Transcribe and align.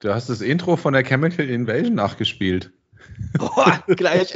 Du 0.00 0.14
hast 0.14 0.28
das 0.28 0.40
Intro 0.40 0.76
von 0.76 0.92
der 0.92 1.02
Chemical 1.02 1.48
Invasion 1.48 1.96
nachgespielt. 1.96 2.70
Boah, 3.38 3.82
gleich 3.88 4.32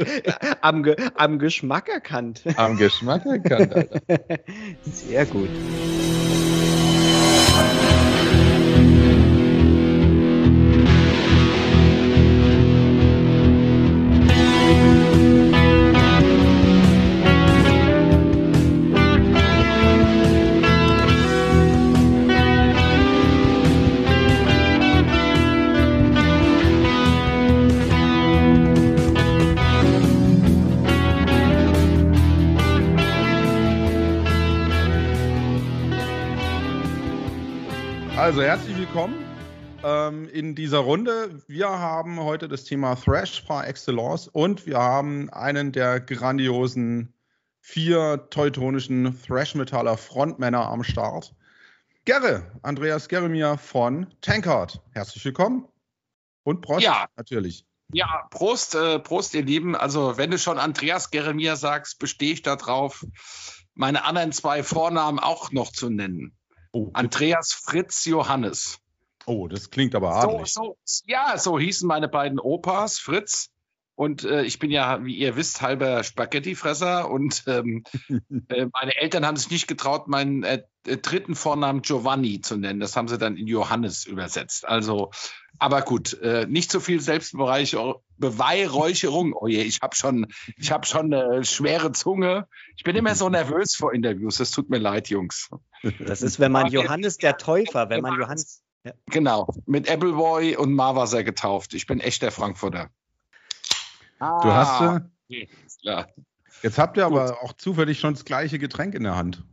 am, 0.59 0.85
am 1.15 1.39
Geschmack 1.39 1.87
erkannt. 1.87 2.43
Am 2.57 2.75
Geschmack 2.75 3.25
erkannt, 3.25 3.73
Alter. 3.73 4.01
Sehr 4.83 5.25
gut. 5.25 5.49
Also 38.33 38.41
herzlich 38.41 38.75
willkommen 38.77 39.23
ähm, 39.83 40.27
in 40.27 40.55
dieser 40.55 40.79
Runde. 40.79 41.43
Wir 41.45 41.69
haben 41.69 42.19
heute 42.19 42.47
das 42.47 42.63
Thema 42.63 42.95
Thrash 42.95 43.41
par 43.41 43.67
excellence 43.67 44.27
und 44.27 44.65
wir 44.65 44.79
haben 44.79 45.29
einen 45.29 45.71
der 45.71 45.99
grandiosen 45.99 47.13
vier 47.59 48.27
teutonischen 48.31 49.21
Thrash-Metaller 49.21 49.97
Frontmänner 49.97 50.67
am 50.67 50.83
Start. 50.83 51.35
Gerre, 52.05 52.51
Andreas 52.63 53.07
Geremir 53.07 53.59
von 53.59 54.07
Tankard. 54.21 54.81
Herzlich 54.93 55.23
willkommen. 55.25 55.67
Und 56.41 56.61
Prost 56.61 56.83
Ja. 56.83 57.05
natürlich. 57.15 57.67
Ja, 57.91 58.25
Prost, 58.31 58.73
äh, 58.73 58.97
Prost, 58.97 59.35
ihr 59.35 59.43
Lieben. 59.43 59.75
Also, 59.75 60.17
wenn 60.17 60.31
du 60.31 60.39
schon 60.39 60.57
Andreas 60.57 61.11
Geremir 61.11 61.55
sagst, 61.55 61.99
bestehe 61.99 62.33
ich 62.33 62.41
darauf, 62.41 63.05
meine 63.75 64.05
anderen 64.05 64.31
zwei 64.31 64.63
Vornamen 64.63 65.19
auch 65.19 65.51
noch 65.51 65.71
zu 65.71 65.91
nennen. 65.91 66.35
Oh, 66.73 66.89
Andreas 66.93 67.53
Fritz 67.53 68.03
Johannes. 68.05 68.79
oh 69.27 69.47
das 69.47 69.69
klingt 69.69 69.93
aber 69.95 70.19
So, 70.21 70.27
adelig. 70.29 70.53
so, 70.53 70.77
ja, 71.05 71.37
so 71.37 71.59
hießen 71.59 71.87
meine 71.87 72.09
beiden 72.09 72.39
Opas, 72.39 72.97
Fritz. 72.99 73.51
Und 73.95 74.23
äh, 74.23 74.41
ich 74.43 74.57
bin 74.57 74.71
ja, 74.71 75.05
wie 75.05 75.15
ihr 75.15 75.35
wisst, 75.35 75.61
halber 75.61 76.03
Spaghettifresser. 76.03 77.11
Und 77.11 77.43
ähm, 77.47 77.83
äh, 78.49 78.65
meine 78.73 78.95
Eltern 78.95 79.23
haben 79.25 79.37
sich 79.37 79.51
nicht 79.51 79.67
getraut, 79.67 80.07
meinen 80.07 80.43
äh, 80.43 80.63
äh, 80.87 80.97
dritten 80.97 81.35
Vornamen 81.35 81.83
Giovanni 81.83 82.41
zu 82.41 82.57
nennen. 82.57 82.79
Das 82.79 82.95
haben 82.95 83.07
sie 83.07 83.19
dann 83.19 83.37
in 83.37 83.45
Johannes 83.47 84.05
übersetzt. 84.05 84.67
Also, 84.67 85.11
aber 85.59 85.83
gut, 85.83 86.19
äh, 86.21 86.47
nicht 86.47 86.71
so 86.71 86.79
viel 86.79 86.99
Selbstbeweihräucherung. 86.99 89.33
Oh 89.33 89.45
je, 89.47 89.61
ich 89.61 89.81
habe 89.81 89.95
schon, 89.95 90.25
ich 90.57 90.71
habe 90.71 90.87
schon 90.87 91.13
eine 91.13 91.45
schwere 91.45 91.91
Zunge. 91.91 92.47
Ich 92.75 92.83
bin 92.83 92.95
immer 92.95 93.13
so 93.13 93.29
nervös 93.29 93.75
vor 93.75 93.93
Interviews. 93.93 94.37
Das 94.37 94.49
tut 94.49 94.71
mir 94.71 94.79
leid, 94.79 95.09
Jungs. 95.09 95.51
Das 95.99 96.23
ist, 96.23 96.39
wenn 96.39 96.51
man 96.51 96.71
Johannes 96.71 97.17
der 97.17 97.37
Täufer, 97.37 97.89
wenn 97.89 98.01
man 98.01 98.19
Johannes. 98.19 98.63
Genau, 99.05 99.47
mit 99.65 99.89
Appleboy 99.89 100.57
und 100.57 100.73
Marwasser 100.73 101.23
getauft. 101.23 101.73
Ich 101.73 101.87
bin 101.87 102.01
echt 102.01 102.21
der 102.21 102.33
Du 104.43 104.51
hast, 104.51 104.81
Ah, 104.81 105.09
okay, 105.29 105.49
ist 105.65 105.81
klar. 105.81 106.07
jetzt 106.61 106.77
habt 106.77 106.97
ihr 106.97 107.05
aber 107.05 107.41
auch 107.43 107.53
zufällig 107.53 107.99
schon 107.99 108.13
das 108.13 108.25
gleiche 108.25 108.59
Getränk 108.59 108.95
in 108.95 109.03
der 109.03 109.15
Hand. 109.15 109.43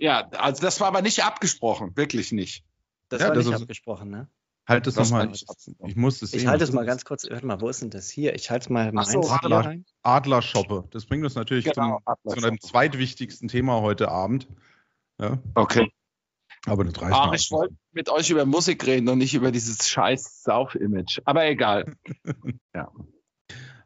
Ja, 0.00 0.28
also 0.30 0.62
das 0.62 0.80
war 0.80 0.88
aber 0.88 1.02
nicht 1.02 1.24
abgesprochen, 1.24 1.96
wirklich 1.96 2.32
nicht. 2.32 2.64
Das 3.08 3.20
Ja, 3.20 3.28
war 3.28 3.34
das 3.34 3.46
nicht 3.46 3.54
ist- 3.54 3.62
abgesprochen, 3.62 4.10
ne? 4.10 4.28
Halt 4.66 4.86
es 4.86 4.96
nochmal. 4.96 5.22
abgesprochen. 5.24 5.76
Ich 5.86 5.96
muss 5.96 6.20
es 6.20 6.34
Ich 6.34 6.40
sehen. 6.42 6.50
halte 6.50 6.62
was 6.62 6.68
es 6.68 6.74
mal 6.74 6.84
ganz 6.84 7.04
kurz. 7.06 7.26
Warte 7.30 7.46
mal, 7.46 7.58
wo 7.62 7.70
ist 7.70 7.80
denn 7.80 7.88
das 7.88 8.10
hier? 8.10 8.34
Ich 8.34 8.50
halte 8.50 8.64
es 8.64 8.68
mal 8.68 8.90
so, 8.90 8.92
meins 8.92 9.10
hier 9.10 9.32
Adler. 9.32 9.60
rein. 9.60 9.86
Adlershoppe. 10.02 10.84
Das 10.90 11.06
bringt 11.06 11.24
uns 11.24 11.34
natürlich 11.36 11.64
Genau, 11.64 12.00
zum, 12.24 12.32
zu 12.38 12.46
einem 12.46 12.60
zweitwichtigsten 12.60 13.48
Thema 13.48 13.80
heute 13.80 14.10
Abend. 14.10 14.46
Ja, 15.18 15.38
Okay. 15.54 15.90
aber 16.66 16.84
das 16.84 17.00
reicht 17.00 17.14
Ach, 17.16 17.32
ich 17.32 17.50
wollte 17.50 17.74
mit 17.92 18.10
euch 18.10 18.28
über 18.28 18.44
Musik 18.44 18.86
reden 18.86 19.08
und 19.08 19.16
nicht 19.18 19.32
über 19.34 19.50
dieses 19.52 19.88
scheiß 19.88 20.42
Sauf-Image. 20.42 21.20
Aber 21.24 21.46
egal. 21.46 21.96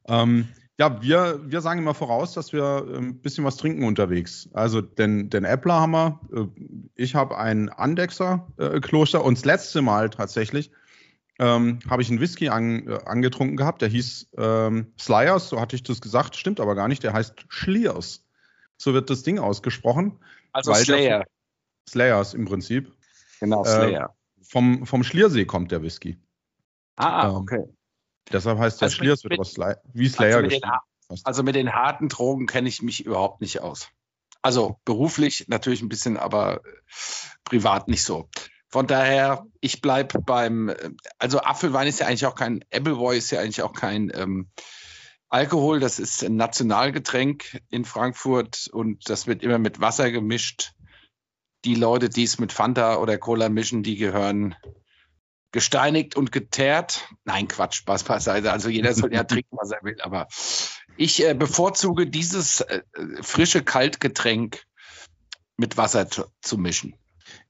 Ähm, 0.06 0.48
ja, 0.78 1.02
wir, 1.02 1.40
wir 1.44 1.60
sagen 1.60 1.80
immer 1.80 1.94
voraus, 1.94 2.32
dass 2.32 2.52
wir 2.52 2.86
äh, 2.88 2.96
ein 2.98 3.20
bisschen 3.20 3.44
was 3.44 3.56
trinken 3.56 3.84
unterwegs. 3.84 4.48
Also 4.52 4.80
den, 4.80 5.30
den 5.30 5.44
Äppler 5.44 5.74
haben 5.80 5.92
wir. 5.92 6.20
Äh, 6.34 6.46
ich 6.96 7.14
habe 7.14 7.38
ein 7.38 7.68
Andexer-Kloster 7.68 9.18
äh, 9.18 9.22
und 9.22 9.38
das 9.38 9.44
letzte 9.44 9.82
Mal 9.82 10.10
tatsächlich 10.10 10.72
ähm, 11.38 11.78
habe 11.88 12.02
ich 12.02 12.10
einen 12.10 12.20
Whisky 12.20 12.48
an, 12.48 12.88
äh, 12.88 12.98
angetrunken 13.04 13.56
gehabt. 13.56 13.82
Der 13.82 13.88
hieß 13.88 14.30
ähm, 14.38 14.92
Slyers, 14.98 15.48
so 15.48 15.60
hatte 15.60 15.76
ich 15.76 15.82
das 15.82 16.00
gesagt. 16.00 16.36
Stimmt 16.36 16.60
aber 16.60 16.74
gar 16.74 16.88
nicht. 16.88 17.02
Der 17.02 17.12
heißt 17.12 17.44
Schliers. 17.48 18.24
So 18.76 18.94
wird 18.94 19.10
das 19.10 19.22
Ding 19.22 19.38
ausgesprochen. 19.38 20.18
Also 20.52 20.72
der- 20.72 20.84
Slayer. 20.84 21.24
Slayers 21.88 22.34
im 22.34 22.44
Prinzip. 22.44 22.92
Genau, 23.40 23.64
äh, 23.64 23.68
Slayer. 23.68 24.14
Vom, 24.42 24.86
vom 24.86 25.02
Schliersee 25.04 25.44
kommt 25.44 25.70
der 25.72 25.82
Whisky. 25.82 26.18
ah, 26.96 27.28
ähm, 27.28 27.34
okay. 27.36 27.64
Deshalb 28.30 28.58
heißt 28.58 28.80
der 28.80 28.86
Also 28.86 28.94
mit- 29.02 29.18
Schliers, 29.18 29.24
wird 29.24 29.32
aber 29.38 29.76
wie 29.92 30.08
Slayer 30.08 30.36
Also 30.36 30.42
mit, 30.42 30.62
den, 30.62 30.70
also 31.24 31.42
mit 31.42 31.54
den 31.54 31.72
harten 31.72 32.08
Drogen 32.08 32.46
kenne 32.46 32.68
ich 32.68 32.82
mich 32.82 33.04
überhaupt 33.04 33.40
nicht 33.40 33.60
aus. 33.60 33.88
Also 34.42 34.80
beruflich 34.84 35.46
natürlich 35.48 35.82
ein 35.82 35.88
bisschen, 35.88 36.16
aber 36.16 36.64
äh, 36.64 36.68
privat 37.44 37.88
nicht 37.88 38.02
so. 38.02 38.28
Von 38.68 38.86
daher, 38.86 39.46
ich 39.60 39.80
bleibe 39.82 40.20
beim, 40.20 40.68
äh, 40.70 40.90
also 41.18 41.40
Apfelwein 41.40 41.86
ist 41.86 42.00
ja 42.00 42.06
eigentlich 42.06 42.26
auch 42.26 42.34
kein, 42.34 42.64
Appleboy 42.72 43.16
ist 43.16 43.30
ja 43.30 43.40
eigentlich 43.40 43.62
auch 43.62 43.74
kein 43.74 44.10
ähm, 44.14 44.50
Alkohol, 45.28 45.80
das 45.80 45.98
ist 45.98 46.22
ein 46.24 46.36
Nationalgetränk 46.36 47.62
in 47.70 47.84
Frankfurt 47.84 48.68
und 48.70 49.08
das 49.08 49.26
wird 49.26 49.42
immer 49.42 49.58
mit 49.58 49.80
Wasser 49.80 50.10
gemischt. 50.10 50.72
Die 51.64 51.74
Leute, 51.74 52.08
die 52.08 52.24
es 52.24 52.38
mit 52.38 52.52
Fanta 52.52 52.96
oder 52.96 53.16
Cola 53.16 53.48
mischen, 53.48 53.82
die 53.82 53.96
gehören 53.96 54.56
gesteinigt 55.52 56.16
und 56.16 56.32
geteert. 56.32 57.08
Nein, 57.24 57.46
Quatsch, 57.48 57.76
Spaß 57.76 58.04
beiseite. 58.04 58.52
Also 58.52 58.68
jeder 58.68 58.94
soll 58.94 59.12
ja 59.12 59.24
trinken, 59.24 59.56
was 59.56 59.70
er 59.70 59.82
will. 59.82 60.00
Aber 60.00 60.26
ich 60.96 61.24
äh, 61.24 61.34
bevorzuge 61.34 62.06
dieses 62.06 62.62
äh, 62.62 62.82
frische 63.20 63.62
Kaltgetränk 63.62 64.64
mit 65.56 65.76
Wasser 65.76 66.08
zu, 66.08 66.24
zu 66.40 66.58
mischen. 66.58 66.96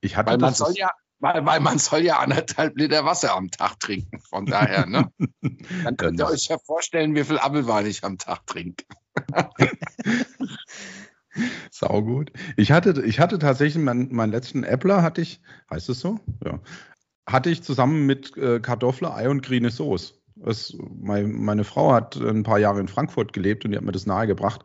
Ich 0.00 0.16
hatte 0.16 0.32
Weil 0.32 0.38
man 0.38 0.54
soll 0.54 0.74
ja, 0.76 0.90
weil, 1.20 1.46
weil 1.46 1.60
man 1.60 1.78
soll 1.78 2.00
ja 2.00 2.18
anderthalb 2.18 2.76
Liter 2.76 3.04
Wasser 3.04 3.34
am 3.34 3.50
Tag 3.50 3.78
trinken. 3.78 4.20
Von 4.28 4.44
daher, 4.46 4.86
ne? 4.86 5.10
Dann 5.84 5.96
könnt 5.96 6.18
ihr 6.18 6.24
Dann- 6.24 6.34
euch 6.34 6.48
ja 6.48 6.58
vorstellen, 6.58 7.14
wie 7.14 7.24
viel 7.24 7.38
Apfelwein 7.38 7.86
ich 7.86 8.02
am 8.04 8.18
Tag 8.18 8.46
trinke. 8.46 8.84
Saugut. 11.70 12.30
Ich 12.56 12.72
hatte, 12.72 13.02
ich 13.06 13.20
hatte 13.20 13.38
tatsächlich 13.38 13.82
meinen, 13.82 14.12
meinen 14.14 14.32
letzten 14.32 14.64
Äppler, 14.64 15.02
hatte 15.02 15.22
ich, 15.22 15.40
heißt 15.70 15.88
es 15.88 16.00
so? 16.00 16.20
Ja. 16.44 16.60
Hatte 17.26 17.50
ich 17.50 17.62
zusammen 17.62 18.06
mit 18.06 18.36
äh, 18.36 18.60
Kartoffel, 18.60 19.08
Ei 19.08 19.28
und 19.28 19.42
grüne 19.42 19.70
Soße. 19.70 20.14
Es, 20.44 20.76
mein, 21.00 21.32
meine 21.32 21.64
Frau 21.64 21.92
hat 21.92 22.16
ein 22.16 22.42
paar 22.42 22.58
Jahre 22.58 22.80
in 22.80 22.88
Frankfurt 22.88 23.32
gelebt 23.32 23.64
und 23.64 23.70
die 23.70 23.76
hat 23.76 23.84
mir 23.84 23.92
das 23.92 24.06
nahegebracht. 24.06 24.64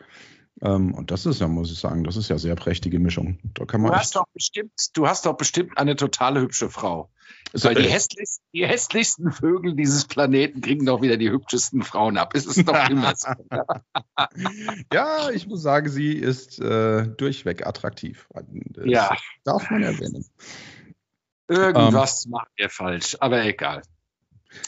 Ähm, 0.61 0.93
und 0.93 1.11
das 1.11 1.25
ist 1.25 1.39
ja, 1.39 1.47
muss 1.47 1.71
ich 1.71 1.79
sagen, 1.79 2.03
das 2.03 2.15
ist 2.15 2.29
ja 2.29 2.37
sehr 2.37 2.55
prächtige 2.55 2.99
Mischung. 2.99 3.37
Da 3.53 3.65
kann 3.65 3.81
Du 3.81 3.89
man 3.89 3.99
hast, 3.99 4.15
doch 4.15 4.25
bestimmt, 4.33 4.71
du 4.93 5.07
hast 5.07 5.25
doch 5.25 5.37
bestimmt 5.37 5.77
eine 5.77 5.95
totale 5.95 6.41
hübsche 6.41 6.69
Frau. 6.69 7.11
Weil 7.53 7.75
die 7.75 7.83
hässlichsten, 7.83 8.43
die 8.53 8.65
hässlichsten 8.65 9.31
Vögel 9.31 9.75
dieses 9.75 10.05
Planeten 10.05 10.61
kriegen 10.61 10.85
doch 10.85 11.01
wieder 11.01 11.17
die 11.17 11.29
hübschesten 11.29 11.81
Frauen 11.81 12.17
ab. 12.17 12.33
Ist 12.33 12.47
es 12.47 12.63
doch 12.65 12.89
immer 12.89 13.13
so. 13.15 13.29
ja, 14.93 15.29
ich 15.29 15.47
muss 15.47 15.61
sagen, 15.61 15.89
sie 15.89 16.13
ist 16.13 16.59
äh, 16.59 17.07
durchweg 17.07 17.65
attraktiv. 17.65 18.27
Das 18.33 18.85
Ja. 18.85 19.15
Darf 19.43 19.69
man 19.69 19.83
erwähnen. 19.83 20.25
Irgendwas 21.47 22.25
macht 22.27 22.49
ihr 22.57 22.69
falsch, 22.69 23.17
aber 23.19 23.43
egal. 23.43 23.81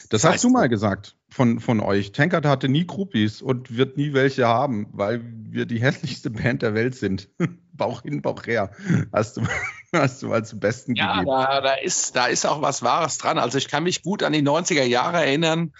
Das 0.08 0.24
hast 0.24 0.44
du 0.44 0.50
mal 0.50 0.68
gesagt 0.68 1.16
von, 1.30 1.60
von 1.60 1.80
euch. 1.80 2.12
Tankard 2.12 2.44
hatte 2.44 2.68
nie 2.68 2.86
Groupies 2.86 3.40
und 3.42 3.76
wird 3.76 3.96
nie 3.96 4.12
welche 4.12 4.46
haben, 4.46 4.88
weil 4.92 5.22
wir 5.24 5.66
die 5.66 5.80
hässlichste 5.82 6.30
Band 6.30 6.62
der 6.62 6.74
Welt 6.74 6.94
sind. 6.94 7.28
Bauch 7.72 8.02
hin, 8.02 8.20
Bauch 8.20 8.46
her. 8.46 8.72
Hast 9.12 9.36
du, 9.36 9.42
hast 9.92 10.22
du 10.22 10.28
mal 10.28 10.44
zum 10.44 10.60
Besten 10.60 10.94
Ja, 10.96 11.20
gegeben. 11.20 11.30
da, 11.30 11.60
da, 11.60 11.74
ist, 11.74 12.14
da 12.16 12.26
ist 12.26 12.44
auch 12.44 12.60
was 12.60 12.82
Wahres 12.82 13.18
dran. 13.18 13.38
Also 13.38 13.58
ich 13.58 13.68
kann 13.68 13.84
mich 13.84 14.02
gut 14.02 14.22
an 14.22 14.32
die 14.32 14.42
90er 14.42 14.84
Jahre 14.84 15.18
erinnern. 15.18 15.72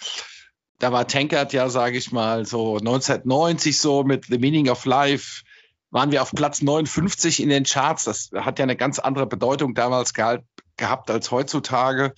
Da 0.79 0.93
war 0.93 1.07
Tankard 1.07 1.53
ja, 1.53 1.69
sage 1.69 1.99
ich 1.99 2.11
mal, 2.11 2.47
so 2.47 2.79
1990 2.79 3.79
so 3.79 4.03
mit 4.03 4.27
The 4.27 4.39
Meaning 4.39 4.71
of 4.71 4.87
Life 4.87 5.43
waren 5.91 6.11
wir 6.11 6.23
auf 6.23 6.31
Platz 6.33 6.63
59 6.63 7.43
in 7.43 7.51
den 7.51 7.65
Charts. 7.65 8.05
Das 8.05 8.31
hat 8.35 8.59
ja 8.59 8.63
eine 8.63 8.77
ganz 8.77 8.99
andere 8.99 9.27
Bedeutung 9.27 9.75
damals 9.75 10.15
gehabt, 10.15 10.45
gehabt 10.81 11.11
als 11.11 11.31
heutzutage. 11.31 12.13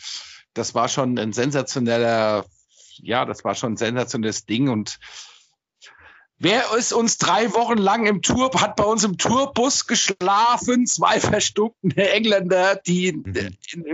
Das 0.54 0.74
war 0.74 0.88
schon 0.88 1.18
ein 1.18 1.34
sensationeller, 1.34 2.46
ja, 2.96 3.26
das 3.26 3.44
war 3.44 3.54
schon 3.54 3.74
ein 3.74 3.76
sensationelles 3.76 4.46
Ding 4.46 4.70
und 4.70 4.98
Wer 6.44 6.74
ist 6.76 6.92
uns 6.92 7.18
drei 7.18 7.52
Wochen 7.54 7.78
lang 7.78 8.04
im 8.04 8.20
Tour, 8.20 8.50
hat 8.60 8.74
bei 8.74 8.82
uns 8.82 9.04
im 9.04 9.16
Tourbus 9.16 9.86
geschlafen? 9.86 10.86
Zwei 10.86 11.20
verstunkene 11.20 12.10
Engländer, 12.10 12.74
die 12.84 13.12
Mhm. 13.12 13.36
äh, 13.36 13.52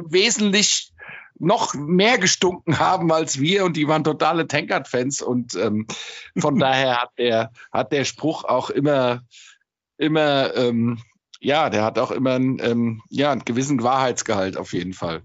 wesentlich 0.08 0.94
noch 1.38 1.74
mehr 1.74 2.16
gestunken 2.16 2.78
haben 2.78 3.12
als 3.12 3.38
wir 3.38 3.66
und 3.66 3.76
die 3.76 3.86
waren 3.86 4.02
totale 4.02 4.48
Tankard-Fans 4.48 5.20
und 5.20 5.56
ähm, 5.56 5.86
von 6.38 6.58
daher 6.58 7.02
hat 7.02 7.10
der, 7.18 7.52
hat 7.70 7.92
der 7.92 8.06
Spruch 8.06 8.44
auch 8.44 8.70
immer, 8.70 9.20
immer, 9.98 10.54
ähm, 10.56 11.02
ja, 11.40 11.70
der 11.70 11.84
hat 11.84 11.98
auch 11.98 12.10
immer 12.10 12.34
einen, 12.34 12.58
ähm, 12.60 13.02
ja, 13.10 13.30
einen 13.32 13.44
gewissen 13.44 13.82
Wahrheitsgehalt 13.82 14.56
auf 14.56 14.72
jeden 14.72 14.92
Fall. 14.92 15.22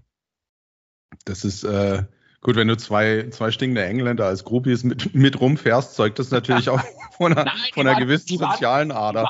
Das 1.24 1.44
ist 1.44 1.64
äh, 1.64 2.04
gut, 2.40 2.56
wenn 2.56 2.68
du 2.68 2.76
zwei, 2.76 3.28
zwei 3.30 3.50
stinkende 3.50 3.84
Engländer 3.84 4.26
als 4.26 4.44
Groupies 4.44 4.84
mit, 4.84 5.14
mit 5.14 5.40
rumfährst, 5.40 5.94
zeugt 5.94 6.18
das 6.18 6.30
natürlich 6.30 6.68
auch 6.68 6.80
von 7.16 7.32
einer, 7.32 7.44
Nein, 7.44 7.54
die 7.68 7.72
von 7.72 7.86
einer 7.86 7.96
waren- 7.96 8.02
gewissen 8.02 8.26
die 8.26 8.40
waren- 8.40 8.52
sozialen 8.52 8.92
Ader. 8.92 9.28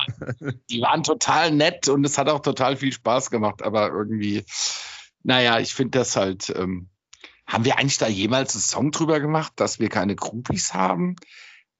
Die 0.69 0.81
waren 0.81 1.03
total 1.03 1.51
nett 1.51 1.87
und 1.87 2.03
es 2.05 2.17
hat 2.17 2.29
auch 2.29 2.39
total 2.41 2.75
viel 2.77 2.91
Spaß 2.91 3.29
gemacht, 3.31 3.61
aber 3.61 3.89
irgendwie, 3.89 4.43
naja, 5.23 5.59
ich 5.59 5.73
finde 5.73 5.99
das 5.99 6.15
halt, 6.15 6.51
ähm, 6.55 6.89
haben 7.47 7.63
wir 7.65 7.77
eigentlich 7.77 7.99
da 7.99 8.07
jemals 8.07 8.55
einen 8.55 8.61
Song 8.63 8.91
drüber 8.91 9.19
gemacht, 9.19 9.53
dass 9.57 9.79
wir 9.79 9.89
keine 9.89 10.15
Groupies 10.15 10.73
haben? 10.73 11.15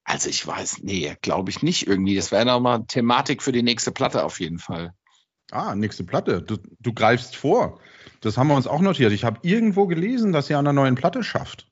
Also 0.06 0.30
ich 0.30 0.46
weiß, 0.46 0.84
nee, 0.84 1.16
glaube 1.22 1.50
ich 1.50 1.64
nicht 1.64 1.88
irgendwie. 1.88 2.16
Das 2.16 2.32
wäre 2.32 2.46
nochmal 2.46 2.86
Thematik 2.86 3.42
für 3.42 3.52
die 3.52 3.64
nächste 3.64 3.92
Platte 3.92 4.24
auf 4.24 4.40
jeden 4.40 4.60
Fall. 4.60 4.94
Ah, 5.52 5.76
nächste 5.76 6.04
Platte. 6.04 6.42
Du, 6.42 6.58
du 6.80 6.94
greifst 6.94 7.36
vor. 7.36 7.80
Das 8.22 8.38
haben 8.38 8.48
wir 8.48 8.56
uns 8.56 8.68
auch 8.68 8.82
notiert. 8.82 9.12
Ich 9.12 9.24
habe 9.24 9.40
irgendwo 9.42 9.88
gelesen, 9.88 10.32
dass 10.32 10.50
ihr 10.50 10.58
an 10.58 10.68
einer 10.68 10.74
neuen 10.74 10.96
Platte 10.96 11.24
schafft. 11.24 11.68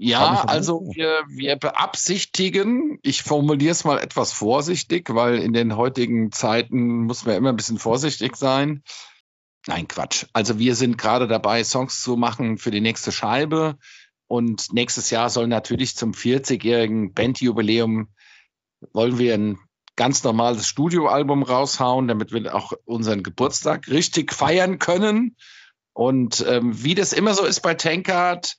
Ja, 0.00 0.44
also 0.44 0.92
wir, 0.94 1.24
wir 1.26 1.56
beabsichtigen, 1.56 3.00
ich 3.02 3.24
formuliere 3.24 3.72
es 3.72 3.84
mal 3.84 3.98
etwas 3.98 4.32
vorsichtig, 4.32 5.12
weil 5.12 5.38
in 5.38 5.52
den 5.52 5.76
heutigen 5.76 6.30
Zeiten 6.30 7.04
muss 7.04 7.24
man 7.24 7.34
immer 7.34 7.48
ein 7.48 7.56
bisschen 7.56 7.78
vorsichtig 7.78 8.36
sein. 8.36 8.84
Nein, 9.66 9.88
Quatsch. 9.88 10.26
Also 10.32 10.58
wir 10.58 10.76
sind 10.76 10.98
gerade 10.98 11.26
dabei, 11.26 11.64
Songs 11.64 12.00
zu 12.00 12.16
machen 12.16 12.58
für 12.58 12.70
die 12.70 12.80
nächste 12.80 13.10
Scheibe. 13.10 13.76
Und 14.28 14.72
nächstes 14.72 15.10
Jahr 15.10 15.30
soll 15.30 15.48
natürlich 15.48 15.96
zum 15.96 16.12
40-jährigen 16.12 17.12
Bandjubiläum 17.12 18.08
wollen 18.92 19.18
wir 19.18 19.34
ein 19.34 19.58
ganz 19.96 20.22
normales 20.22 20.68
Studioalbum 20.68 21.42
raushauen, 21.42 22.06
damit 22.06 22.32
wir 22.32 22.54
auch 22.54 22.72
unseren 22.84 23.22
Geburtstag 23.22 23.88
richtig 23.88 24.32
feiern 24.32 24.78
können. 24.78 25.36
Und 25.92 26.44
ähm, 26.46 26.84
wie 26.84 26.94
das 26.94 27.12
immer 27.12 27.34
so 27.34 27.44
ist 27.44 27.60
bei 27.60 27.74
Tankard, 27.74 28.56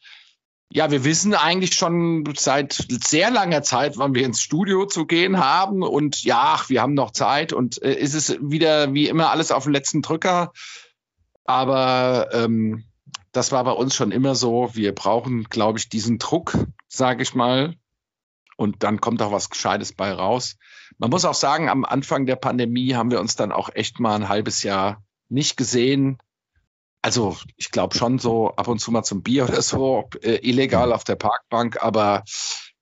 ja, 0.71 0.91
wir 0.91 1.03
wissen 1.03 1.33
eigentlich 1.33 1.73
schon 1.73 2.25
seit 2.37 2.85
sehr 2.89 3.31
langer 3.31 3.63
Zeit, 3.63 3.97
wann 3.97 4.13
wir 4.13 4.25
ins 4.25 4.41
Studio 4.41 4.85
zu 4.85 5.05
gehen 5.05 5.39
haben. 5.39 5.81
Und 5.81 6.23
ja, 6.23 6.39
ach, 6.55 6.69
wir 6.69 6.81
haben 6.81 6.93
noch 6.93 7.11
Zeit. 7.11 7.53
Und 7.53 7.81
äh, 7.81 7.93
ist 7.93 8.13
es 8.13 8.37
wieder 8.41 8.93
wie 8.93 9.07
immer 9.07 9.31
alles 9.31 9.51
auf 9.51 9.63
den 9.63 9.73
letzten 9.73 10.01
Drücker. 10.01 10.51
Aber 11.45 12.29
ähm, 12.33 12.83
das 13.31 13.51
war 13.51 13.63
bei 13.63 13.71
uns 13.71 13.95
schon 13.95 14.11
immer 14.11 14.35
so. 14.35 14.69
Wir 14.73 14.93
brauchen, 14.93 15.43
glaube 15.45 15.79
ich, 15.79 15.89
diesen 15.89 16.17
Druck, 16.17 16.57
sage 16.87 17.23
ich 17.23 17.35
mal. 17.35 17.75
Und 18.57 18.83
dann 18.83 18.99
kommt 18.99 19.21
auch 19.21 19.31
was 19.31 19.49
Gescheites 19.49 19.93
bei 19.93 20.11
raus. 20.11 20.57
Man 20.97 21.09
muss 21.09 21.25
auch 21.25 21.33
sagen, 21.33 21.69
am 21.69 21.85
Anfang 21.85 22.25
der 22.25 22.35
Pandemie 22.35 22.93
haben 22.93 23.11
wir 23.11 23.19
uns 23.19 23.35
dann 23.35 23.51
auch 23.51 23.69
echt 23.73 23.99
mal 23.99 24.15
ein 24.15 24.29
halbes 24.29 24.63
Jahr 24.63 25.01
nicht 25.29 25.55
gesehen. 25.55 26.17
Also 27.01 27.37
ich 27.55 27.71
glaube 27.71 27.95
schon 27.95 28.19
so 28.19 28.53
ab 28.55 28.67
und 28.67 28.79
zu 28.79 28.91
mal 28.91 29.03
zum 29.03 29.23
Bier 29.23 29.45
oder 29.45 29.61
so, 29.61 30.09
äh, 30.21 30.45
illegal 30.47 30.91
auf 30.91 31.05
der 31.05 31.15
Parkbank, 31.15 31.81
aber 31.81 32.23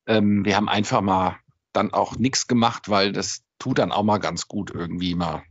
ähm, 0.08 0.44
wir 0.44 0.56
haben 0.56 0.70
einfach 0.70 1.02
mal 1.02 1.38
dann 1.74 1.94
auch 1.94 2.16
nichts 2.16 2.48
gemacht, 2.48 2.90
weil 2.90 3.12
das 3.12 3.44
tut 3.60 3.78
dann 3.78 3.92
auch 3.92 4.04
mal 4.04 4.18
ganz 4.18 4.48
gut 4.48 4.72
irgendwie 4.72 5.14
mal. 5.14 5.44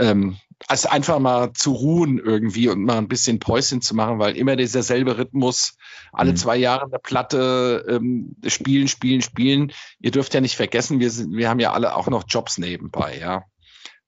Ähm, 0.00 0.36
also 0.68 0.88
einfach 0.90 1.18
mal 1.18 1.52
zu 1.54 1.72
ruhen 1.72 2.18
irgendwie 2.18 2.68
und 2.68 2.84
mal 2.84 2.98
ein 2.98 3.08
bisschen 3.08 3.38
Päuschen 3.38 3.80
zu 3.80 3.94
machen, 3.94 4.18
weil 4.18 4.36
immer 4.36 4.56
dieser 4.56 4.82
selbe 4.82 5.16
Rhythmus, 5.16 5.76
alle 6.12 6.32
Mhm. 6.32 6.36
zwei 6.36 6.56
Jahre 6.56 6.84
eine 6.84 6.98
Platte 6.98 7.86
ähm, 7.88 8.36
spielen, 8.46 8.88
spielen, 8.88 9.22
spielen. 9.22 9.72
Ihr 10.00 10.10
dürft 10.10 10.34
ja 10.34 10.40
nicht 10.40 10.56
vergessen, 10.56 11.00
wir, 11.00 11.10
sind, 11.10 11.34
wir 11.34 11.48
haben 11.48 11.60
ja 11.60 11.72
alle 11.72 11.96
auch 11.96 12.08
noch 12.08 12.24
Jobs 12.28 12.58
nebenbei, 12.58 13.18
ja. 13.18 13.44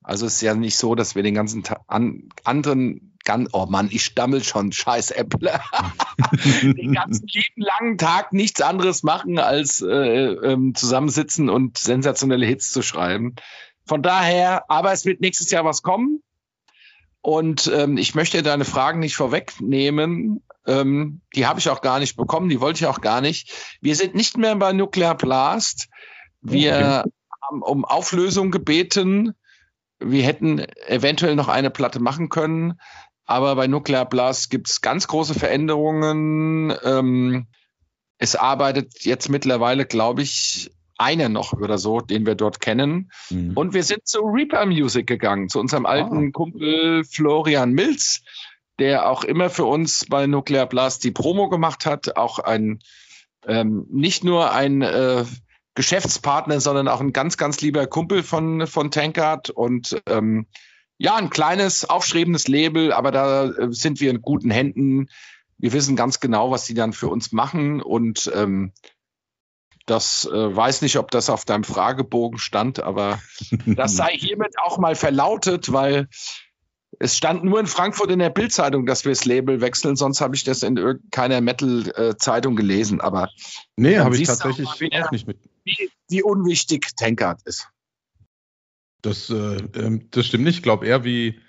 Also 0.03 0.27
es 0.27 0.35
ist 0.35 0.43
ja 0.43 0.55
nicht 0.55 0.77
so, 0.77 0.95
dass 0.95 1.15
wir 1.15 1.23
den 1.23 1.35
ganzen 1.35 1.63
Tag 1.63 1.81
an, 1.87 2.29
anderen, 2.43 3.17
gan, 3.25 3.49
oh 3.53 3.67
Mann, 3.67 3.89
ich 3.91 4.05
stammel 4.05 4.43
schon, 4.43 4.73
scheiß 4.73 5.13
Apple, 5.13 5.61
den 6.63 6.93
ganzen 6.93 7.27
lieben 7.29 7.63
langen 7.63 7.99
Tag 7.99 8.33
nichts 8.33 8.61
anderes 8.61 9.05
machen, 9.05 9.39
als 9.39 9.81
äh, 9.81 9.87
ähm, 9.87 10.75
zusammensitzen 10.75 11.49
und 11.49 11.79
sensationelle 11.79 12.47
Hits 12.47 12.73
zu 12.73 12.83
schreiben. 12.83 13.37
Von 13.87 14.03
daher, 14.03 14.71
aber 14.71 14.93
es 14.93 15.05
wird 15.05 15.21
nächstes 15.21 15.51
Jahr 15.51 15.65
was 15.65 15.83
kommen. 15.83 16.23
Und 17.21 17.71
ähm, 17.73 17.97
ich 17.97 18.15
möchte 18.15 18.43
deine 18.43 18.65
Fragen 18.65 18.99
nicht 18.99 19.15
vorwegnehmen. 19.15 20.43
Ähm, 20.67 21.21
die 21.35 21.47
habe 21.47 21.61
ich 21.61 21.69
auch 21.71 21.81
gar 21.81 22.01
nicht 22.01 22.17
bekommen, 22.17 22.49
die 22.49 22.61
wollte 22.61 22.79
ich 22.79 22.87
auch 22.87 23.01
gar 23.01 23.21
nicht. 23.21 23.79
Wir 23.81 23.95
sind 23.95 24.15
nicht 24.15 24.37
mehr 24.37 24.57
bei 24.57 24.73
Nuclear 24.73 25.17
Blast. 25.17 25.89
Wir 26.41 27.05
haben 27.43 27.63
um 27.63 27.85
Auflösung 27.85 28.51
gebeten. 28.51 29.35
Wir 29.99 30.25
hätten 30.25 30.61
eventuell 30.87 31.37
noch 31.37 31.49
eine 31.49 31.71
Platte 31.71 32.01
machen 32.01 32.29
können, 32.29 32.81
aber 33.25 33.55
bei 33.55 33.69
Nuclear 33.69 34.09
Blast 34.09 34.51
gibt 34.51 34.69
es 34.69 34.81
ganz 34.81 35.07
große 35.07 35.35
Veränderungen. 35.35 36.75
Ähm, 36.83 37.47
es 38.19 38.35
arbeitet 38.35 39.05
jetzt 39.05 39.29
mittlerweile, 39.29 39.87
glaube 39.87 40.23
ich, 40.23 40.73
einer 41.03 41.29
noch 41.29 41.53
oder 41.53 41.79
so, 41.79 42.01
den 42.01 42.27
wir 42.27 42.35
dort 42.35 42.61
kennen. 42.61 43.11
Mhm. 43.31 43.53
Und 43.55 43.75
wir 43.75 43.83
sind 43.83 44.07
zu 44.07 44.21
Reaper 44.21 44.67
Music 44.67 45.07
gegangen, 45.07 45.49
zu 45.49 45.61
unserem 45.61 45.87
alten 45.87 46.33
Kumpel 46.33 47.05
Florian 47.05 47.73
Milz, 47.73 48.23
der 48.79 49.09
auch 49.09 49.25
immer 49.25 49.51
für 49.51 49.65
uns 49.65 50.07
bei 50.09 50.27
Nuclear 50.27 50.67
Blast 50.67 51.05
die 51.05 51.11
Promo 51.11 51.49
gemacht 51.49 51.87
hat, 51.87 52.17
auch 52.17 52.39
ein 52.39 52.81
ähm, 53.47 53.87
nicht 53.91 54.25
nur 54.25 54.53
ein 54.53 54.83
äh, 54.83 55.25
Geschäftspartner, 55.75 56.61
sondern 56.61 56.89
auch 56.89 57.01
ein 57.01 57.13
ganz, 57.13 57.37
ganz 57.37 57.61
lieber 57.61 57.87
Kumpel 57.87 58.23
von, 58.23 58.67
von 58.67 58.91
Tankard 58.91 59.51
und 59.51 60.01
ähm, 60.07 60.47
ja, 60.99 61.17
ein 61.17 61.31
kleines, 61.31 61.89
aufstrebendes 61.89 62.47
Label, 62.47 62.93
aber 62.93 63.11
da 63.11 63.47
äh, 63.47 63.73
sind 63.73 64.01
wir 64.01 64.11
in 64.11 64.23
guten 64.23 64.51
Händen. 64.51 65.09
Wir 65.59 65.73
wissen 65.73 65.97
ganz 65.97 66.21
genau, 66.21 66.51
was 66.51 66.67
die 66.67 66.75
dann 66.75 66.93
für 66.93 67.09
uns 67.09 67.33
machen 67.33 67.81
und 67.83 68.31
ähm, 68.35 68.73
das 69.87 70.25
äh, 70.27 70.57
weiß 70.57 70.83
nicht, 70.83 70.97
ob 70.99 71.11
das 71.11 71.29
auf 71.31 71.45
deinem 71.45 71.65
Fragebogen 71.65 72.39
stand, 72.39 72.81
aber 72.83 73.21
das 73.67 73.97
sei 73.97 74.17
hiermit 74.17 74.55
auch 74.63 74.79
mal 74.79 74.95
verlautet, 74.95 75.73
weil 75.73 76.09
es 76.99 77.17
stand 77.17 77.43
nur 77.43 77.59
in 77.59 77.67
Frankfurt 77.67 78.11
in 78.11 78.19
der 78.19 78.31
Bildzeitung, 78.31 78.85
dass 78.87 79.05
wir 79.05 79.13
das 79.13 79.25
Label 79.25 79.61
wechseln, 79.61 79.97
sonst 79.97 80.21
habe 80.21 80.37
ich 80.37 80.45
das 80.45 80.63
in 80.63 80.77
irgendeiner 80.77 81.41
Metal-Zeitung 81.41 82.55
gelesen. 82.55 83.01
Aber 83.01 83.31
Nee, 83.77 83.99
habe 83.99 84.17
ich 84.17 84.27
tatsächlich 84.29 84.69
auch 84.69 84.79
wieder- 84.81 85.07
auch 85.07 85.11
nicht 85.11 85.27
mit. 85.27 85.39
wie, 85.65 85.91
wie 86.09 86.23
unwichtig 86.23 86.95
Tankard 86.97 87.41
ist. 87.45 87.67
Das, 89.01 89.31
äh, 89.31 89.57
ähm, 89.75 90.09
das 90.11 90.27
stimmt 90.27 90.45
nicht. 90.45 90.59
Ich 90.59 90.63
glaube 90.63 90.87
eher, 90.87 91.03
wie, 91.03 91.41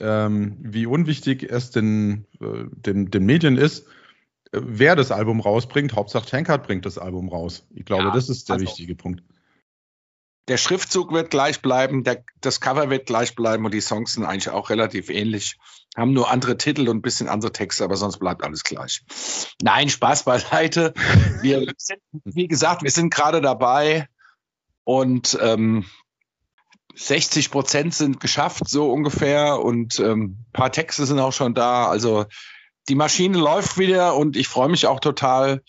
ähm, 0.00 0.56
wie 0.60 0.86
unwichtig 0.86 1.42
es 1.42 1.70
den, 1.70 2.26
äh, 2.40 2.64
den, 2.70 3.10
den 3.10 3.26
Medien 3.26 3.58
ist, 3.58 3.86
wer 4.56 4.96
das 4.96 5.10
Album 5.10 5.40
rausbringt. 5.40 5.94
Hauptsache 5.94 6.26
Tankard 6.28 6.66
bringt 6.66 6.86
das 6.86 6.98
Album 6.98 7.28
raus. 7.28 7.66
Ich 7.74 7.84
glaube, 7.84 8.04
Ja, 8.04 8.10
das 8.10 8.28
ist 8.28 8.48
der 8.48 8.54
also- 8.54 8.66
wichtige 8.66 8.94
Punkt. 8.94 9.22
Der 10.48 10.58
Schriftzug 10.58 11.10
wird 11.10 11.30
gleich 11.30 11.62
bleiben, 11.62 12.04
der, 12.04 12.22
das 12.42 12.60
Cover 12.60 12.90
wird 12.90 13.06
gleich 13.06 13.34
bleiben 13.34 13.64
und 13.64 13.72
die 13.72 13.80
Songs 13.80 14.12
sind 14.12 14.24
eigentlich 14.26 14.50
auch 14.50 14.68
relativ 14.68 15.08
ähnlich. 15.08 15.56
Haben 15.96 16.12
nur 16.12 16.30
andere 16.30 16.58
Titel 16.58 16.86
und 16.90 16.98
ein 16.98 17.02
bisschen 17.02 17.28
andere 17.28 17.50
Texte, 17.50 17.82
aber 17.82 17.96
sonst 17.96 18.18
bleibt 18.18 18.44
alles 18.44 18.62
gleich. 18.62 19.02
Nein, 19.62 19.88
Spaß 19.88 20.24
beiseite. 20.24 20.92
Wir 21.40 21.72
sind, 21.78 22.00
wie 22.24 22.46
gesagt, 22.46 22.82
wir 22.82 22.90
sind 22.90 23.08
gerade 23.12 23.40
dabei 23.40 24.06
und 24.84 25.38
ähm, 25.40 25.86
60 26.94 27.50
Prozent 27.50 27.94
sind 27.94 28.20
geschafft, 28.20 28.68
so 28.68 28.90
ungefähr. 28.92 29.60
Und 29.60 29.98
ähm, 29.98 30.44
paar 30.52 30.72
Texte 30.72 31.06
sind 31.06 31.18
auch 31.20 31.32
schon 31.32 31.54
da. 31.54 31.86
Also 31.88 32.26
die 32.88 32.94
Maschine 32.94 33.38
läuft 33.38 33.78
wieder 33.78 34.16
und 34.16 34.36
ich 34.36 34.48
freue 34.48 34.68
mich 34.68 34.86
auch 34.86 35.00
total, 35.00 35.62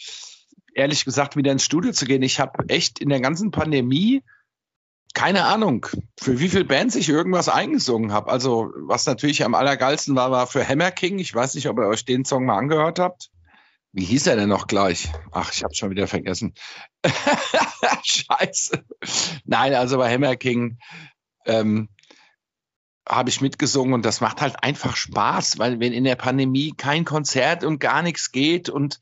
ehrlich 0.74 1.05
gesagt, 1.05 1.36
wieder 1.36 1.51
ins 1.51 1.63
Studio 1.63 1.91
zu 1.91 2.05
gehen. 2.05 2.22
Ich 2.22 2.39
habe 2.39 2.67
echt 2.69 3.00
in 3.00 3.10
der 3.10 3.22
ganzen 3.22 3.51
Pandemie 3.51 4.22
keine 5.15 5.45
Ahnung, 5.45 5.88
für 6.19 6.39
wie 6.39 6.50
viele 6.50 6.65
Bands 6.65 6.95
ich 6.95 7.07
irgendwas 7.07 7.48
eingesungen 7.48 8.12
habe. 8.12 8.29
Also, 8.29 8.74
was 8.75 9.05
natürlich 9.05 9.45
am 9.45 9.55
allergeilsten 9.55 10.13
war, 10.15 10.29
war 10.29 10.45
für 10.45 10.67
Hammer 10.67 10.91
King. 10.91 11.19
Ich 11.19 11.34
weiß 11.34 11.55
nicht, 11.55 11.69
ob 11.69 11.79
ihr 11.79 11.88
euch 11.88 12.03
den 12.03 12.25
Song 12.25 12.45
mal 12.45 12.57
angehört 12.57 13.00
habt. 13.00 13.31
Wie 13.93 14.03
hieß 14.03 14.27
er 14.27 14.36
denn 14.36 14.50
noch 14.50 14.67
gleich? 14.67 15.10
Ach, 15.31 15.53
ich 15.53 15.63
habe 15.63 15.74
schon 15.74 15.89
wieder 15.89 16.07
vergessen. 16.07 16.53
Scheiße. 18.03 18.84
Nein, 19.45 19.74
also 19.74 19.98
bei 19.98 20.13
Hammer 20.13 20.36
King 20.36 20.79
ähm, 21.45 21.88
habe 23.07 23.29
ich 23.29 23.41
mitgesungen 23.41 23.93
und 23.93 24.05
das 24.05 24.21
macht 24.21 24.41
halt 24.41 24.63
einfach 24.63 24.95
Spaß, 24.95 25.59
weil 25.59 25.79
wenn 25.79 25.93
in 25.93 26.03
der 26.03 26.15
Pandemie 26.15 26.74
kein 26.75 27.05
Konzert 27.05 27.63
und 27.63 27.79
gar 27.79 28.01
nichts 28.01 28.31
geht 28.31 28.69
und 28.69 29.00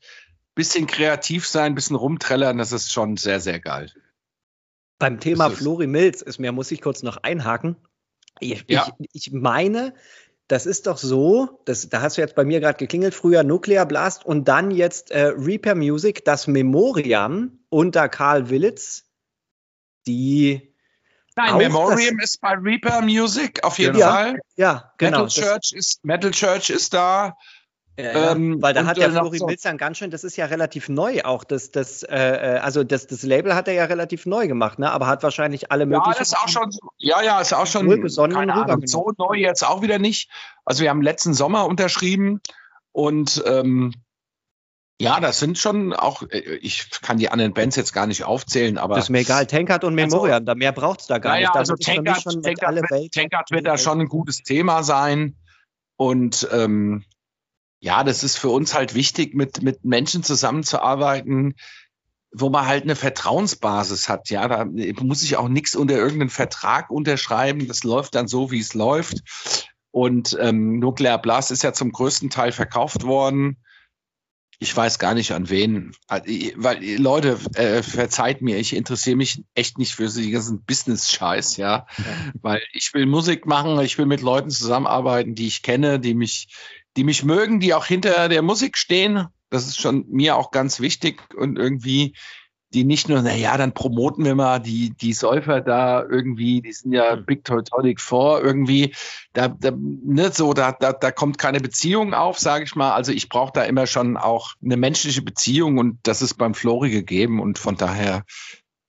bisschen 0.54 0.86
kreativ 0.86 1.46
sein, 1.46 1.74
bisschen 1.74 1.96
rumträllern, 1.96 2.58
das 2.58 2.72
ist 2.72 2.92
schon 2.92 3.16
sehr, 3.16 3.40
sehr 3.40 3.60
geil. 3.60 3.90
Beim 4.98 5.20
Thema 5.20 5.50
Flori 5.50 5.86
Mills 5.86 6.22
ist 6.22 6.38
mir, 6.38 6.52
muss 6.52 6.70
ich 6.70 6.80
kurz 6.80 7.02
noch 7.02 7.18
einhaken. 7.18 7.76
Ich, 8.40 8.64
Ja. 8.68 8.92
ich, 8.98 9.26
ich 9.26 9.32
meine, 9.32 9.94
das 10.48 10.66
ist 10.66 10.86
doch 10.86 10.98
so, 10.98 11.60
das, 11.64 11.88
da 11.88 12.02
hast 12.02 12.16
du 12.16 12.20
jetzt 12.20 12.34
bei 12.34 12.44
mir 12.44 12.60
gerade 12.60 12.78
geklingelt, 12.78 13.14
früher 13.14 13.42
Nuclear 13.42 13.86
Blast 13.86 14.24
und 14.24 14.46
dann 14.46 14.70
jetzt 14.70 15.10
äh, 15.10 15.32
Reaper 15.36 15.74
Music, 15.74 16.24
das 16.24 16.46
Memoriam 16.46 17.58
unter 17.70 18.08
Karl 18.08 18.50
Willits, 18.50 19.10
die 20.06 20.73
Nein, 21.36 21.56
Memoriam 21.58 22.18
ist 22.20 22.40
bei 22.40 22.52
Reaper 22.54 23.02
Music 23.02 23.62
auf 23.64 23.78
jeden 23.78 23.98
Ja, 23.98 24.12
Fall. 24.12 24.38
ja, 24.56 24.92
genau. 24.98 25.24
Metal, 25.24 25.28
Church 25.44 25.72
ist, 25.72 26.04
Metal 26.04 26.30
Church 26.30 26.70
ist 26.70 26.94
da. 26.94 27.34
Ja, 27.96 28.04
ja. 28.12 28.32
Ähm, 28.32 28.60
Weil 28.60 28.74
da 28.74 28.80
und 28.80 28.86
hat 28.88 28.96
der 28.96 29.06
dann 29.06 29.14
noch 29.14 29.22
Flori 29.22 29.38
so- 29.38 29.46
Milz 29.46 29.62
dann 29.62 29.78
ganz 29.78 29.98
schön, 29.98 30.10
das 30.10 30.24
ist 30.24 30.36
ja 30.36 30.46
relativ 30.46 30.88
neu 30.88 31.22
auch, 31.22 31.44
das, 31.44 31.70
das, 31.70 32.02
äh, 32.02 32.16
äh, 32.56 32.58
also 32.58 32.82
das, 32.82 33.06
das 33.06 33.22
Label 33.22 33.54
hat 33.54 33.68
er 33.68 33.74
ja 33.74 33.84
relativ 33.84 34.26
neu 34.26 34.48
gemacht, 34.48 34.80
ne? 34.80 34.90
aber 34.90 35.06
hat 35.06 35.22
wahrscheinlich 35.22 35.70
alle 35.70 35.82
Ja, 35.84 35.86
möglichen. 35.86 36.14
das 36.18 36.28
ist 36.28 36.36
auch 36.36 36.48
schon, 36.48 36.70
ja, 36.98 37.22
ja, 37.22 37.40
ist 37.40 37.52
auch 37.52 37.66
schon, 37.66 37.88
keine 38.32 38.54
Ahnung, 38.54 38.84
so 38.86 39.12
neu 39.16 39.34
jetzt 39.36 39.64
auch 39.64 39.80
wieder 39.82 39.98
nicht. 40.00 40.28
Also 40.64 40.82
wir 40.82 40.90
haben 40.90 41.02
letzten 41.02 41.34
Sommer 41.34 41.66
unterschrieben 41.66 42.40
und 42.90 43.42
ähm, 43.46 43.92
ja, 45.00 45.18
das 45.20 45.38
sind 45.40 45.58
schon 45.58 45.92
auch, 45.92 46.22
äh, 46.30 46.56
ich 46.62 46.90
kann 47.02 47.18
die 47.18 47.28
anderen 47.28 47.52
Bands 47.52 47.76
jetzt 47.76 47.92
gar 47.92 48.06
nicht 48.06 48.24
aufzählen, 48.24 48.78
aber 48.78 48.94
Das 48.96 49.06
ist 49.06 49.10
mir 49.10 49.20
egal, 49.20 49.46
Tankard 49.46 49.84
und 49.84 49.98
Also- 49.98 50.16
Memoriam, 50.16 50.44
da 50.44 50.54
mehr 50.54 50.72
braucht 50.72 51.00
es 51.00 51.06
da 51.06 51.18
gar 51.18 51.32
naja, 51.32 51.48
nicht. 51.48 51.54
Da 51.54 51.58
also 51.60 51.74
Tankard, 51.74 52.22
schon 52.22 52.42
Tankard, 52.42 52.64
alle 52.68 52.82
wird. 52.82 53.12
Tankard 53.12 53.50
wird 53.50 53.66
da 53.66 53.76
schon 53.78 54.00
ein 54.00 54.08
gutes 54.08 54.42
Thema 54.42 54.82
sein 54.82 55.36
und 55.96 56.48
ähm, 56.52 57.04
ja, 57.80 58.02
das 58.02 58.24
ist 58.24 58.38
für 58.38 58.48
uns 58.48 58.72
halt 58.74 58.94
wichtig, 58.94 59.34
mit, 59.34 59.62
mit 59.62 59.84
Menschen 59.84 60.22
zusammenzuarbeiten, 60.22 61.54
wo 62.32 62.48
man 62.48 62.66
halt 62.66 62.84
eine 62.84 62.96
Vertrauensbasis 62.96 64.08
hat. 64.08 64.30
Ja, 64.30 64.48
da 64.48 64.64
muss 64.64 65.22
ich 65.22 65.36
auch 65.36 65.48
nichts 65.48 65.76
unter 65.76 65.94
irgendeinen 65.94 66.30
Vertrag 66.30 66.90
unterschreiben. 66.90 67.68
Das 67.68 67.84
läuft 67.84 68.14
dann 68.14 68.26
so, 68.26 68.50
wie 68.50 68.58
es 68.60 68.72
läuft. 68.74 69.68
Und 69.90 70.36
ähm, 70.40 70.78
Nuclear 70.78 71.20
Blast 71.20 71.50
ist 71.50 71.62
ja 71.62 71.74
zum 71.74 71.92
größten 71.92 72.30
Teil 72.30 72.52
verkauft 72.52 73.04
worden. 73.04 73.58
Ich 74.58 74.76
weiß 74.76 74.98
gar 74.98 75.14
nicht 75.14 75.32
an 75.32 75.50
wen. 75.50 75.92
Also, 76.06 76.26
Weil, 76.56 76.96
Leute, 76.96 77.38
äh, 77.54 77.82
verzeiht 77.82 78.42
mir, 78.42 78.58
ich 78.58 78.74
interessiere 78.74 79.16
mich 79.16 79.42
echt 79.54 79.78
nicht 79.78 79.94
für 79.94 80.08
den 80.08 80.32
ganzen 80.32 80.62
Business-Scheiß, 80.64 81.56
ja. 81.56 81.86
Weil 82.40 82.62
ich 82.72 82.92
will 82.94 83.06
Musik 83.06 83.46
machen, 83.46 83.78
ich 83.80 83.98
will 83.98 84.06
mit 84.06 84.20
Leuten 84.20 84.50
zusammenarbeiten, 84.50 85.34
die 85.34 85.46
ich 85.46 85.62
kenne, 85.62 86.00
die 86.00 86.14
mich, 86.14 86.48
die 86.96 87.04
mich 87.04 87.24
mögen, 87.24 87.60
die 87.60 87.74
auch 87.74 87.86
hinter 87.86 88.28
der 88.28 88.42
Musik 88.42 88.76
stehen. 88.78 89.26
Das 89.50 89.66
ist 89.66 89.80
schon 89.80 90.06
mir 90.08 90.36
auch 90.36 90.50
ganz 90.50 90.80
wichtig 90.80 91.22
und 91.34 91.58
irgendwie, 91.58 92.14
die 92.74 92.84
nicht 92.84 93.08
nur, 93.08 93.22
na 93.22 93.34
ja, 93.34 93.56
dann 93.56 93.72
promoten 93.72 94.24
wir 94.24 94.34
mal 94.34 94.58
die, 94.58 94.90
die 94.90 95.12
Säufer 95.12 95.60
da 95.60 96.02
irgendwie, 96.02 96.60
die 96.60 96.72
sind 96.72 96.92
ja 96.92 97.14
Big 97.14 97.44
Teutonic 97.44 98.00
4 98.00 98.40
irgendwie, 98.42 98.94
da, 99.32 99.48
da, 99.48 99.70
ne, 99.74 100.32
so, 100.32 100.52
da, 100.52 100.72
da, 100.72 100.92
da 100.92 101.10
kommt 101.12 101.38
keine 101.38 101.60
Beziehung 101.60 102.12
auf, 102.14 102.38
sage 102.38 102.64
ich 102.64 102.74
mal. 102.74 102.92
Also 102.92 103.12
ich 103.12 103.28
brauche 103.28 103.52
da 103.52 103.62
immer 103.62 103.86
schon 103.86 104.16
auch 104.16 104.54
eine 104.62 104.76
menschliche 104.76 105.22
Beziehung 105.22 105.78
und 105.78 105.98
das 106.02 106.20
ist 106.20 106.34
beim 106.34 106.54
Flori 106.54 106.90
gegeben 106.90 107.40
und 107.40 107.58
von 107.58 107.76
daher 107.76 108.24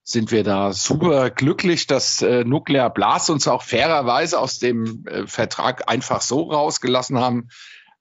sind 0.03 0.31
wir 0.31 0.43
da 0.43 0.73
super 0.73 1.29
glücklich, 1.29 1.87
dass 1.87 2.21
äh, 2.21 2.43
Nuclear 2.43 2.91
Blast 2.91 3.29
uns 3.29 3.47
auch 3.47 3.63
fairerweise 3.63 4.39
aus 4.39 4.59
dem 4.59 5.05
äh, 5.07 5.27
Vertrag 5.27 5.89
einfach 5.89 6.21
so 6.21 6.43
rausgelassen 6.51 7.17
haben. 7.17 7.49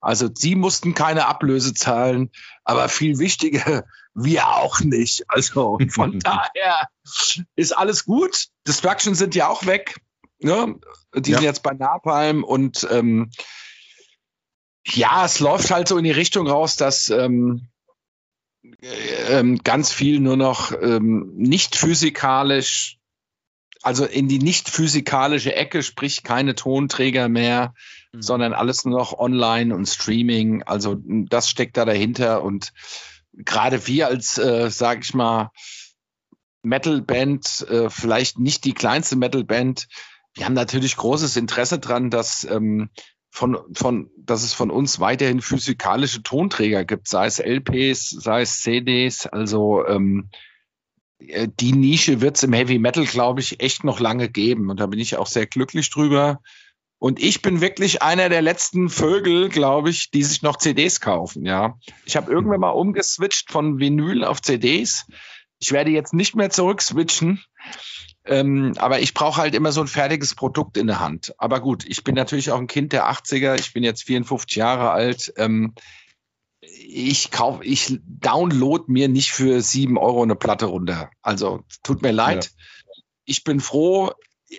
Also 0.01 0.29
sie 0.33 0.55
mussten 0.55 0.95
keine 0.95 1.27
Ablöse 1.27 1.73
zahlen, 1.73 2.31
aber 2.63 2.89
viel 2.91 3.19
wichtiger, 3.19 3.85
wir 4.15 4.49
auch 4.49 4.81
nicht. 4.81 5.25
Also 5.29 5.79
von 5.91 6.19
daher 6.21 6.89
ist 7.57 7.77
alles 7.77 8.05
gut. 8.05 8.47
Destruction 8.67 9.15
sind 9.15 9.35
ja 9.35 9.49
auch 9.49 9.67
weg. 9.67 10.01
Ne? 10.39 10.79
Die 11.15 11.31
Ja. 11.31 11.39
sind 11.39 11.45
jetzt 11.45 11.63
bei 11.63 11.73
Napalm 11.73 12.45
und 12.45 12.87
ähm, 12.91 13.31
ja, 14.87 15.25
es 15.25 15.41
läuft 15.41 15.71
halt 15.71 15.89
so 15.89 15.97
in 15.97 16.05
die 16.05 16.11
Richtung 16.11 16.47
raus, 16.47 16.77
dass 16.77 17.09
ähm, 17.11 17.69
äh, 18.83 19.39
ähm, 19.39 19.61
ganz 19.65 19.93
viel 19.93 20.21
nur 20.21 20.37
noch 20.37 20.73
ähm, 20.73 21.33
nicht 21.37 21.75
physikalisch, 21.77 22.99
also 23.83 24.05
in 24.05 24.29
die 24.29 24.39
nicht 24.39 24.69
physikalische 24.69 25.55
Ecke, 25.55 25.83
sprich 25.83 26.23
keine 26.23 26.55
Tonträger 26.55 27.29
mehr, 27.29 27.75
Mhm. 28.15 28.23
sondern 28.23 28.53
alles 28.53 28.85
nur 28.85 28.99
noch 28.99 29.19
online 29.19 29.75
und 29.75 29.87
Streaming. 29.87 30.63
Also 30.63 30.97
das 31.05 31.51
steckt 31.51 31.77
da 31.77 31.85
dahinter 31.85 32.43
und 32.43 32.73
gerade 33.37 33.87
wir 33.87 34.09
als, 34.09 34.39
äh, 34.39 34.71
sag 34.71 35.05
ich 35.05 35.15
mal, 35.15 35.51
Metal-Band, 36.63 37.67
äh, 37.69 37.91
vielleicht 37.91 38.39
nicht 38.39 38.65
die 38.65 38.75
kleinste 38.75 39.17
Metal-Band, 39.17 39.89
wir 40.35 40.47
haben 40.47 40.55
natürlich 40.55 40.97
großes 40.97 41.37
Interesse 41.37 41.79
dran, 41.79 42.11
dass 42.11 42.45
ähm, 42.45 42.91
von, 43.31 43.59
von, 43.73 44.11
dass 44.17 44.43
es 44.43 44.53
von 44.53 44.71
uns 44.71 45.01
weiterhin 45.01 45.41
physikalische 45.41 46.23
Tonträger 46.23 46.85
gibt, 46.85 47.09
sei 47.09 47.27
es 47.27 47.39
LPs, 47.39 48.11
sei 48.11 48.43
es 48.43 48.61
CDs. 48.61 49.27
Also 49.27 49.87
ähm, 49.87 50.31
äh, 51.19 51.49
die 51.49 51.73
Nische 51.73 52.21
wird 52.21 52.37
es 52.37 52.43
im 52.43 52.53
Heavy 52.53 52.79
Metal, 52.79 53.05
glaube 53.05 53.41
ich, 53.41 53.61
echt 53.61 53.85
noch 53.85 54.01
lange 54.01 54.29
geben. 54.29 54.71
Und 54.71 54.81
da 54.81 54.87
bin 54.87 55.01
ich 55.01 55.17
auch 55.17 55.27
sehr 55.27 55.47
glücklich 55.47 55.91
drüber. 55.91 56.41
Und 57.05 57.23
ich 57.23 57.43
bin 57.43 57.61
wirklich 57.61 58.01
einer 58.01 58.31
der 58.31 58.41
letzten 58.41 58.89
Vögel, 58.89 59.51
glaube 59.51 59.91
ich, 59.91 60.11
die 60.11 60.23
sich 60.23 60.41
noch 60.41 60.57
CDs 60.57 61.03
kaufen. 61.03 61.45
Ja, 61.45 61.79
ich 62.07 62.17
habe 62.17 62.33
irgendwann 62.33 62.61
mal 62.61 62.71
umgeswitcht 62.71 63.53
von 63.53 63.79
Vinyl 63.79 64.25
auf 64.25 64.41
CDs. 64.41 65.05
Ich 65.59 65.71
werde 65.73 65.91
jetzt 65.91 66.15
nicht 66.15 66.35
mehr 66.35 66.49
zurückswitchen. 66.49 67.45
Ähm, 68.25 68.73
aber 68.79 69.01
ich 69.01 69.13
brauche 69.13 69.43
halt 69.43 69.55
immer 69.55 69.71
so 69.71 69.83
ein 69.83 69.87
fertiges 69.87 70.35
Produkt 70.35 70.79
in 70.79 70.87
der 70.87 70.99
Hand. 70.99 71.35
Aber 71.37 71.61
gut, 71.61 71.85
ich 71.85 72.05
bin 72.05 72.15
natürlich 72.15 72.51
auch 72.53 72.59
ein 72.59 72.69
Kind 72.69 72.95
der 72.95 73.07
80er. 73.11 73.61
Ich 73.61 73.75
bin 73.75 73.85
jetzt 73.85 74.05
54 74.05 74.57
Jahre 74.57 74.91
alt. 74.91 75.31
Ähm, 75.37 75.75
ich 76.63 77.31
kaufe, 77.31 77.65
ich 77.65 78.01
download 78.07 78.85
mir 78.87 79.09
nicht 79.09 79.33
für 79.33 79.61
sieben 79.61 79.99
Euro 79.99 80.23
eine 80.23 80.37
Platte 80.37 80.65
runter. 80.65 81.11
Also 81.21 81.65
tut 81.83 82.01
mir 82.01 82.13
leid. 82.13 82.51
Ich 83.27 83.45
bin 83.45 83.61
froh. 83.61 84.11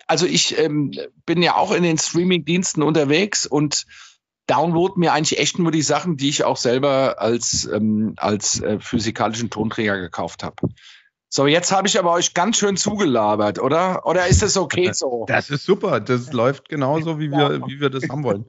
Also 0.08 0.26
ich 0.26 0.58
ähm, 0.58 0.92
bin 1.26 1.42
ja 1.42 1.56
auch 1.56 1.72
in 1.72 1.84
den 1.84 1.98
Streaming-Diensten 1.98 2.82
unterwegs 2.82 3.46
und 3.46 3.86
download 4.48 4.94
mir 4.98 5.14
eigentlich 5.14 5.40
echt 5.40 5.60
nur 5.60 5.72
die 5.72 5.82
Sachen, 5.82 6.18
die 6.18 6.30
ich 6.30 6.44
auch 6.44 6.58
selber 6.58 7.16
als, 7.20 7.66
ähm, 7.66 8.14
als 8.18 8.62
äh, 8.62 8.80
physikalischen 8.80 9.50
Tonträger 9.50 10.00
gekauft 10.00 10.44
habe. 10.44 10.56
So, 11.30 11.48
jetzt 11.48 11.72
habe 11.72 11.88
ich 11.88 12.00
aber 12.00 12.12
euch 12.14 12.34
ganz 12.34 12.58
schön 12.58 12.78
zugelabert, 12.78 13.60
oder? 13.60 14.06
Oder 14.06 14.28
ist 14.28 14.42
es 14.42 14.56
okay 14.56 14.92
so? 14.94 15.26
Das 15.28 15.50
ist 15.50 15.66
super. 15.66 16.00
Das 16.00 16.32
läuft 16.32 16.70
genauso, 16.70 17.20
wie 17.20 17.30
wir, 17.30 17.62
wie 17.68 17.82
wir 17.82 17.90
das 17.90 18.08
haben 18.08 18.24
wollen. 18.24 18.46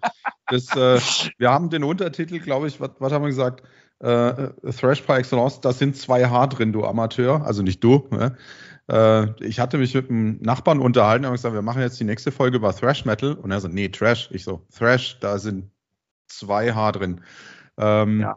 Das, 0.49 0.69
äh, 0.77 1.01
wir 1.39 1.51
haben 1.51 1.71
den 1.71 1.83
Untertitel, 1.83 2.39
glaube 2.39 2.69
ich, 2.69 2.81
was, 2.81 2.91
was 3.01 3.13
haben 3.13 3.23
wir 3.23 3.31
gesagt? 3.31 3.65
Äh, 3.99 4.51
Thrash 4.79 5.01
par 5.01 5.19
excellence, 5.19 5.61
da 5.61 5.73
sind 5.73 5.97
zwei 5.97 6.29
H 6.29 6.47
drin, 6.49 6.73
du 6.73 6.85
Amateur. 6.85 7.45
Also 7.45 7.63
nicht 7.63 7.83
du. 7.83 8.07
Ne? 8.11 8.37
Äh, 8.91 9.45
ich 9.45 9.59
hatte 9.61 9.79
mich 9.79 9.95
mit 9.95 10.11
einem 10.11 10.39
Nachbarn 10.41 10.81
unterhalten 10.81 11.25
und 11.25 11.33
gesagt, 11.33 11.55
wir 11.55 11.63
machen 11.63 11.83
jetzt 11.83 11.99
die 11.99 12.05
nächste 12.05 12.31
Folge 12.33 12.57
über 12.59 12.75
Thrash 12.75 13.05
Metal. 13.05 13.35
Und 13.35 13.51
er 13.51 13.61
so, 13.61 13.69
nee, 13.69 13.89
Trash. 13.89 14.29
Ich 14.33 14.45
so, 14.45 14.67
Thrash, 14.77 15.19
da 15.21 15.39
sind 15.39 15.71
zwei 16.29 16.73
H 16.73 16.93
drin. 16.93 17.21
Ähm, 17.79 18.21
Ja. 18.21 18.37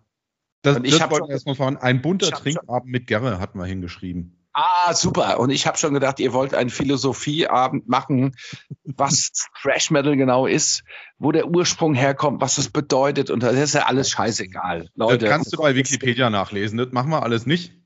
Das, 0.62 0.76
Und 0.76 0.84
ich 0.86 0.98
das 0.98 1.02
wollten 1.10 1.16
schon- 1.16 1.28
wir 1.30 1.34
erstmal 1.34 1.56
fahren. 1.56 1.78
Ein 1.78 2.02
bunter 2.02 2.32
Trinkabend 2.32 2.92
mit 2.92 3.08
Gerre 3.08 3.40
hatten 3.40 3.58
wir 3.60 3.66
hingeschrieben. 3.66 4.36
Ah, 4.52 4.94
super. 4.94 5.40
Und 5.40 5.52
ich 5.52 5.66
habe 5.68 5.78
schon 5.78 5.94
gedacht, 5.94 6.20
ihr 6.20 6.34
wollt 6.34 6.54
einen 6.54 6.70
Philosophieabend 6.70 7.88
machen, 7.88 8.36
was 8.84 9.32
Thrash 9.62 9.90
Metal 9.90 10.18
genau 10.18 10.48
ist, 10.48 10.84
wo 11.18 11.32
der 11.32 11.48
Ursprung 11.48 11.94
herkommt, 11.94 12.42
was 12.42 12.58
es 12.58 12.70
bedeutet. 12.70 13.30
Und 13.30 13.42
das 13.42 13.54
ist 13.54 13.74
ja 13.74 13.84
alles 13.86 14.10
scheißegal. 14.10 14.90
Leute, 14.96 15.20
das 15.20 15.30
kannst 15.30 15.54
du 15.54 15.58
bei 15.62 15.76
Wikipedia 15.76 16.30
nachlesen. 16.30 16.78
Das 16.78 16.92
machen 16.92 17.10
wir 17.12 17.24
alles 17.24 17.46
nicht. 17.46 17.79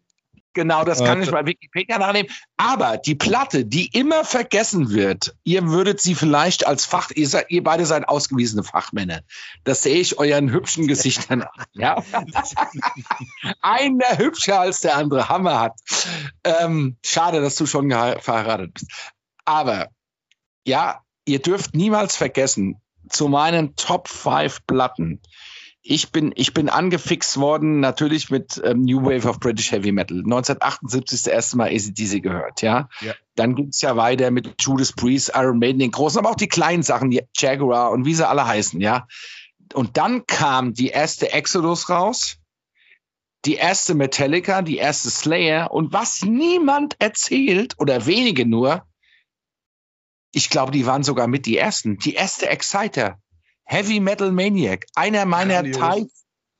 Genau, 0.53 0.83
das 0.83 1.03
kann 1.03 1.19
Äh, 1.19 1.24
ich 1.24 1.31
bei 1.31 1.45
Wikipedia 1.45 1.98
nachnehmen. 1.98 2.31
Aber 2.57 2.98
die 2.98 3.15
Platte, 3.15 3.65
die 3.65 3.88
immer 3.88 4.24
vergessen 4.24 4.91
wird, 4.91 5.36
ihr 5.43 5.67
würdet 5.67 6.00
sie 6.01 6.15
vielleicht 6.15 6.67
als 6.67 6.86
Fach, 6.86 7.12
ihr, 7.12 7.27
seid, 7.27 7.50
ihr 7.50 7.63
beide 7.63 7.86
seid 7.86 8.07
ausgewiesene 8.07 8.63
Fachmänner. 8.63 9.22
Das 9.63 9.83
sehe 9.83 9.98
ich 9.98 10.19
euren 10.19 10.51
hübschen 10.51 10.88
Gesichtern 10.88 11.43
an. 11.43 11.65
Ja? 11.74 12.03
Einer 13.62 14.17
hübscher 14.17 14.60
als 14.60 14.81
der 14.81 14.95
andere, 14.98 15.29
Hammer 15.29 15.60
hat. 15.60 15.79
Ähm, 16.43 16.98
schade, 17.03 17.41
dass 17.41 17.55
du 17.55 17.65
schon 17.65 17.89
verheiratet 17.91 18.74
bist. 18.75 18.88
Aber 19.45 19.89
ja, 20.65 21.01
ihr 21.25 21.39
dürft 21.39 21.75
niemals 21.75 22.15
vergessen, 22.15 22.81
zu 23.10 23.27
meinen 23.27 23.75
Top 23.75 24.07
5 24.07 24.65
Platten 24.65 25.22
ich 25.85 26.13
bin, 26.13 26.31
ich 26.35 26.53
bin 26.53 26.69
angefixt 26.69 27.37
worden, 27.37 27.81
natürlich 27.81 28.29
mit 28.29 28.61
ähm, 28.63 28.83
New 28.83 29.03
Wave 29.03 29.27
of 29.27 29.41
British 29.41 29.71
Heavy 29.71 29.91
Metal. 29.91 30.19
1978 30.19 31.23
das 31.23 31.27
erste 31.27 31.57
Mal 31.57 31.69
ACDC 31.71 32.23
gehört, 32.23 32.61
ja. 32.61 32.87
Ja. 33.01 33.13
Dann 33.35 33.53
ging's 33.53 33.81
ja 33.81 33.97
weiter 33.97 34.31
mit 34.31 34.55
Judas 34.61 34.93
Priest, 34.93 35.33
Iron 35.35 35.59
Maiden, 35.59 35.79
den 35.79 35.91
großen, 35.91 36.19
aber 36.19 36.29
auch 36.29 36.35
die 36.35 36.47
kleinen 36.47 36.83
Sachen, 36.83 37.11
die 37.11 37.21
Jaguar 37.35 37.91
und 37.91 38.05
wie 38.05 38.13
sie 38.13 38.27
alle 38.27 38.47
heißen, 38.47 38.79
ja. 38.79 39.07
Und 39.73 39.97
dann 39.97 40.25
kam 40.25 40.73
die 40.73 40.87
erste 40.87 41.33
Exodus 41.33 41.89
raus, 41.89 42.37
die 43.43 43.55
erste 43.55 43.93
Metallica, 43.93 44.61
die 44.61 44.77
erste 44.77 45.09
Slayer 45.09 45.71
und 45.71 45.91
was 45.91 46.23
niemand 46.23 46.95
erzählt 46.99 47.75
oder 47.77 48.05
wenige 48.05 48.45
nur, 48.45 48.87
ich 50.31 50.49
glaube, 50.49 50.71
die 50.71 50.85
waren 50.85 51.03
sogar 51.03 51.27
mit 51.27 51.45
die 51.45 51.57
ersten. 51.57 51.97
Die 51.97 52.13
erste 52.13 52.47
Exciter, 52.47 53.19
Heavy 53.65 54.00
Metal 54.00 54.32
Maniac, 54.32 54.86
einer 54.96 55.25
meiner 55.25 55.63
Type 55.63 56.10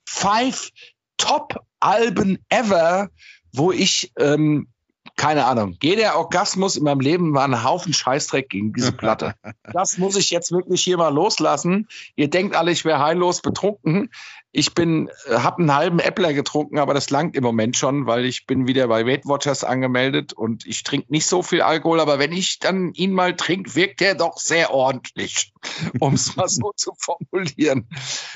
5 0.08 0.70
Top-Alben 1.18 2.44
ever, 2.50 3.10
wo 3.54 3.72
ich 3.72 4.12
ähm, 4.18 4.68
keine 5.16 5.46
Ahnung. 5.46 5.78
Jeder 5.82 6.18
Orgasmus 6.18 6.76
in 6.76 6.84
meinem 6.84 7.00
Leben 7.00 7.34
war 7.34 7.44
ein 7.44 7.64
Haufen 7.64 7.94
Scheißdreck 7.94 8.50
gegen 8.50 8.74
diese 8.74 8.92
Platte. 8.98 9.36
das 9.72 9.98
muss 9.98 10.16
ich 10.16 10.32
jetzt 10.32 10.52
wirklich 10.52 10.82
hier 10.84 10.98
mal 10.98 11.14
loslassen. 11.14 11.88
Ihr 12.16 12.30
denkt 12.30 12.56
alle, 12.56 12.72
ich 12.72 12.84
wäre 12.84 13.00
heillos 13.00 13.42
betrunken. 13.42 14.10
Ich 14.56 14.76
bin, 14.76 15.10
äh, 15.26 15.38
habe 15.38 15.58
einen 15.58 15.74
halben 15.74 16.00
Äppler 16.00 16.32
getrunken, 16.32 16.78
aber 16.78 16.94
das 16.94 17.10
langt 17.10 17.36
im 17.36 17.44
Moment 17.44 17.76
schon, 17.76 18.06
weil 18.06 18.24
ich 18.24 18.46
bin 18.46 18.68
wieder 18.68 18.88
bei 18.88 19.06
Weight 19.06 19.26
Watchers 19.26 19.64
angemeldet 19.64 20.32
und 20.32 20.66
ich 20.68 20.84
trinke 20.84 21.12
nicht 21.12 21.26
so 21.26 21.42
viel 21.42 21.64
Alkohol, 21.64 22.00
aber 22.00 22.20
wenn 22.20 22.32
ich 22.32 22.60
dann 22.60 22.94
ihn 22.94 23.14
mal 23.14 23.36
trinke, 23.36 23.74
wirkt 23.76 24.02
er 24.02 24.14
doch 24.14 24.38
sehr 24.38 24.72
ordentlich, 24.72 25.52
um 26.00 26.14
es 26.14 26.36
mal 26.36 26.48
so 26.48 26.72
zu 26.76 26.94
formulieren. 26.98 27.90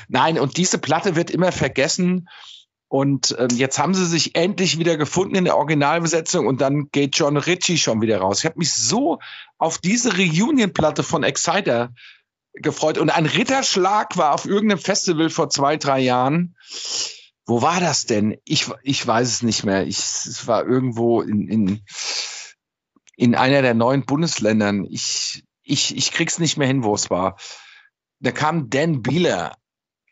Nein, 0.08 0.40
und 0.40 0.58
diese 0.58 0.80
Platte 0.80 1.16
wird 1.16 1.30
immer 1.30 1.52
vergessen. 1.52 2.28
Und 2.90 3.36
ähm, 3.38 3.50
jetzt 3.52 3.80
haben 3.80 3.94
sie 3.94 4.06
sich 4.06 4.36
endlich 4.36 4.80
wieder 4.80 4.96
gefunden 4.96 5.36
in 5.36 5.44
der 5.44 5.58
Originalbesetzung 5.58 6.48
und 6.48 6.62
dann 6.62 6.90
geht 6.90 7.18
John 7.18 7.36
Ritchie 7.36 7.78
schon 7.78 8.02
wieder 8.02 8.20
raus. 8.20 8.40
Ich 8.40 8.46
habe 8.46 8.58
mich 8.58 8.74
so 8.74 9.20
auf 9.58 9.78
diese 9.78 10.18
Reunion-Platte 10.18 11.04
von 11.04 11.24
Exciter 11.24 11.92
gefreut. 12.62 12.98
Und 12.98 13.10
ein 13.10 13.26
Ritterschlag 13.26 14.18
war 14.18 14.34
auf 14.34 14.46
irgendeinem 14.46 14.80
Festival 14.80 15.30
vor 15.30 15.50
zwei, 15.50 15.78
drei 15.78 16.00
Jahren. 16.00 16.56
Wo 17.46 17.62
war 17.62 17.80
das 17.80 18.06
denn? 18.06 18.38
Ich, 18.46 18.70
ich 18.84 19.06
weiß 19.06 19.28
es 19.28 19.42
nicht 19.42 19.64
mehr. 19.64 19.88
Ich, 19.88 19.98
es 19.98 20.48
war 20.48 20.66
irgendwo 20.66 21.22
in, 21.22 21.48
in, 21.48 21.82
in 23.16 23.36
einer 23.36 23.62
der 23.62 23.74
neuen 23.74 24.06
Bundesländern. 24.06 24.86
Ich, 24.86 25.44
ich, 25.64 25.96
ich 25.96 26.12
krieg's 26.12 26.40
nicht 26.40 26.58
mehr 26.58 26.68
hin, 26.68 26.84
wo 26.84 26.94
es 26.94 27.10
war. 27.10 27.38
Da 28.20 28.32
kam 28.32 28.70
Dan 28.70 29.02
Bieler 29.02 29.56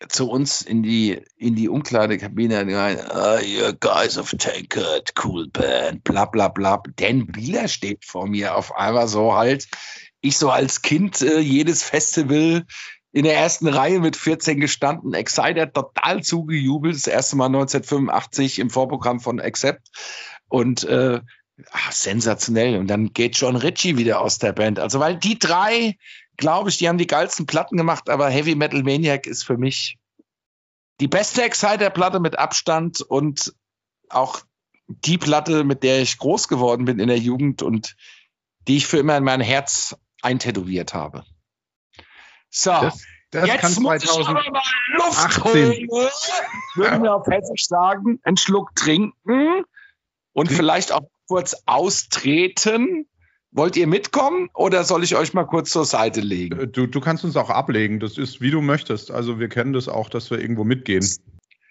zu 0.09 0.29
uns 0.29 0.61
in 0.61 0.83
die, 0.83 1.21
in 1.37 1.55
die 1.55 1.69
Umkleidekabine 1.69 2.67
rein, 2.75 2.99
oh, 3.13 3.39
you 3.39 3.73
guys 3.79 4.17
of 4.17 4.31
Tankard, 4.37 5.13
cool 5.23 5.47
band, 5.47 6.03
bla 6.03 6.25
bla 6.25 6.49
bla. 6.49 6.81
Dan 6.97 7.27
Bieler 7.27 7.67
steht 7.67 8.05
vor 8.05 8.27
mir 8.27 8.55
auf 8.55 8.75
einmal 8.75 9.07
so 9.07 9.33
halt. 9.33 9.67
Ich 10.25 10.37
so 10.37 10.49
als 10.49 10.81
Kind 10.81 11.21
äh, 11.21 11.39
jedes 11.39 11.83
Festival 11.83 12.65
in 13.11 13.23
der 13.23 13.37
ersten 13.37 13.67
Reihe 13.67 13.99
mit 13.99 14.17
14 14.17 14.59
gestanden, 14.59 15.13
Exciter 15.13 15.71
total 15.71 16.21
zugejubelt, 16.21 16.95
das 16.95 17.07
erste 17.07 17.37
Mal 17.37 17.45
1985 17.45 18.59
im 18.59 18.69
Vorprogramm 18.69 19.19
von 19.21 19.39
Accept 19.39 19.87
und 20.49 20.83
äh, 20.83 21.21
ach, 21.71 21.91
sensationell. 21.91 22.77
Und 22.77 22.87
dann 22.87 23.13
geht 23.13 23.37
John 23.37 23.55
Ritchie 23.55 23.97
wieder 23.97 24.19
aus 24.19 24.37
der 24.37 24.51
Band. 24.51 24.79
Also 24.79 24.99
weil 24.99 25.15
die 25.17 25.39
drei 25.39 25.95
glaube 26.37 26.69
ich, 26.69 26.77
die 26.77 26.87
haben 26.87 26.97
die 26.97 27.07
geilsten 27.07 27.45
Platten 27.45 27.77
gemacht, 27.77 28.09
aber 28.09 28.29
Heavy 28.29 28.55
Metal 28.55 28.83
Maniac 28.83 29.27
ist 29.27 29.43
für 29.43 29.57
mich 29.57 29.97
die 30.99 31.07
beste 31.07 31.43
Exciter-Platte 31.43 32.19
mit 32.19 32.37
Abstand 32.37 33.01
und 33.01 33.53
auch 34.09 34.41
die 34.87 35.17
Platte, 35.17 35.63
mit 35.63 35.83
der 35.83 36.01
ich 36.01 36.17
groß 36.17 36.47
geworden 36.47 36.85
bin 36.85 36.99
in 36.99 37.07
der 37.07 37.17
Jugend 37.17 37.61
und 37.61 37.95
die 38.67 38.77
ich 38.77 38.87
für 38.87 38.97
immer 38.97 39.17
in 39.17 39.23
mein 39.23 39.41
Herz 39.41 39.95
eintätowiert 40.25 40.93
habe. 40.93 41.23
So, 42.49 42.71
das, 42.71 43.05
das 43.31 43.47
jetzt 43.47 43.61
kann 43.61 43.83
muss 43.83 44.03
2018. 44.03 44.21
ich 44.21 44.27
aber 44.27 44.51
mal 44.51 44.61
Luft 44.97 45.43
holen. 45.43 45.87
Würden 46.75 47.03
wir 47.03 47.15
auf 47.15 47.27
Hessisch 47.27 47.67
sagen, 47.67 48.19
einen 48.23 48.37
Schluck 48.37 48.75
trinken 48.75 49.63
und 50.33 50.51
vielleicht 50.51 50.91
auch 50.91 51.09
kurz 51.27 51.55
austreten 51.65 53.07
Wollt 53.55 53.77
ihr 53.77 53.87
mitkommen 53.87 54.49
oder 54.53 54.83
soll 54.83 55.05
ich 55.05 55.15
euch 55.15 55.33
mal 55.33 55.45
kurz 55.45 55.69
zur 55.69 55.85
Seite 55.85 56.19
legen? 56.19 56.59
Äh, 56.59 56.67
du, 56.67 56.87
du 56.87 56.99
kannst 56.99 57.23
uns 57.23 57.37
auch 57.37 57.49
ablegen. 57.49 58.01
Das 58.01 58.17
ist, 58.17 58.41
wie 58.41 58.51
du 58.51 58.59
möchtest. 58.59 59.11
Also 59.11 59.39
wir 59.39 59.47
kennen 59.47 59.71
das 59.71 59.87
auch, 59.87 60.09
dass 60.09 60.29
wir 60.29 60.39
irgendwo 60.39 60.65
mitgehen. 60.65 61.07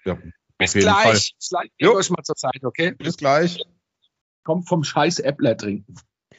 Ja, 0.06 0.16
Bis 0.56 0.72
gleich. 0.72 1.34
Fall. 1.50 1.68
Ich 1.76 1.86
euch 1.86 2.08
mal 2.08 2.22
zur 2.22 2.36
Seite, 2.38 2.66
okay? 2.66 2.92
Bis 2.92 3.18
gleich. 3.18 3.62
Kommt 4.44 4.66
vom 4.66 4.82
scheiß 4.82 5.18
Äppler 5.18 5.58
trinken. 5.58 5.94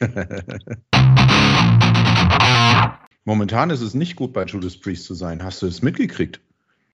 Momentan 3.24 3.70
ist 3.70 3.80
es 3.80 3.94
nicht 3.94 4.16
gut, 4.16 4.32
bei 4.32 4.44
Judas 4.44 4.76
Priest 4.76 5.04
zu 5.04 5.14
sein. 5.14 5.42
Hast 5.42 5.62
du 5.62 5.66
es 5.66 5.82
mitgekriegt? 5.82 6.40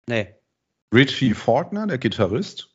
Nee. 0.08 0.28
Richie 0.94 1.34
Faulkner, 1.34 1.86
der 1.86 1.98
Gitarrist, 1.98 2.72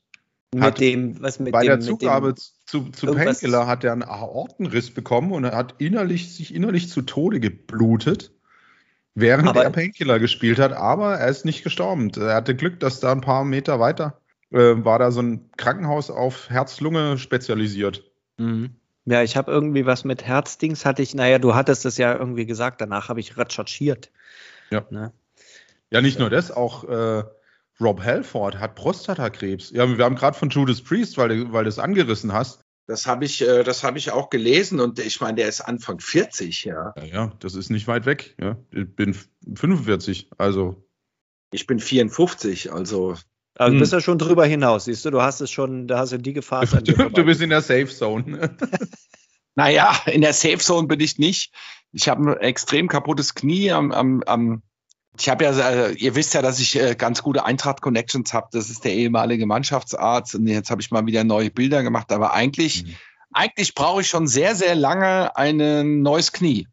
mit 0.56 0.80
dem, 0.80 1.22
was 1.22 1.40
mit 1.40 1.52
bei 1.52 1.64
dem, 1.64 1.68
der 1.68 1.80
Zugabe 1.82 2.34
zu, 2.36 2.90
zu 2.90 3.14
Painkiller 3.14 3.68
hat 3.68 3.84
er 3.84 3.92
einen 3.92 4.04
Aortenriss 4.04 4.92
bekommen 4.92 5.32
und 5.32 5.44
er 5.44 5.56
hat 5.56 5.76
innerlich, 5.78 6.34
sich 6.34 6.56
innerlich 6.56 6.90
zu 6.90 7.02
Tode 7.02 7.40
geblutet, 7.40 8.32
während 9.14 9.50
aber, 9.50 9.64
er 9.64 9.72
Painkiller 9.72 10.20
gespielt 10.20 10.58
hat, 10.58 10.72
aber 10.72 11.16
er 11.16 11.28
ist 11.28 11.44
nicht 11.44 11.64
gestorben. 11.64 12.12
Er 12.16 12.36
hatte 12.36 12.56
Glück, 12.56 12.80
dass 12.80 13.02
da 13.02 13.12
ein 13.12 13.22
paar 13.22 13.44
Meter 13.44 13.80
weiter 13.80 14.22
äh, 14.52 14.86
war 14.86 15.00
da 15.00 15.12
so 15.12 15.22
ein 15.22 15.50
Krankenhaus 15.58 16.10
auf 16.10 16.50
Herz-Lunge 16.50 17.18
spezialisiert. 17.18 18.10
Mhm. 18.38 18.76
Ja, 19.10 19.24
ich 19.24 19.38
habe 19.38 19.50
irgendwie 19.50 19.86
was 19.86 20.04
mit 20.04 20.26
Herzdings 20.26 20.84
hatte 20.84 21.02
ich, 21.02 21.16
naja, 21.16 21.40
du 21.40 21.56
hattest 21.56 21.86
es 21.86 21.98
ja 21.98 22.14
irgendwie 22.14 22.46
gesagt, 22.46 22.82
danach 22.82 23.08
habe 23.08 23.22
ich 23.22 23.38
recherchiert. 23.38 24.12
Ja. 24.70 24.86
Ne? 24.90 25.14
Ja, 25.90 26.02
nicht 26.02 26.20
nur 26.20 26.30
das, 26.30 26.52
auch 26.52 26.84
äh, 26.84 27.24
Rob 27.80 28.04
Halford 28.04 28.60
hat 28.60 28.76
Prostatakrebs. 28.76 29.72
Ja, 29.72 29.98
wir 29.98 30.04
haben 30.04 30.16
gerade 30.16 30.38
von 30.38 30.50
Judas 30.50 30.82
Priest, 30.82 31.18
weil, 31.18 31.30
du, 31.30 31.54
weil 31.54 31.64
du 31.64 31.70
es 31.70 31.80
angerissen 31.80 32.34
hast. 32.34 32.60
Das 32.86 33.08
habe 33.08 33.24
ich, 33.24 33.42
äh, 33.42 33.64
das 33.64 33.86
habe 33.86 33.98
ich 33.98 34.12
auch 34.12 34.30
gelesen 34.30 34.82
und 34.82 35.00
ich 35.00 35.22
meine, 35.22 35.36
der 35.36 35.48
ist 35.48 35.62
Anfang 35.62 36.02
40, 36.02 36.66
ja. 36.66 36.94
ja. 36.98 37.04
Ja, 37.06 37.34
das 37.40 37.56
ist 37.56 37.70
nicht 37.70 37.88
weit 37.88 38.06
weg. 38.06 38.36
Ja. 38.42 38.58
Ich 38.72 38.94
bin 38.94 39.16
45, 39.56 40.32
also. 40.38 40.86
Ich 41.52 41.66
bin 41.66 41.80
54, 41.80 42.74
also. 42.74 43.16
Also 43.58 43.74
hm. 43.74 43.80
bist 43.80 43.94
du 43.94 44.02
schon 44.02 44.18
drüber 44.18 44.46
hinaus, 44.46 44.86
siehst 44.86 45.04
du, 45.06 45.10
du 45.10 45.22
hast 45.22 45.42
es 45.42 45.50
schon, 45.52 45.88
da 45.88 46.00
hast 46.00 46.12
du 46.12 46.20
die 46.20 46.34
Gefahr. 46.34 46.66
Du, 46.84 47.10
du 47.10 47.24
bist 47.24 47.42
in 47.42 47.50
der 47.50 47.62
Safe 47.62 47.88
Zone. 47.88 48.56
naja, 49.56 50.00
in 50.06 50.22
der 50.22 50.34
Safe 50.34 50.60
Zone 50.60 50.88
bin 50.88 51.00
ich 51.00 51.18
nicht. 51.18 51.52
Ich 51.92 52.08
habe 52.08 52.32
ein 52.32 52.38
extrem 52.38 52.88
kaputtes 52.88 53.34
Knie 53.34 53.72
am, 53.72 53.92
am, 53.92 54.24
am 54.26 54.62
ich 55.20 55.30
habe 55.30 55.46
ja, 55.46 55.52
äh, 55.52 55.94
ihr 55.94 56.16
wisst 56.16 56.36
ja, 56.36 56.44
dass 56.44 56.60
ich 56.60 56.80
äh, 56.80 56.96
ganz 56.96 57.24
gute 57.24 57.44
Eintracht-Connections 57.44 58.34
habe. 58.34 58.50
Das 58.52 58.70
ist 58.70 58.86
der 58.86 58.94
ehemalige 58.94 59.48
Mannschaftsarzt. 59.48 60.36
Und 60.36 60.46
jetzt 60.48 60.70
habe 60.70 60.82
ich 60.82 60.92
mal 60.92 61.08
wieder 61.08 61.24
neue 61.24 61.50
Bilder 61.50 61.82
gemacht. 61.82 62.12
Aber 62.12 62.34
eigentlich, 62.34 62.84
mhm. 62.84 62.96
eigentlich 63.34 63.74
brauche 63.74 64.02
ich 64.02 64.10
schon 64.10 64.28
sehr, 64.28 64.54
sehr 64.54 64.76
lange 64.76 65.36
ein 65.36 66.02
neues 66.04 66.32
Knie. 66.34 66.68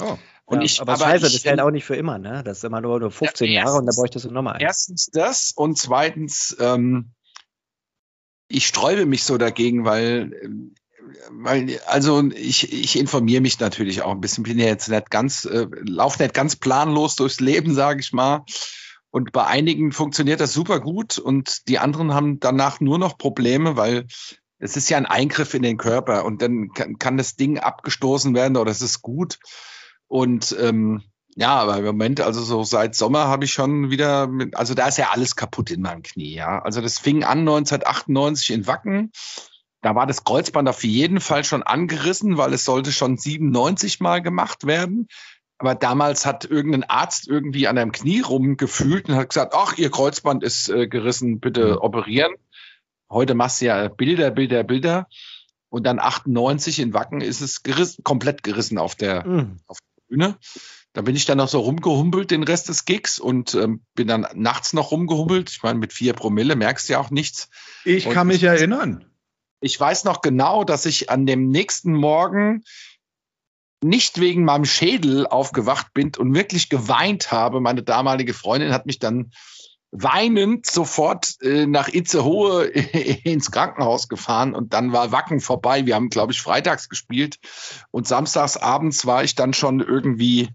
Oh. 0.00 0.16
Und 0.46 0.58
ja, 0.58 0.64
ich, 0.64 0.80
aber, 0.80 0.94
aber 0.94 1.04
scheiße, 1.04 1.26
ich, 1.26 1.32
das 1.32 1.44
hält 1.44 1.60
auch 1.60 1.70
nicht 1.70 1.84
für 1.84 1.96
immer, 1.96 2.18
ne? 2.18 2.42
Das 2.44 2.58
ist 2.58 2.64
immer 2.64 2.80
nur, 2.80 3.00
nur 3.00 3.10
15 3.10 3.50
ja, 3.50 3.64
Jahre 3.64 3.78
und 3.78 3.86
da 3.86 3.92
bräuchtest 3.94 4.26
du 4.26 4.30
nochmal 4.30 4.54
eins. 4.54 4.62
Erstens 4.62 5.06
das 5.06 5.52
und 5.54 5.78
zweitens, 5.78 6.56
ähm, 6.60 7.12
ich 8.48 8.66
sträube 8.66 9.06
mich 9.06 9.24
so 9.24 9.38
dagegen, 9.38 9.84
weil 9.84 10.32
ähm, 10.42 10.74
weil, 11.30 11.80
also 11.86 12.22
ich, 12.30 12.72
ich 12.72 12.98
informiere 12.98 13.40
mich 13.40 13.58
natürlich 13.60 14.02
auch 14.02 14.12
ein 14.12 14.20
bisschen, 14.20 14.44
bin 14.44 14.58
ja 14.58 14.66
jetzt 14.66 14.88
nicht 14.88 15.10
ganz, 15.10 15.44
äh, 15.44 15.66
laufe 15.82 16.22
nicht 16.22 16.34
ganz 16.34 16.56
planlos 16.56 17.16
durchs 17.16 17.40
Leben, 17.40 17.74
sage 17.74 18.00
ich 18.00 18.12
mal. 18.12 18.44
Und 19.10 19.32
bei 19.32 19.46
einigen 19.46 19.92
funktioniert 19.92 20.40
das 20.40 20.52
super 20.52 20.80
gut 20.80 21.18
und 21.18 21.68
die 21.68 21.78
anderen 21.78 22.14
haben 22.14 22.40
danach 22.40 22.80
nur 22.80 22.98
noch 22.98 23.16
Probleme, 23.16 23.76
weil 23.76 24.06
es 24.58 24.76
ist 24.76 24.88
ja 24.88 24.96
ein 24.96 25.06
Eingriff 25.06 25.54
in 25.54 25.62
den 25.62 25.76
Körper 25.76 26.24
und 26.24 26.42
dann 26.42 26.70
kann, 26.74 26.98
kann 26.98 27.16
das 27.16 27.36
Ding 27.36 27.58
abgestoßen 27.58 28.34
werden 28.34 28.56
oder 28.56 28.70
es 28.70 28.82
ist 28.82 29.02
gut. 29.02 29.38
Und 30.08 30.56
ähm, 30.60 31.02
ja, 31.36 31.54
aber 31.56 31.78
im 31.78 31.84
Moment, 31.84 32.20
also 32.20 32.42
so 32.42 32.62
seit 32.62 32.94
Sommer 32.94 33.26
habe 33.26 33.44
ich 33.44 33.52
schon 33.52 33.90
wieder, 33.90 34.26
mit, 34.28 34.56
also 34.56 34.74
da 34.74 34.86
ist 34.86 34.98
ja 34.98 35.10
alles 35.10 35.34
kaputt 35.34 35.70
in 35.70 35.82
meinem 35.82 36.02
Knie, 36.02 36.34
ja. 36.34 36.62
Also 36.62 36.80
das 36.80 36.98
fing 36.98 37.24
an 37.24 37.40
1998 37.40 38.50
in 38.50 38.66
Wacken 38.66 39.10
da 39.84 39.94
war 39.94 40.06
das 40.06 40.24
Kreuzband 40.24 40.66
auf 40.66 40.82
jeden 40.82 41.20
Fall 41.20 41.44
schon 41.44 41.62
angerissen, 41.62 42.38
weil 42.38 42.54
es 42.54 42.64
sollte 42.64 42.90
schon 42.90 43.18
97 43.18 44.00
Mal 44.00 44.22
gemacht 44.22 44.66
werden. 44.66 45.08
Aber 45.58 45.74
damals 45.74 46.24
hat 46.24 46.46
irgendein 46.46 46.84
Arzt 46.84 47.28
irgendwie 47.28 47.68
an 47.68 47.76
einem 47.76 47.92
Knie 47.92 48.20
rumgefühlt 48.20 49.10
und 49.10 49.16
hat 49.16 49.28
gesagt, 49.28 49.52
ach, 49.54 49.76
Ihr 49.76 49.90
Kreuzband 49.90 50.42
ist 50.42 50.70
äh, 50.70 50.88
gerissen, 50.88 51.38
bitte 51.38 51.72
mhm. 51.72 51.78
operieren. 51.78 52.32
Heute 53.10 53.34
machst 53.34 53.60
du 53.60 53.66
ja 53.66 53.88
Bilder, 53.88 54.30
Bilder, 54.30 54.64
Bilder. 54.64 55.06
Und 55.68 55.84
dann 55.84 55.98
98 55.98 56.78
in 56.78 56.94
Wacken 56.94 57.20
ist 57.20 57.42
es 57.42 57.62
gerissen, 57.62 58.02
komplett 58.04 58.42
gerissen 58.42 58.78
auf 58.78 58.94
der, 58.94 59.26
mhm. 59.26 59.58
auf 59.66 59.76
der 59.80 59.93
Bühne. 60.14 60.38
Da 60.92 61.02
bin 61.02 61.16
ich 61.16 61.24
dann 61.24 61.38
noch 61.38 61.48
so 61.48 61.58
rumgehumpelt 61.58 62.30
den 62.30 62.44
Rest 62.44 62.68
des 62.68 62.84
Gigs 62.84 63.18
und 63.18 63.54
ähm, 63.54 63.82
bin 63.94 64.06
dann 64.06 64.26
nachts 64.34 64.72
noch 64.72 64.92
rumgehumpelt. 64.92 65.50
Ich 65.50 65.62
meine, 65.62 65.78
mit 65.78 65.92
vier 65.92 66.12
Promille 66.12 66.54
merkst 66.54 66.88
du 66.88 66.92
ja 66.92 67.00
auch 67.00 67.10
nichts. 67.10 67.50
Ich 67.84 68.06
und 68.06 68.12
kann 68.12 68.28
mich 68.28 68.44
erinnern. 68.44 69.04
Ich 69.60 69.78
weiß 69.78 70.04
noch 70.04 70.20
genau, 70.20 70.62
dass 70.62 70.86
ich 70.86 71.10
an 71.10 71.26
dem 71.26 71.48
nächsten 71.48 71.94
Morgen 71.94 72.62
nicht 73.82 74.20
wegen 74.20 74.44
meinem 74.44 74.64
Schädel 74.64 75.26
aufgewacht 75.26 75.92
bin 75.94 76.12
und 76.16 76.34
wirklich 76.34 76.68
geweint 76.68 77.32
habe. 77.32 77.60
Meine 77.60 77.82
damalige 77.82 78.32
Freundin 78.32 78.72
hat 78.72 78.86
mich 78.86 78.98
dann 78.98 79.32
weinend 79.96 80.66
sofort 80.66 81.40
äh, 81.40 81.66
nach 81.66 81.88
Itzehoe 81.88 82.64
ins 83.24 83.52
Krankenhaus 83.52 84.08
gefahren 84.08 84.54
und 84.54 84.72
dann 84.72 84.92
war 84.92 85.12
Wacken 85.12 85.40
vorbei. 85.40 85.86
Wir 85.86 85.94
haben, 85.94 86.10
glaube 86.10 86.32
ich, 86.32 86.42
freitags 86.42 86.88
gespielt 86.88 87.38
und 87.92 88.08
samstags 88.08 88.56
abends 88.56 89.06
war 89.06 89.22
ich 89.22 89.36
dann 89.36 89.54
schon 89.54 89.78
irgendwie, 89.78 90.50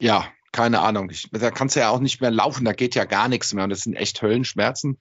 ja, 0.00 0.26
keine 0.50 0.80
Ahnung. 0.80 1.10
Ich, 1.10 1.28
da 1.30 1.50
kannst 1.50 1.76
du 1.76 1.80
ja 1.80 1.90
auch 1.90 2.00
nicht 2.00 2.22
mehr 2.22 2.30
laufen, 2.30 2.64
da 2.64 2.72
geht 2.72 2.94
ja 2.94 3.04
gar 3.04 3.28
nichts 3.28 3.52
mehr 3.52 3.64
und 3.64 3.70
das 3.70 3.82
sind 3.82 3.94
echt 3.94 4.22
Höllenschmerzen. 4.22 4.98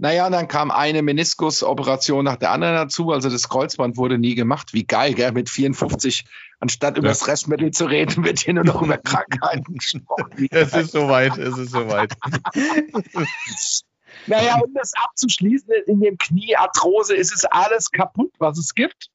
Naja, 0.00 0.30
dann 0.30 0.46
kam 0.46 0.70
eine 0.70 1.02
Meniskusoperation 1.02 2.24
nach 2.24 2.36
der 2.36 2.52
anderen 2.52 2.76
dazu. 2.76 3.10
Also 3.10 3.28
das 3.28 3.48
Kreuzband 3.48 3.96
wurde 3.96 4.16
nie 4.16 4.36
gemacht. 4.36 4.72
Wie 4.72 4.86
geil, 4.86 5.14
gell? 5.14 5.32
Mit 5.32 5.50
54, 5.50 6.24
anstatt 6.60 6.96
über 6.98 7.08
das 7.08 7.26
Restmittel 7.26 7.72
zu 7.72 7.86
reden, 7.86 8.24
wird 8.24 8.38
hier 8.38 8.54
nur 8.54 8.64
noch 8.64 8.80
über 8.80 8.96
Krankheiten 8.96 9.74
gesprochen. 9.78 10.48
Es 10.50 10.72
ist 10.72 10.92
soweit, 10.92 11.36
es 11.36 11.58
ist 11.58 11.72
soweit. 11.72 12.14
naja, 14.28 14.60
um 14.60 14.72
das 14.72 14.92
abzuschließen, 14.94 15.68
in 15.86 16.00
dem 16.00 16.16
Knie 16.16 16.54
Arthrose 16.54 17.16
ist 17.16 17.34
es 17.34 17.44
alles 17.44 17.90
kaputt, 17.90 18.32
was 18.38 18.56
es 18.56 18.74
gibt. 18.74 19.08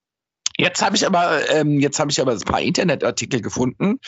Jetzt 0.58 0.82
habe 0.82 0.98
ich 0.98 1.08
aber, 1.08 1.50
ähm, 1.50 1.80
jetzt 1.80 2.00
habe 2.00 2.12
ich 2.12 2.20
aber 2.20 2.34
ein 2.34 2.40
paar 2.42 2.62
Internetartikel 2.62 3.40
gefunden. 3.40 4.00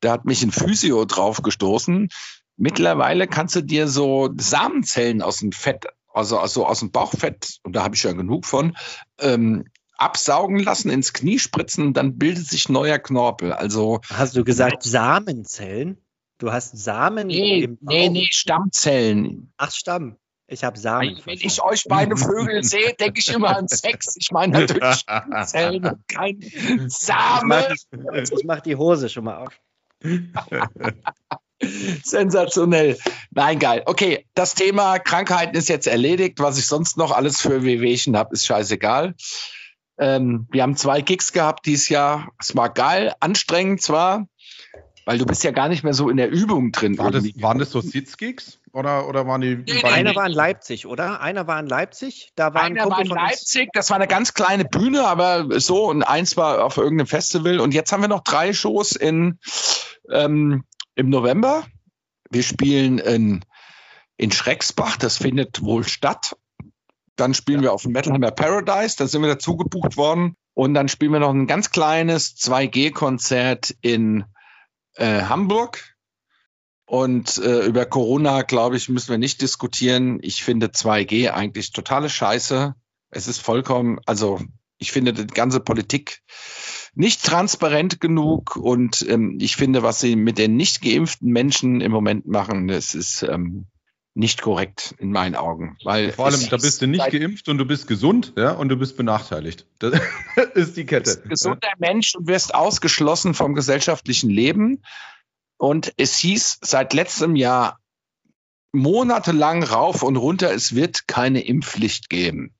Da 0.00 0.12
hat 0.12 0.26
mich 0.26 0.42
ein 0.42 0.52
Physio 0.52 1.06
drauf 1.06 1.40
gestoßen. 1.40 2.10
Mittlerweile 2.56 3.26
kannst 3.26 3.56
du 3.56 3.62
dir 3.62 3.88
so 3.88 4.30
Samenzellen 4.36 5.22
aus 5.22 5.38
dem 5.38 5.52
Fett, 5.52 5.86
also, 6.12 6.38
also 6.38 6.66
aus 6.66 6.80
dem 6.80 6.90
Bauchfett, 6.90 7.58
und 7.62 7.74
da 7.74 7.82
habe 7.82 7.96
ich 7.96 8.02
ja 8.02 8.12
genug 8.12 8.46
von, 8.46 8.76
ähm, 9.18 9.64
absaugen 9.96 10.58
lassen, 10.58 10.90
ins 10.90 11.12
Knie 11.12 11.38
spritzen 11.38 11.86
und 11.86 11.96
dann 11.96 12.18
bildet 12.18 12.46
sich 12.46 12.68
neuer 12.68 12.98
Knorpel. 12.98 13.52
Also 13.52 14.00
hast 14.10 14.36
du 14.36 14.44
gesagt 14.44 14.82
Samenzellen? 14.82 15.98
Du 16.38 16.52
hast 16.52 16.76
Samen 16.76 17.28
nee, 17.28 17.60
im 17.60 17.78
Bauch? 17.78 17.92
Nee, 17.92 18.08
nee, 18.08 18.28
Stammzellen. 18.30 19.52
Ach, 19.56 19.70
Stamm. 19.70 20.16
Ich 20.46 20.62
habe 20.62 20.78
Samen. 20.78 21.20
Wenn 21.24 21.38
ich 21.40 21.62
euch 21.62 21.84
beide 21.88 22.16
Vögel 22.16 22.62
sehe, 22.64 22.92
denke 22.94 23.20
ich 23.20 23.32
immer 23.32 23.56
an 23.56 23.66
Sex. 23.66 24.14
Ich 24.16 24.30
meine 24.30 24.60
natürlich 24.60 24.94
Stammzellen 24.98 25.86
und 25.86 26.08
kein 26.08 26.40
Samen. 26.88 27.64
Ich 27.72 28.30
mache 28.30 28.40
mach 28.44 28.60
die 28.60 28.76
Hose 28.76 29.08
schon 29.08 29.24
mal 29.24 29.46
auf. 29.46 29.60
Sensationell. 32.04 32.98
Nein, 33.30 33.58
geil. 33.58 33.82
Okay, 33.86 34.26
das 34.34 34.54
Thema 34.54 34.98
Krankheiten 34.98 35.56
ist 35.56 35.68
jetzt 35.68 35.86
erledigt. 35.86 36.40
Was 36.40 36.58
ich 36.58 36.66
sonst 36.66 36.96
noch 36.96 37.12
alles 37.12 37.40
für 37.40 37.64
Wehwehchen 37.64 38.16
habe, 38.16 38.34
ist 38.34 38.46
scheißegal. 38.46 39.14
Ähm, 39.98 40.46
wir 40.50 40.62
haben 40.62 40.76
zwei 40.76 41.00
Gigs 41.00 41.32
gehabt 41.32 41.66
dieses 41.66 41.88
Jahr. 41.88 42.28
Es 42.38 42.56
war 42.56 42.72
geil, 42.72 43.12
anstrengend 43.20 43.80
zwar, 43.80 44.26
weil 45.04 45.18
du 45.18 45.26
bist 45.26 45.44
ja 45.44 45.50
gar 45.52 45.68
nicht 45.68 45.84
mehr 45.84 45.94
so 45.94 46.08
in 46.08 46.16
der 46.16 46.30
Übung 46.30 46.72
drin. 46.72 46.98
War 46.98 47.10
das, 47.10 47.24
waren 47.36 47.58
das 47.58 47.70
so 47.70 47.80
Sitzgigs 47.80 48.58
oder, 48.72 49.08
oder 49.08 49.26
waren 49.26 49.40
die? 49.40 49.56
Nee, 49.56 49.84
einer 49.84 50.10
nee. 50.10 50.16
war 50.16 50.26
in 50.26 50.32
Leipzig, 50.32 50.86
oder? 50.86 51.20
Einer 51.20 51.46
war 51.46 51.60
in 51.60 51.66
Leipzig. 51.66 52.32
Da 52.34 52.54
war 52.54 52.62
einer 52.62 52.82
ein 52.82 52.90
war 52.90 53.00
in 53.00 53.06
Leipzig. 53.06 53.68
Das 53.72 53.90
war 53.90 53.96
eine 53.96 54.08
ganz 54.08 54.34
kleine 54.34 54.64
Bühne, 54.64 55.06
aber 55.06 55.60
so 55.60 55.88
und 55.88 56.02
eins 56.02 56.36
war 56.36 56.64
auf 56.64 56.76
irgendeinem 56.76 57.06
Festival. 57.06 57.60
Und 57.60 57.72
jetzt 57.72 57.92
haben 57.92 58.00
wir 58.00 58.08
noch 58.08 58.24
drei 58.24 58.52
Shows 58.52 58.92
in 58.92 59.38
ähm, 60.10 60.64
im 60.94 61.08
November. 61.10 61.66
Wir 62.30 62.42
spielen 62.42 62.98
in, 62.98 63.44
in 64.16 64.32
Schrecksbach, 64.32 64.96
das 64.96 65.18
findet 65.18 65.62
wohl 65.62 65.84
statt. 65.84 66.36
Dann 67.16 67.34
spielen 67.34 67.60
ja. 67.60 67.64
wir 67.64 67.72
auf 67.72 67.82
dem 67.82 67.92
Metalhammer 67.92 68.30
Paradise, 68.30 68.96
da 68.96 69.06
sind 69.06 69.22
wir 69.22 69.28
dazu 69.28 69.56
gebucht 69.56 69.96
worden. 69.96 70.36
Und 70.54 70.74
dann 70.74 70.88
spielen 70.88 71.12
wir 71.12 71.20
noch 71.20 71.32
ein 71.32 71.46
ganz 71.46 71.70
kleines 71.70 72.36
2G-Konzert 72.36 73.74
in 73.80 74.24
äh, 74.94 75.22
Hamburg. 75.22 75.94
Und 76.86 77.38
äh, 77.38 77.66
über 77.66 77.86
Corona, 77.86 78.42
glaube 78.42 78.76
ich, 78.76 78.88
müssen 78.88 79.10
wir 79.10 79.18
nicht 79.18 79.40
diskutieren. 79.40 80.18
Ich 80.22 80.44
finde 80.44 80.66
2G 80.66 81.30
eigentlich 81.30 81.72
totale 81.72 82.08
Scheiße. 82.08 82.74
Es 83.10 83.26
ist 83.26 83.38
vollkommen, 83.38 83.98
also 84.06 84.40
ich 84.78 84.92
finde 84.92 85.12
die 85.12 85.26
ganze 85.26 85.60
Politik 85.60 86.20
nicht 86.94 87.24
transparent 87.24 88.00
genug 88.00 88.56
und 88.56 89.04
ähm, 89.08 89.38
ich 89.40 89.56
finde, 89.56 89.82
was 89.82 90.00
sie 90.00 90.16
mit 90.16 90.38
den 90.38 90.56
nicht 90.56 90.82
geimpften 90.82 91.30
Menschen 91.30 91.80
im 91.80 91.92
Moment 91.92 92.26
machen, 92.26 92.68
das 92.68 92.94
ist 92.94 93.22
ähm, 93.22 93.66
nicht 94.14 94.42
korrekt 94.42 94.94
in 94.98 95.10
meinen 95.10 95.34
Augen. 95.34 95.76
Weil 95.82 96.12
Vor 96.12 96.26
allem, 96.26 96.48
da 96.48 96.56
bist 96.56 96.80
du 96.80 96.86
nicht 96.86 97.10
geimpft 97.10 97.48
und 97.48 97.58
du 97.58 97.64
bist 97.64 97.88
gesund, 97.88 98.32
ja, 98.36 98.52
und 98.52 98.68
du 98.68 98.76
bist 98.76 98.96
benachteiligt. 98.96 99.66
Das 99.80 100.00
ist 100.54 100.76
die 100.76 100.86
Kette. 100.86 101.16
Du 101.16 101.28
bist 101.28 101.44
gesunder. 101.44 101.68
Mensch 101.78 102.14
und 102.14 102.28
wirst 102.28 102.54
ausgeschlossen 102.54 103.34
vom 103.34 103.54
gesellschaftlichen 103.54 104.30
Leben. 104.30 104.82
Und 105.56 105.92
es 105.96 106.16
hieß 106.18 106.58
seit 106.62 106.94
letztem 106.94 107.34
Jahr 107.36 107.80
monatelang 108.72 109.62
rauf 109.62 110.02
und 110.02 110.16
runter, 110.16 110.52
es 110.52 110.74
wird 110.74 111.06
keine 111.06 111.40
Impfpflicht 111.40 112.08
geben. 112.08 112.54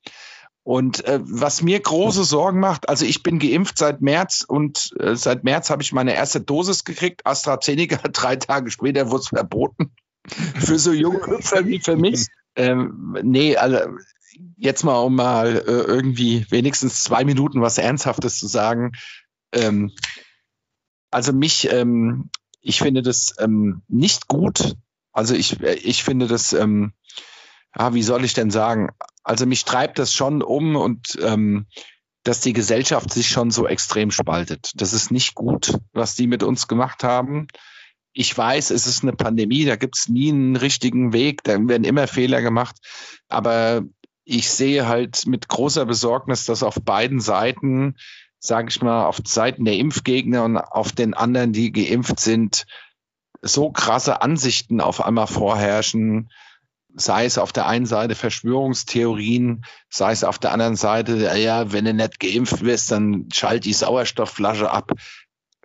Und 0.64 1.04
äh, 1.04 1.20
was 1.22 1.62
mir 1.62 1.78
große 1.78 2.24
Sorgen 2.24 2.58
macht, 2.58 2.88
also 2.88 3.04
ich 3.04 3.22
bin 3.22 3.38
geimpft 3.38 3.76
seit 3.76 4.00
März 4.00 4.44
und 4.48 4.92
äh, 4.98 5.14
seit 5.14 5.44
März 5.44 5.68
habe 5.68 5.82
ich 5.82 5.92
meine 5.92 6.14
erste 6.14 6.40
Dosis 6.40 6.84
gekriegt. 6.84 7.26
AstraZeneca, 7.26 7.96
drei 8.12 8.36
Tage 8.36 8.70
später 8.70 9.10
wurde 9.10 9.22
es 9.22 9.28
verboten. 9.28 9.94
für 10.26 10.78
so 10.78 10.92
junge 10.92 11.20
Hüpfer 11.26 11.66
wie 11.66 11.80
für 11.80 11.96
mich. 11.96 12.26
Ähm, 12.56 13.16
nee, 13.22 13.56
also 13.56 13.78
jetzt 14.56 14.84
mal, 14.84 14.98
um 15.00 15.14
mal 15.14 15.56
äh, 15.56 15.82
irgendwie 15.82 16.46
wenigstens 16.50 17.04
zwei 17.04 17.24
Minuten 17.24 17.60
was 17.60 17.78
Ernsthaftes 17.78 18.38
zu 18.38 18.46
sagen. 18.46 18.92
Ähm, 19.52 19.92
also 21.10 21.32
mich, 21.32 21.70
ähm, 21.70 22.30
ich 22.60 22.78
finde 22.78 23.02
das 23.02 23.34
ähm, 23.38 23.82
nicht 23.88 24.28
gut. 24.28 24.76
Also 25.12 25.34
ich, 25.34 25.60
ich 25.60 26.02
finde 26.02 26.26
das, 26.26 26.52
ähm, 26.54 26.92
ja, 27.76 27.94
wie 27.94 28.02
soll 28.02 28.24
ich 28.24 28.34
denn 28.34 28.50
sagen? 28.50 28.90
Also 29.22 29.46
mich 29.46 29.64
treibt 29.64 29.98
das 29.98 30.12
schon 30.12 30.42
um 30.42 30.76
und 30.76 31.18
ähm, 31.22 31.66
dass 32.24 32.40
die 32.40 32.52
Gesellschaft 32.52 33.12
sich 33.12 33.28
schon 33.28 33.50
so 33.50 33.66
extrem 33.66 34.10
spaltet. 34.10 34.72
Das 34.76 34.92
ist 34.92 35.10
nicht 35.10 35.34
gut, 35.34 35.78
was 35.92 36.14
die 36.14 36.26
mit 36.26 36.42
uns 36.42 36.68
gemacht 36.68 37.04
haben. 37.04 37.48
Ich 38.12 38.36
weiß, 38.36 38.70
es 38.70 38.86
ist 38.86 39.02
eine 39.02 39.12
Pandemie, 39.12 39.64
da 39.64 39.76
gibt 39.76 39.98
es 39.98 40.08
nie 40.08 40.30
einen 40.30 40.56
richtigen 40.56 41.12
Weg, 41.12 41.42
da 41.44 41.52
werden 41.68 41.84
immer 41.84 42.06
Fehler 42.06 42.40
gemacht. 42.42 42.76
Aber 43.28 43.82
ich 44.24 44.50
sehe 44.50 44.88
halt 44.88 45.26
mit 45.26 45.48
großer 45.48 45.84
Besorgnis, 45.84 46.46
dass 46.46 46.62
auf 46.62 46.76
beiden 46.76 47.20
Seiten, 47.20 47.96
sage 48.38 48.68
ich 48.70 48.80
mal, 48.80 49.06
auf 49.06 49.20
Seiten 49.24 49.64
der 49.64 49.76
Impfgegner 49.76 50.44
und 50.44 50.56
auf 50.56 50.92
den 50.92 51.12
anderen, 51.12 51.52
die 51.52 51.72
geimpft 51.72 52.20
sind, 52.20 52.64
so 53.42 53.70
krasse 53.70 54.22
Ansichten 54.22 54.80
auf 54.80 55.04
einmal 55.04 55.26
vorherrschen, 55.26 56.30
sei 56.96 57.24
es 57.24 57.38
auf 57.38 57.52
der 57.52 57.66
einen 57.66 57.86
Seite 57.86 58.14
Verschwörungstheorien, 58.14 59.64
sei 59.90 60.12
es 60.12 60.24
auf 60.24 60.38
der 60.38 60.52
anderen 60.52 60.76
Seite, 60.76 61.30
ja, 61.38 61.72
wenn 61.72 61.84
du 61.84 61.94
nicht 61.94 62.20
geimpft 62.20 62.62
wirst, 62.62 62.90
dann 62.90 63.28
schalt 63.32 63.64
die 63.64 63.72
Sauerstoffflasche 63.72 64.70
ab. 64.70 64.92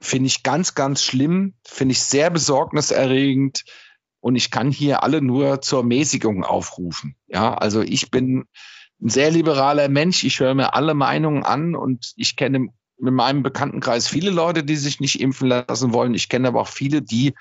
Finde 0.02 0.28
ich 0.28 0.44
ganz, 0.44 0.76
ganz 0.76 1.04
schlimm, 1.04 1.56
finde 1.66 1.94
ich 1.94 2.02
sehr 2.02 2.30
besorgniserregend. 2.30 3.64
Und 4.22 4.36
ich 4.36 4.52
kann 4.52 4.72
hier 4.72 5.04
alle 5.04 5.22
nur 5.22 5.62
zur 5.62 5.84
Mäßigung 5.84 6.44
aufrufen. 6.44 7.16
Ja, 7.28 7.54
also 7.54 7.82
ich 7.82 8.12
bin 8.12 8.46
ein 9.02 9.10
sehr 9.10 9.32
liberaler 9.32 9.88
Mensch. 9.88 10.24
Ich 10.24 10.40
höre 10.40 10.56
mir 10.56 10.74
alle 10.74 10.94
Meinungen 10.94 11.44
an 11.44 11.76
und 11.76 12.14
ich 12.18 12.36
kenne 12.36 12.68
in 13.02 13.14
meinem 13.14 13.44
Bekanntenkreis 13.44 14.10
viele 14.10 14.30
Leute, 14.30 14.64
die 14.64 14.76
sich 14.76 15.00
nicht 15.00 15.22
impfen 15.22 15.48
lassen 15.48 15.94
wollen. 15.94 16.14
Ich 16.14 16.28
kenne 16.28 16.50
aber 16.50 16.62
auch 16.62 16.68
viele, 16.68 17.02
die 17.02 17.34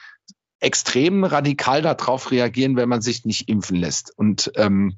extrem 0.60 1.24
radikal 1.24 1.82
darauf 1.82 2.30
reagieren, 2.30 2.76
wenn 2.76 2.88
man 2.88 3.00
sich 3.00 3.24
nicht 3.24 3.48
impfen 3.48 3.76
lässt. 3.76 4.12
Und 4.16 4.50
ähm, 4.56 4.96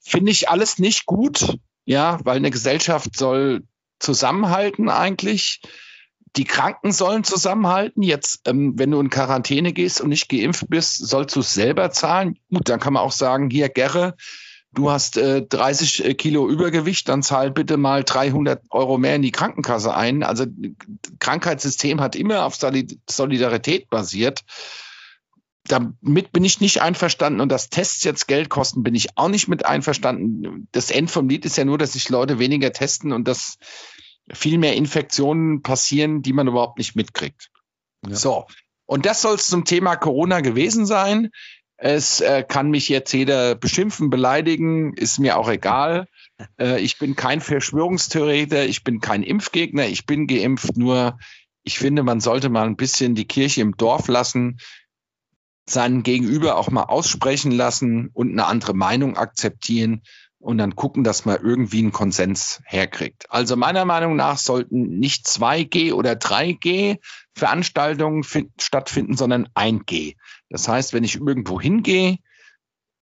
finde 0.00 0.32
ich 0.32 0.48
alles 0.48 0.78
nicht 0.78 1.06
gut, 1.06 1.58
ja, 1.84 2.18
weil 2.24 2.36
eine 2.36 2.50
Gesellschaft 2.50 3.16
soll 3.16 3.64
zusammenhalten 3.98 4.88
eigentlich. 4.88 5.60
Die 6.36 6.44
Kranken 6.44 6.92
sollen 6.92 7.24
zusammenhalten. 7.24 8.02
Jetzt, 8.02 8.46
ähm, 8.46 8.74
wenn 8.76 8.90
du 8.90 9.00
in 9.00 9.10
Quarantäne 9.10 9.72
gehst 9.72 10.00
und 10.00 10.10
nicht 10.10 10.28
geimpft 10.28 10.66
bist, 10.68 10.98
sollst 11.06 11.34
du 11.36 11.40
es 11.40 11.54
selber 11.54 11.90
zahlen. 11.90 12.38
Gut, 12.50 12.68
dann 12.68 12.80
kann 12.80 12.92
man 12.92 13.02
auch 13.02 13.12
sagen, 13.12 13.48
hier, 13.48 13.68
Gerre, 13.68 14.16
du 14.76 14.90
hast 14.90 15.16
äh, 15.16 15.42
30 15.42 16.04
äh, 16.04 16.14
Kilo 16.14 16.48
Übergewicht, 16.48 17.08
dann 17.08 17.22
zahl 17.22 17.50
bitte 17.50 17.76
mal 17.76 18.04
300 18.04 18.62
Euro 18.70 18.98
mehr 18.98 19.16
in 19.16 19.22
die 19.22 19.32
Krankenkasse 19.32 19.94
ein. 19.94 20.22
Also 20.22 20.46
Krankheitssystem 21.18 22.00
hat 22.00 22.14
immer 22.14 22.44
auf 22.44 22.56
Solidarität 22.56 23.90
basiert. 23.90 24.44
Damit 25.64 26.30
bin 26.30 26.44
ich 26.44 26.60
nicht 26.60 26.80
einverstanden 26.80 27.40
und 27.40 27.50
dass 27.50 27.70
Tests 27.70 28.04
jetzt 28.04 28.28
Geld 28.28 28.50
kosten, 28.50 28.84
bin 28.84 28.94
ich 28.94 29.16
auch 29.16 29.28
nicht 29.28 29.48
mit 29.48 29.66
einverstanden. 29.66 30.68
Das 30.70 30.92
End 30.92 31.10
vom 31.10 31.28
Lied 31.28 31.44
ist 31.44 31.56
ja 31.56 31.64
nur, 31.64 31.78
dass 31.78 31.94
sich 31.94 32.08
Leute 32.08 32.38
weniger 32.38 32.72
testen 32.72 33.12
und 33.12 33.26
dass 33.26 33.58
viel 34.32 34.58
mehr 34.58 34.76
Infektionen 34.76 35.62
passieren, 35.62 36.22
die 36.22 36.32
man 36.32 36.46
überhaupt 36.46 36.78
nicht 36.78 36.94
mitkriegt. 36.94 37.50
Ja. 38.06 38.14
So. 38.14 38.46
Und 38.84 39.06
das 39.06 39.22
soll 39.22 39.34
es 39.34 39.48
zum 39.48 39.64
Thema 39.64 39.96
Corona 39.96 40.40
gewesen 40.40 40.86
sein. 40.86 41.30
Es 41.78 42.20
äh, 42.20 42.42
kann 42.42 42.70
mich 42.70 42.88
jetzt 42.88 43.12
jeder 43.12 43.54
beschimpfen, 43.54 44.08
beleidigen, 44.08 44.94
ist 44.94 45.18
mir 45.18 45.36
auch 45.38 45.48
egal. 45.48 46.08
Äh, 46.60 46.80
ich 46.82 46.98
bin 46.98 47.16
kein 47.16 47.40
Verschwörungstheoretiker, 47.40 48.66
ich 48.66 48.84
bin 48.84 49.00
kein 49.00 49.22
Impfgegner, 49.22 49.86
ich 49.86 50.04
bin 50.04 50.26
geimpft, 50.26 50.76
nur 50.76 51.18
ich 51.62 51.78
finde, 51.78 52.02
man 52.02 52.20
sollte 52.20 52.50
mal 52.50 52.66
ein 52.66 52.76
bisschen 52.76 53.14
die 53.14 53.26
Kirche 53.26 53.62
im 53.62 53.74
Dorf 53.78 54.06
lassen, 54.08 54.58
seinen 55.66 56.02
Gegenüber 56.02 56.58
auch 56.58 56.70
mal 56.70 56.82
aussprechen 56.82 57.52
lassen 57.52 58.10
und 58.12 58.32
eine 58.32 58.44
andere 58.44 58.74
Meinung 58.74 59.16
akzeptieren 59.16 60.02
und 60.46 60.58
dann 60.58 60.76
gucken, 60.76 61.02
dass 61.02 61.24
man 61.24 61.42
irgendwie 61.42 61.80
einen 61.80 61.90
Konsens 61.90 62.62
herkriegt. 62.66 63.26
Also 63.30 63.56
meiner 63.56 63.84
Meinung 63.84 64.14
nach 64.14 64.38
sollten 64.38 65.00
nicht 65.00 65.26
2G 65.26 65.92
oder 65.92 66.12
3G 66.12 67.00
Veranstaltungen 67.34 68.24
stattfinden, 68.56 69.16
sondern 69.16 69.48
1G. 69.56 70.14
Das 70.48 70.68
heißt, 70.68 70.92
wenn 70.92 71.02
ich 71.02 71.16
irgendwo 71.16 71.60
hingehe, 71.60 72.18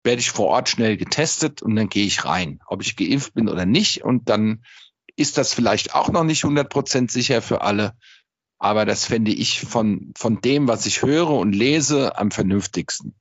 werde 0.04 0.20
ich 0.20 0.30
vor 0.30 0.48
Ort 0.48 0.68
schnell 0.68 0.98
getestet 0.98 1.62
und 1.62 1.76
dann 1.76 1.88
gehe 1.88 2.04
ich 2.04 2.26
rein, 2.26 2.60
ob 2.66 2.82
ich 2.82 2.94
geimpft 2.94 3.32
bin 3.32 3.48
oder 3.48 3.64
nicht. 3.64 4.04
Und 4.04 4.28
dann 4.28 4.62
ist 5.16 5.38
das 5.38 5.54
vielleicht 5.54 5.94
auch 5.94 6.10
noch 6.10 6.24
nicht 6.24 6.44
100 6.44 6.68
Prozent 6.68 7.10
sicher 7.10 7.40
für 7.40 7.62
alle. 7.62 7.94
Aber 8.58 8.84
das 8.84 9.06
fände 9.06 9.32
ich 9.32 9.60
von, 9.60 10.12
von 10.14 10.42
dem, 10.42 10.68
was 10.68 10.84
ich 10.84 11.00
höre 11.00 11.30
und 11.30 11.54
lese, 11.54 12.18
am 12.18 12.30
vernünftigsten. 12.30 13.14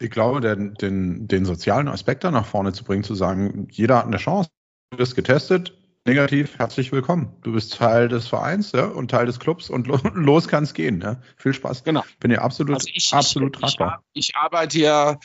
Ich 0.00 0.10
glaube, 0.10 0.40
den, 0.40 0.74
den, 0.74 1.26
den 1.26 1.44
sozialen 1.44 1.88
Aspekt 1.88 2.22
da 2.22 2.30
nach 2.30 2.46
vorne 2.46 2.72
zu 2.72 2.84
bringen, 2.84 3.02
zu 3.02 3.16
sagen, 3.16 3.66
jeder 3.70 3.98
hat 3.98 4.06
eine 4.06 4.18
Chance, 4.18 4.48
du 4.90 4.98
wirst 4.98 5.16
getestet, 5.16 5.76
negativ, 6.06 6.56
herzlich 6.56 6.92
willkommen. 6.92 7.34
Du 7.42 7.52
bist 7.52 7.74
Teil 7.74 8.08
des 8.08 8.28
Vereins 8.28 8.70
ja, 8.70 8.86
und 8.86 9.10
Teil 9.10 9.26
des 9.26 9.40
Clubs 9.40 9.68
und 9.68 9.86
lo 9.88 9.98
los 10.14 10.46
kann 10.46 10.62
es 10.62 10.74
gehen. 10.74 11.00
Ja. 11.00 11.20
Viel 11.36 11.52
Spaß. 11.52 11.82
Genau. 11.82 12.04
Bin 12.20 12.30
ja 12.30 12.42
absolut, 12.42 12.76
also 12.76 12.88
ich, 12.92 13.12
absolut 13.12 13.56
ich, 13.56 13.60
tragbar. 13.60 14.04
Ich, 14.12 14.28
ich, 14.28 14.36
arbeite 14.36 14.78
ja, 14.78 15.18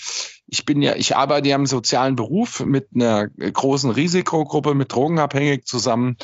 ich 0.47 0.65
bin 0.65 0.81
ja, 0.81 0.95
ich 0.95 1.15
arbeite 1.15 1.49
ja 1.49 1.55
im 1.55 1.67
sozialen 1.67 2.15
Beruf 2.15 2.65
mit 2.65 2.87
einer 2.95 3.27
großen 3.27 3.91
Risikogruppe 3.91 4.73
mit 4.73 4.91
Drogenabhängig 4.91 5.65
zusammen 5.65 6.17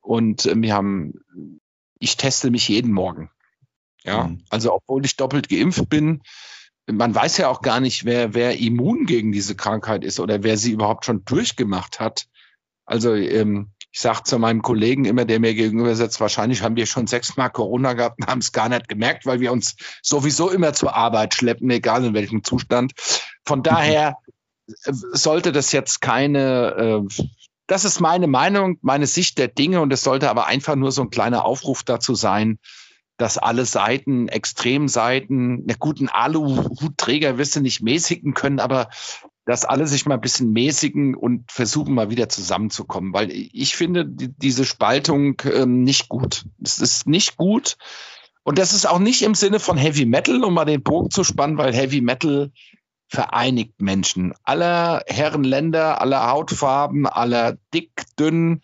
und 0.00 0.44
äh, 0.44 0.54
wir 0.54 0.74
haben, 0.74 1.14
ich 1.98 2.18
teste 2.18 2.50
mich 2.50 2.68
jeden 2.68 2.92
Morgen. 2.92 3.30
Ja, 4.04 4.24
mhm. 4.24 4.44
also 4.50 4.74
obwohl 4.74 5.04
ich 5.06 5.16
doppelt 5.16 5.48
geimpft 5.48 5.88
bin, 5.88 6.20
man 6.86 7.14
weiß 7.14 7.38
ja 7.38 7.48
auch 7.48 7.62
gar 7.62 7.80
nicht, 7.80 8.04
wer, 8.04 8.34
wer 8.34 8.58
immun 8.58 9.06
gegen 9.06 9.32
diese 9.32 9.56
Krankheit 9.56 10.04
ist 10.04 10.20
oder 10.20 10.42
wer 10.42 10.56
sie 10.56 10.72
überhaupt 10.72 11.04
schon 11.04 11.24
durchgemacht 11.24 12.00
hat. 12.00 12.26
Also 12.84 13.14
ähm, 13.14 13.72
ich 13.90 14.00
sage 14.00 14.22
zu 14.24 14.38
meinem 14.38 14.62
Kollegen 14.62 15.04
immer, 15.04 15.24
der 15.24 15.40
mir 15.40 15.54
gegenüber 15.54 15.96
sitzt, 15.96 16.20
wahrscheinlich 16.20 16.62
haben 16.62 16.76
wir 16.76 16.86
schon 16.86 17.06
sechsmal 17.06 17.50
Corona 17.50 17.94
gehabt 17.94 18.20
und 18.20 18.28
haben 18.28 18.38
es 18.38 18.52
gar 18.52 18.68
nicht 18.68 18.88
gemerkt, 18.88 19.26
weil 19.26 19.40
wir 19.40 19.52
uns 19.52 19.76
sowieso 20.02 20.50
immer 20.50 20.74
zur 20.74 20.94
Arbeit 20.94 21.34
schleppen, 21.34 21.70
egal 21.70 22.04
in 22.04 22.14
welchem 22.14 22.44
Zustand. 22.44 22.92
Von 23.44 23.62
daher 23.62 24.18
äh, 24.68 24.92
sollte 24.92 25.50
das 25.50 25.72
jetzt 25.72 26.00
keine, 26.00 27.04
äh, 27.08 27.24
das 27.66 27.84
ist 27.84 28.00
meine 28.00 28.28
Meinung, 28.28 28.78
meine 28.82 29.06
Sicht 29.08 29.38
der 29.38 29.48
Dinge 29.48 29.80
und 29.80 29.92
es 29.92 30.02
sollte 30.02 30.30
aber 30.30 30.46
einfach 30.46 30.76
nur 30.76 30.92
so 30.92 31.02
ein 31.02 31.10
kleiner 31.10 31.44
Aufruf 31.44 31.82
dazu 31.82 32.14
sein, 32.14 32.60
dass 33.16 33.38
alle 33.38 33.64
Seiten, 33.64 34.28
Extremseiten, 34.28 35.64
einen 35.68 35.78
guten 35.78 36.08
Aluhutträger 36.08 37.38
wirst 37.38 37.56
du 37.56 37.60
nicht 37.60 37.82
mäßigen 37.82 38.34
können, 38.34 38.60
aber 38.60 38.88
dass 39.46 39.64
alle 39.64 39.86
sich 39.86 40.06
mal 40.06 40.14
ein 40.14 40.20
bisschen 40.20 40.52
mäßigen 40.52 41.14
und 41.14 41.50
versuchen 41.50 41.94
mal 41.94 42.10
wieder 42.10 42.28
zusammenzukommen, 42.28 43.12
weil 43.12 43.30
ich 43.30 43.76
finde 43.76 44.04
die, 44.04 44.28
diese 44.36 44.64
Spaltung 44.64 45.40
ähm, 45.44 45.84
nicht 45.84 46.08
gut. 46.08 46.44
Es 46.62 46.80
ist 46.80 47.06
nicht 47.06 47.36
gut. 47.36 47.76
Und 48.42 48.58
das 48.58 48.72
ist 48.72 48.88
auch 48.88 48.98
nicht 48.98 49.22
im 49.22 49.34
Sinne 49.34 49.60
von 49.60 49.76
Heavy 49.76 50.04
Metal, 50.04 50.44
um 50.44 50.54
mal 50.54 50.64
den 50.64 50.82
Bogen 50.82 51.10
zu 51.10 51.24
spannen, 51.24 51.58
weil 51.58 51.72
Heavy 51.72 52.00
Metal 52.00 52.50
vereinigt 53.08 53.80
Menschen. 53.80 54.34
Aller 54.42 55.04
Herrenländer, 55.06 56.00
aller 56.00 56.28
Hautfarben, 56.28 57.06
aller 57.06 57.56
dick, 57.72 57.90
dünn, 58.18 58.62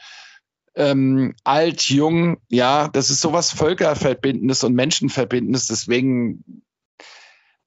ähm, 0.75 1.35
alt, 1.45 1.89
jung, 1.89 2.39
ja, 2.49 2.89
das 2.89 3.11
ist 3.11 3.21
sowas 3.21 3.53
Völkerverbindendes 3.53 4.65
und 4.65 4.75
Menschenverbindendes. 4.75 5.67
Deswegen 5.67 6.63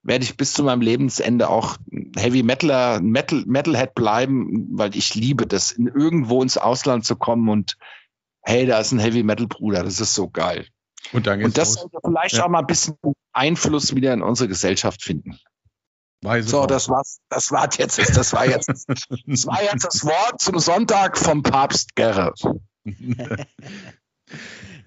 werde 0.01 0.23
ich 0.23 0.37
bis 0.37 0.53
zu 0.53 0.63
meinem 0.63 0.81
Lebensende 0.81 1.49
auch 1.49 1.77
Heavy 2.15 2.43
Metaler, 2.43 3.01
Metal, 3.01 3.43
Metalhead 3.45 3.95
bleiben, 3.95 4.67
weil 4.71 4.95
ich 4.95 5.15
liebe 5.15 5.47
das, 5.47 5.71
in 5.71 5.87
irgendwo 5.87 6.41
ins 6.41 6.57
Ausland 6.57 7.05
zu 7.05 7.15
kommen 7.15 7.49
und 7.49 7.77
hey, 8.41 8.65
da 8.65 8.79
ist 8.79 8.91
ein 8.91 8.99
Heavy 8.99 9.23
Metal 9.23 9.47
Bruder, 9.47 9.83
das 9.83 9.99
ist 9.99 10.13
so 10.13 10.29
geil. 10.29 10.67
Und, 11.11 11.27
dann 11.27 11.43
und 11.43 11.57
das 11.57 11.73
sollte 11.73 11.97
vielleicht 12.03 12.35
ja. 12.35 12.45
auch 12.45 12.49
mal 12.49 12.59
ein 12.59 12.67
bisschen 12.67 12.97
Einfluss 13.33 13.95
wieder 13.95 14.13
in 14.13 14.21
unsere 14.21 14.47
Gesellschaft 14.47 15.03
finden. 15.03 15.39
Weise 16.21 16.49
so, 16.49 16.65
das 16.65 16.89
war's. 16.89 17.19
Das 17.29 17.51
war 17.51 17.69
jetzt. 17.77 17.99
Das 18.17 18.33
war 18.33 18.47
jetzt. 18.47 18.67
Das 19.27 19.45
war 19.45 19.61
jetzt 19.61 19.85
das 19.85 20.03
Wort 20.03 20.39
zum 20.39 20.59
Sonntag 20.59 21.17
vom 21.17 21.43
Papst 21.43 21.95
Gerre. 21.95 22.33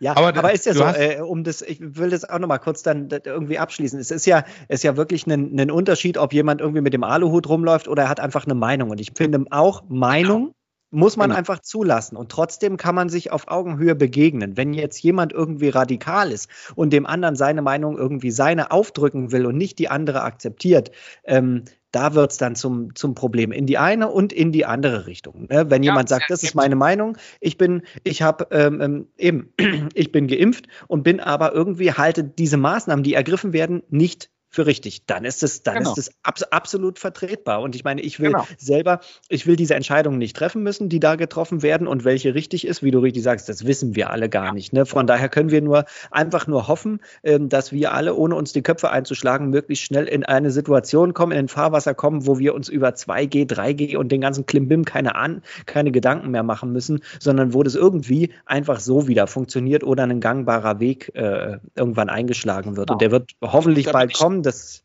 Ja, 0.00 0.16
aber, 0.16 0.36
aber 0.36 0.52
ist 0.52 0.66
ja 0.66 0.74
so, 0.74 0.84
äh, 0.84 1.20
um 1.20 1.42
das, 1.42 1.62
ich 1.62 1.80
will 1.80 2.10
das 2.10 2.28
auch 2.28 2.38
nochmal 2.38 2.60
kurz 2.60 2.82
dann 2.82 3.08
irgendwie 3.08 3.58
abschließen. 3.58 3.98
Es 3.98 4.10
ist 4.10 4.26
ja, 4.26 4.44
ist 4.68 4.84
ja 4.84 4.96
wirklich 4.96 5.26
ein, 5.26 5.58
ein 5.58 5.70
Unterschied, 5.70 6.18
ob 6.18 6.32
jemand 6.32 6.60
irgendwie 6.60 6.82
mit 6.82 6.92
dem 6.92 7.02
Aluhut 7.02 7.48
rumläuft 7.48 7.88
oder 7.88 8.04
er 8.04 8.08
hat 8.08 8.20
einfach 8.20 8.44
eine 8.44 8.54
Meinung. 8.54 8.90
Und 8.90 9.00
ich 9.00 9.12
finde 9.16 9.44
auch 9.50 9.82
Meinung 9.88 10.54
muss 10.90 11.16
man 11.16 11.28
genau. 11.28 11.38
einfach 11.38 11.60
zulassen. 11.60 12.16
Und 12.16 12.30
trotzdem 12.30 12.76
kann 12.76 12.94
man 12.94 13.08
sich 13.08 13.30
auf 13.30 13.48
Augenhöhe 13.48 13.94
begegnen. 13.94 14.56
Wenn 14.56 14.72
jetzt 14.72 15.02
jemand 15.02 15.32
irgendwie 15.32 15.68
radikal 15.68 16.32
ist 16.32 16.48
und 16.76 16.92
dem 16.92 17.06
anderen 17.06 17.36
seine 17.36 17.62
Meinung 17.62 17.98
irgendwie 17.98 18.30
seine 18.30 18.70
aufdrücken 18.70 19.30
will 19.32 19.46
und 19.46 19.56
nicht 19.56 19.78
die 19.78 19.90
andere 19.90 20.22
akzeptiert, 20.22 20.90
ähm, 21.24 21.64
da 21.90 22.14
wird 22.14 22.32
es 22.32 22.38
dann 22.38 22.54
zum, 22.54 22.94
zum 22.94 23.14
Problem 23.14 23.52
in 23.52 23.66
die 23.66 23.78
eine 23.78 24.08
und 24.08 24.32
in 24.32 24.52
die 24.52 24.66
andere 24.66 25.06
Richtung. 25.06 25.46
Ne? 25.48 25.70
Wenn 25.70 25.82
ja, 25.82 25.92
jemand 25.92 26.08
sagt, 26.08 26.30
das 26.30 26.42
ist 26.42 26.54
meine 26.54 26.76
Meinung, 26.76 27.16
ich 27.40 27.56
bin, 27.56 27.82
ich 28.04 28.22
habe 28.22 28.48
ähm, 28.50 28.80
ähm 28.80 29.06
eben, 29.16 29.52
ich 29.94 30.12
bin 30.12 30.26
geimpft 30.26 30.66
und 30.86 31.02
bin 31.02 31.20
aber 31.20 31.52
irgendwie 31.54 31.92
halte 31.92 32.24
diese 32.24 32.56
Maßnahmen, 32.56 33.02
die 33.02 33.14
ergriffen 33.14 33.52
werden, 33.52 33.82
nicht 33.88 34.30
für 34.50 34.66
richtig. 34.66 35.04
Dann 35.06 35.24
ist 35.24 35.42
es, 35.42 35.62
dann 35.62 35.78
genau. 35.78 35.92
ist 35.92 35.98
es 35.98 36.10
abs 36.22 36.42
absolut 36.44 36.98
vertretbar. 36.98 37.60
Und 37.60 37.74
ich 37.74 37.84
meine, 37.84 38.00
ich 38.00 38.18
will 38.20 38.32
genau. 38.32 38.46
selber, 38.56 39.00
ich 39.28 39.46
will 39.46 39.56
diese 39.56 39.74
Entscheidungen 39.74 40.18
nicht 40.18 40.36
treffen 40.36 40.62
müssen, 40.62 40.88
die 40.88 41.00
da 41.00 41.16
getroffen 41.16 41.62
werden 41.62 41.86
und 41.86 42.04
welche 42.04 42.34
richtig 42.34 42.66
ist, 42.66 42.82
wie 42.82 42.90
du 42.90 42.98
richtig 42.98 43.22
sagst, 43.22 43.48
das 43.48 43.66
wissen 43.66 43.94
wir 43.94 44.10
alle 44.10 44.28
gar 44.28 44.52
nicht. 44.52 44.72
Ne? 44.72 44.86
Von 44.86 45.06
daher 45.06 45.28
können 45.28 45.50
wir 45.50 45.60
nur 45.60 45.84
einfach 46.10 46.46
nur 46.46 46.68
hoffen, 46.68 47.00
ähm, 47.22 47.48
dass 47.48 47.72
wir 47.72 47.92
alle, 47.92 48.14
ohne 48.14 48.34
uns 48.34 48.52
die 48.52 48.62
Köpfe 48.62 48.90
einzuschlagen, 48.90 49.50
möglichst 49.50 49.84
schnell 49.84 50.06
in 50.06 50.24
eine 50.24 50.50
Situation 50.50 51.14
kommen, 51.14 51.32
in 51.32 51.38
ein 51.38 51.48
Fahrwasser 51.48 51.94
kommen, 51.94 52.26
wo 52.26 52.38
wir 52.38 52.54
uns 52.54 52.68
über 52.68 52.90
2G, 52.90 53.48
3G 53.48 53.96
und 53.96 54.10
den 54.10 54.20
ganzen 54.20 54.46
Klimbim 54.46 54.84
keine 54.84 55.14
an, 55.14 55.42
keine 55.66 55.92
Gedanken 55.92 56.30
mehr 56.30 56.42
machen 56.42 56.72
müssen, 56.72 57.00
sondern 57.20 57.52
wo 57.52 57.62
das 57.62 57.74
irgendwie 57.74 58.32
einfach 58.46 58.80
so 58.80 59.08
wieder 59.08 59.26
funktioniert 59.26 59.84
oder 59.84 60.04
ein 60.04 60.20
gangbarer 60.20 60.80
Weg 60.80 61.14
äh, 61.14 61.58
irgendwann 61.76 62.08
eingeschlagen 62.08 62.76
wird. 62.76 62.88
Genau. 62.88 62.94
Und 62.94 63.02
der 63.02 63.10
wird 63.10 63.32
hoffentlich 63.42 63.90
bald 63.92 64.14
kommen 64.14 64.37
das 64.42 64.84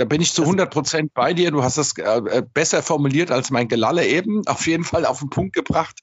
da 0.00 0.06
bin 0.06 0.22
ich 0.22 0.32
zu 0.32 0.42
100 0.42 0.72
Prozent 0.72 1.12
bei 1.12 1.34
dir. 1.34 1.50
Du 1.50 1.62
hast 1.62 1.76
das 1.76 1.96
äh, 1.98 2.02
äh, 2.02 2.42
besser 2.42 2.82
formuliert 2.82 3.30
als 3.30 3.50
mein 3.50 3.68
Gelalle 3.68 4.06
eben. 4.06 4.42
Auf 4.46 4.66
jeden 4.66 4.84
Fall 4.84 5.04
auf 5.04 5.18
den 5.18 5.28
Punkt 5.28 5.54
gebracht. 5.54 6.00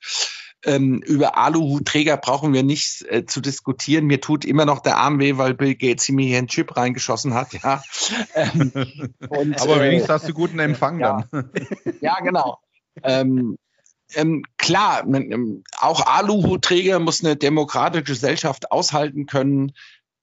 Ähm, 0.64 1.02
über 1.04 1.38
Aluhutträger 1.38 2.18
brauchen 2.18 2.54
wir 2.54 2.62
nicht 2.62 3.04
äh, 3.10 3.26
zu 3.26 3.42
diskutieren. 3.42 4.06
Mir 4.06 4.22
tut 4.22 4.46
immer 4.46 4.66
noch 4.66 4.82
der 4.82 4.98
Arm 4.98 5.20
weh, 5.20 5.38
weil 5.38 5.56
Bill 5.56 5.74
Gates 5.74 6.10
mir 6.10 6.28
hier 6.28 6.38
einen 6.38 6.48
Chip 6.48 6.78
reingeschossen 6.78 7.34
hat. 7.34 7.54
Ja. 7.54 7.82
Ähm, 8.36 8.72
und, 9.30 9.60
Aber 9.62 9.82
wenigstens 9.82 10.10
äh, 10.10 10.14
hast 10.14 10.30
du 10.30 10.34
guten 10.34 10.60
Empfang 10.60 11.00
ja, 11.00 11.28
dann. 11.32 11.50
ja, 12.02 12.20
genau. 12.20 12.60
Ähm, 13.02 13.58
ähm, 14.14 14.44
klar, 14.58 15.06
man, 15.08 15.32
ähm, 15.32 15.64
auch 15.80 16.06
Aluhutträger 16.06 17.00
muss 17.00 17.24
eine 17.24 17.36
demokratische 17.36 18.04
Gesellschaft 18.04 18.72
aushalten 18.72 19.26
können 19.26 19.74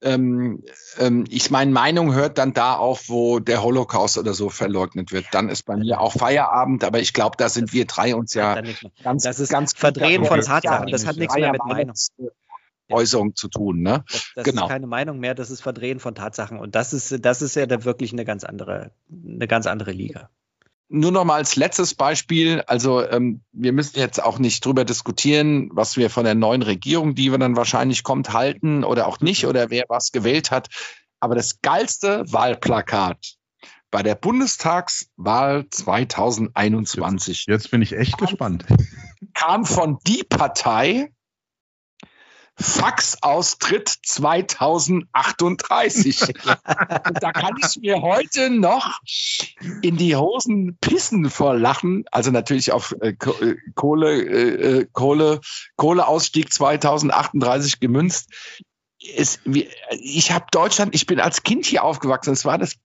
ähm, 0.05 0.63
ähm, 0.99 1.25
ich 1.29 1.51
meine 1.51 1.71
Meinung 1.71 2.15
hört 2.15 2.39
dann 2.39 2.53
da 2.53 2.77
auf, 2.77 3.09
wo 3.09 3.41
der 3.41 3.63
Holocaust 3.63 4.19
oder 4.19 4.35
so 4.35 4.51
verleugnet 4.51 5.13
wird. 5.13 5.27
Dann 5.33 5.49
ist 5.49 5.65
bei 5.65 5.77
mir 5.77 6.01
auch 6.01 6.13
Feierabend, 6.13 6.85
aber 6.85 7.01
ich 7.01 7.13
glaube, 7.13 7.37
da 7.39 7.49
sind 7.49 7.73
wir 7.73 7.87
drei 7.87 8.15
uns 8.15 8.35
ja 8.35 8.63
ganz, 9.03 9.25
das 9.25 9.41
ist 9.41 9.51
ganz 9.51 9.73
Verdrehen 9.73 10.25
von 10.25 10.41
Tatsachen. 10.41 10.89
Das 10.89 11.07
hat 11.07 11.17
nichts 11.17 11.35
mehr 11.35 11.53
mit 11.53 11.65
Meinung. 11.65 11.95
Äußerung 12.91 13.35
zu 13.35 13.49
tun. 13.49 13.81
Ne? 13.81 14.05
Das, 14.13 14.33
das 14.35 14.45
genau. 14.45 14.65
ist 14.65 14.69
keine 14.69 14.87
Meinung 14.87 15.19
mehr, 15.19 15.35
das 15.35 15.51
ist 15.51 15.63
Verdrehen 15.63 16.01
von 16.01 16.15
Tatsachen. 16.15 16.59
Und 16.59 16.75
das 16.75 16.93
ist, 16.93 17.25
das 17.25 17.41
ist 17.41 17.57
ja 17.57 17.67
da 17.67 17.85
wirklich 17.85 18.13
eine 18.13 18.27
ganz 18.27 18.45
andere, 18.45 18.93
eine 19.11 19.49
ganz 19.49 19.67
andere 19.67 19.93
Liga 19.93 20.29
nur 20.89 21.13
noch 21.13 21.25
mal 21.25 21.37
als 21.37 21.57
letztes 21.57 21.95
Beispiel, 21.95 22.63
also 22.67 23.07
ähm, 23.09 23.43
wir 23.53 23.73
müssen 23.73 23.99
jetzt 23.99 24.23
auch 24.23 24.39
nicht 24.39 24.65
drüber 24.65 24.85
diskutieren, 24.85 25.71
was 25.73 25.97
wir 25.97 26.11
von 26.11 26.25
der 26.25 26.35
neuen 26.35 26.63
Regierung, 26.63 27.15
die 27.15 27.31
wir 27.31 27.39
dann 27.39 27.57
wahrscheinlich 27.57 28.03
kommt, 28.03 28.33
halten 28.33 28.85
oder 28.85 29.07
auch 29.07 29.21
nicht 29.21 29.47
oder 29.47 29.71
wer 29.71 29.85
was 29.89 30.13
gewählt 30.13 30.51
hat. 30.51 30.69
Aber 31.21 31.35
das 31.35 31.61
geilste 31.63 32.25
Wahlplakat 32.31 33.37
bei 33.91 34.03
der 34.03 34.17
Bundestagswahl 34.17 35.67
2021. 35.71 37.47
Jetzt, 37.47 37.49
jetzt 37.49 37.71
bin 37.71 37.81
ich 37.81 37.93
echt 37.93 38.19
kam, 38.19 38.27
gespannt. 38.27 38.65
Kam 39.35 39.65
von 39.65 39.99
die 40.07 40.25
Partei, 40.29 41.13
Faxaustritt 42.57 43.89
2038. 43.89 46.19
da 46.45 47.33
kann 47.33 47.57
ich 47.59 47.81
mir 47.81 48.01
heute 48.01 48.49
noch 48.51 49.01
in 49.83 49.97
die 49.97 50.15
Hosen 50.15 50.79
pissen 50.81 51.31
vor 51.31 51.57
Lachen. 51.57 52.05
Also 52.11 52.31
natürlich 52.31 52.73
auf 52.73 52.95
äh, 53.01 53.11
äh 53.11 53.57
Kohle, 53.75 54.23
äh, 54.23 54.79
äh, 54.79 54.87
Kohle, 54.93 55.41
Kohleausstieg 55.77 56.53
2038 56.53 57.81
gemünzt. 57.81 58.31
Es, 59.17 59.41
ich 59.91 60.33
habe 60.33 60.47
Deutschland, 60.51 60.95
ich 60.95 61.07
bin 61.07 61.21
als 61.21 61.43
Kind 61.43 61.67
hier 61.67 61.85
aufgewachsen. 61.85 62.33
Es 62.33 62.45
war 62.45 62.57
das 62.57 62.77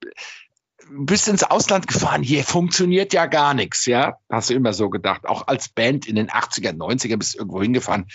bist 0.91 1.27
ins 1.27 1.43
Ausland 1.43 1.87
gefahren, 1.87 2.23
hier 2.23 2.43
funktioniert 2.43 3.13
ja 3.13 3.27
gar 3.27 3.53
nichts, 3.53 3.85
ja. 3.85 4.17
Hast 4.29 4.49
du 4.49 4.55
immer 4.55 4.73
so 4.73 4.89
gedacht. 4.89 5.27
Auch 5.27 5.47
als 5.47 5.69
Band 5.69 6.07
in 6.07 6.15
den 6.15 6.29
80er, 6.29 6.75
90er 6.75 7.17
bist 7.17 7.35
du 7.35 7.39
irgendwo 7.39 7.61
hingefahren. 7.61 8.07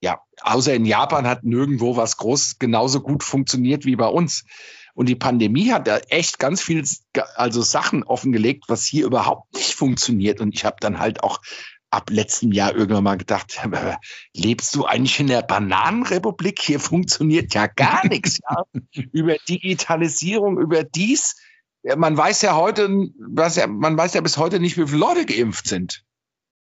Ja, 0.00 0.22
außer 0.42 0.74
in 0.74 0.86
Japan 0.86 1.26
hat 1.26 1.44
nirgendwo 1.44 1.96
was 1.96 2.16
groß 2.16 2.58
genauso 2.58 3.00
gut 3.00 3.22
funktioniert 3.22 3.84
wie 3.84 3.96
bei 3.96 4.06
uns. 4.06 4.44
Und 4.94 5.08
die 5.08 5.16
Pandemie 5.16 5.72
hat 5.72 5.86
da 5.86 5.98
echt 6.08 6.38
ganz 6.38 6.62
viel, 6.62 6.84
also 7.34 7.62
Sachen 7.62 8.02
offengelegt, 8.02 8.64
was 8.68 8.84
hier 8.84 9.06
überhaupt 9.06 9.54
nicht 9.54 9.74
funktioniert. 9.74 10.40
Und 10.40 10.54
ich 10.54 10.64
habe 10.64 10.76
dann 10.80 10.98
halt 10.98 11.22
auch 11.22 11.40
ab 11.90 12.10
letztem 12.10 12.52
Jahr 12.52 12.74
irgendwann 12.74 13.04
mal 13.04 13.18
gedacht, 13.18 13.60
lebst 14.34 14.74
du 14.74 14.86
eigentlich 14.86 15.20
in 15.20 15.26
der 15.26 15.42
Bananenrepublik? 15.42 16.60
Hier 16.60 16.80
funktioniert 16.80 17.54
ja 17.54 17.66
gar 17.66 18.06
nichts. 18.06 18.38
Ja? 18.48 18.64
über 19.12 19.36
Digitalisierung, 19.48 20.58
über 20.58 20.84
dies. 20.84 21.36
Man 21.96 22.16
weiß 22.16 22.42
ja 22.42 22.56
heute, 22.56 22.88
man 22.88 23.96
weiß 23.96 24.14
ja 24.14 24.20
bis 24.20 24.36
heute 24.36 24.60
nicht, 24.60 24.76
wie 24.76 24.86
viele 24.86 24.98
Leute 24.98 25.24
geimpft 25.24 25.66
sind. 25.66 26.04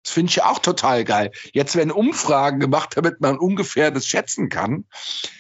Das 0.04 0.14
finde 0.14 0.30
ich 0.30 0.42
auch 0.42 0.60
total 0.60 1.04
geil. 1.04 1.32
Jetzt 1.54 1.76
werden 1.76 1.92
Umfragen 1.92 2.60
gemacht, 2.60 2.94
damit 2.96 3.20
man 3.20 3.38
ungefähr 3.38 3.92
das 3.92 4.08
schätzen 4.08 4.48
kann. 4.48 4.86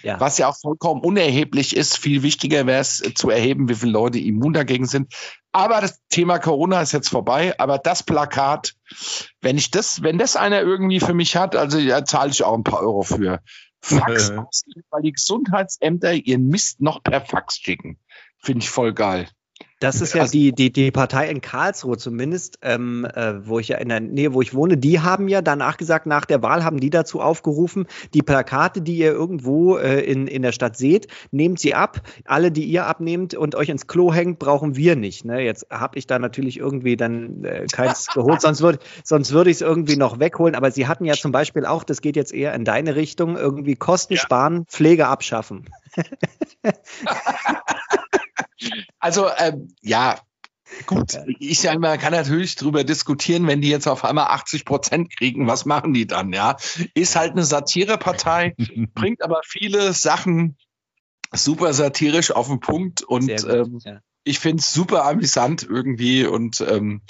Ja. 0.03 0.19
Was 0.19 0.37
ja 0.37 0.49
auch 0.49 0.57
vollkommen 0.57 1.01
unerheblich 1.01 1.75
ist. 1.75 1.97
Viel 1.97 2.21
wichtiger 2.21 2.65
wäre 2.67 2.81
es 2.81 3.01
zu 3.15 3.29
erheben, 3.29 3.69
wie 3.69 3.75
viele 3.75 3.93
Leute 3.93 4.19
immun 4.19 4.53
dagegen 4.53 4.85
sind. 4.85 5.13
Aber 5.53 5.79
das 5.79 6.01
Thema 6.09 6.37
Corona 6.39 6.81
ist 6.81 6.91
jetzt 6.91 7.09
vorbei. 7.09 7.57
Aber 7.59 7.77
das 7.77 8.03
Plakat, 8.03 8.73
wenn 9.41 9.57
ich 9.57 9.71
das, 9.71 10.03
wenn 10.03 10.17
das 10.17 10.35
einer 10.35 10.61
irgendwie 10.61 10.99
für 10.99 11.13
mich 11.13 11.37
hat, 11.37 11.55
also 11.55 11.77
ja, 11.77 12.03
zahle 12.03 12.31
ich 12.31 12.43
auch 12.43 12.53
ein 12.53 12.63
paar 12.63 12.81
Euro 12.81 13.03
für. 13.03 13.41
Fax, 13.79 14.31
weil 14.89 15.01
die 15.03 15.13
Gesundheitsämter 15.13 16.13
ihren 16.13 16.47
Mist 16.47 16.81
noch 16.81 17.01
per 17.03 17.21
Fax 17.21 17.57
schicken. 17.57 17.99
Finde 18.39 18.63
ich 18.63 18.69
voll 18.69 18.93
geil. 18.93 19.29
Das 19.79 20.01
ist 20.01 20.15
ja 20.15 20.23
also, 20.23 20.31
die, 20.31 20.53
die, 20.53 20.71
die 20.71 20.89
Partei 20.89 21.29
in 21.29 21.39
Karlsruhe 21.39 21.97
zumindest, 21.97 22.57
ähm, 22.63 23.05
äh, 23.05 23.45
wo 23.47 23.59
ich 23.59 23.67
ja 23.67 23.77
in 23.77 23.89
der 23.89 23.99
Nähe, 23.99 24.33
wo 24.33 24.41
ich 24.41 24.55
wohne, 24.55 24.75
die 24.75 25.01
haben 25.01 25.27
ja 25.27 25.43
danach 25.43 25.77
gesagt, 25.77 26.07
nach 26.07 26.25
der 26.25 26.41
Wahl 26.41 26.63
haben 26.63 26.79
die 26.79 26.89
dazu 26.89 27.21
aufgerufen, 27.21 27.85
die 28.15 28.23
Plakate, 28.23 28.81
die 28.81 28.97
ihr 28.97 29.11
irgendwo 29.11 29.77
äh, 29.77 29.99
in, 30.01 30.25
in 30.25 30.41
der 30.41 30.51
Stadt 30.51 30.77
seht, 30.77 31.07
nehmt 31.29 31.59
sie 31.59 31.75
ab. 31.75 32.01
Alle, 32.25 32.51
die 32.51 32.63
ihr 32.63 32.87
abnehmt 32.87 33.35
und 33.35 33.53
euch 33.53 33.69
ins 33.69 33.85
Klo 33.85 34.11
hängt, 34.11 34.39
brauchen 34.39 34.75
wir 34.75 34.95
nicht. 34.95 35.25
Ne? 35.25 35.41
Jetzt 35.41 35.67
habe 35.69 35.99
ich 35.99 36.07
da 36.07 36.17
natürlich 36.17 36.57
irgendwie 36.57 36.97
dann 36.97 37.43
äh, 37.43 37.67
keins 37.71 38.07
geholt, 38.13 38.41
sonst 38.41 38.61
würde 38.61 38.79
sonst 39.03 39.31
würd 39.31 39.47
ich 39.47 39.57
es 39.57 39.61
irgendwie 39.61 39.95
noch 39.95 40.19
wegholen. 40.19 40.55
Aber 40.55 40.71
sie 40.71 40.87
hatten 40.87 41.05
ja 41.05 41.13
zum 41.13 41.31
Beispiel 41.31 41.67
auch, 41.67 41.83
das 41.83 42.01
geht 42.01 42.15
jetzt 42.15 42.33
eher 42.33 42.55
in 42.55 42.65
deine 42.65 42.95
Richtung, 42.95 43.37
irgendwie 43.37 43.75
Kosten 43.75 44.13
ja. 44.13 44.19
sparen, 44.19 44.65
Pflege 44.65 45.07
abschaffen. 45.07 45.69
Also 48.99 49.29
ähm, 49.37 49.73
ja, 49.81 50.19
gut. 50.85 51.17
Ich 51.39 51.59
sage 51.61 51.79
mal, 51.79 51.89
man 51.89 51.99
kann 51.99 52.13
natürlich 52.13 52.55
darüber 52.55 52.83
diskutieren, 52.83 53.47
wenn 53.47 53.61
die 53.61 53.69
jetzt 53.69 53.87
auf 53.87 54.03
einmal 54.03 54.27
80 54.27 54.65
Prozent 54.65 55.15
kriegen, 55.15 55.47
was 55.47 55.65
machen 55.65 55.93
die 55.93 56.07
dann? 56.07 56.33
Ja, 56.33 56.57
ist 56.93 57.15
halt 57.15 57.31
eine 57.31 57.43
Satirepartei, 57.43 58.55
bringt 58.93 59.21
aber 59.21 59.41
viele 59.45 59.93
Sachen 59.93 60.57
super 61.33 61.73
satirisch 61.73 62.31
auf 62.31 62.47
den 62.47 62.59
Punkt 62.59 63.01
und 63.01 63.27
gut, 63.27 63.43
ähm, 63.49 63.79
ja. 63.83 63.99
ich 64.23 64.39
finde 64.39 64.61
es 64.61 64.73
super 64.73 65.05
amüsant 65.05 65.63
irgendwie 65.63 66.25
und 66.25 66.61
ähm, 66.61 67.01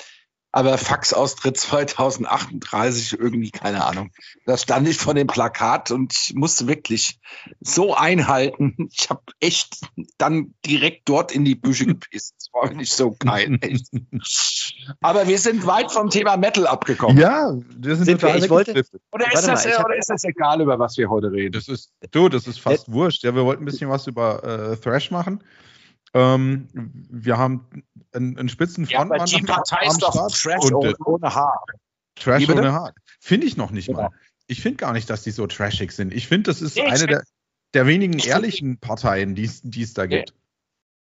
aber 0.51 0.77
Faxaustritt 0.77 1.57
2038 1.57 3.19
irgendwie, 3.19 3.51
keine 3.51 3.85
Ahnung. 3.85 4.11
Da 4.45 4.57
stand 4.57 4.87
ich 4.87 4.97
vor 4.97 5.13
dem 5.13 5.27
Plakat 5.27 5.91
und 5.91 6.13
ich 6.13 6.35
musste 6.35 6.67
wirklich 6.67 7.19
so 7.59 7.95
einhalten. 7.95 8.75
Ich 8.99 9.09
habe 9.09 9.21
echt 9.39 9.81
dann 10.17 10.53
direkt 10.65 11.07
dort 11.07 11.31
in 11.31 11.45
die 11.45 11.55
Büsche 11.55 11.85
gepisst. 11.85 12.35
Das 12.37 12.49
war 12.53 12.73
nicht 12.73 12.91
so 12.91 13.15
geil. 13.19 13.57
Echt. 13.61 14.73
Aber 15.01 15.27
wir 15.27 15.37
sind 15.37 15.65
weit 15.67 15.91
vom 15.91 16.09
Thema 16.09 16.37
Metal 16.37 16.65
abgekommen. 16.65 17.17
Ja, 17.17 17.53
wir 17.77 17.95
sind, 17.95 18.05
sind 18.05 18.21
wir, 18.21 18.35
ich 18.35 18.49
wollte, 18.49 18.83
oder, 19.11 19.31
ist 19.31 19.47
das, 19.47 19.65
mal, 19.65 19.85
oder 19.85 19.97
ist 19.97 20.09
das 20.09 20.23
egal, 20.23 20.61
über 20.61 20.79
was 20.79 20.97
wir 20.97 21.09
heute 21.09 21.31
reden? 21.31 21.51
Das 21.51 21.67
ist, 21.67 21.91
du, 22.11 22.29
das 22.29 22.47
ist 22.47 22.59
fast 22.59 22.91
wurscht. 22.91 23.23
Ja, 23.23 23.35
wir 23.35 23.45
wollten 23.45 23.63
ein 23.63 23.65
bisschen 23.65 23.89
was 23.89 24.07
über 24.07 24.43
äh, 24.43 24.77
Thrash 24.77 25.11
machen. 25.11 25.43
Ähm, 26.13 26.67
wir 26.73 27.37
haben 27.37 27.67
einen, 28.13 28.37
einen 28.37 28.49
spitzen 28.49 28.85
Frontmann. 28.85 29.19
Ja, 29.19 29.25
die 29.25 29.43
Partei 29.43 29.87
ist 29.87 30.01
doch 30.01 30.31
Trash 30.31 30.71
ohne, 30.71 30.95
ohne 31.05 31.35
Haar. 31.35 31.63
Trash 32.15 32.49
ohne 32.49 32.71
Haar. 32.71 32.93
Finde 33.19 33.47
ich 33.47 33.57
noch 33.57 33.71
nicht 33.71 33.89
ja. 33.89 33.95
mal. 33.95 34.09
Ich 34.47 34.61
finde 34.61 34.77
gar 34.77 34.93
nicht, 34.93 35.09
dass 35.09 35.23
die 35.23 35.31
so 35.31 35.45
trashig 35.47 35.91
sind. 35.91 36.13
Ich 36.13 36.27
finde, 36.27 36.49
das 36.51 36.61
ist 36.61 36.77
ich 36.77 36.83
eine 36.83 37.07
der, 37.07 37.23
der 37.73 37.85
wenigen 37.85 38.17
ehrlichen 38.19 38.77
Parteien, 38.79 39.35
die 39.35 39.43
es 39.81 39.93
da 39.93 40.05
gibt. 40.05 40.33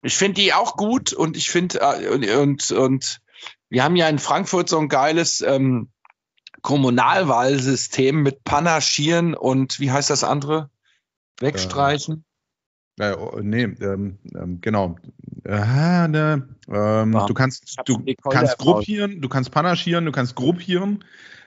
Ich 0.02 0.16
finde 0.16 0.40
die 0.40 0.52
auch 0.52 0.76
gut 0.76 1.12
und 1.12 1.36
ich 1.36 1.50
finde, 1.50 1.80
äh, 1.80 2.08
und, 2.08 2.28
und, 2.28 2.70
und, 2.72 3.20
wir 3.68 3.84
haben 3.84 3.96
ja 3.96 4.08
in 4.08 4.18
Frankfurt 4.18 4.68
so 4.68 4.78
ein 4.78 4.88
geiles 4.88 5.40
ähm, 5.40 5.90
Kommunalwahlsystem 6.60 8.22
mit 8.22 8.44
Panaschieren 8.44 9.34
und 9.34 9.80
wie 9.80 9.90
heißt 9.90 10.10
das 10.10 10.24
andere? 10.24 10.70
Wegstreichen. 11.40 12.24
Äh, 12.98 13.16
nee, 13.40 13.62
ähm, 13.62 14.18
ähm, 14.34 14.60
genau. 14.60 14.96
Äh, 15.44 16.08
ne, 16.08 16.48
ähm, 16.68 17.12
du 17.12 17.34
kannst, 17.34 17.80
du 17.86 18.04
kannst 18.30 18.58
gruppieren, 18.58 19.20
du 19.20 19.28
kannst 19.28 19.50
panaschieren, 19.50 20.04
du 20.04 20.12
kannst 20.12 20.34
gruppieren. 20.34 21.04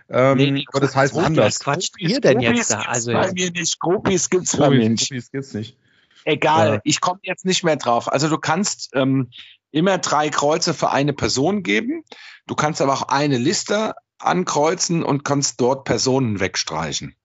Ähm, 0.10 0.38
nee, 0.38 0.66
aber 0.68 0.82
das 0.82 0.96
heißt 0.96 1.14
Groupies, 1.14 1.28
anders. 1.28 1.46
Was 1.46 1.60
quatscht 1.60 1.96
ihr 2.00 2.20
denn 2.20 2.40
jetzt 2.40 2.72
da? 2.72 2.82
Also 2.82 3.12
bei 3.12 3.32
mir 3.32 3.52
nicht. 3.52 3.80
Groupies 3.80 4.30
gibt's 4.30 4.58
bei 4.58 4.70
mir 4.70 4.90
nicht. 4.90 5.10
Groupies 5.10 5.32
gibt's 5.32 5.54
nicht. 5.54 5.78
Egal, 6.26 6.76
ja. 6.76 6.82
ich 6.84 7.02
komme 7.02 7.20
jetzt 7.24 7.46
nicht 7.46 7.64
mehr 7.64 7.76
drauf. 7.76 8.12
Also 8.12 8.30
du 8.30 8.38
kannst 8.38 8.90
ähm, 8.94 9.30
immer 9.72 9.98
drei 10.00 10.30
Kreuze 10.30 10.74
für 10.74 10.92
eine 10.92 11.14
Person 11.14 11.62
geben. 11.62 12.04
Du 12.48 12.56
kannst 12.56 12.82
aber 12.82 12.94
auch 12.94 13.04
eine 13.04 13.38
Liste 13.38 13.94
ankreuzen 14.18 15.04
und 15.04 15.24
kannst 15.24 15.62
dort 15.62 15.86
Personen 15.86 16.40
wegstreichen. 16.40 17.16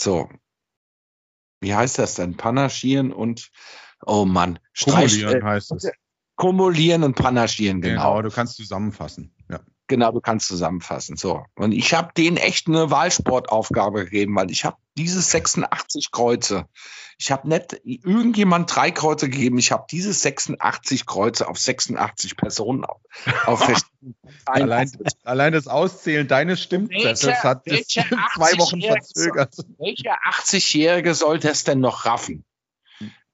So, 0.00 0.28
wie 1.60 1.74
heißt 1.74 1.98
das 1.98 2.14
denn? 2.14 2.36
Panaschieren 2.36 3.12
und, 3.12 3.50
oh 4.06 4.24
Mann, 4.24 4.58
Kumulieren 4.82 5.40
äh, 5.40 5.44
heißt 5.44 5.72
es. 5.72 5.90
Kumulieren 6.36 7.02
und 7.04 7.14
Panaschieren, 7.16 7.82
genau. 7.82 8.10
Genau, 8.14 8.22
du 8.22 8.30
kannst 8.30 8.56
zusammenfassen, 8.56 9.34
ja. 9.50 9.60
Genau, 9.90 10.12
du 10.12 10.20
kannst 10.20 10.46
zusammenfassen. 10.46 11.16
So. 11.16 11.44
Und 11.56 11.72
ich 11.72 11.94
habe 11.94 12.12
denen 12.16 12.36
echt 12.36 12.68
eine 12.68 12.92
Wahlsportaufgabe 12.92 14.04
gegeben, 14.04 14.36
weil 14.36 14.48
ich 14.52 14.64
habe 14.64 14.76
diese 14.96 15.20
86 15.20 16.12
Kreuze. 16.12 16.66
Ich 17.18 17.32
habe 17.32 17.48
nicht 17.48 17.80
irgendjemand 17.82 18.72
drei 18.72 18.92
Kreuze 18.92 19.28
gegeben. 19.28 19.58
Ich 19.58 19.72
habe 19.72 19.86
diese 19.90 20.12
86 20.12 21.06
Kreuze 21.06 21.48
auf 21.48 21.58
86 21.58 22.36
Personen 22.36 22.84
auf, 22.84 23.00
auf 23.46 23.82
allein, 24.46 24.92
allein 25.24 25.52
das 25.52 25.66
Auszählen 25.66 26.28
deines 26.28 26.62
Stimmzettels 26.62 27.42
hat 27.42 27.64
zwei 27.64 28.58
Wochen 28.58 28.80
verzögert. 28.80 29.56
Welcher 29.78 30.18
80-Jährige 30.30 31.16
sollte 31.16 31.50
es 31.50 31.64
denn 31.64 31.80
noch 31.80 32.06
raffen? 32.06 32.44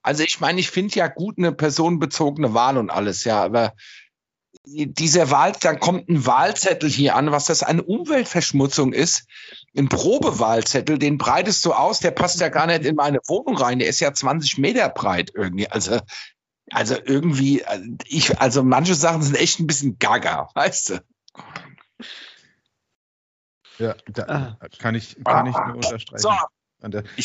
Also 0.01 0.23
ich 0.23 0.41
meine, 0.41 0.59
ich 0.59 0.71
finde 0.71 0.95
ja 0.95 1.09
gut 1.09 1.37
eine 1.37 1.53
personenbezogene 1.53 2.55
Wahl 2.55 2.79
und 2.79 2.89
alles, 2.89 3.25
ja, 3.25 3.45
aber 3.45 3.75
dieser 4.65 5.31
Wahl, 5.31 5.53
dann 5.61 5.81
kommt 5.81 6.09
ein 6.09 6.27
Wahlzettel 6.27 6.91
hier 6.91 7.15
an, 7.15 7.31
was 7.31 7.47
das 7.47 7.63
eine 7.63 7.83
Umweltverschmutzung 7.83 8.93
ist. 8.93 9.27
Ein 9.77 9.89
Probewahlzettel, 9.89 10.99
den 10.99 11.19
breitest 11.19 11.65
du 11.65 11.73
aus, 11.73 12.01
der 12.01 12.11
passt 12.11 12.41
ja 12.41 12.49
gar 12.49 12.67
nicht 12.67 12.85
in 12.85 12.97
meine 12.97 13.19
Wohnung 13.27 13.57
rein. 13.57 13.79
Der 13.79 13.89
ist 13.89 14.01
ja 14.01 14.13
20 14.13 14.59
Meter 14.59 14.89
breit 14.89 15.33
irgendwie. 15.35 15.69
Also, 15.69 16.01
also 16.71 16.97
irgendwie, 17.05 17.65
ich, 18.07 18.39
also 18.41 18.63
manche 18.63 18.95
Sachen 18.95 19.23
sind 19.23 19.37
echt 19.37 19.61
ein 19.61 19.67
bisschen 19.67 19.99
gaga, 19.99 20.49
weißt 20.55 20.91
du? 20.91 21.05
Ja, 23.79 23.95
da 24.07 24.23
ah. 24.61 24.67
kann 24.79 24.95
ich, 24.95 25.17
kann 25.23 25.47
ich 25.47 25.55
nur 25.55 25.77
unterstreichen. 25.77 26.23
So, 26.23 26.33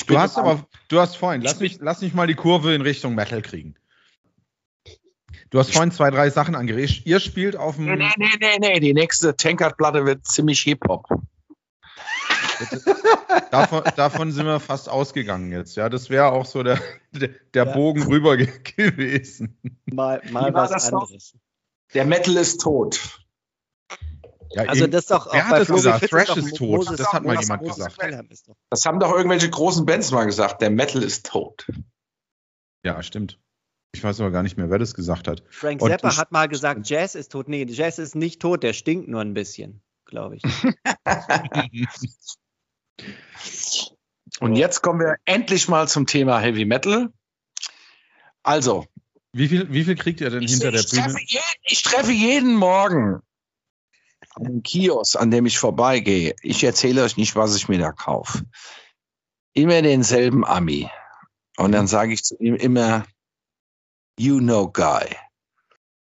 du 0.07 0.19
hast 0.19 0.37
aber, 0.37 0.65
du 0.89 0.99
hast 0.99 1.15
vorhin, 1.15 1.41
lass 1.41 1.59
mich, 1.59 1.79
lass 1.79 2.01
mich 2.01 2.13
mal 2.13 2.27
die 2.27 2.35
Kurve 2.35 2.73
in 2.73 2.81
Richtung 2.81 3.15
Metal 3.15 3.41
kriegen. 3.41 3.75
Du 5.51 5.59
hast 5.59 5.73
vorhin 5.73 5.91
zwei, 5.91 6.09
drei 6.11 6.29
Sachen 6.29 6.55
angeregt. 6.55 7.01
Ihr 7.05 7.19
spielt 7.19 7.57
auf 7.57 7.75
dem. 7.75 7.85
Nee, 7.85 8.09
nee, 8.17 8.29
nee, 8.39 8.57
nee, 8.59 8.79
die 8.79 8.93
nächste 8.93 9.35
Tankard-Platte 9.35 10.05
wird 10.05 10.25
ziemlich 10.25 10.61
Hip-Hop. 10.61 11.07
davon, 13.51 13.83
davon, 13.97 14.31
sind 14.31 14.45
wir 14.45 14.61
fast 14.61 14.87
ausgegangen 14.87 15.51
jetzt. 15.51 15.75
Ja, 15.75 15.89
das 15.89 16.09
wäre 16.09 16.31
auch 16.31 16.45
so 16.45 16.63
der, 16.63 16.79
der, 17.11 17.29
der 17.53 17.65
ja. 17.65 17.73
Bogen 17.73 18.03
rüber 18.03 18.37
gewesen. 18.77 19.59
Mal, 19.85 20.21
mal 20.31 20.53
was 20.53 20.71
anderes. 20.71 21.33
Der 21.93 22.05
Metal 22.05 22.37
ist 22.37 22.61
tot. 22.61 23.19
Ja, 24.51 24.63
also 24.63 24.87
das 24.87 25.01
ist 25.01 25.11
doch 25.11 25.33
Wer 25.33 25.47
hat 25.47 25.59
das 25.59 25.67
gesagt? 25.67 26.09
Thrash 26.09 26.37
ist 26.37 26.55
tot. 26.55 26.77
Moses 26.77 26.97
das 26.97 27.11
hat 27.11 27.23
mal 27.23 27.37
jemand 27.37 27.63
gesagt. 27.63 27.97
Das 28.69 28.85
haben 28.85 28.99
doch 28.99 29.11
irgendwelche 29.11 29.49
großen 29.49 29.85
Bands 29.85 30.11
mal 30.11 30.25
gesagt. 30.25 30.61
Der 30.61 30.69
Metal 30.69 31.03
ist 31.03 31.25
tot. 31.25 31.67
Ja, 32.83 33.03
stimmt. 33.03 33.37
Ich 33.93 34.03
weiß 34.03 34.21
aber 34.21 34.31
gar 34.31 34.43
nicht 34.43 34.57
mehr, 34.57 34.69
wer 34.69 34.79
das 34.79 34.93
gesagt 34.93 35.27
hat. 35.27 35.43
Frank 35.49 35.81
Zappa 35.81 36.15
hat 36.15 36.31
mal 36.31 36.47
gesagt, 36.47 36.89
Jazz 36.89 37.15
ist 37.15 37.31
tot. 37.31 37.49
Nee, 37.49 37.65
Jazz 37.67 37.99
ist 37.99 38.15
nicht 38.15 38.41
tot, 38.41 38.63
der 38.63 38.73
stinkt 38.73 39.07
nur 39.09 39.21
ein 39.21 39.33
bisschen, 39.33 39.81
glaube 40.05 40.37
ich. 40.37 40.43
Und 44.39 44.55
jetzt 44.55 44.81
kommen 44.81 44.99
wir 44.99 45.17
endlich 45.25 45.67
mal 45.67 45.87
zum 45.87 46.07
Thema 46.07 46.39
Heavy 46.39 46.65
Metal. 46.65 47.11
Also, 48.43 48.87
Wie 49.33 49.47
viel, 49.47 49.71
wie 49.71 49.83
viel 49.83 49.95
kriegt 49.95 50.21
ihr 50.21 50.29
denn 50.29 50.43
ich, 50.43 50.51
hinter 50.51 50.73
ich 50.73 50.85
der 50.85 51.01
Bühne? 51.01 51.13
Treffe 51.13 51.25
jeden, 51.27 51.43
ich 51.63 51.83
treffe 51.83 52.11
jeden 52.11 52.55
Morgen 52.55 53.21
einen 54.35 54.63
Kiosk, 54.63 55.19
an 55.19 55.31
dem 55.31 55.45
ich 55.45 55.59
vorbeigehe. 55.59 56.35
Ich 56.41 56.63
erzähle 56.63 57.03
euch 57.03 57.17
nicht, 57.17 57.35
was 57.35 57.55
ich 57.55 57.67
mir 57.67 57.79
da 57.79 57.91
kaufe. 57.91 58.43
Immer 59.53 59.81
denselben 59.81 60.45
Ami. 60.45 60.89
Und 61.57 61.73
dann 61.73 61.87
sage 61.87 62.13
ich 62.13 62.23
zu 62.23 62.37
ihm 62.37 62.55
immer, 62.55 63.05
you 64.17 64.41
know, 64.41 64.67
guy, 64.67 65.15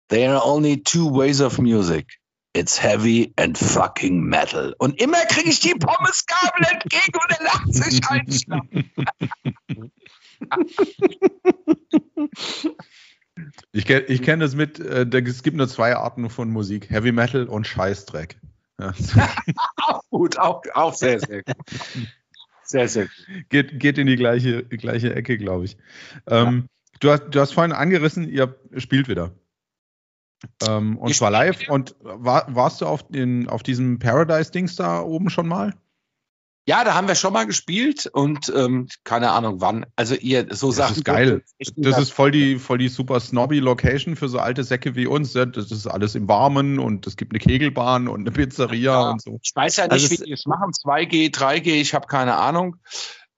there 0.08 0.34
are 0.34 0.42
only 0.44 0.76
two 0.78 1.08
ways 1.08 1.40
of 1.40 1.58
music. 1.58 2.08
It's 2.54 2.76
heavy 2.76 3.32
and 3.38 3.56
fucking 3.56 4.28
metal. 4.28 4.74
Und 4.78 5.00
immer 5.00 5.24
kriege 5.26 5.48
ich 5.48 5.60
die 5.60 5.74
Pommesgabel 5.74 6.66
entgegen 6.70 7.14
und 7.14 7.30
er 7.30 7.44
lacht 7.44 7.72
sich 7.72 8.00
einschlag. 8.08 8.62
Ich 13.72 13.86
kenne 13.86 14.02
ich 14.02 14.22
kenn 14.22 14.40
das 14.40 14.54
mit, 14.54 14.78
äh, 14.78 15.06
es 15.24 15.42
gibt 15.42 15.56
nur 15.56 15.68
zwei 15.68 15.96
Arten 15.96 16.28
von 16.28 16.50
Musik, 16.50 16.90
Heavy 16.90 17.12
Metal 17.12 17.46
und 17.46 17.66
Scheißdreck. 17.66 18.38
Ja. 18.78 18.92
auch 19.82 20.02
gut, 20.10 20.38
auch, 20.38 20.62
auch 20.74 20.94
sehr, 20.94 21.20
sehr 21.20 21.42
gut. 21.42 21.56
Sehr, 22.64 22.88
sehr 22.88 23.04
gut. 23.04 23.48
Geht, 23.48 23.80
geht 23.80 23.98
in 23.98 24.06
die 24.06 24.16
gleiche, 24.16 24.64
gleiche 24.64 25.14
Ecke, 25.14 25.38
glaube 25.38 25.64
ich. 25.64 25.76
Ähm, 26.26 26.68
ja. 26.68 26.68
Du, 27.02 27.10
hast, 27.10 27.24
du 27.30 27.40
hast 27.40 27.52
vorhin 27.52 27.72
angerissen, 27.72 28.28
ihr 28.28 28.56
spielt 28.76 29.08
wieder. 29.08 29.32
Ähm, 30.66 30.98
und 30.98 31.10
ich 31.10 31.18
zwar 31.18 31.30
live. 31.30 31.60
Wieder. 31.60 31.72
Und 31.72 31.94
war, 32.00 32.46
warst 32.54 32.80
du 32.80 32.86
auf, 32.86 33.06
den, 33.08 33.48
auf 33.48 33.62
diesem 33.62 33.98
Paradise-Dings 33.98 34.76
da 34.76 35.00
oben 35.00 35.30
schon 35.30 35.48
mal? 35.48 35.74
Ja, 36.64 36.84
da 36.84 36.94
haben 36.94 37.08
wir 37.08 37.16
schon 37.16 37.32
mal 37.32 37.44
gespielt 37.44 38.06
und 38.06 38.52
ähm, 38.54 38.86
keine 39.02 39.32
Ahnung 39.32 39.60
wann. 39.60 39.84
Also 39.96 40.14
ihr 40.14 40.46
so 40.50 40.68
das 40.68 40.76
Sachen. 40.76 40.90
Das 40.90 40.96
ist 40.98 41.04
geil. 41.04 41.44
Das 41.76 41.98
ist 41.98 42.12
voll 42.12 42.30
die, 42.30 42.56
voll 42.60 42.78
die 42.78 42.86
super 42.86 43.18
snobby 43.18 43.58
Location 43.58 44.14
für 44.14 44.28
so 44.28 44.38
alte 44.38 44.62
Säcke 44.62 44.94
wie 44.94 45.06
uns. 45.06 45.32
Das 45.32 45.72
ist 45.72 45.88
alles 45.88 46.14
im 46.14 46.28
Warmen 46.28 46.78
und 46.78 47.04
es 47.08 47.16
gibt 47.16 47.32
eine 47.32 47.40
Kegelbahn 47.40 48.06
und 48.06 48.20
eine 48.20 48.30
Pizzeria 48.30 48.92
ja, 48.92 49.10
und 49.10 49.20
so. 49.20 49.40
Ich 49.42 49.50
weiß 49.56 49.78
ja 49.78 49.84
nicht, 49.84 49.92
also 49.92 50.10
wie 50.10 50.24
die 50.24 50.32
es 50.32 50.46
machen. 50.46 50.70
2G, 50.70 51.34
3G, 51.34 51.80
ich 51.80 51.94
habe 51.94 52.06
keine 52.06 52.36
Ahnung. 52.36 52.76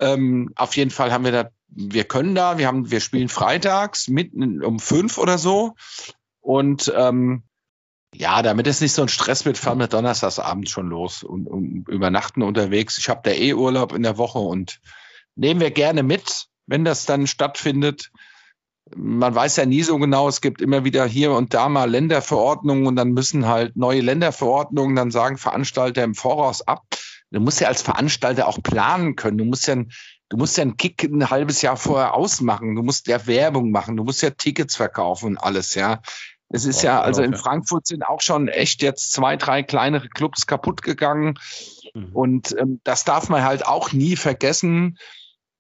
Ähm, 0.01 0.53
auf 0.57 0.77
jeden 0.77 0.91
Fall 0.91 1.11
haben 1.11 1.25
wir 1.25 1.33
da, 1.33 1.49
wir 1.77 2.05
können 2.05 2.35
da, 2.35 2.59
wir 2.59 2.67
haben, 2.67 2.91
wir 2.91 3.01
spielen 3.01 3.29
freitags 3.29 4.09
mitten 4.09 4.63
um 4.63 4.79
fünf 4.79 5.19
oder 5.19 5.39
so. 5.39 5.75
Und 6.41 6.93
ähm, 6.97 7.43
ja, 8.15 8.43
damit 8.43 8.67
es 8.67 8.81
nicht 8.81 8.93
so 8.93 9.03
ein 9.03 9.09
Stress 9.09 9.45
wird, 9.45 9.59
fahren 9.59 9.79
wir 9.79 9.89
donnerstagsabend 9.89 10.71
schon 10.71 10.89
los 10.89 11.23
und, 11.23 11.47
und 11.47 11.89
übernachten 11.89 12.43
unterwegs. 12.43 12.99
Ich 12.99 13.09
habe 13.09 13.23
da 13.25 13.31
eh 13.31 13.55
Urlaub 13.55 13.93
in 13.93 14.03
der 14.03 14.19
Woche 14.19 14.39
und 14.39 14.81
nehmen 15.35 15.61
wir 15.61 15.71
gerne 15.71 16.03
mit, 16.03 16.47
wenn 16.67 16.85
das 16.85 17.07
dann 17.07 17.27
stattfindet. 17.27 18.13
Man 18.95 19.35
weiß 19.35 19.57
ja 19.57 19.67
nie 19.67 19.83
so 19.83 19.99
genau, 19.99 20.29
es 20.29 20.41
gibt 20.41 20.61
immer 20.61 20.85
wieder 20.85 21.07
hier 21.07 21.33
und 21.33 21.55
da 21.55 21.69
mal 21.69 21.91
Länderverordnungen 21.91 22.87
und 22.87 22.97
dann 22.97 23.13
müssen 23.13 23.47
halt 23.47 23.77
neue 23.77 24.03
Länderverordnungen, 24.03 24.95
dann 24.95 25.11
sagen 25.11 25.39
Veranstalter 25.39 26.05
im 26.05 26.15
Voraus 26.15 26.63
ab. 26.63 26.85
Du 27.31 27.41
musst 27.41 27.61
ja 27.61 27.67
als 27.67 27.83
Veranstalter 27.83 28.47
auch 28.47 28.63
planen 28.63 29.17
können. 29.17 29.39
Du 29.39 29.45
musst 29.45 29.67
ja 29.67 29.75
du 30.29 30.37
musst 30.37 30.57
ja 30.57 30.63
einen 30.63 30.77
Kick 30.77 31.03
ein 31.03 31.31
halbes 31.31 31.63
Jahr 31.63 31.77
vorher 31.77 32.15
ausmachen. 32.15 32.75
Du 32.75 32.83
musst 32.83 33.07
ja 33.07 33.27
Werbung 33.27 33.71
machen. 33.71 33.97
Du 33.97 34.05
musst 34.05 34.23
ja 34.23 34.31
Tickets 34.31 34.77
verkaufen 34.77 35.31
und 35.31 35.39
alles, 35.39 35.75
ja. 35.75 36.01
Es 36.51 36.67
ist 36.67 36.83
ja, 36.83 37.01
also 37.01 37.23
in 37.23 37.35
Frankfurt 37.35 37.87
sind 37.87 38.05
auch 38.05 38.21
schon 38.21 38.49
echt 38.49 38.83
jetzt 38.83 39.13
zwei, 39.13 39.37
drei 39.37 39.63
kleinere 39.63 40.09
Clubs 40.09 40.47
kaputt 40.47 40.83
gegangen. 40.83 41.39
Mhm. 41.95 42.11
Und 42.13 42.57
ähm, 42.59 42.81
das 42.85 43.05
darf 43.05 43.29
man 43.29 43.43
halt 43.43 43.67
auch 43.67 43.93
nie 43.93 44.15
vergessen. 44.15 44.99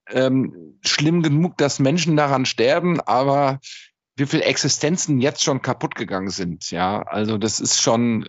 Ähm, 0.08 0.78
schlimm 0.84 1.22
genug, 1.22 1.56
dass 1.56 1.78
Menschen 1.78 2.16
daran 2.16 2.44
sterben, 2.46 3.00
aber 3.00 3.58
wie 4.16 4.26
viele 4.26 4.44
Existenzen 4.44 5.20
jetzt 5.20 5.42
schon 5.42 5.62
kaputt 5.62 5.94
gegangen 5.94 6.30
sind. 6.30 6.70
Ja, 6.70 7.02
also 7.02 7.38
das 7.38 7.58
ist 7.58 7.80
schon 7.80 8.28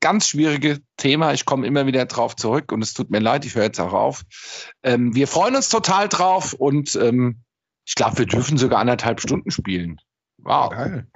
ganz 0.00 0.28
schwierige 0.28 0.80
Thema. 0.96 1.32
Ich 1.32 1.44
komme 1.44 1.66
immer 1.66 1.86
wieder 1.86 2.04
drauf 2.06 2.36
zurück 2.36 2.72
und 2.72 2.82
es 2.82 2.94
tut 2.94 3.10
mir 3.10 3.20
leid, 3.20 3.44
ich 3.44 3.54
höre 3.54 3.64
jetzt 3.64 3.80
auch 3.80 3.92
auf. 3.92 4.22
Ähm, 4.82 5.14
wir 5.14 5.28
freuen 5.28 5.56
uns 5.56 5.68
total 5.68 6.08
drauf 6.08 6.52
und 6.52 6.94
ähm, 6.96 7.42
ich 7.86 7.94
glaube, 7.94 8.18
wir 8.18 8.26
dürfen 8.26 8.56
sogar 8.56 8.80
anderthalb 8.80 9.20
Stunden 9.20 9.50
spielen. 9.50 9.98
Wow. 10.38 10.70
Geil. 10.70 11.06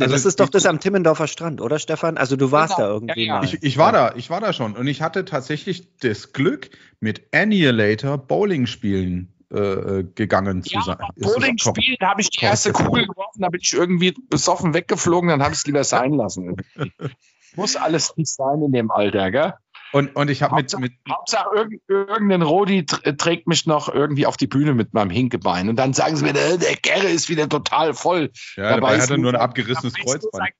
Also 0.00 0.14
das 0.14 0.26
ist 0.26 0.38
doch 0.38 0.48
das 0.48 0.64
am 0.64 0.78
Timmendorfer 0.78 1.26
Strand, 1.26 1.60
oder 1.60 1.80
Stefan? 1.80 2.18
Also 2.18 2.36
du 2.36 2.52
warst 2.52 2.76
genau. 2.76 2.88
da 2.88 2.94
irgendwie 2.94 3.26
ja, 3.26 3.34
ja. 3.34 3.40
mal. 3.40 3.44
Ich, 3.44 3.62
ich, 3.62 3.78
war 3.78 3.90
da, 3.90 4.14
ich 4.14 4.30
war 4.30 4.40
da 4.40 4.52
schon 4.52 4.76
und 4.76 4.86
ich 4.86 5.02
hatte 5.02 5.24
tatsächlich 5.24 5.96
das 5.98 6.32
Glück, 6.32 6.70
mit 7.00 7.34
Annihilator 7.34 8.18
Bowling 8.18 8.66
spielen 8.66 9.34
äh, 9.52 9.58
äh 9.58 10.04
gegangen 10.14 10.62
zu 10.62 10.74
ja, 10.74 10.82
sein. 10.82 10.98
Bowling 11.16 11.58
spielen, 11.58 11.96
da 11.98 12.10
habe 12.10 12.20
ich 12.20 12.30
die 12.30 12.44
erste 12.44 12.72
Kugel 12.72 13.06
geworfen, 13.06 13.40
da 13.40 13.48
bin 13.48 13.60
ich 13.60 13.72
irgendwie 13.72 14.14
besoffen 14.30 14.72
weggeflogen, 14.72 15.30
dann 15.30 15.42
habe 15.42 15.52
ich 15.52 15.58
es 15.58 15.66
lieber 15.66 15.82
sein 15.82 16.12
lassen. 16.12 16.56
Muss 17.58 17.74
alles 17.74 18.16
nicht 18.16 18.28
sein 18.28 18.62
in 18.62 18.70
dem 18.70 18.92
Alter, 18.92 19.32
gell? 19.32 19.54
Und, 19.92 20.14
und 20.14 20.30
ich 20.30 20.42
habe 20.42 20.54
mit, 20.54 20.78
mit. 20.78 20.92
Hauptsache, 21.10 21.48
irgendein 21.88 22.42
Rodi 22.42 22.86
trägt 22.86 23.48
mich 23.48 23.66
noch 23.66 23.92
irgendwie 23.92 24.26
auf 24.26 24.36
die 24.36 24.46
Bühne 24.46 24.74
mit 24.74 24.94
meinem 24.94 25.10
Hinkebein. 25.10 25.68
Und 25.68 25.76
dann 25.76 25.92
sagen 25.92 26.14
sie 26.14 26.24
mir, 26.24 26.34
der, 26.34 26.58
der 26.58 26.76
Gerre 26.76 27.08
ist 27.08 27.28
wieder 27.28 27.48
total 27.48 27.94
voll. 27.94 28.30
Ja, 28.54 28.70
dabei, 28.70 28.92
dabei 28.92 29.00
hat 29.00 29.10
er 29.10 29.18
nur 29.18 29.32
ein 29.32 29.40
abgerissenes 29.40 29.94
Kreuzband. 29.94 30.50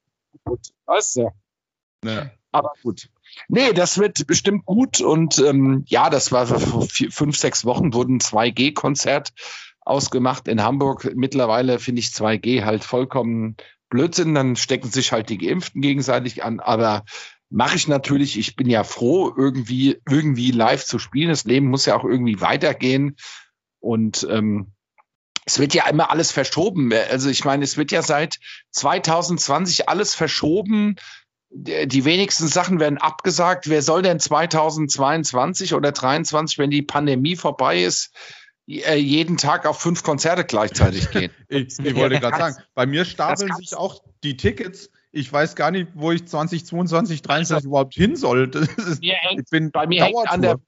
Weißt 0.87 1.17
du? 1.17 1.31
Ja. 2.05 2.31
Aber 2.51 2.73
gut. 2.83 3.11
Nee, 3.47 3.73
das 3.75 3.99
wird 3.99 4.27
bestimmt 4.27 4.65
gut. 4.65 5.01
Und 5.01 5.39
ähm, 5.39 5.85
ja, 5.87 6.11
das 6.11 6.33
war 6.33 6.47
vor 6.47 6.83
vier, 6.83 7.13
fünf, 7.13 7.37
sechs 7.37 7.65
Wochen 7.65 7.95
wurden 7.95 8.17
ein 8.17 8.21
2G-Konzert 8.21 9.31
ausgemacht 9.83 10.49
in 10.49 10.65
Hamburg. 10.65 11.13
Mittlerweile 11.15 11.79
finde 11.79 12.01
ich 12.01 12.09
2G 12.09 12.65
halt 12.65 12.83
vollkommen 12.83 13.57
Blödsinn. 13.89 14.35
Dann 14.35 14.57
stecken 14.57 14.91
sich 14.91 15.13
halt 15.13 15.29
die 15.29 15.39
Geimpften 15.39 15.81
gegenseitig 15.81 16.45
an. 16.45 16.61
Aber 16.61 17.05
mache 17.51 17.77
ich 17.77 17.89
natürlich. 17.89 18.39
Ich 18.39 18.57
bin 18.57 18.69
ja 18.69 18.85
froh, 18.85 19.33
irgendwie, 19.37 20.01
irgendwie 20.09 20.51
live 20.51 20.85
zu 20.85 20.99
spielen. 20.99 21.31
Das 21.31 21.45
Leben 21.45 21.69
muss 21.69 21.87
ja 21.87 21.97
auch 21.97 22.05
irgendwie 22.05 22.41
weitergehen. 22.41 23.17
Und 23.81 24.27
ähm, 24.31 24.73
es 25.49 25.59
wird 25.59 25.73
ja 25.73 25.89
immer 25.89 26.11
alles 26.11 26.31
verschoben. 26.31 26.93
Also 26.93 27.31
ich 27.31 27.45
meine, 27.45 27.65
es 27.65 27.79
wird 27.79 27.91
ja 27.91 28.03
seit 28.03 28.39
2020 28.73 29.89
alles 29.89 30.15
verschoben. 30.15 30.97
Die 31.51 32.05
wenigsten 32.05 32.49
Sachen 32.49 32.81
werden 32.81 32.99
abgesagt. 32.99 33.71
Wer 33.71 33.81
soll 33.81 34.03
denn 34.03 34.21
2022 34.21 35.73
oder 35.73 35.95
2023, 35.95 36.59
wenn 36.59 36.71
die 36.71 36.83
Pandemie 36.83 37.37
vorbei 37.37 37.83
ist, 37.83 38.13
jeden 38.69 39.37
Tag 39.39 39.67
auf 39.67 39.81
fünf 39.81 40.03
Konzerte 40.03 40.45
gleichzeitig 40.45 41.11
gehen? 41.13 41.31
ich, 41.49 41.79
ich 41.79 41.95
wollte 41.95 42.21
gerade 42.21 42.37
sagen, 42.37 42.57
bei 42.75 42.87
mir 42.87 43.05
stapeln 43.05 43.53
sich 43.55 43.75
auch 43.75 44.03
die 44.23 44.37
Tickets 44.37 44.91
ich 45.11 45.33
weiß 45.33 45.57
gar 45.57 45.71
nicht, 45.71 45.89
wo 45.95 46.13
ich 46.13 46.27
2022, 46.27 47.23
2023 47.23 47.67
überhaupt 47.67 47.95
hin 47.95 48.17
soll. 48.17 48.51
Ist, 48.51 49.03
hängt, 49.03 49.41
ich 49.41 49.51
bin 49.51 49.71
bei, 49.71 49.87
mir 49.87 50.05
hängt 50.05 50.29
an 50.29 50.43
der, 50.43 50.59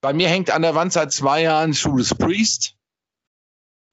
bei 0.00 0.12
mir 0.12 0.28
hängt 0.28 0.50
an 0.50 0.62
der 0.62 0.74
Wand 0.74 0.92
seit 0.92 1.12
zwei 1.12 1.42
Jahren 1.42 1.72
Judas 1.72 2.14
Priest, 2.14 2.74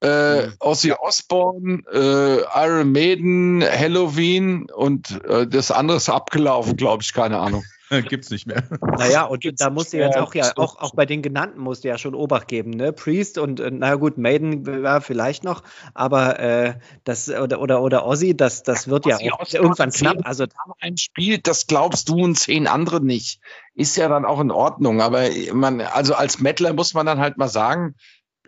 äh, 0.02 0.46
mhm. 0.46 0.54
Ozzy 0.60 0.92
Osbourne, 0.92 1.82
äh, 1.92 2.42
Iron 2.64 2.92
Maiden, 2.92 3.62
Halloween 3.62 4.70
und 4.70 5.24
äh, 5.24 5.46
das 5.46 5.70
andere 5.70 5.96
ist 5.96 6.08
abgelaufen, 6.08 6.76
glaube 6.76 7.02
ich, 7.02 7.12
keine 7.12 7.38
Ahnung. 7.38 7.64
Gibt's 8.08 8.30
nicht 8.30 8.46
mehr. 8.46 8.64
Naja, 8.80 9.24
und 9.24 9.40
Gibt's 9.40 9.60
da 9.60 9.70
musst 9.70 9.92
du 9.92 9.98
jetzt 9.98 10.16
auch 10.16 10.34
ja, 10.34 10.52
auch, 10.56 10.78
auch 10.78 10.94
bei 10.94 11.06
den 11.06 11.22
genannten 11.22 11.60
musst 11.60 11.84
du 11.84 11.88
ja 11.88 11.98
schon 11.98 12.14
Obacht 12.14 12.48
geben, 12.48 12.70
ne? 12.70 12.92
Priest 12.92 13.38
und 13.38 13.60
äh, 13.60 13.70
naja 13.70 13.96
gut, 13.96 14.18
Maiden 14.18 14.66
war 14.82 15.00
vielleicht 15.00 15.44
noch, 15.44 15.62
aber 15.92 16.38
äh, 16.38 16.74
das 17.04 17.28
oder 17.28 17.60
oder 17.60 17.82
oder 17.82 18.06
Ozzy, 18.06 18.36
das, 18.36 18.62
das 18.62 18.88
wird 18.88 19.06
ja 19.06 19.18
auch 19.32 19.52
irgendwann 19.52 19.90
knapp. 19.90 20.18
Also 20.24 20.46
ein 20.80 20.96
Spiel, 20.96 21.38
das 21.38 21.66
glaubst 21.66 22.08
du 22.08 22.24
und 22.24 22.36
zehn 22.36 22.66
andere 22.66 23.04
nicht. 23.04 23.40
Ist 23.74 23.96
ja 23.96 24.08
dann 24.08 24.24
auch 24.24 24.40
in 24.40 24.50
Ordnung. 24.50 25.00
Aber 25.00 25.28
man, 25.52 25.80
also 25.80 26.14
als 26.14 26.40
Mettler 26.40 26.72
muss 26.72 26.94
man 26.94 27.06
dann 27.06 27.18
halt 27.18 27.36
mal 27.36 27.48
sagen, 27.48 27.94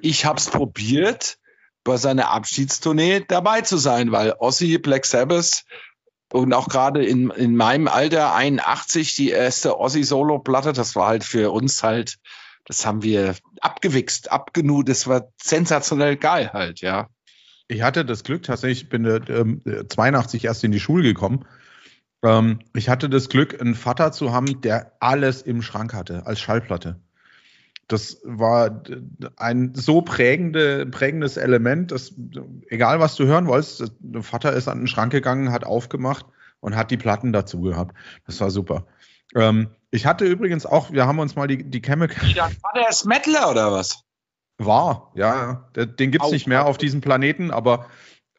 ich 0.00 0.24
hab's 0.24 0.48
probiert, 0.50 1.38
bei 1.86 1.96
seiner 1.96 2.30
Abschiedstournee 2.32 3.24
dabei 3.26 3.62
zu 3.62 3.78
sein, 3.78 4.12
weil 4.12 4.34
Ozzy, 4.38 4.76
Black 4.78 5.06
Sabbath, 5.06 5.64
und 6.36 6.52
auch 6.52 6.68
gerade 6.68 7.04
in, 7.04 7.30
in 7.30 7.56
meinem 7.56 7.88
Alter, 7.88 8.34
81, 8.34 9.16
die 9.16 9.30
erste 9.30 9.78
Ossi-Solo-Platte, 9.78 10.72
das 10.72 10.94
war 10.94 11.08
halt 11.08 11.24
für 11.24 11.50
uns 11.50 11.82
halt, 11.82 12.18
das 12.66 12.84
haben 12.84 13.02
wir 13.02 13.34
abgewichst, 13.60 14.30
abgenut, 14.30 14.88
das 14.88 15.06
war 15.06 15.32
sensationell 15.40 16.16
geil 16.16 16.50
halt, 16.52 16.80
ja. 16.80 17.08
Ich 17.68 17.82
hatte 17.82 18.04
das 18.04 18.22
Glück, 18.22 18.42
tatsächlich, 18.42 18.82
ich 18.82 18.88
bin 18.88 19.04
äh, 19.06 19.88
82 19.88 20.44
erst 20.44 20.62
in 20.62 20.72
die 20.72 20.80
Schule 20.80 21.02
gekommen. 21.02 21.46
Ähm, 22.22 22.60
ich 22.74 22.88
hatte 22.88 23.08
das 23.08 23.28
Glück, 23.28 23.60
einen 23.60 23.74
Vater 23.74 24.12
zu 24.12 24.32
haben, 24.32 24.60
der 24.60 24.92
alles 25.00 25.42
im 25.42 25.62
Schrank 25.62 25.94
hatte, 25.94 26.26
als 26.26 26.38
Schallplatte. 26.38 27.00
Das 27.88 28.20
war 28.24 28.82
ein 29.36 29.74
so 29.74 30.02
prägende, 30.02 30.86
prägendes 30.86 31.36
Element, 31.36 31.92
dass 31.92 32.14
egal 32.68 32.98
was 33.00 33.14
du 33.14 33.26
hören 33.26 33.46
wolltest, 33.46 33.92
der 34.00 34.22
Vater 34.22 34.52
ist 34.52 34.68
an 34.68 34.78
den 34.78 34.86
Schrank 34.88 35.12
gegangen, 35.12 35.52
hat 35.52 35.64
aufgemacht 35.64 36.26
und 36.60 36.74
hat 36.74 36.90
die 36.90 36.96
Platten 36.96 37.32
dazu 37.32 37.60
gehabt. 37.60 37.96
Das 38.26 38.40
war 38.40 38.50
super. 38.50 38.86
Ähm, 39.34 39.68
ich 39.90 40.06
hatte 40.06 40.24
übrigens 40.24 40.66
auch, 40.66 40.90
wir 40.90 41.06
haben 41.06 41.20
uns 41.20 41.36
mal 41.36 41.46
die, 41.46 41.62
die 41.62 41.80
Chemical. 41.80 42.28
Ja, 42.30 42.50
war 42.62 42.72
der 42.74 42.88
ist 42.88 43.04
Mettler 43.04 43.50
oder 43.50 43.72
was? 43.72 44.02
War, 44.58 45.12
ja. 45.14 45.68
Den 45.74 46.10
gibt 46.10 46.24
es 46.24 46.32
nicht 46.32 46.46
mehr 46.46 46.66
auf 46.66 46.78
diesem 46.78 47.00
Planeten, 47.00 47.50
aber 47.50 47.86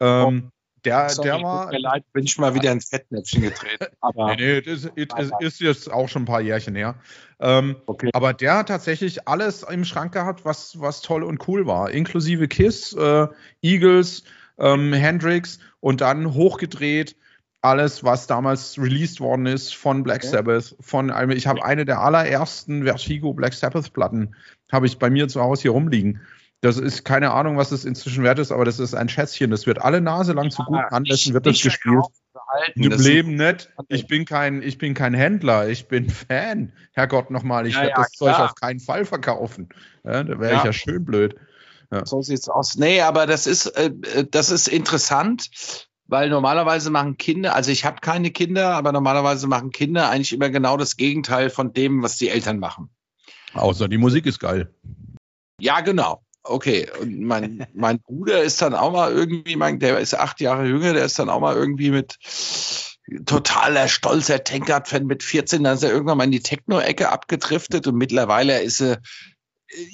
Ähm, 0.00 0.52
der, 0.84 1.08
Sorry, 1.08 1.28
der 1.28 1.42
war. 1.42 1.68
Mir 1.68 1.80
leid, 1.80 2.04
bin 2.12 2.24
ich 2.24 2.38
mal 2.38 2.54
wieder 2.54 2.72
ins 2.72 2.88
Fettnäpfchen 2.88 3.42
getreten. 3.42 3.86
Aber 4.00 4.34
nee, 4.36 4.36
nee, 4.36 4.60
das 4.60 4.84
ist, 4.84 5.18
ist, 5.18 5.32
ist, 5.40 5.60
jetzt 5.60 5.90
auch 5.90 6.08
schon 6.08 6.22
ein 6.22 6.26
paar 6.26 6.40
Jährchen 6.40 6.74
her. 6.74 6.96
Ähm, 7.40 7.76
okay. 7.86 8.10
Aber 8.12 8.32
der 8.32 8.58
hat 8.58 8.68
tatsächlich 8.68 9.28
alles 9.28 9.62
im 9.62 9.84
Schrank 9.84 10.12
gehabt, 10.12 10.44
was, 10.44 10.80
was 10.80 11.02
toll 11.02 11.22
und 11.22 11.46
cool 11.48 11.66
war. 11.66 11.90
Inklusive 11.90 12.48
Kiss, 12.48 12.92
äh, 12.94 13.26
Eagles, 13.62 14.24
ähm, 14.58 14.92
Hendrix 14.92 15.58
und 15.80 16.00
dann 16.00 16.34
hochgedreht 16.34 17.16
alles, 17.60 18.04
was 18.04 18.26
damals 18.26 18.78
released 18.78 19.20
worden 19.20 19.46
ist 19.46 19.74
von 19.74 20.02
Black 20.02 20.18
okay. 20.18 20.28
Sabbath. 20.28 20.76
Von 20.80 21.10
einem, 21.10 21.30
ich 21.30 21.46
habe 21.46 21.64
eine 21.64 21.84
der 21.84 22.00
allerersten 22.00 22.84
Vertigo 22.84 23.32
Black 23.34 23.52
Sabbath 23.52 23.92
Platten, 23.92 24.34
habe 24.70 24.86
ich 24.86 24.98
bei 24.98 25.10
mir 25.10 25.28
zu 25.28 25.40
Hause 25.40 25.62
hier 25.62 25.70
rumliegen. 25.72 26.20
Das 26.60 26.76
ist 26.76 27.04
keine 27.04 27.30
Ahnung, 27.30 27.56
was 27.56 27.70
es 27.70 27.84
inzwischen 27.84 28.24
wert 28.24 28.40
ist, 28.40 28.50
aber 28.50 28.64
das 28.64 28.80
ist 28.80 28.94
ein 28.94 29.08
Schätzchen. 29.08 29.50
Das 29.50 29.66
wird 29.66 29.80
alle 29.80 30.00
Nase 30.00 30.32
lang 30.32 30.46
ja, 30.46 30.50
zu 30.50 30.64
guten 30.64 30.78
Anlässen 30.78 31.32
wird 31.32 31.46
das 31.46 31.62
gespielt. 31.62 32.04
Im 32.74 32.90
Leben 32.90 33.36
nicht. 33.36 33.70
Ich 33.88 34.06
bin 34.08 34.24
kein, 34.24 34.62
ich 34.62 34.78
bin 34.78 34.94
kein 34.94 35.14
Händler, 35.14 35.68
ich 35.68 35.86
bin 35.86 36.10
Fan. 36.28 36.72
Herrgott 36.92 37.30
nochmal, 37.30 37.66
ich 37.66 37.74
ja, 37.74 37.82
werde 37.82 37.90
ja, 37.92 37.96
das 37.96 38.12
klar. 38.12 38.34
Zeug 38.34 38.44
auf 38.44 38.54
keinen 38.56 38.80
Fall 38.80 39.04
verkaufen. 39.04 39.68
Ja, 40.04 40.24
da 40.24 40.40
wäre 40.40 40.56
ich 40.56 40.64
ja 40.64 40.72
schön 40.72 41.04
blöd. 41.04 41.36
So 42.04 42.20
sieht's 42.20 42.48
aus. 42.48 42.76
Nee, 42.76 43.00
aber 43.00 43.26
das 43.26 43.46
ist, 43.46 43.66
äh, 43.66 43.90
das 44.30 44.50
ist 44.50 44.68
interessant, 44.68 45.88
weil 46.06 46.28
normalerweise 46.28 46.90
machen 46.90 47.16
Kinder, 47.16 47.54
also 47.54 47.70
ich 47.70 47.84
habe 47.84 48.00
keine 48.00 48.30
Kinder, 48.30 48.74
aber 48.74 48.92
normalerweise 48.92 49.46
machen 49.46 49.70
Kinder 49.70 50.10
eigentlich 50.10 50.32
immer 50.32 50.50
genau 50.50 50.76
das 50.76 50.96
Gegenteil 50.96 51.48
von 51.50 51.72
dem, 51.72 52.02
was 52.02 52.16
die 52.16 52.28
Eltern 52.28 52.58
machen. 52.58 52.90
Außer 53.54 53.88
die 53.88 53.96
Musik 53.96 54.26
ist 54.26 54.38
geil. 54.38 54.74
Ja, 55.60 55.80
genau. 55.80 56.22
Okay, 56.48 56.90
und 57.00 57.20
mein, 57.20 57.66
mein 57.74 58.00
Bruder 58.00 58.42
ist 58.42 58.62
dann 58.62 58.74
auch 58.74 58.92
mal 58.92 59.12
irgendwie, 59.12 59.56
mein, 59.56 59.78
der 59.78 59.98
ist 59.98 60.14
acht 60.14 60.40
Jahre 60.40 60.66
jünger, 60.66 60.94
der 60.94 61.04
ist 61.04 61.18
dann 61.18 61.28
auch 61.28 61.40
mal 61.40 61.54
irgendwie 61.54 61.90
mit 61.90 62.16
totaler 63.26 63.88
stolzer 63.88 64.42
Tankard-Fan 64.44 65.06
mit 65.06 65.22
14, 65.22 65.62
dann 65.62 65.74
ist 65.74 65.82
er 65.82 65.90
irgendwann 65.90 66.18
mal 66.18 66.24
in 66.24 66.30
die 66.30 66.42
Techno-Ecke 66.42 67.10
abgedriftet 67.10 67.86
und 67.86 67.96
mittlerweile 67.96 68.62
ist 68.62 68.80
er, 68.80 69.00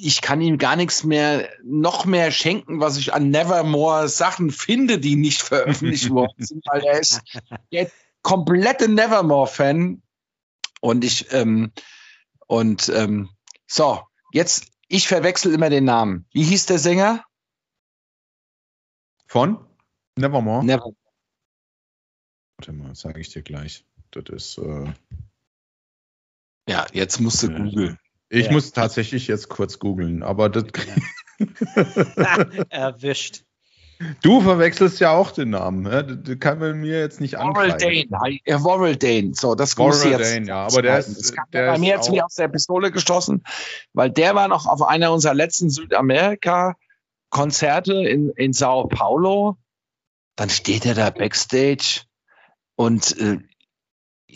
ich 0.00 0.22
kann 0.22 0.40
ihm 0.40 0.58
gar 0.58 0.76
nichts 0.76 1.02
mehr, 1.02 1.48
noch 1.64 2.04
mehr 2.04 2.30
schenken, 2.30 2.80
was 2.80 2.96
ich 2.98 3.12
an 3.12 3.30
Nevermore 3.30 4.08
Sachen 4.08 4.50
finde, 4.50 4.98
die 4.98 5.16
nicht 5.16 5.42
veröffentlicht 5.42 6.10
worden 6.10 6.34
sind, 6.38 6.64
weil 6.66 6.84
er 6.84 7.00
ist 7.00 7.20
der 7.72 7.90
komplette 8.22 8.88
Nevermore-Fan. 8.88 10.02
Und 10.80 11.04
ich, 11.04 11.32
ähm, 11.32 11.72
und 12.46 12.88
ähm, 12.94 13.30
so, 13.66 14.00
jetzt 14.32 14.73
ich 14.88 15.08
verwechsel 15.08 15.54
immer 15.54 15.70
den 15.70 15.84
Namen. 15.84 16.26
Wie 16.32 16.44
hieß 16.44 16.66
der 16.66 16.78
Sänger? 16.78 17.24
Von? 19.26 19.66
Nevermore. 20.16 20.64
Nevermore. 20.64 20.96
Warte 22.56 22.72
mal, 22.72 22.94
sage 22.94 23.20
ich 23.20 23.30
dir 23.30 23.42
gleich. 23.42 23.84
Das 24.10 24.24
ist. 24.28 24.58
Äh 24.58 24.92
ja, 26.68 26.86
jetzt 26.92 27.20
musst 27.20 27.42
du 27.42 27.48
äh, 27.48 27.56
googeln. 27.56 27.98
Ich 28.28 28.46
ja. 28.46 28.52
muss 28.52 28.72
tatsächlich 28.72 29.26
jetzt 29.26 29.48
kurz 29.48 29.78
googeln, 29.78 30.22
aber 30.22 30.48
das. 30.48 30.64
Erwischt. 32.68 33.44
Du 34.22 34.40
verwechselst 34.40 34.98
ja 35.00 35.10
auch 35.12 35.30
den 35.30 35.50
Namen. 35.50 35.82
Ne? 35.82 36.02
Das 36.04 36.38
kann 36.38 36.58
man 36.58 36.80
mir 36.80 36.98
jetzt 36.98 37.20
nicht 37.20 37.34
Warrell 37.34 37.76
Dane. 37.78 38.06
Ja, 38.44 38.64
Warrell 38.64 38.96
Dane. 38.96 39.34
So, 39.34 39.54
das 39.54 39.76
Warrell 39.78 40.12
jetzt. 40.12 40.34
Dane, 40.34 40.46
ja. 40.46 40.66
Aber 40.66 40.82
der 40.82 40.98
ist, 40.98 41.16
das 41.18 41.32
kam 41.32 41.44
der 41.52 41.72
bei 41.72 41.78
mir 41.78 41.94
jetzt 41.94 42.10
wie 42.10 42.20
aus 42.20 42.34
der 42.34 42.48
Pistole 42.48 42.90
geschossen, 42.90 43.44
weil 43.92 44.10
der 44.10 44.34
war 44.34 44.48
noch 44.48 44.66
auf 44.66 44.82
einer 44.82 45.12
unserer 45.12 45.34
letzten 45.34 45.70
Südamerika-Konzerte 45.70 47.94
in, 47.94 48.30
in 48.30 48.52
Sao 48.52 48.88
Paulo. 48.88 49.56
Dann 50.36 50.50
steht 50.50 50.84
er 50.86 50.94
da 50.94 51.10
backstage 51.10 52.00
und 52.76 53.16
äh, 53.18 53.38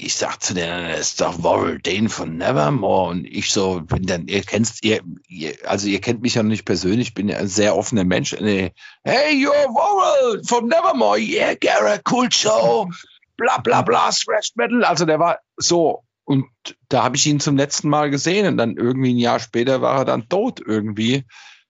ich 0.01 0.15
sag 0.15 0.41
zu 0.41 0.55
denen, 0.55 0.89
das 0.91 1.01
ist 1.01 1.21
doch 1.21 1.43
Warrell 1.43 1.81
Dane 1.81 2.09
von 2.09 2.37
Nevermore. 2.37 3.11
Und 3.11 3.25
ich 3.25 3.51
so, 3.51 3.81
bin 3.81 4.07
dann, 4.07 4.29
ihr 4.29 4.43
kennt, 4.43 4.73
ihr, 4.83 5.03
ihr, 5.27 5.55
also 5.65 5.89
ihr 5.89 6.01
kennt 6.01 6.23
mich 6.23 6.35
ja 6.35 6.43
noch 6.43 6.51
nicht 6.51 6.65
persönlich, 6.65 7.15
bin 7.15 7.29
ja 7.29 7.39
ein 7.39 7.49
sehr 7.49 7.77
offener 7.77 8.05
Mensch. 8.05 8.35
Nee. 8.41 8.73
Hey, 9.03 9.35
you're 9.35 9.51
Warrell 9.51 10.43
von 10.45 10.69
Nevermore. 10.69 11.19
Yeah, 11.19 11.55
Garrett, 11.55 12.03
cool 12.11 12.31
show. 12.31 12.89
Bla, 13.37 13.59
bla, 13.59 13.83
bla, 13.83 14.11
Thrash 14.11 14.53
Metal. 14.55 14.85
Also 14.85 15.05
der 15.05 15.19
war 15.19 15.39
so. 15.57 16.05
Und 16.25 16.47
da 16.89 17.03
habe 17.03 17.17
ich 17.17 17.27
ihn 17.27 17.41
zum 17.41 17.57
letzten 17.57 17.89
Mal 17.89 18.11
gesehen. 18.11 18.47
Und 18.47 18.57
dann 18.57 18.77
irgendwie 18.77 19.15
ein 19.15 19.19
Jahr 19.19 19.41
später 19.41 19.83
war 19.83 19.99
er 19.99 20.05
dann 20.05 20.29
tot 20.29 20.61
irgendwie. 20.65 21.25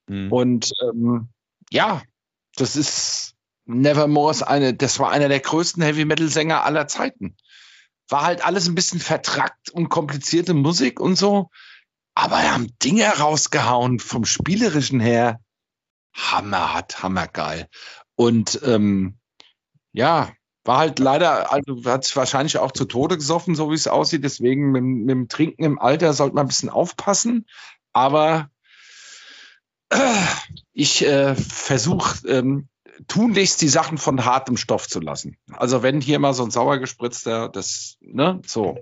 Mhm. 0.07 0.31
Und 0.31 0.71
ähm, 0.83 1.29
ja, 1.71 2.03
das 2.55 2.75
ist 2.75 3.33
Nevermore 3.65 4.31
ist 4.31 4.43
eine, 4.43 4.73
das 4.73 4.99
war 4.99 5.11
einer 5.11 5.29
der 5.29 5.39
größten 5.39 5.81
Heavy 5.81 6.05
Metal 6.05 6.27
Sänger 6.27 6.63
aller 6.63 6.87
Zeiten 6.87 7.35
war 8.09 8.23
halt 8.23 8.43
alles 8.43 8.67
ein 8.67 8.75
bisschen 8.75 8.99
vertrackt 8.99 9.69
und 9.69 9.89
komplizierte 9.89 10.53
Musik 10.53 10.99
und 10.99 11.15
so. 11.15 11.49
Aber 12.15 12.37
wir 12.37 12.53
haben 12.53 12.73
Dinge 12.83 13.07
rausgehauen 13.07 13.99
vom 13.99 14.25
Spielerischen 14.25 14.99
her. 14.99 15.39
Hammerhart, 16.13 17.01
hammergeil. 17.01 17.67
Und 18.15 18.59
ähm, 18.63 19.17
ja, 19.93 20.33
war 20.65 20.79
halt 20.79 20.99
leider, 20.99 21.51
also 21.53 21.83
hat 21.85 22.03
sich 22.03 22.15
wahrscheinlich 22.15 22.57
auch 22.57 22.71
zu 22.71 22.85
Tode 22.85 23.15
gesoffen, 23.15 23.55
so 23.55 23.71
wie 23.71 23.75
es 23.75 23.87
aussieht. 23.87 24.23
Deswegen 24.23 24.71
mit, 24.71 24.83
mit 24.83 25.09
dem 25.09 25.27
Trinken 25.29 25.63
im 25.63 25.79
Alter 25.79 26.13
sollte 26.13 26.35
man 26.35 26.45
ein 26.45 26.49
bisschen 26.49 26.69
aufpassen. 26.69 27.45
Aber 27.93 28.49
äh, 29.89 30.25
ich 30.73 31.05
äh, 31.05 31.35
versuche 31.35 32.27
ähm, 32.27 32.67
tunlichst 33.07 33.61
die 33.61 33.69
Sachen 33.69 33.97
von 33.97 34.25
hartem 34.25 34.57
Stoff 34.57 34.87
zu 34.87 34.99
lassen. 34.99 35.37
Also 35.51 35.83
wenn 35.83 36.01
hier 36.01 36.19
mal 36.19 36.33
so 36.33 36.43
ein 36.43 36.51
sauer 36.51 36.77
gespritzter, 36.77 37.49
das, 37.49 37.97
ne, 38.01 38.41
so. 38.45 38.77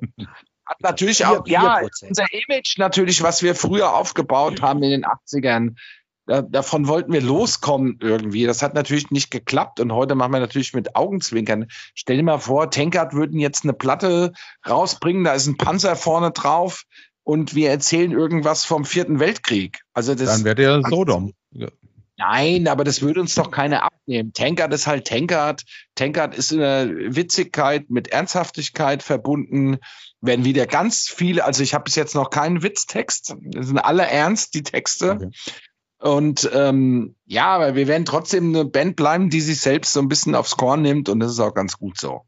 Hat 0.65 0.82
natürlich 0.82 1.26
auch, 1.26 1.47
ja, 1.47 1.82
unser 2.01 2.26
Image 2.32 2.78
natürlich, 2.78 3.24
was 3.24 3.41
wir 3.41 3.55
früher 3.55 3.93
aufgebaut 3.93 4.61
haben 4.61 4.84
in 4.84 4.89
den 4.89 5.05
80ern, 5.05 5.76
da, 6.26 6.41
davon 6.41 6.88
wollten 6.88 7.13
wir 7.13 7.22
loskommen 7.22 7.99
irgendwie. 8.01 8.45
Das 8.45 8.61
hat 8.61 8.74
natürlich 8.74 9.09
nicht 9.11 9.32
geklappt 9.32 9.80
und 9.80 9.93
heute 9.93 10.13
machen 10.13 10.34
wir 10.34 10.41
natürlich 10.41 10.74
mit 10.74 10.95
Augenzwinkern. 10.95 11.68
Stell 11.95 12.18
dir 12.18 12.24
mal 12.24 12.39
vor, 12.39 12.70
Tankard 12.70 13.13
würden 13.13 13.39
jetzt 13.39 13.63
eine 13.63 13.74
Platte 13.74 14.34
rausbringen, 14.68 15.24
da 15.24 15.34
ist 15.34 15.47
ein 15.47 15.55
Panzer 15.55 15.95
vorne 15.95 16.32
drauf 16.32 16.84
und 17.24 17.55
wir 17.55 17.70
erzählen 17.70 18.11
irgendwas 18.11 18.65
vom 18.65 18.84
Vierten 18.84 19.20
Weltkrieg. 19.20 19.80
Also 19.93 20.15
das, 20.15 20.36
Dann 20.36 20.43
wäre 20.43 20.55
der 20.55 20.82
Sodom. 20.89 21.34
Nein, 22.18 22.68
aber 22.68 22.84
das 22.84 23.01
würde 23.01 23.22
uns 23.22 23.36
doch 23.36 23.51
keiner 23.51 23.84
abnehmen. 23.84 24.34
Tankard 24.34 24.74
ist 24.74 24.88
halt 24.88 25.07
Tankard. 25.07 25.63
Tankard 25.93 26.36
ist 26.36 26.51
in 26.51 26.59
der 26.59 26.89
Witzigkeit 27.15 27.89
mit 27.89 28.07
Ernsthaftigkeit 28.07 29.03
verbunden. 29.03 29.78
Wenn 30.20 30.43
wieder 30.43 30.65
ganz 30.65 31.09
viele, 31.09 31.45
also 31.45 31.61
ich 31.61 31.76
habe 31.76 31.84
bis 31.84 31.95
jetzt 31.95 32.15
noch 32.15 32.32
keinen 32.32 32.63
Witztext, 32.63 33.36
das 33.39 33.68
sind 33.68 33.78
alle 33.78 34.07
ernst, 34.07 34.55
die 34.55 34.63
Texte. 34.63 35.11
Okay. 35.11 35.30
Und 35.99 36.49
ähm, 36.53 37.15
ja, 37.26 37.55
aber 37.55 37.76
wir 37.76 37.88
werden 37.88 38.05
trotzdem 38.05 38.49
eine 38.49 38.65
Band 38.65 38.95
bleiben, 38.95 39.30
die 39.30 39.41
sich 39.41 39.61
selbst 39.61 39.93
so 39.93 39.99
ein 39.99 40.09
bisschen 40.09 40.36
aufs 40.36 40.57
Korn 40.57 40.82
nimmt 40.82 41.09
und 41.09 41.20
das 41.20 41.32
ist 41.32 41.39
auch 41.39 41.53
ganz 41.53 41.78
gut 41.78 41.99
so. 41.99 42.22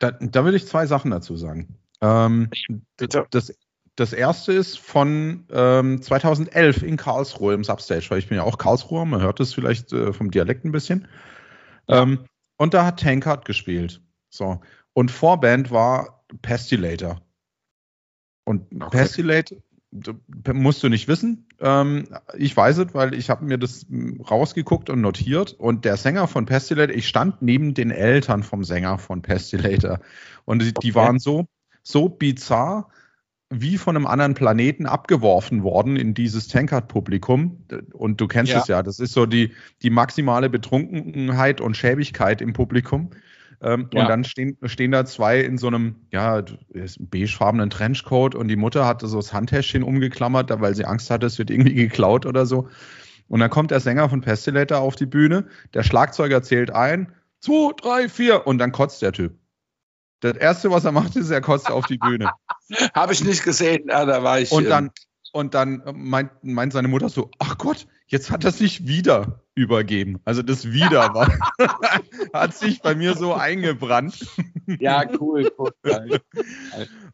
Da, 0.00 0.12
da 0.12 0.44
will 0.44 0.54
ich 0.54 0.66
zwei 0.66 0.86
Sachen 0.86 1.10
dazu 1.10 1.36
sagen. 1.36 1.76
Ähm, 2.00 2.50
Bitte. 2.96 3.26
Das, 3.30 3.52
das 3.98 4.12
erste 4.12 4.52
ist 4.52 4.78
von 4.78 5.44
ähm, 5.50 6.00
2011 6.00 6.82
in 6.84 6.96
Karlsruhe 6.96 7.52
im 7.54 7.64
Substage, 7.64 8.06
weil 8.10 8.20
ich 8.20 8.28
bin 8.28 8.36
ja 8.36 8.44
auch 8.44 8.56
Karlsruher, 8.56 9.04
man 9.04 9.20
hört 9.20 9.40
es 9.40 9.52
vielleicht 9.52 9.92
äh, 9.92 10.12
vom 10.12 10.30
Dialekt 10.30 10.64
ein 10.64 10.70
bisschen. 10.70 11.08
Ähm, 11.88 12.20
und 12.58 12.74
da 12.74 12.86
hat 12.86 13.00
Tankard 13.00 13.44
gespielt. 13.44 14.00
So. 14.30 14.60
Und 14.92 15.10
Vorband 15.10 15.72
war 15.72 16.24
Pestilator. 16.42 17.20
Und 18.44 18.72
okay. 18.72 18.98
Pestilator 18.98 19.58
musst 20.52 20.82
du 20.84 20.88
nicht 20.88 21.08
wissen. 21.08 21.48
Ähm, 21.58 22.04
ich 22.36 22.56
weiß 22.56 22.78
es, 22.78 22.94
weil 22.94 23.14
ich 23.14 23.30
habe 23.30 23.44
mir 23.44 23.58
das 23.58 23.84
rausgeguckt 24.30 24.90
und 24.90 25.00
notiert. 25.00 25.54
Und 25.54 25.84
der 25.84 25.96
Sänger 25.96 26.28
von 26.28 26.46
Pestilator, 26.46 26.94
ich 26.94 27.08
stand 27.08 27.42
neben 27.42 27.74
den 27.74 27.90
Eltern 27.90 28.44
vom 28.44 28.62
Sänger 28.62 28.98
von 28.98 29.22
Pestilator. 29.22 29.98
Und 30.44 30.62
die, 30.62 30.72
die 30.72 30.94
waren 30.94 31.18
so, 31.18 31.48
so 31.82 32.08
bizarr, 32.08 32.88
wie 33.50 33.78
von 33.78 33.96
einem 33.96 34.06
anderen 34.06 34.34
Planeten 34.34 34.86
abgeworfen 34.86 35.62
worden 35.62 35.96
in 35.96 36.12
dieses 36.12 36.48
Tankard-Publikum. 36.48 37.64
Und 37.92 38.20
du 38.20 38.26
kennst 38.26 38.52
ja. 38.52 38.60
es 38.60 38.68
ja, 38.68 38.82
das 38.82 39.00
ist 39.00 39.12
so 39.12 39.24
die, 39.24 39.52
die 39.82 39.90
maximale 39.90 40.50
Betrunkenheit 40.50 41.60
und 41.60 41.76
Schäbigkeit 41.76 42.42
im 42.42 42.52
Publikum. 42.52 43.10
Ähm, 43.60 43.88
ja. 43.92 44.02
Und 44.02 44.08
dann 44.08 44.24
stehen, 44.24 44.56
stehen 44.64 44.92
da 44.92 45.04
zwei 45.04 45.40
in 45.40 45.58
so 45.58 45.66
einem, 45.66 45.96
ja, 46.12 46.42
beigefarbenen 47.00 47.70
Trenchcoat 47.70 48.34
und 48.34 48.48
die 48.48 48.56
Mutter 48.56 48.86
hatte 48.86 49.08
so 49.08 49.16
das 49.16 49.32
Handtäschchen 49.32 49.82
umgeklammert, 49.82 50.50
weil 50.60 50.74
sie 50.74 50.84
Angst 50.84 51.10
hatte, 51.10 51.26
es 51.26 51.38
wird 51.38 51.50
irgendwie 51.50 51.74
geklaut 51.74 52.26
oder 52.26 52.46
so. 52.46 52.68
Und 53.28 53.40
dann 53.40 53.50
kommt 53.50 53.70
der 53.70 53.80
Sänger 53.80 54.08
von 54.08 54.20
Pestilator 54.20 54.78
auf 54.78 54.94
die 54.94 55.06
Bühne, 55.06 55.46
der 55.74 55.82
Schlagzeuger 55.82 56.42
zählt 56.42 56.70
ein, 56.70 57.12
zwei, 57.40 57.72
drei, 57.76 58.08
vier 58.08 58.46
und 58.46 58.58
dann 58.58 58.72
kotzt 58.72 59.02
der 59.02 59.12
Typ. 59.12 59.34
Das 60.20 60.36
erste, 60.36 60.70
was 60.70 60.84
er 60.84 60.92
macht, 60.92 61.16
ist, 61.16 61.30
er 61.30 61.40
kotzt 61.40 61.70
auf 61.70 61.86
die 61.86 61.98
Bühne. 61.98 62.30
Habe 62.94 63.12
ich 63.12 63.24
nicht 63.24 63.44
gesehen, 63.44 63.86
ja, 63.88 64.04
da 64.04 64.22
war 64.22 64.40
ich. 64.40 64.50
Und 64.50 64.68
dann, 64.68 64.90
Und 65.32 65.54
dann 65.54 65.82
meint, 65.94 66.30
meint 66.42 66.72
seine 66.72 66.88
Mutter 66.88 67.08
so, 67.08 67.30
ach 67.38 67.58
Gott, 67.58 67.86
jetzt 68.06 68.30
hat 68.30 68.44
er 68.44 68.50
sich 68.50 68.86
wieder 68.86 69.42
übergeben. 69.54 70.20
Also 70.24 70.42
das 70.42 70.72
wieder 70.72 71.14
war, 71.14 71.32
hat 72.32 72.54
sich 72.54 72.82
bei 72.82 72.94
mir 72.94 73.14
so 73.14 73.34
eingebrannt. 73.34 74.26
Ja, 74.80 75.04
cool. 75.20 75.50
cool. 75.58 76.20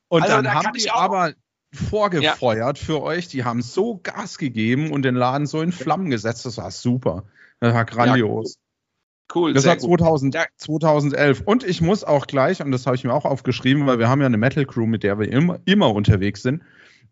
Und 0.09 0.23
also, 0.23 0.37
dann 0.37 0.45
da 0.45 0.55
haben 0.55 0.73
die 0.73 0.91
aber 0.91 1.33
vorgefeuert 1.73 2.79
ja. 2.79 2.85
für 2.85 3.03
euch. 3.03 3.29
Die 3.29 3.45
haben 3.45 3.63
so 3.63 3.99
Gas 4.03 4.39
gegeben 4.39 4.93
und 4.93 5.03
den 5.03 5.15
Laden 5.15 5.47
so 5.47 5.61
in 5.61 5.73
Flammen 5.73 6.11
gesetzt. 6.11 6.47
Das 6.47 6.57
war 6.57 6.71
super. 6.71 7.25
Das 7.61 7.75
war 7.75 7.85
grandios. 7.85 8.59
Cool. 9.33 9.53
Das 9.53 9.65
war 9.65 9.79
2000, 9.79 10.35
ja. 10.35 10.45
2011. 10.57 11.43
Und 11.45 11.65
ich 11.65 11.81
muss 11.81 12.05
auch 12.05 12.27
gleich, 12.27 12.63
und 12.63 12.73
das 12.73 12.87
habe 12.87 12.97
ich 12.97 13.05
mir 13.05 13.13
auch 13.13 13.25
aufgeschrieben, 13.25 13.87
weil 13.87 13.99
wir 13.99 14.09
haben 14.09 14.21
ja 14.21 14.27
eine 14.27 14.37
Metal 14.37 14.65
Crew, 14.65 14.87
mit 14.87 15.03
der 15.03 15.19
wir 15.19 15.31
immer, 15.31 15.59
immer 15.65 15.93
unterwegs 15.93 16.43
sind. 16.43 16.63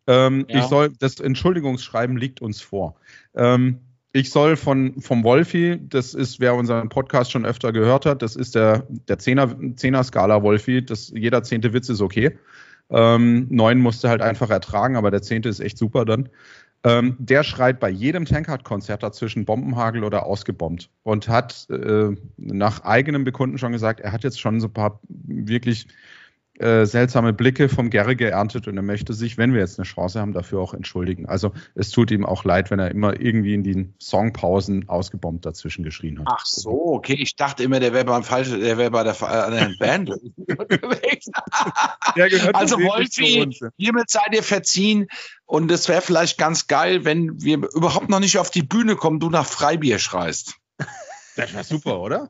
Ähm, 0.07 0.47
ja. 0.49 0.61
Ich 0.61 0.65
soll, 0.67 0.93
das 0.99 1.21
Entschuldigungsschreiben 1.21 2.17
liegt 2.17 2.43
uns 2.43 2.61
vor. 2.61 2.97
Ähm, 3.35 3.79
ich 4.13 4.31
soll 4.31 4.57
von, 4.57 5.01
vom 5.01 5.25
Wolfi, 5.25 5.81
das 5.89 6.13
ist, 6.13 6.39
wer 6.39 6.55
unseren 6.55 6.91
Podcast 6.91 7.33
schon 7.33 7.47
öfter 7.47 7.73
gehört 7.73 8.05
hat, 8.05 8.21
das 8.21 8.37
ist 8.37 8.55
der, 8.55 8.87
der 9.09 9.19
Zehner, 9.19 9.57
Zehner-Skala 9.77 10.43
Wolfi, 10.43 10.85
das, 10.85 11.13
jeder 11.15 11.43
zehnte 11.43 11.73
Witz 11.73 11.89
ist 11.89 12.03
okay. 12.03 12.37
Ähm, 12.91 13.47
neun 13.49 13.79
musste 13.79 14.11
halt 14.11 14.21
einfach 14.21 14.51
ertragen, 14.51 14.97
aber 14.97 15.11
der 15.11 15.23
zehnte 15.23 15.49
ist 15.49 15.61
echt 15.61 15.79
super 15.79 16.05
dann. 16.05 16.29
Ähm, 16.85 17.17
der 17.19 17.45
schreit 17.45 17.79
bei 17.79 17.89
jedem 17.89 18.25
Tankard-Konzert 18.25 19.05
dazwischen 19.05 19.45
Bombenhagel 19.45 20.03
oder 20.03 20.27
ausgebombt 20.27 20.91
und 21.05 21.29
hat 21.29 21.69
äh, 21.71 22.11
nach 22.37 22.83
eigenem 22.83 23.23
Bekunden 23.23 23.57
schon 23.57 23.71
gesagt, 23.71 24.01
er 24.01 24.11
hat 24.11 24.25
jetzt 24.25 24.41
schon 24.41 24.61
so 24.61 24.67
ein 24.67 24.73
paar 24.73 24.99
wirklich 25.09 25.87
äh, 26.59 26.85
seltsame 26.85 27.33
Blicke 27.33 27.71
vom 27.71 27.89
Gerre 27.89 28.15
geerntet 28.15 28.69
und 28.69 28.77
er 28.77 28.83
möchte 28.83 29.15
sich, 29.15 29.39
wenn 29.39 29.55
wir 29.55 29.61
jetzt 29.61 29.79
eine 29.79 29.87
Chance 29.87 30.21
haben, 30.21 30.33
dafür 30.33 30.61
auch 30.61 30.75
entschuldigen. 30.75 31.27
Also 31.27 31.53
es 31.75 31.91
tut 31.91 32.11
ihm 32.11 32.27
auch 32.27 32.45
leid, 32.45 32.71
wenn 32.71 32.79
er 32.79 32.91
immer 32.91 33.19
irgendwie 33.19 33.55
in 33.55 33.65
den 33.65 33.95
Songpausen 33.99 34.87
ausgebombt 34.89 35.47
dazwischen 35.47 35.83
geschrien 35.83 36.21
hat. 36.21 36.27
Ach 36.31 36.45
so, 36.45 36.95
okay. 36.95 37.15
Ich 37.15 37.37
dachte 37.37 37.63
immer, 37.63 37.81
der 37.81 37.95
wäre 37.95 38.05
beim 38.05 38.23
falschen, 38.23 38.61
der 38.61 38.77
wäre 38.77 38.91
bei 38.91 39.03
der 39.03 39.21
anderen 39.23 39.77
Band. 39.79 40.11
also 42.53 42.79
Wolfi, 42.79 43.49
hiermit 43.79 44.11
seid 44.11 44.35
ihr 44.35 44.43
verziehen 44.43 45.07
und 45.47 45.71
es 45.71 45.89
wäre 45.89 46.03
vielleicht 46.03 46.37
ganz 46.37 46.67
geil, 46.67 47.07
wenn 47.07 47.41
wir 47.41 47.63
überhaupt 47.75 48.11
noch 48.11 48.21
nicht 48.21 48.39
auf 48.39 48.51
die 48.51 48.63
Bühne 48.63 48.97
kommen, 48.97 49.21
du 49.21 49.31
nach 49.31 49.47
Freibier 49.47 49.99
schreist. 49.99 50.57
Das 51.37 51.55
wäre 51.55 51.65
super, 51.65 52.01
oder? 52.01 52.29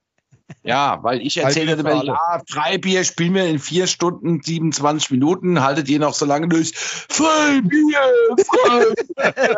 Ja, 0.63 1.03
weil 1.03 1.21
ich 1.21 1.37
erzähle 1.37 1.73
immer, 1.73 2.05
ja, 2.05 2.41
Freibier 2.49 3.05
spielen 3.05 3.35
wir 3.35 3.47
in 3.47 3.59
vier 3.59 3.87
Stunden, 3.87 4.43
27 4.43 5.11
Minuten, 5.11 5.63
haltet 5.63 5.89
ihr 5.89 5.99
noch 5.99 6.15
so 6.15 6.25
lange 6.25 6.49
durch. 6.49 6.73
Freibier, 6.75 8.01
Freibier. 8.47 9.55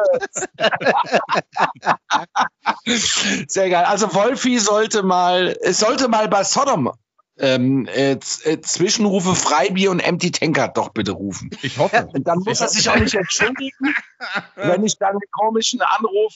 Sehr 3.49 3.71
geil. 3.71 3.85
Also 3.85 4.15
Wolfi 4.15 4.59
sollte 4.59 5.03
mal, 5.03 5.57
es 5.63 5.79
sollte 5.79 6.09
mal 6.09 6.29
bei 6.29 6.45
Sodom 6.45 6.93
ähm, 7.39 7.87
äh, 7.87 8.13
äh, 8.13 8.61
Zwischenrufe 8.61 9.35
Freibier 9.35 9.91
und 9.91 10.01
Empty 10.01 10.31
Tanker 10.31 10.69
doch 10.69 10.91
bitte 10.91 11.13
rufen. 11.13 11.51
Ich 11.63 11.79
hoffe. 11.79 12.09
Dann 12.15 12.39
muss 12.41 12.61
er 12.61 12.69
sich 12.69 12.89
auch 12.89 12.97
nicht 12.97 13.15
entschuldigen. 13.15 13.95
Wenn 14.55 14.85
ich 14.85 14.97
dann 14.99 15.11
einen 15.11 15.31
komischen 15.31 15.81
Anruf 15.81 16.33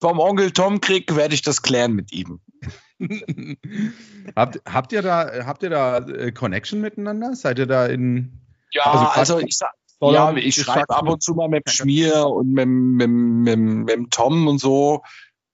vom 0.00 0.20
Onkel 0.20 0.52
Tom 0.52 0.80
kriege, 0.80 1.16
werde 1.16 1.34
ich 1.34 1.42
das 1.42 1.62
klären 1.62 1.92
mit 1.92 2.12
ihm. 2.12 2.40
habt, 4.36 4.60
habt 4.66 4.92
ihr 4.92 5.02
da, 5.02 5.46
habt 5.46 5.62
ihr 5.62 5.70
da 5.70 5.98
äh, 5.98 6.32
Connection 6.32 6.80
miteinander? 6.80 7.34
Seid 7.34 7.58
ihr 7.58 7.66
da 7.66 7.86
in. 7.86 8.40
Ja, 8.72 8.84
also, 8.84 9.34
also 9.36 9.46
ich 9.46 9.56
sag, 9.56 9.72
ja, 10.00 10.34
ich 10.34 10.56
schreibe 10.56 10.94
ab 10.94 11.08
und 11.08 11.22
zu 11.22 11.34
mal 11.34 11.48
mit 11.48 11.70
Schmier 11.70 12.26
und 12.26 12.52
mit, 12.52 12.66
mit, 12.66 13.08
mit, 13.08 13.58
mit 13.98 14.10
Tom 14.10 14.46
und 14.48 14.58
so. 14.58 15.02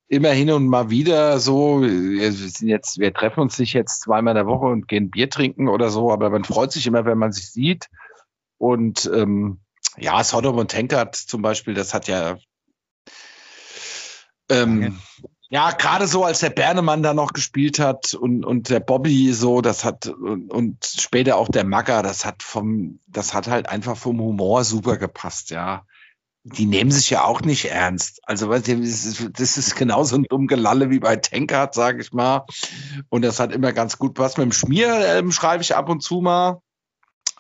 Immer 0.08 0.30
hin 0.30 0.50
und 0.50 0.66
mal 0.66 0.90
wieder 0.90 1.38
so. 1.38 1.82
Wir 1.82 2.32
sind 2.32 2.68
jetzt, 2.68 2.98
wir 2.98 3.12
treffen 3.12 3.40
uns 3.40 3.58
nicht 3.58 3.74
jetzt 3.74 4.02
zweimal 4.02 4.32
in 4.32 4.36
der 4.36 4.46
Woche 4.46 4.66
und 4.66 4.88
gehen 4.88 5.10
Bier 5.10 5.30
trinken 5.30 5.68
oder 5.68 5.90
so, 5.90 6.10
aber 6.10 6.30
man 6.30 6.44
freut 6.44 6.72
sich 6.72 6.86
immer, 6.86 7.04
wenn 7.04 7.18
man 7.18 7.32
sich 7.32 7.50
sieht. 7.50 7.88
Und 8.58 9.08
ähm, 9.14 9.60
ja, 9.96 10.22
Sodom 10.24 10.58
und 10.58 10.70
Tankard 10.70 11.14
zum 11.14 11.42
Beispiel, 11.42 11.74
das 11.74 11.94
hat 11.94 12.08
ja 12.08 12.38
ähm, 14.50 14.98
ja, 15.52 15.72
gerade 15.72 16.06
so, 16.06 16.24
als 16.24 16.38
der 16.38 16.50
Bernemann 16.50 17.02
da 17.02 17.12
noch 17.12 17.32
gespielt 17.32 17.80
hat 17.80 18.14
und, 18.14 18.44
und 18.44 18.70
der 18.70 18.78
Bobby 18.78 19.32
so, 19.32 19.60
das 19.60 19.84
hat 19.84 20.06
und, 20.06 20.52
und 20.52 20.84
später 20.84 21.36
auch 21.36 21.48
der 21.48 21.64
Magger, 21.64 22.04
das 22.04 22.24
hat 22.24 22.44
vom, 22.44 23.00
das 23.08 23.34
hat 23.34 23.48
halt 23.48 23.68
einfach 23.68 23.96
vom 23.96 24.20
Humor 24.20 24.62
super 24.62 24.96
gepasst, 24.96 25.50
ja. 25.50 25.84
Die 26.44 26.66
nehmen 26.66 26.90
sich 26.90 27.10
ja 27.10 27.24
auch 27.24 27.42
nicht 27.42 27.66
ernst. 27.66 28.20
Also, 28.22 28.48
weißt 28.48 28.68
du, 28.68 28.76
das 28.78 29.58
ist, 29.58 29.76
genauso 29.76 30.16
ein 30.16 30.22
dumm 30.22 30.46
Gelalle 30.46 30.88
wie 30.88 31.00
bei 31.00 31.16
Tankard, 31.16 31.74
sag 31.74 32.00
ich 32.00 32.12
mal. 32.12 32.46
Und 33.10 33.22
das 33.22 33.40
hat 33.40 33.52
immer 33.52 33.74
ganz 33.74 33.98
gut 33.98 34.18
was. 34.18 34.38
Mit 34.38 34.46
dem 34.46 34.52
Schmier 34.52 35.04
ähm, 35.16 35.32
schreibe 35.32 35.62
ich 35.62 35.76
ab 35.76 35.90
und 35.90 36.02
zu 36.02 36.22
mal. 36.22 36.62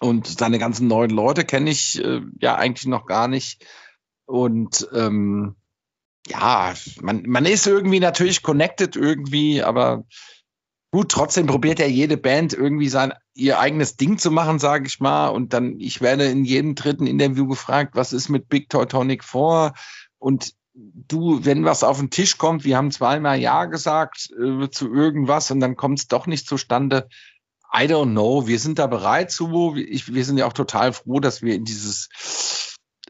Und 0.00 0.26
seine 0.26 0.58
ganzen 0.58 0.86
neuen 0.86 1.10
Leute 1.10 1.46
kenne 1.46 1.70
ich 1.70 2.04
äh, 2.04 2.20
ja 2.40 2.56
eigentlich 2.56 2.88
noch 2.88 3.06
gar 3.06 3.26
nicht. 3.26 3.64
Und 4.26 4.86
ähm, 4.92 5.56
ja, 6.30 6.74
man, 7.00 7.22
man 7.26 7.46
ist 7.46 7.66
irgendwie 7.66 8.00
natürlich 8.00 8.42
connected 8.42 8.96
irgendwie, 8.96 9.62
aber 9.62 10.04
gut, 10.90 11.10
trotzdem 11.10 11.46
probiert 11.46 11.78
ja 11.78 11.86
jede 11.86 12.16
Band 12.16 12.52
irgendwie 12.52 12.88
sein 12.88 13.12
ihr 13.34 13.58
eigenes 13.58 13.96
Ding 13.96 14.18
zu 14.18 14.30
machen, 14.30 14.58
sage 14.58 14.86
ich 14.86 15.00
mal. 15.00 15.28
Und 15.28 15.52
dann, 15.52 15.78
ich 15.78 16.00
werde 16.00 16.24
in 16.26 16.44
jedem 16.44 16.74
dritten 16.74 17.06
Interview 17.06 17.46
gefragt, 17.46 17.94
was 17.94 18.12
ist 18.12 18.28
mit 18.28 18.48
Big 18.48 18.68
Teutonic 18.68 19.24
vor? 19.24 19.74
Und 20.18 20.52
du, 20.74 21.44
wenn 21.44 21.64
was 21.64 21.84
auf 21.84 21.98
den 21.98 22.10
Tisch 22.10 22.38
kommt, 22.38 22.64
wir 22.64 22.76
haben 22.76 22.90
zweimal 22.90 23.38
Ja 23.38 23.64
gesagt 23.64 24.30
äh, 24.38 24.68
zu 24.70 24.92
irgendwas 24.92 25.50
und 25.50 25.60
dann 25.60 25.76
kommt 25.76 26.00
es 26.00 26.08
doch 26.08 26.26
nicht 26.26 26.46
zustande. 26.46 27.08
I 27.72 27.84
don't 27.84 28.10
know. 28.10 28.46
Wir 28.46 28.58
sind 28.58 28.78
da 28.78 28.86
bereit 28.86 29.30
zu. 29.30 29.76
Ich, 29.76 30.12
wir 30.12 30.24
sind 30.24 30.38
ja 30.38 30.46
auch 30.46 30.52
total 30.52 30.92
froh, 30.92 31.20
dass 31.20 31.40
wir 31.40 31.54
in 31.54 31.64
dieses 31.64 32.08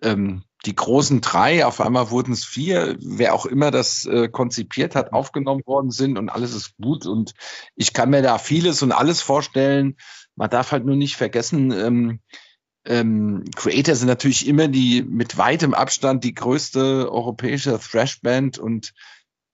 ähm, 0.03 0.45
die 0.67 0.75
großen 0.75 1.21
drei, 1.21 1.65
auf 1.65 1.81
einmal 1.81 2.11
wurden 2.11 2.33
es 2.33 2.45
vier, 2.45 2.97
wer 3.01 3.35
auch 3.35 3.47
immer 3.47 3.71
das 3.71 4.05
äh, 4.05 4.29
konzipiert 4.29 4.95
hat, 4.95 5.13
aufgenommen 5.13 5.63
worden 5.65 5.91
sind 5.91 6.19
und 6.19 6.29
alles 6.29 6.55
ist 6.55 6.77
gut. 6.77 7.07
Und 7.07 7.33
ich 7.77 7.93
kann 7.93 8.11
mir 8.11 8.23
da 8.23 8.39
vieles 8.39 8.83
und 8.83 8.93
alles 8.93 9.23
vorstellen. 9.23 9.97
Man 10.37 10.51
darf 10.51 10.73
halt 10.73 10.85
nur 10.85 10.97
nicht 10.97 11.17
vergessen, 11.17 11.73
ähm, 11.73 12.21
ähm, 12.87 13.45
Creator 13.57 13.95
sind 13.95 14.09
natürlich 14.09 14.47
immer 14.49 14.69
die 14.69 15.03
mit 15.03 15.37
weitem 15.37 15.75
Abstand 15.75 16.25
die 16.25 16.35
größte 16.35 17.13
europäische 17.13 17.79
Thrash-Band 17.79 18.59
und 18.59 18.95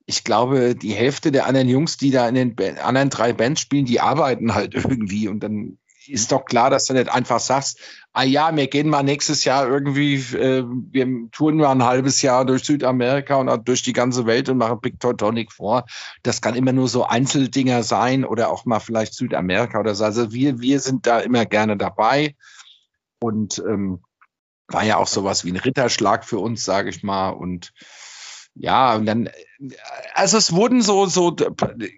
ich 0.07 0.23
glaube, 0.23 0.77
die 0.77 0.93
Hälfte 0.93 1.33
der 1.33 1.47
anderen 1.47 1.69
Jungs, 1.69 1.97
die 1.97 2.13
da 2.13 2.29
in 2.29 2.37
den 2.37 2.79
anderen 2.79 3.11
drei 3.11 3.33
Bands 3.33 3.61
spielen, 3.61 3.85
die 3.85 4.01
arbeiten 4.01 4.55
halt 4.55 4.75
irgendwie 4.75 5.27
und 5.29 5.41
dann 5.41 5.79
ist 6.09 6.33
doch 6.33 6.45
klar, 6.45 6.71
dass 6.71 6.87
du 6.87 6.95
nicht 6.95 7.11
einfach 7.11 7.41
sagst, 7.41 7.81
ah 8.13 8.23
ja, 8.23 8.55
wir 8.57 8.67
gehen 8.67 8.89
mal 8.89 9.03
nächstes 9.03 9.45
Jahr 9.45 9.69
irgendwie, 9.69 10.15
äh, 10.15 10.65
wir 10.67 11.31
touren 11.33 11.57
mal 11.59 11.71
ein 11.71 11.85
halbes 11.85 12.23
Jahr 12.23 12.47
durch 12.47 12.65
Südamerika 12.65 13.37
und 13.37 13.69
durch 13.69 13.83
die 13.83 13.93
ganze 13.93 14.25
Welt 14.25 14.49
und 14.49 14.57
machen 14.57 14.81
Big 14.81 14.99
Teutonic 15.01 15.53
vor. 15.53 15.85
Das 16.23 16.41
kann 16.41 16.55
immer 16.55 16.73
nur 16.73 16.89
so 16.89 17.05
Einzeldinger 17.05 17.83
sein 17.83 18.25
oder 18.25 18.51
auch 18.51 18.65
mal 18.65 18.81
vielleicht 18.81 19.13
Südamerika 19.13 19.79
oder 19.79 19.95
so. 19.95 20.05
Also 20.05 20.33
wir, 20.33 20.61
wir 20.61 20.81
sind 20.81 21.07
da 21.07 21.21
immer 21.21 21.45
gerne 21.45 21.77
dabei 21.77 22.35
und 23.21 23.59
ähm, 23.59 24.01
war 24.69 24.85
ja 24.85 24.97
auch 24.97 25.09
sowas 25.09 25.45
wie 25.45 25.53
ein 25.53 25.57
Ritterschlag 25.57 26.25
für 26.25 26.39
uns, 26.39 26.65
sage 26.65 26.89
ich 26.89 27.03
mal. 27.03 27.31
Und 27.31 27.73
ja, 28.55 28.97
und 28.97 29.05
dann, 29.05 29.29
also 30.15 30.39
es 30.39 30.55
wurden 30.55 30.81
so, 30.81 31.05
so, 31.05 31.37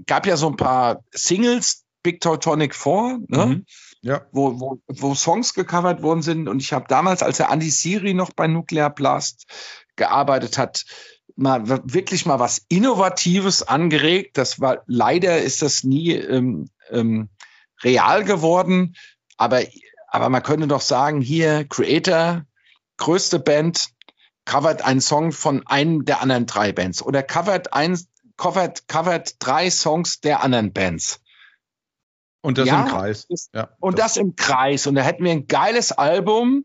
gab 0.06 0.26
ja 0.26 0.36
so 0.36 0.48
ein 0.48 0.56
paar 0.56 1.04
Singles, 1.12 1.84
Big 2.02 2.20
Teutonic 2.20 2.74
vor, 2.74 3.18
ne? 3.28 3.46
Mhm 3.46 3.66
ja. 4.02 4.26
wo, 4.32 4.60
wo, 4.60 4.80
wo 4.86 5.14
Songs 5.14 5.54
gecovert 5.54 6.02
worden 6.02 6.22
sind. 6.22 6.48
Und 6.48 6.60
ich 6.60 6.72
habe 6.72 6.86
damals, 6.88 7.22
als 7.22 7.38
der 7.38 7.50
Andy 7.50 7.70
Siri 7.70 8.14
noch 8.14 8.32
bei 8.32 8.46
Nuclear 8.46 8.90
Blast 8.90 9.46
gearbeitet 9.96 10.58
hat, 10.58 10.84
mal 11.36 11.68
wirklich 11.68 12.26
mal 12.26 12.40
was 12.40 12.64
Innovatives 12.68 13.62
angeregt. 13.62 14.36
Das 14.36 14.60
war 14.60 14.82
leider 14.86 15.40
ist 15.40 15.62
das 15.62 15.84
nie 15.84 16.12
ähm, 16.12 16.68
ähm, 16.90 17.28
real 17.82 18.24
geworden. 18.24 18.96
Aber, 19.36 19.62
aber 20.08 20.28
man 20.28 20.42
könnte 20.42 20.66
doch 20.66 20.80
sagen, 20.80 21.20
hier 21.20 21.64
Creator, 21.64 22.44
größte 22.96 23.38
Band, 23.38 23.90
covert 24.44 24.82
einen 24.82 25.00
Song 25.00 25.30
von 25.30 25.66
einem 25.66 26.04
der 26.04 26.22
anderen 26.22 26.46
drei 26.46 26.72
Bands 26.72 27.02
oder 27.02 27.22
covert 27.22 27.74
ein, 27.74 27.98
covert, 28.36 28.88
covert 28.88 29.36
drei 29.38 29.70
Songs 29.70 30.20
der 30.20 30.42
anderen 30.42 30.72
Bands. 30.72 31.20
Und 32.40 32.58
das 32.58 32.68
ja, 32.68 32.82
im 32.82 32.88
Kreis. 32.88 33.26
ja, 33.52 33.68
und 33.80 33.98
das, 33.98 34.14
das, 34.14 34.16
im 34.18 34.36
Kreis. 34.36 34.86
Und 34.86 34.94
da 34.94 35.02
hätten 35.02 35.24
wir 35.24 35.32
ein 35.32 35.46
geiles 35.46 35.92
Album. 35.92 36.64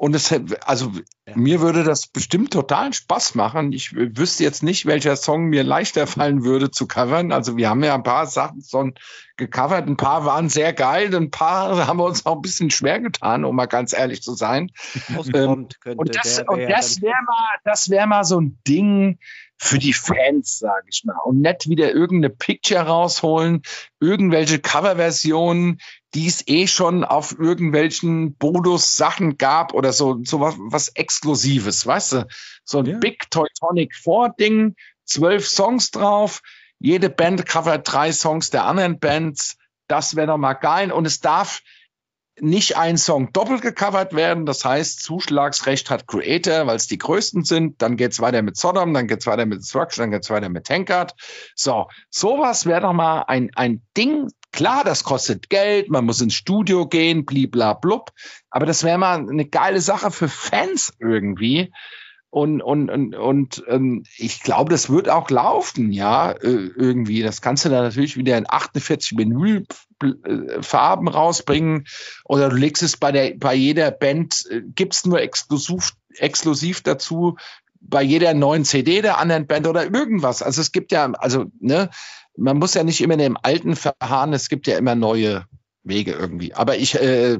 Und 0.00 0.14
es, 0.14 0.34
also 0.64 0.92
ja. 1.28 1.36
mir 1.36 1.60
würde 1.60 1.84
das 1.84 2.06
bestimmt 2.06 2.54
total 2.54 2.94
Spaß 2.94 3.34
machen. 3.34 3.74
Ich 3.74 3.94
wüsste 3.94 4.44
jetzt 4.44 4.62
nicht, 4.62 4.86
welcher 4.86 5.14
Song 5.14 5.44
mir 5.44 5.62
leichter 5.62 6.06
fallen 6.06 6.42
würde 6.42 6.70
zu 6.70 6.86
covern. 6.86 7.32
Also 7.32 7.58
wir 7.58 7.68
haben 7.68 7.84
ja 7.84 7.94
ein 7.94 8.02
paar 8.02 8.26
Sachen 8.26 8.62
so 8.62 8.88
gecovert. 9.36 9.86
Ein 9.88 9.98
paar 9.98 10.24
waren 10.24 10.48
sehr 10.48 10.72
geil, 10.72 11.14
ein 11.14 11.30
paar 11.30 11.76
haben 11.86 11.98
wir 11.98 12.04
uns 12.04 12.24
auch 12.24 12.36
ein 12.36 12.40
bisschen 12.40 12.70
schwer 12.70 12.98
getan, 13.00 13.44
um 13.44 13.54
mal 13.54 13.66
ganz 13.66 13.92
ehrlich 13.92 14.22
zu 14.22 14.34
sein. 14.34 14.70
Ähm, 15.34 15.68
und 15.96 16.16
das, 16.16 16.42
und 16.46 16.70
das 16.70 17.02
wäre 17.02 17.22
mal, 17.26 17.58
das 17.64 17.90
wäre 17.90 18.06
mal 18.06 18.24
so 18.24 18.40
ein 18.40 18.58
Ding, 18.66 19.18
für 19.62 19.78
die 19.78 19.92
Fans, 19.92 20.58
sage 20.58 20.86
ich 20.90 21.04
mal. 21.04 21.16
Und 21.22 21.42
nicht 21.42 21.68
wieder 21.68 21.92
irgendeine 21.92 22.34
Picture 22.34 22.80
rausholen, 22.80 23.60
irgendwelche 24.00 24.58
Coverversionen, 24.58 25.82
die 26.14 26.26
es 26.26 26.48
eh 26.48 26.66
schon 26.66 27.04
auf 27.04 27.38
irgendwelchen 27.38 28.34
Bonus-Sachen 28.36 29.36
gab 29.36 29.74
oder 29.74 29.92
so, 29.92 30.18
so 30.24 30.40
was, 30.40 30.54
was 30.58 30.88
Exklusives, 30.88 31.86
weißt 31.86 32.12
du? 32.12 32.26
So 32.64 32.78
ein 32.78 32.86
ja. 32.86 32.98
Big 32.98 33.30
Teutonic 33.30 33.94
4 33.94 34.34
Ding, 34.40 34.76
zwölf 35.04 35.46
Songs 35.46 35.90
drauf, 35.90 36.40
jede 36.78 37.10
Band 37.10 37.44
covert 37.44 37.92
drei 37.92 38.12
Songs 38.12 38.48
der 38.48 38.64
anderen 38.64 38.98
Bands. 38.98 39.58
Das 39.88 40.16
wäre 40.16 40.28
doch 40.28 40.38
mal 40.38 40.54
geil. 40.54 40.90
Und 40.90 41.06
es 41.06 41.20
darf, 41.20 41.60
nicht 42.42 42.76
ein 42.76 42.96
Song 42.96 43.32
doppelt 43.32 43.62
gecovert 43.62 44.14
werden. 44.14 44.46
Das 44.46 44.64
heißt, 44.64 45.02
Zuschlagsrecht 45.02 45.90
hat 45.90 46.06
Creator, 46.06 46.66
weil 46.66 46.76
es 46.76 46.86
die 46.86 46.98
größten 46.98 47.44
sind. 47.44 47.80
Dann 47.82 47.96
geht's 47.96 48.20
weiter 48.20 48.42
mit 48.42 48.56
Sodom, 48.56 48.94
dann 48.94 49.06
geht's 49.06 49.26
weiter 49.26 49.46
mit 49.46 49.64
Structure, 49.64 50.04
dann 50.04 50.10
geht's 50.10 50.30
weiter 50.30 50.48
mit 50.48 50.66
Tankard. 50.66 51.14
So, 51.54 51.88
sowas 52.10 52.66
wäre 52.66 52.82
doch 52.82 52.92
mal 52.92 53.22
ein, 53.22 53.50
ein 53.54 53.82
Ding. 53.96 54.28
Klar, 54.52 54.82
das 54.84 55.04
kostet 55.04 55.48
Geld, 55.48 55.90
man 55.90 56.04
muss 56.04 56.20
ins 56.20 56.34
Studio 56.34 56.86
gehen, 56.88 57.24
bliblablub. 57.24 58.10
Aber 58.50 58.66
das 58.66 58.82
wäre 58.82 58.98
mal 58.98 59.18
eine 59.18 59.46
geile 59.46 59.80
Sache 59.80 60.10
für 60.10 60.28
Fans 60.28 60.92
irgendwie. 60.98 61.72
Und, 62.30 62.62
und, 62.62 62.90
und, 62.90 63.16
und 63.16 63.64
ähm, 63.66 64.04
ich 64.16 64.40
glaube, 64.42 64.70
das 64.70 64.88
wird 64.88 65.08
auch 65.08 65.30
laufen, 65.30 65.90
ja, 65.90 66.30
äh, 66.30 66.70
irgendwie. 66.76 67.22
Das 67.22 67.42
kannst 67.42 67.64
du 67.64 67.68
dann 67.68 67.82
natürlich 67.82 68.16
wieder 68.16 68.38
in 68.38 68.46
48 68.48 69.16
Menüfarben 70.02 71.08
rausbringen. 71.08 71.86
Oder 72.24 72.50
du 72.50 72.56
legst 72.56 72.82
es 72.82 72.96
bei 72.96 73.12
der, 73.12 73.34
bei 73.36 73.54
jeder 73.54 73.90
Band, 73.90 74.46
äh, 74.50 74.62
gibt's 74.74 75.04
nur 75.04 75.20
exklusiv, 75.20 75.92
exklusiv 76.16 76.82
dazu, 76.82 77.36
bei 77.80 78.02
jeder 78.02 78.34
neuen 78.34 78.64
CD 78.64 79.00
der 79.00 79.18
anderen 79.18 79.46
Band 79.46 79.66
oder 79.66 79.84
irgendwas. 79.84 80.42
Also 80.42 80.60
es 80.60 80.72
gibt 80.72 80.92
ja, 80.92 81.10
also, 81.12 81.46
ne, 81.60 81.90
man 82.36 82.58
muss 82.58 82.74
ja 82.74 82.84
nicht 82.84 83.00
immer 83.00 83.14
in 83.14 83.20
dem 83.20 83.38
Alten 83.40 83.76
verharren, 83.76 84.32
es 84.32 84.48
gibt 84.48 84.66
ja 84.66 84.76
immer 84.76 84.94
neue 84.94 85.46
Wege 85.82 86.12
irgendwie. 86.12 86.54
Aber 86.54 86.76
ich, 86.76 86.94
äh, 86.94 87.38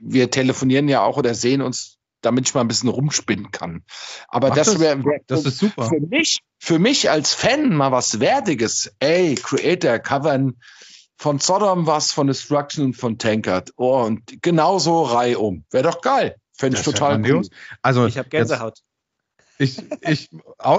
wir 0.00 0.30
telefonieren 0.30 0.88
ja 0.88 1.02
auch 1.02 1.16
oder 1.16 1.34
sehen 1.34 1.62
uns 1.62 2.00
damit 2.22 2.48
ich 2.48 2.54
mal 2.54 2.60
ein 2.60 2.68
bisschen 2.68 2.88
rumspinnen 2.88 3.50
kann. 3.50 3.82
Aber 4.28 4.48
Mach 4.48 4.56
das 4.56 4.78
wäre 4.78 5.04
wär, 5.04 5.20
das 5.26 5.44
ist 5.44 5.58
super. 5.58 5.88
Für 5.88 6.00
mich, 6.00 6.40
für 6.58 6.78
mich 6.78 7.10
als 7.10 7.34
Fan 7.34 7.74
mal 7.74 7.92
was 7.92 8.20
Wertiges. 8.20 8.94
Ey, 9.00 9.34
Creator 9.36 9.98
covern 9.98 10.56
von 11.20 11.38
Sodom 11.38 11.86
was, 11.86 12.12
von 12.12 12.28
Destruction 12.28 12.86
und 12.86 12.94
von 12.94 13.18
Tankard. 13.18 13.74
Oh, 13.76 14.04
und 14.04 14.40
genauso 14.40 15.02
reihum. 15.02 15.66
Wäre 15.70 15.84
doch 15.84 16.00
geil. 16.00 16.36
Fände 16.56 16.78
ich 16.78 16.82
total 16.82 17.20
cool. 17.30 17.46
Also, 17.82 18.06
ich 18.06 18.16
habe 18.16 18.30
Gänsehaut. 18.30 18.78
ich, 19.58 19.82
ich, 20.00 20.30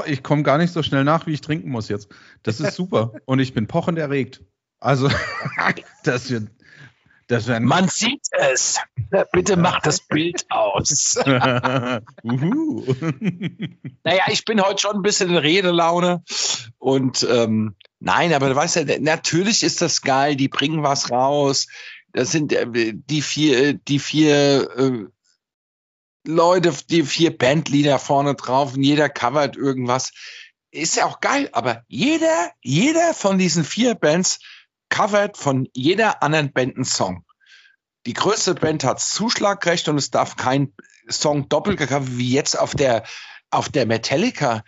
ich 0.08 0.24
komme 0.24 0.42
gar 0.42 0.58
nicht 0.58 0.74
so 0.74 0.82
schnell 0.82 1.04
nach, 1.04 1.28
wie 1.28 1.34
ich 1.34 1.42
trinken 1.42 1.70
muss 1.70 1.90
jetzt. 1.90 2.10
Das 2.42 2.60
ist 2.60 2.74
super. 2.74 3.14
Und 3.26 3.38
ich 3.38 3.54
bin 3.54 3.68
pochend 3.68 4.00
erregt. 4.00 4.42
Also, 4.80 5.12
das 6.04 6.32
wird, 6.32 6.50
man 7.60 7.88
sieht 7.88 8.26
es. 8.32 8.80
Bitte 9.32 9.58
mach 9.58 9.80
das 9.82 10.00
Bild 10.08 10.48
aus. 10.50 11.20
naja, 11.24 12.02
ich 14.28 14.44
bin 14.44 14.60
heute 14.60 14.82
schon 14.82 14.96
ein 14.96 15.04
bisschen 15.04 15.30
in 15.30 15.38
Redelaune. 15.38 16.24
Und 16.80 17.28
ähm, 17.30 17.76
nein, 18.02 18.34
aber 18.34 18.50
du 18.50 18.56
weißt 18.56 18.76
ja, 18.76 19.00
natürlich 19.00 19.64
ist 19.64 19.82
das 19.82 20.02
geil, 20.02 20.36
die 20.36 20.50
bringen 20.50 20.84
was 20.84 21.12
raus. 21.12 21.68
Das 22.12 22.32
sind 22.32 22.52
äh, 22.52 22.94
die 22.94 23.22
vier, 23.22 23.74
die 23.74 24.00
vier 24.00 24.70
äh, 24.78 25.06
Leute, 26.28 26.74
die 26.90 27.04
vier 27.04 27.36
Bandleader 27.36 27.98
vorne 27.98 28.36
drauf 28.36 28.76
und 28.76 28.84
jeder 28.84 29.10
covert 29.10 29.56
irgendwas. 29.56 30.12
Ist 30.72 30.96
ja 30.96 31.06
auch 31.06 31.20
geil, 31.20 31.50
aber 31.54 31.84
jeder, 31.88 32.52
jeder 32.62 33.14
von 33.14 33.38
diesen 33.38 33.64
vier 33.64 33.96
Bands 33.96 34.40
covert 34.90 35.38
von 35.38 35.68
jeder 35.74 36.22
anderen 36.22 36.52
Band 36.52 36.76
einen 36.76 36.86
Song. 36.86 37.26
Die 38.06 38.14
größte 38.14 38.56
Band 38.56 38.84
hat 38.84 39.00
Zuschlagrecht 39.00 39.88
und 39.88 39.98
es 39.98 40.12
darf 40.12 40.36
kein 40.36 40.74
Song 41.10 41.50
doppelt 41.50 41.78
gecovert 41.78 42.18
wie 42.18 42.32
jetzt 42.32 42.58
auf 42.58 42.76
der 42.76 43.04
auf 43.52 43.70
der 43.70 43.86
Metallica. 43.86 44.64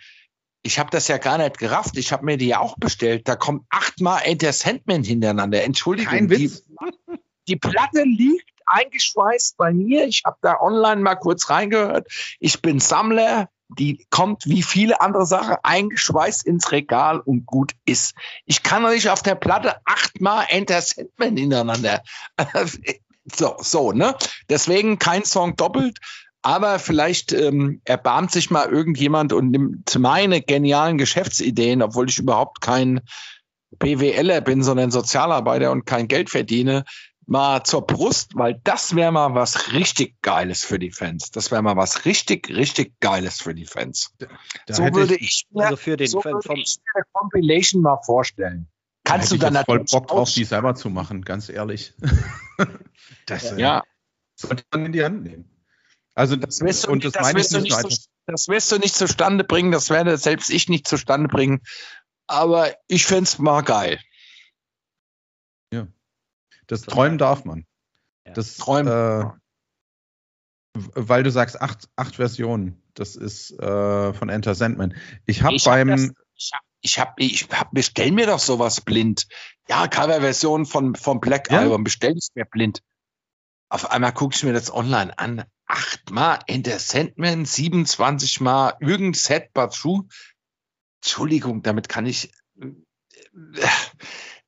Ich 0.64 0.78
habe 0.78 0.90
das 0.90 1.08
ja 1.08 1.18
gar 1.18 1.38
nicht 1.38 1.58
gerafft. 1.58 1.96
Ich 1.96 2.12
habe 2.12 2.24
mir 2.24 2.36
die 2.36 2.48
ja 2.48 2.58
auch 2.58 2.76
bestellt. 2.76 3.28
Da 3.28 3.36
kommt 3.36 3.64
achtmal 3.70 4.22
Enter 4.24 4.52
Sandman 4.52 5.04
hintereinander. 5.04 5.62
Entschuldigung. 5.62 6.10
Kein 6.12 6.30
Witz. 6.30 6.64
Die, 6.64 7.18
die 7.48 7.56
Platte 7.56 8.02
liegt 8.02 8.50
eingeschweißt 8.66 9.56
bei 9.56 9.72
mir. 9.72 10.06
Ich 10.06 10.22
habe 10.24 10.38
da 10.40 10.58
online 10.60 11.02
mal 11.02 11.16
kurz 11.16 11.50
reingehört. 11.50 12.08
Ich 12.40 12.62
bin 12.62 12.80
Sammler 12.80 13.50
die 13.68 14.06
kommt 14.10 14.46
wie 14.46 14.62
viele 14.62 15.00
andere 15.00 15.26
Sachen 15.26 15.56
eingeschweißt 15.62 16.46
ins 16.46 16.72
Regal 16.72 17.20
und 17.20 17.46
gut 17.46 17.72
ist. 17.84 18.14
Ich 18.44 18.62
kann 18.62 18.82
doch 18.82 18.90
nicht 18.90 19.08
auf 19.08 19.22
der 19.22 19.34
Platte 19.34 19.76
achtmal 19.84 20.46
Enter 20.48 20.80
Sandman 20.80 21.36
hintereinander. 21.36 22.02
so, 23.24 23.56
so, 23.58 23.92
ne? 23.92 24.16
Deswegen 24.48 24.98
kein 24.98 25.24
Song 25.24 25.56
doppelt. 25.56 25.98
Aber 26.44 26.78
vielleicht 26.78 27.32
ähm, 27.32 27.80
erbarmt 27.86 28.30
sich 28.30 28.50
mal 28.50 28.68
irgendjemand 28.68 29.32
und 29.32 29.50
nimmt 29.50 29.98
meine 29.98 30.42
genialen 30.42 30.98
Geschäftsideen, 30.98 31.80
obwohl 31.80 32.10
ich 32.10 32.18
überhaupt 32.18 32.60
kein 32.60 33.00
BWLer 33.78 34.42
bin, 34.42 34.62
sondern 34.62 34.90
Sozialarbeiter 34.90 35.72
und 35.72 35.86
kein 35.86 36.06
Geld 36.06 36.28
verdiene, 36.28 36.84
mal 37.24 37.64
zur 37.64 37.86
Brust, 37.86 38.32
weil 38.34 38.60
das 38.62 38.94
wäre 38.94 39.10
mal 39.10 39.34
was 39.34 39.72
richtig 39.72 40.20
Geiles 40.20 40.62
für 40.62 40.78
die 40.78 40.90
Fans. 40.90 41.30
Das 41.30 41.50
wäre 41.50 41.62
mal 41.62 41.76
was 41.76 42.04
richtig, 42.04 42.50
richtig 42.50 42.92
Geiles 43.00 43.40
für 43.40 43.54
die 43.54 43.64
Fans. 43.64 44.12
Da, 44.18 44.26
so 44.68 44.82
würde 44.82 45.16
ich, 45.16 45.46
mir, 45.48 45.64
also 45.64 45.76
für 45.76 45.96
den 45.96 46.08
so 46.08 46.22
würde 46.22 46.60
ich 46.60 46.76
mir 46.94 47.04
Compilation 47.14 47.80
mal 47.80 48.00
vorstellen. 48.04 48.68
Kannst 49.04 49.32
da 49.32 49.36
du 49.36 49.50
dann 49.50 49.64
voll 49.64 49.84
Bock 49.90 50.08
drauf, 50.08 50.30
die 50.30 50.44
selber 50.44 50.74
zu 50.74 50.90
machen, 50.90 51.22
ganz 51.22 51.48
ehrlich. 51.48 51.94
das, 53.24 53.52
äh, 53.52 53.60
ja. 53.60 53.82
Sollte 54.34 54.62
man 54.72 54.84
in 54.84 54.92
die 54.92 55.02
Hand 55.02 55.22
nehmen. 55.22 55.53
Also 56.14 56.36
das 56.36 56.60
wirst 56.60 56.86
du, 56.86 56.90
und 56.90 57.04
das, 57.04 57.12
das 57.12 57.34
wirst 57.34 57.54
du 57.54 57.60
nicht, 57.60 57.76
so, 57.76 57.88
das 58.26 58.48
wirst 58.48 58.70
du 58.70 58.78
nicht 58.78 58.94
zustande 58.94 59.44
bringen, 59.44 59.72
das 59.72 59.90
werde 59.90 60.16
selbst 60.16 60.50
ich 60.50 60.68
nicht 60.68 60.86
zustande 60.86 61.28
bringen. 61.28 61.60
Aber 62.26 62.72
ich 62.86 63.04
fände 63.04 63.24
es 63.24 63.38
mal 63.38 63.62
geil. 63.62 63.98
Das 66.66 66.82
träumen 66.82 67.18
darf 67.18 67.44
man. 67.44 67.66
Das 68.24 68.56
träumen. 68.56 68.88
Äh, 68.92 69.30
weil 70.74 71.22
du 71.22 71.30
sagst 71.30 71.60
acht, 71.60 71.88
acht 71.96 72.16
Versionen. 72.16 72.82
Das 72.94 73.16
ist 73.16 73.52
äh, 73.60 74.12
von 74.12 74.28
Enter 74.28 74.54
Sandman. 74.54 74.96
Ich 75.26 75.42
habe 75.42 75.56
beim. 75.64 75.90
Hab 75.90 75.96
das, 75.96 76.10
ich 76.36 76.52
habe, 76.52 76.64
ich, 76.80 76.98
hab, 76.98 77.20
ich 77.20 77.48
hab, 77.50 77.70
bestell 77.72 78.12
mir 78.12 78.26
doch 78.26 78.38
sowas 78.38 78.80
blind. 78.80 79.26
Ja, 79.68 79.88
Coverversion 79.88 80.66
von 80.66 80.94
vom 80.94 81.20
Black 81.20 81.50
ja? 81.50 81.60
Album, 81.60 81.84
bestell 81.84 82.16
es 82.16 82.30
mir 82.34 82.44
blind. 82.44 82.82
Auf 83.68 83.90
einmal 83.90 84.12
gucke 84.12 84.34
ich 84.34 84.42
mir 84.42 84.52
das 84.52 84.72
online 84.72 85.16
an. 85.18 85.44
Achtmal 85.66 86.40
Enter 86.46 86.78
Sandman, 86.78 87.44
27 87.44 88.40
Mal 88.40 88.74
irgendein 88.80 89.14
Set 89.14 89.50
True. 89.54 90.04
Entschuldigung, 91.02 91.62
damit 91.62 91.88
kann 91.88 92.06
ich. 92.06 92.30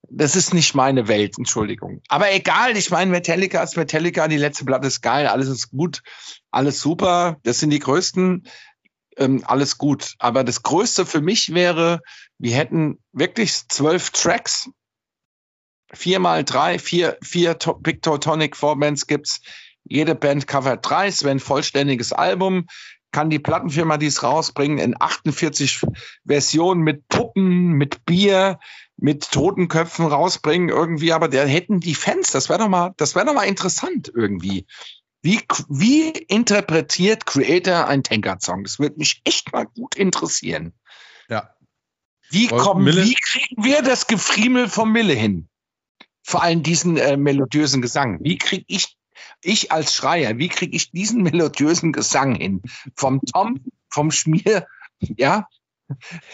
Das 0.08 0.36
ist 0.36 0.54
nicht 0.54 0.74
meine 0.74 1.08
Welt, 1.08 1.36
Entschuldigung. 1.38 2.00
Aber 2.08 2.32
egal, 2.32 2.76
ich 2.76 2.90
meine, 2.90 3.10
Metallica 3.10 3.62
ist 3.62 3.76
Metallica, 3.76 4.28
die 4.28 4.36
letzte 4.36 4.64
Platte 4.64 4.86
ist 4.86 5.00
geil, 5.00 5.26
alles 5.26 5.48
ist 5.48 5.70
gut, 5.70 6.02
alles 6.50 6.80
super, 6.80 7.38
das 7.42 7.58
sind 7.58 7.70
die 7.70 7.80
größten, 7.80 8.46
ähm, 9.16 9.42
alles 9.46 9.78
gut. 9.78 10.14
Aber 10.18 10.44
das 10.44 10.62
Größte 10.62 11.06
für 11.06 11.20
mich 11.20 11.54
wäre, 11.54 12.00
wir 12.38 12.54
hätten 12.54 12.98
wirklich 13.12 13.68
zwölf 13.68 14.10
Tracks, 14.10 14.70
vier 15.92 16.20
mal 16.20 16.44
drei, 16.44 16.78
vier, 16.78 17.18
vier 17.22 17.54
Big 17.80 18.02
Tonic 18.02 18.56
Vorbands 18.56 19.06
gibt's. 19.06 19.40
Jede 19.88 20.14
Band 20.14 20.46
covert 20.46 20.88
drei, 20.88 21.10
ein 21.24 21.40
vollständiges 21.40 22.12
Album 22.12 22.66
kann 23.12 23.30
die 23.30 23.38
Plattenfirma 23.38 23.96
dies 23.96 24.22
rausbringen 24.22 24.78
in 24.78 24.94
48 25.00 25.80
Versionen 26.26 26.82
mit 26.82 27.08
Puppen, 27.08 27.72
mit 27.72 28.04
Bier, 28.04 28.58
mit 28.98 29.30
Totenköpfen 29.30 30.06
rausbringen 30.06 30.68
irgendwie, 30.68 31.12
aber 31.12 31.28
der 31.28 31.46
hätten 31.46 31.80
die 31.80 31.94
Fans, 31.94 32.30
das 32.32 32.50
wäre 32.50 32.58
doch 32.58 32.68
mal, 32.68 32.92
das 32.98 33.14
wäre 33.14 33.24
doch 33.24 33.34
mal 33.34 33.44
interessant 33.44 34.12
irgendwie. 34.14 34.66
Wie, 35.22 35.40
wie 35.68 36.10
interpretiert 36.10 37.26
Creator 37.26 37.86
ein 37.86 38.02
Tankard-Song? 38.02 38.64
Das 38.64 38.78
würde 38.78 38.96
mich 38.98 39.22
echt 39.24 39.52
mal 39.52 39.64
gut 39.64 39.94
interessieren. 39.94 40.74
Ja. 41.28 41.50
Wie 42.28 42.48
kommen, 42.48 42.86
wie 42.86 43.14
kriegen 43.14 43.64
wir 43.64 43.82
das 43.82 44.06
Gefriemel 44.06 44.68
vom 44.68 44.92
Mille 44.92 45.14
hin? 45.14 45.48
Vor 46.22 46.42
allem 46.42 46.62
diesen 46.62 46.96
äh, 46.96 47.16
melodiösen 47.16 47.80
Gesang. 47.80 48.18
Wie 48.22 48.36
kriege 48.36 48.64
ich 48.68 48.95
ich 49.46 49.72
als 49.72 49.94
Schreier, 49.94 50.38
wie 50.38 50.48
kriege 50.48 50.76
ich 50.76 50.90
diesen 50.90 51.22
melodiösen 51.22 51.92
Gesang 51.92 52.34
hin? 52.34 52.62
Vom 52.94 53.20
Tom, 53.22 53.60
vom 53.88 54.10
Schmier, 54.10 54.66
ja? 55.00 55.48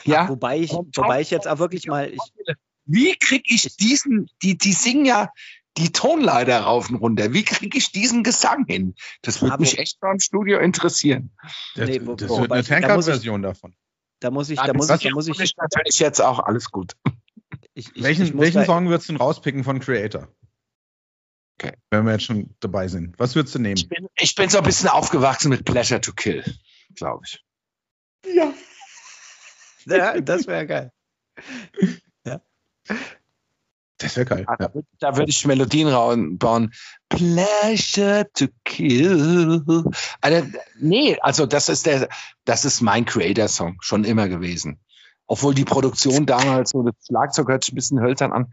Ja. 0.04 0.28
Wobei 0.28 0.58
ich, 0.58 0.72
wobei 0.72 1.20
ich 1.20 1.30
jetzt 1.30 1.46
auch 1.46 1.58
wirklich 1.58 1.86
mal. 1.86 2.10
Ich, 2.10 2.20
wie 2.84 3.14
kriege 3.16 3.44
ich 3.46 3.76
diesen, 3.76 4.28
die, 4.42 4.56
die 4.56 4.72
singen 4.72 5.04
ja 5.04 5.30
die 5.78 5.90
Tonleiter 5.90 6.60
rauf 6.60 6.90
und 6.90 6.96
runter. 6.96 7.32
Wie 7.32 7.44
kriege 7.44 7.78
ich 7.78 7.92
diesen 7.92 8.22
Gesang 8.22 8.66
hin? 8.66 8.94
Das 9.22 9.40
würde 9.40 9.58
mich 9.58 9.78
echt 9.78 10.00
beim 10.00 10.20
Studio 10.20 10.58
interessieren. 10.58 11.30
Das, 11.74 11.88
nee, 11.88 12.00
wo, 12.04 12.14
das 12.14 12.28
wird 12.28 12.52
eine 12.52 12.64
Tankard-Version 12.64 13.42
davon. 13.42 13.74
Da 14.20 14.30
muss 14.30 14.50
ich, 14.50 14.58
da 14.58 14.72
muss 14.74 14.90
ich, 14.90 15.02
da 15.02 15.10
muss 15.10 15.28
ich. 15.28 15.56
Natürlich 15.56 15.98
jetzt 15.98 16.20
auch 16.20 16.40
alles 16.40 16.70
gut. 16.70 16.92
Ich, 17.74 17.96
ich, 17.96 18.02
welchen 18.02 18.38
welchen 18.38 18.64
Song 18.64 18.88
würdest 18.88 19.08
du 19.08 19.16
rauspicken 19.16 19.64
von 19.64 19.80
Creator? 19.80 20.28
Okay. 21.62 21.76
Wenn 21.90 22.04
wir 22.04 22.12
jetzt 22.12 22.24
schon 22.24 22.54
dabei 22.60 22.88
sind. 22.88 23.18
Was 23.18 23.36
würdest 23.36 23.54
du 23.54 23.60
nehmen? 23.60 23.76
Ich 23.76 23.88
bin, 23.88 24.08
ich 24.16 24.34
bin 24.34 24.48
so 24.48 24.58
ein 24.58 24.64
bisschen 24.64 24.88
aufgewachsen 24.88 25.48
mit 25.48 25.64
Pleasure 25.64 26.00
to 26.00 26.12
Kill, 26.12 26.44
glaube 26.96 27.24
ich. 27.24 27.44
Ja. 28.34 28.52
Ja, 29.86 30.20
das 30.20 30.46
wäre 30.46 30.66
geil. 30.66 30.92
Ja. 32.24 32.40
Das 33.98 34.16
wäre 34.16 34.26
geil. 34.26 34.46
Ja. 34.48 34.70
Da 34.98 35.16
würde 35.16 35.30
ich 35.30 35.46
Melodien 35.46 36.38
bauen. 36.38 36.72
Pleasure 37.08 38.28
to 38.34 38.46
kill. 38.64 39.84
Also, 40.20 40.48
nee, 40.80 41.18
also 41.20 41.46
das 41.46 41.68
ist 41.68 41.86
der, 41.86 42.08
das 42.44 42.64
ist 42.64 42.80
mein 42.80 43.04
Creator-Song, 43.04 43.78
schon 43.82 44.04
immer 44.04 44.28
gewesen. 44.28 44.80
Obwohl 45.26 45.54
die 45.54 45.64
Produktion 45.64 46.26
damals 46.26 46.70
so 46.70 46.82
das 46.82 46.94
Schlagzeug 47.06 47.48
hört 47.48 47.64
sich 47.64 47.72
ein 47.72 47.76
bisschen 47.76 48.00
hölzern 48.00 48.32
an. 48.32 48.52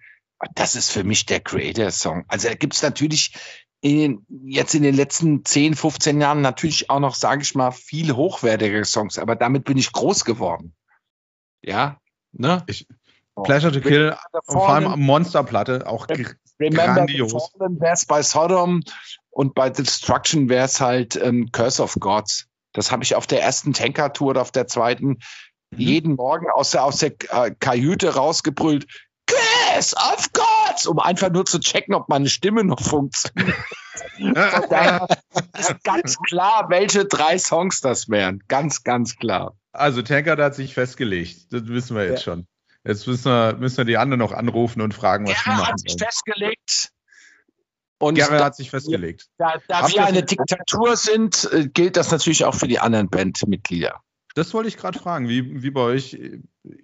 Das 0.56 0.76
ist 0.76 0.92
für 0.92 1.04
mich 1.04 1.26
der 1.26 1.42
Creator-Song. 1.42 2.26
Also 2.28 2.48
da 2.48 2.56
gibt 2.56 2.76
es 2.76 2.82
natürlich 2.82 3.34
in, 3.82 4.26
jetzt 4.46 4.76
in 4.76 4.84
den 4.84 4.96
letzten 4.96 5.46
10, 5.46 5.76
15 5.76 6.22
Jahren 6.22 6.42
natürlich 6.42 6.90
auch 6.90 7.00
noch, 7.00 7.16
sage 7.16 7.42
ich 7.42 7.56
mal, 7.56 7.72
viele 7.72 8.16
hochwertige 8.16 8.84
Songs, 8.86 9.18
aber 9.18 9.36
damit 9.36 9.64
bin 9.66 9.78
ich 9.78 9.92
groß 9.92 10.26
geworden. 10.26 10.76
Ja, 11.62 12.00
ne? 12.32 12.64
Ich, 12.68 12.88
Pleasure 13.44 13.72
to 13.72 13.82
Kill, 13.82 14.16
vor 14.46 14.70
allem 14.70 15.00
Monsterplatte, 15.00 15.88
auch 15.88 16.08
Remember 16.60 16.94
grandios. 16.94 17.52
Wäre 17.58 17.94
es 17.94 18.06
bei 18.06 18.22
Sodom 18.22 18.82
und 19.30 19.56
bei 19.56 19.70
Destruction 19.70 20.50
wäre 20.50 20.66
es 20.66 20.82
halt 20.82 21.16
ähm, 21.16 21.52
Curse 21.52 21.82
of 21.82 21.96
Gods. 22.00 22.48
Das 22.74 22.92
habe 22.92 23.04
ich 23.04 23.16
auf 23.16 23.28
der 23.28 23.42
ersten 23.42 23.74
Tanker-Tour 23.74 24.32
oder 24.32 24.42
auf 24.42 24.52
der 24.52 24.68
zweiten 24.68 25.08
mhm. 25.08 25.18
jeden 25.78 26.16
Morgen 26.16 26.48
aus 26.50 26.72
der, 26.72 26.84
aus 26.84 26.98
der 26.98 27.14
äh, 27.30 27.52
Kajüte 27.58 28.16
rausgebrüllt. 28.16 28.88
Curse 29.70 29.96
of 29.96 30.32
Gods, 30.34 30.88
um 30.88 31.00
einfach 31.00 31.30
nur 31.32 31.46
zu 31.46 31.60
checken, 31.60 31.94
ob 31.94 32.10
meine 32.10 32.30
Stimme 32.30 32.64
noch 32.64 32.82
funktioniert. 32.82 33.56
ist 35.58 35.84
ganz 35.84 36.18
klar, 36.20 36.68
welche 36.70 37.06
drei 37.06 37.38
Songs 37.38 37.82
das 37.82 38.10
wären. 38.10 38.44
Ganz, 38.48 38.84
ganz 38.84 39.16
klar. 39.16 39.56
Also 39.72 40.02
Tanker 40.02 40.38
hat 40.38 40.56
sich 40.56 40.74
festgelegt. 40.74 41.54
Das 41.54 41.68
wissen 41.68 41.96
wir 41.96 42.06
jetzt 42.06 42.26
ja. 42.26 42.34
schon. 42.34 42.48
Jetzt 42.84 43.08
müssen 43.08 43.26
wir, 43.26 43.56
müssen 43.58 43.78
wir 43.78 43.86
die 43.86 43.98
anderen 43.98 44.20
noch 44.20 44.32
anrufen 44.32 44.82
und 44.82 44.94
fragen, 44.94 45.28
was 45.28 45.44
Gerhard 45.44 45.46
die 45.46 45.62
machen. 45.62 45.72
hat 45.72 45.80
sich 45.80 45.96
festgelegt. 45.98 46.90
Und 48.00 48.16
Gerhard 48.16 48.42
hat 48.42 48.56
sich 48.56 48.70
festgelegt. 48.70 49.28
Da, 49.38 49.56
da 49.68 49.88
wir 49.90 50.06
eine 50.06 50.24
Diktatur 50.24 50.96
sind, 50.96 51.50
äh, 51.52 51.68
gilt 51.68 51.98
das 51.98 52.12
natürlich 52.12 52.46
auch 52.46 52.56
für 52.56 52.68
die 52.68 52.80
anderen 52.80 53.10
Bandmitglieder. 53.10 54.02
Das 54.36 54.54
wollte 54.54 54.70
ich 54.70 54.78
gerade 54.78 55.00
fragen, 55.00 55.28
wie, 55.28 55.64
wie 55.64 55.72
bei 55.72 55.82
euch 55.82 56.18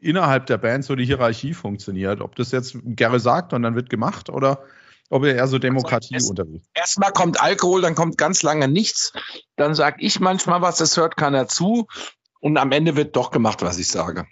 innerhalb 0.01 0.47
der 0.47 0.57
Band 0.57 0.83
so 0.83 0.95
die 0.95 1.05
Hierarchie 1.05 1.53
funktioniert. 1.53 2.21
Ob 2.21 2.35
das 2.35 2.51
jetzt 2.51 2.77
Gerre 2.83 3.19
sagt 3.19 3.53
und 3.53 3.61
dann 3.61 3.75
wird 3.75 3.89
gemacht 3.89 4.29
oder 4.29 4.63
ob 5.09 5.23
ihr 5.23 5.35
eher 5.35 5.47
so 5.47 5.59
Demokratie 5.59 6.15
also 6.15 6.31
unterwegs 6.31 6.65
Erstmal 6.73 7.11
kommt 7.11 7.39
Alkohol, 7.39 7.81
dann 7.81 7.93
kommt 7.93 8.17
ganz 8.17 8.41
lange 8.41 8.67
nichts. 8.67 9.13
Dann 9.55 9.75
sage 9.75 9.97
ich 9.99 10.19
manchmal 10.19 10.61
was, 10.61 10.77
das 10.77 10.97
hört 10.97 11.15
keiner 11.17 11.47
zu. 11.47 11.87
Und 12.39 12.57
am 12.57 12.71
Ende 12.71 12.95
wird 12.95 13.15
doch 13.15 13.31
gemacht, 13.31 13.61
was 13.61 13.77
ich 13.77 13.87
sage. 13.87 14.27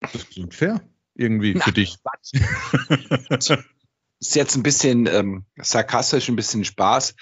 Das 0.00 0.28
klingt 0.28 0.54
fair. 0.54 0.80
Irgendwie 1.14 1.54
Na, 1.54 1.64
für 1.64 1.72
dich. 1.72 1.98
ist 3.30 4.34
jetzt 4.34 4.56
ein 4.56 4.62
bisschen 4.62 5.06
ähm, 5.06 5.44
sarkastisch, 5.56 6.28
ein 6.28 6.36
bisschen 6.36 6.64
Spaß. 6.64 7.14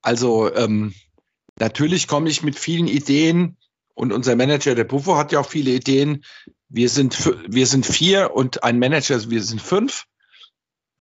Also 0.00 0.54
ähm, 0.54 0.94
natürlich 1.58 2.08
komme 2.08 2.30
ich 2.30 2.42
mit 2.42 2.58
vielen 2.58 2.88
Ideen 2.88 3.58
und 3.96 4.12
unser 4.12 4.36
Manager, 4.36 4.74
der 4.74 4.84
Buffo, 4.84 5.16
hat 5.16 5.32
ja 5.32 5.40
auch 5.40 5.48
viele 5.48 5.70
Ideen. 5.70 6.22
Wir 6.68 6.90
sind, 6.90 7.32
wir 7.48 7.66
sind 7.66 7.86
vier 7.86 8.34
und 8.34 8.62
ein 8.62 8.78
Manager, 8.78 9.30
wir 9.30 9.42
sind 9.42 9.60
fünf. 9.60 10.04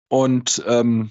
Und 0.07 0.63
ähm, 0.67 1.09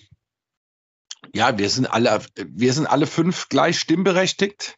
ja, 1.35 1.59
wir 1.59 1.69
sind 1.69 1.87
alle, 1.87 2.23
wir 2.47 2.73
sind 2.73 2.87
alle 2.87 3.09
fünf 3.09 3.49
gleich 3.49 3.81
stimmberechtigt. 3.81 4.77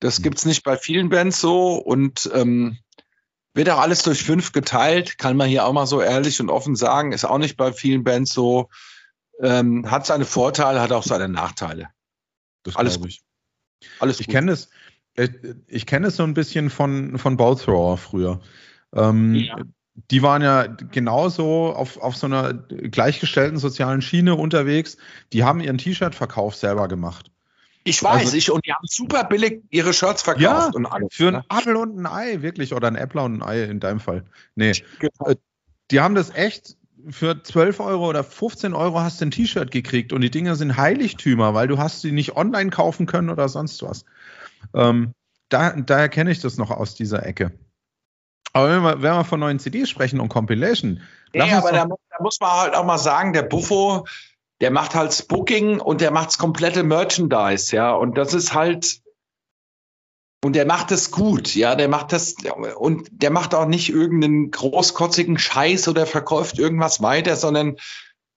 Das 0.00 0.18
mhm. 0.18 0.24
gibt's 0.24 0.44
nicht 0.44 0.64
bei 0.64 0.76
vielen 0.76 1.08
Bands 1.08 1.40
so. 1.40 1.76
Und 1.76 2.28
ähm, 2.34 2.78
wird 3.54 3.70
auch 3.70 3.78
alles 3.78 4.02
durch 4.02 4.24
fünf 4.24 4.50
geteilt, 4.50 5.18
kann 5.18 5.36
man 5.36 5.48
hier 5.48 5.64
auch 5.64 5.72
mal 5.72 5.86
so 5.86 6.00
ehrlich 6.00 6.40
und 6.40 6.50
offen 6.50 6.74
sagen. 6.74 7.12
Ist 7.12 7.24
auch 7.24 7.38
nicht 7.38 7.56
bei 7.56 7.72
vielen 7.72 8.02
Bands 8.02 8.32
so. 8.32 8.70
Ähm, 9.40 9.88
hat 9.88 10.04
seine 10.04 10.24
Vorteile, 10.24 10.80
hat 10.80 10.90
auch 10.90 11.04
seine 11.04 11.28
Nachteile. 11.28 11.90
Das 12.64 12.74
alles 12.74 12.98
gut. 12.98 13.10
Ich. 13.10 13.22
Alles 14.00 14.18
ich 14.18 14.26
kenne 14.26 14.50
es. 14.50 14.68
Ich, 15.16 15.30
ich 15.66 15.86
kenne 15.86 16.08
es 16.08 16.16
so 16.16 16.22
ein 16.22 16.34
bisschen 16.34 16.70
von, 16.70 17.18
von 17.18 17.36
Bowthrower 17.36 17.98
früher. 17.98 18.40
Ähm, 18.94 19.34
ja. 19.34 19.56
Die 20.10 20.22
waren 20.22 20.40
ja 20.40 20.66
genauso 20.66 21.72
auf, 21.74 21.98
auf 21.98 22.16
so 22.16 22.26
einer 22.26 22.54
gleichgestellten 22.54 23.58
sozialen 23.58 24.00
Schiene 24.00 24.34
unterwegs. 24.34 24.96
Die 25.34 25.44
haben 25.44 25.60
ihren 25.60 25.76
T-Shirt-Verkauf 25.76 26.54
selber 26.54 26.88
gemacht. 26.88 27.30
Ich 27.84 28.02
weiß, 28.02 28.26
also, 28.26 28.36
ich, 28.36 28.50
und 28.50 28.64
die 28.64 28.72
haben 28.72 28.86
super 28.88 29.24
billig 29.24 29.62
ihre 29.70 29.92
Shirts 29.92 30.22
verkauft 30.22 30.42
ja, 30.42 30.70
und 30.72 30.86
alles. 30.86 31.08
Für 31.10 31.28
ein 31.28 31.34
ne? 31.34 31.44
Apfel 31.48 31.76
und 31.76 31.98
ein 31.98 32.06
Ei, 32.06 32.40
wirklich. 32.40 32.72
Oder 32.72 32.88
ein 32.88 32.96
Äppler 32.96 33.24
und 33.24 33.38
ein 33.38 33.42
Ei 33.42 33.64
in 33.64 33.80
deinem 33.80 34.00
Fall. 34.00 34.24
Nee. 34.54 34.72
Genau. 34.98 35.30
Äh, 35.30 35.36
die 35.90 36.00
haben 36.00 36.14
das 36.14 36.30
echt 36.30 36.76
für 37.10 37.42
12 37.42 37.80
Euro 37.80 38.08
oder 38.08 38.22
15 38.22 38.74
Euro 38.74 39.00
hast 39.00 39.20
du 39.20 39.26
ein 39.26 39.30
T-Shirt 39.32 39.70
gekriegt 39.70 40.12
und 40.12 40.20
die 40.20 40.30
Dinger 40.30 40.54
sind 40.54 40.76
Heiligtümer, 40.76 41.54
weil 41.54 41.66
du 41.66 41.78
hast 41.78 42.00
sie 42.00 42.12
nicht 42.12 42.36
online 42.36 42.70
kaufen 42.70 43.06
können 43.06 43.28
oder 43.30 43.48
sonst 43.48 43.82
was. 43.82 44.04
Ähm, 44.74 45.14
da, 45.48 45.72
daher 45.72 46.08
kenne 46.08 46.30
ich 46.30 46.40
das 46.40 46.56
noch 46.56 46.70
aus 46.70 46.94
dieser 46.94 47.26
Ecke. 47.26 47.52
Aber 48.52 48.70
wenn 48.70 48.82
wir, 48.82 49.02
wenn 49.02 49.14
wir 49.14 49.24
von 49.24 49.40
neuen 49.40 49.58
CDs 49.58 49.88
sprechen 49.88 50.20
und 50.20 50.28
Compilation. 50.28 51.00
Nee, 51.32 51.52
aber 51.52 51.72
da, 51.72 51.86
da, 51.86 52.22
muss 52.22 52.38
man 52.40 52.50
halt 52.50 52.74
auch 52.74 52.84
mal 52.84 52.98
sagen, 52.98 53.32
der 53.32 53.42
Buffo, 53.42 54.06
der 54.60 54.70
macht 54.70 54.94
halt 54.94 55.26
Booking 55.28 55.80
und 55.80 56.00
der 56.00 56.10
macht 56.10 56.28
das 56.28 56.38
komplette 56.38 56.82
Merchandise, 56.82 57.74
ja. 57.74 57.92
Und 57.94 58.18
das 58.18 58.34
ist 58.34 58.52
halt, 58.52 59.00
und 60.44 60.54
der 60.54 60.66
macht 60.66 60.90
das 60.90 61.10
gut, 61.10 61.54
ja. 61.54 61.74
Der 61.74 61.88
macht 61.88 62.12
das, 62.12 62.34
und 62.76 63.08
der 63.10 63.30
macht 63.30 63.54
auch 63.54 63.66
nicht 63.66 63.88
irgendeinen 63.88 64.50
großkotzigen 64.50 65.38
Scheiß 65.38 65.88
oder 65.88 66.06
verkauft 66.06 66.58
irgendwas 66.58 67.00
weiter, 67.00 67.36
sondern 67.36 67.76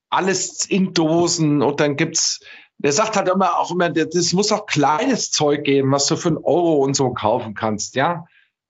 alles 0.10 0.66
in 0.66 0.94
Dosen 0.94 1.62
und 1.62 1.82
dann 1.82 1.98
gibt's, 1.98 2.40
der 2.78 2.92
sagt 2.92 3.16
halt 3.16 3.30
immer 3.30 3.58
auch 3.58 3.72
immer, 3.72 3.90
das 3.90 4.34
muss 4.34 4.52
auch 4.52 4.66
kleines 4.66 5.32
Zeug 5.32 5.64
geben, 5.64 5.92
was 5.92 6.08
du 6.08 6.16
für 6.16 6.30
einen 6.30 6.38
Euro 6.38 6.76
und 6.76 6.96
so 6.96 7.14
kaufen 7.14 7.54
kannst, 7.54 7.96
ja. 7.96 8.26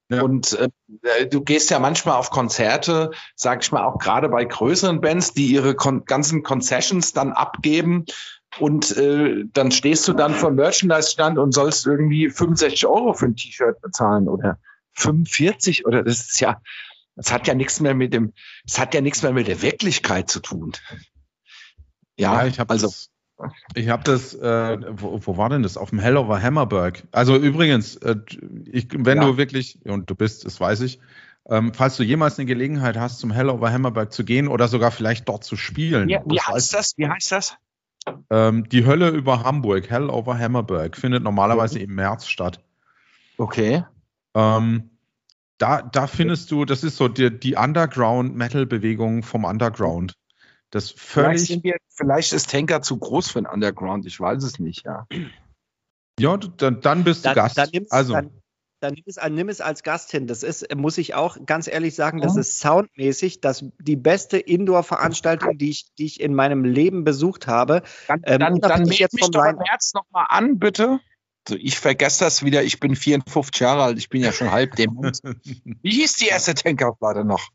Ja. 0.10 0.22
Und 0.22 0.54
äh, 0.54 1.28
du 1.28 1.42
gehst 1.42 1.72
ja 1.72 1.80
manchmal 1.80 2.16
auf 2.16 2.30
Konzerte, 2.30 3.10
sag 3.36 3.64
ich 3.64 3.72
mal, 3.72 3.84
auch 3.84 3.98
gerade 3.98 4.30
bei 4.30 4.46
größeren 4.46 5.02
Bands, 5.02 5.34
die 5.34 5.48
ihre 5.48 5.74
kon 5.76 6.06
ganzen 6.06 6.44
Concessions 6.44 7.14
dann 7.14 7.32
abgeben. 7.32 8.06
Und 8.60 8.96
äh, 8.98 9.46
dann 9.52 9.72
stehst 9.72 10.08
du 10.08 10.14
dann 10.14 10.36
vor 10.36 10.52
Merchandise-Stand 10.52 11.40
und 11.40 11.54
sollst 11.54 11.88
irgendwie 11.88 12.30
65 12.30 12.86
Euro 12.86 13.14
für 13.14 13.26
ein 13.26 13.36
T-Shirt 13.36 13.82
bezahlen 13.82 14.30
oder 14.30 14.60
45 14.94 15.86
oder 15.86 16.04
das 16.04 16.20
ist 16.20 16.40
ja, 16.40 16.62
das 17.16 17.34
hat 17.34 17.48
ja 17.48 17.56
nichts 17.56 17.80
mehr 17.80 17.96
mit 17.96 18.14
dem, 18.14 18.34
das 18.66 18.78
hat 18.78 18.94
ja 18.94 19.02
nichts 19.02 19.24
mehr 19.24 19.34
mit 19.34 19.48
der 19.48 19.62
Wirklichkeit 19.62 20.30
zu 20.30 20.40
tun. 20.40 20.74
Ja, 22.16 22.44
ja 22.44 22.48
ich 22.48 22.60
habe 22.60 22.70
also. 22.70 22.88
Das 22.88 23.10
ich 23.74 23.90
habe 23.90 24.04
das, 24.04 24.34
äh, 24.34 24.78
wo, 24.92 25.20
wo, 25.26 25.38
war 25.38 25.50
denn 25.50 25.64
das? 25.64 25.78
Auf 25.78 25.90
dem 25.90 26.00
Hell 26.00 26.18
over 26.18 26.42
Hammerberg. 26.42 27.04
Also 27.12 27.36
übrigens, 27.36 27.96
äh, 27.98 28.16
ich, 28.66 28.88
wenn 28.92 29.18
ja. 29.18 29.26
du 29.26 29.38
wirklich, 29.38 29.80
und 29.86 30.10
du 30.10 30.16
bist, 30.16 30.46
das 30.46 30.60
weiß 30.60 30.82
ich, 30.82 31.00
ähm, 31.48 31.74
falls 31.74 31.98
du 31.98 32.04
jemals 32.04 32.40
eine 32.40 32.46
Gelegenheit 32.46 32.98
hast, 32.98 33.20
zum 33.20 33.32
Hell 33.32 33.50
over 33.50 33.72
Hammerberg 33.72 34.12
zu 34.12 34.24
gehen 34.24 34.48
oder 34.48 34.68
sogar 34.68 34.92
vielleicht 34.92 35.28
dort 35.30 35.44
zu 35.44 35.58
spielen. 35.58 36.10
Ja, 36.10 36.22
wie 36.26 36.40
heißt 36.40 36.74
das? 36.74 36.94
Wie 36.98 37.08
heißt 37.08 37.32
das? 37.32 37.58
Ähm, 38.30 38.70
die 38.70 38.86
Hölle 38.86 39.10
über 39.10 39.44
Hamburg, 39.44 39.90
Hell 39.90 40.10
over 40.10 40.38
Hammerberg, 40.38 40.96
findet 40.96 41.24
normalerweise 41.24 41.76
okay. 41.76 41.86
im 41.86 41.96
März 41.96 42.28
statt. 42.28 42.64
Okay. 43.38 43.84
Ähm, 44.34 44.92
da, 45.58 45.82
da 45.82 46.08
findest 46.08 46.52
du, 46.52 46.66
das 46.66 46.84
ist 46.84 46.98
so 46.98 47.08
die, 47.08 47.38
die 47.38 47.56
Underground-Metal-Bewegung 47.56 49.24
vom 49.24 49.44
Underground. 49.44 50.14
Das 50.76 50.92
völlig. 50.92 51.46
Vielleicht, 51.46 51.64
wir, 51.64 51.78
vielleicht, 51.88 52.34
ist 52.34 52.50
Tanker 52.50 52.82
zu 52.82 52.98
groß 52.98 53.32
für 53.32 53.40
ein 53.40 53.46
Underground, 53.46 54.06
ich 54.06 54.20
weiß 54.20 54.44
es 54.44 54.60
nicht, 54.60 54.84
ja. 54.86 55.08
Ja, 56.20 56.36
dann, 56.36 56.82
dann 56.82 57.06
bist 57.06 57.24
du 57.24 57.30
dann, 57.30 57.36
Gast. 57.36 57.58
Dann 57.58 57.70
nimmst, 57.72 57.94
also. 57.94 58.12
Dann, 58.12 58.42
dann 58.82 58.94
nimm 58.94 59.04
es, 59.06 59.18
nimm 59.30 59.48
es, 59.48 59.62
als 59.62 59.84
Gast 59.84 60.12
hin. 60.12 60.28
Das 60.28 60.44
ist, 60.44 60.76
muss 60.76 60.98
ich 60.98 61.14
auch 61.14 61.38
ganz 61.46 61.70
ehrlich 61.70 61.96
sagen, 61.96 62.20
das 62.20 62.36
ist 62.36 62.60
soundmäßig 62.60 63.40
das, 63.40 63.64
die 63.80 63.96
beste 63.96 64.38
Indoor-Veranstaltung, 64.38 65.58
die 65.58 65.70
ich, 65.70 65.94
die 65.98 66.08
ich 66.08 66.20
in 66.20 66.36
meinem 66.36 66.66
Leben 66.66 67.06
besucht 67.06 67.48
habe. 67.48 67.82
Dann, 68.10 68.22
ähm, 68.26 68.40
dann, 68.40 68.60
dann 68.60 68.84
mich 68.84 69.00
doch 69.00 69.46
im 69.46 69.56
März 69.56 69.94
nochmal 69.94 70.26
an, 70.28 70.60
bitte. 70.60 71.00
Also 71.48 71.58
ich 71.58 71.80
vergesse 71.80 72.26
das 72.26 72.44
wieder, 72.44 72.64
ich 72.64 72.82
bin 72.82 72.98
54 72.98 73.62
Jahre 73.62 73.84
alt, 73.84 73.98
ich 73.98 74.10
bin 74.10 74.22
ja 74.22 74.34
schon 74.34 74.52
halb 74.52 74.76
dem. 74.76 74.92
Wie 75.82 75.92
hieß 75.92 76.16
die 76.16 76.28
erste 76.28 76.54
Tankauflade 76.54 77.24
noch? 77.24 77.48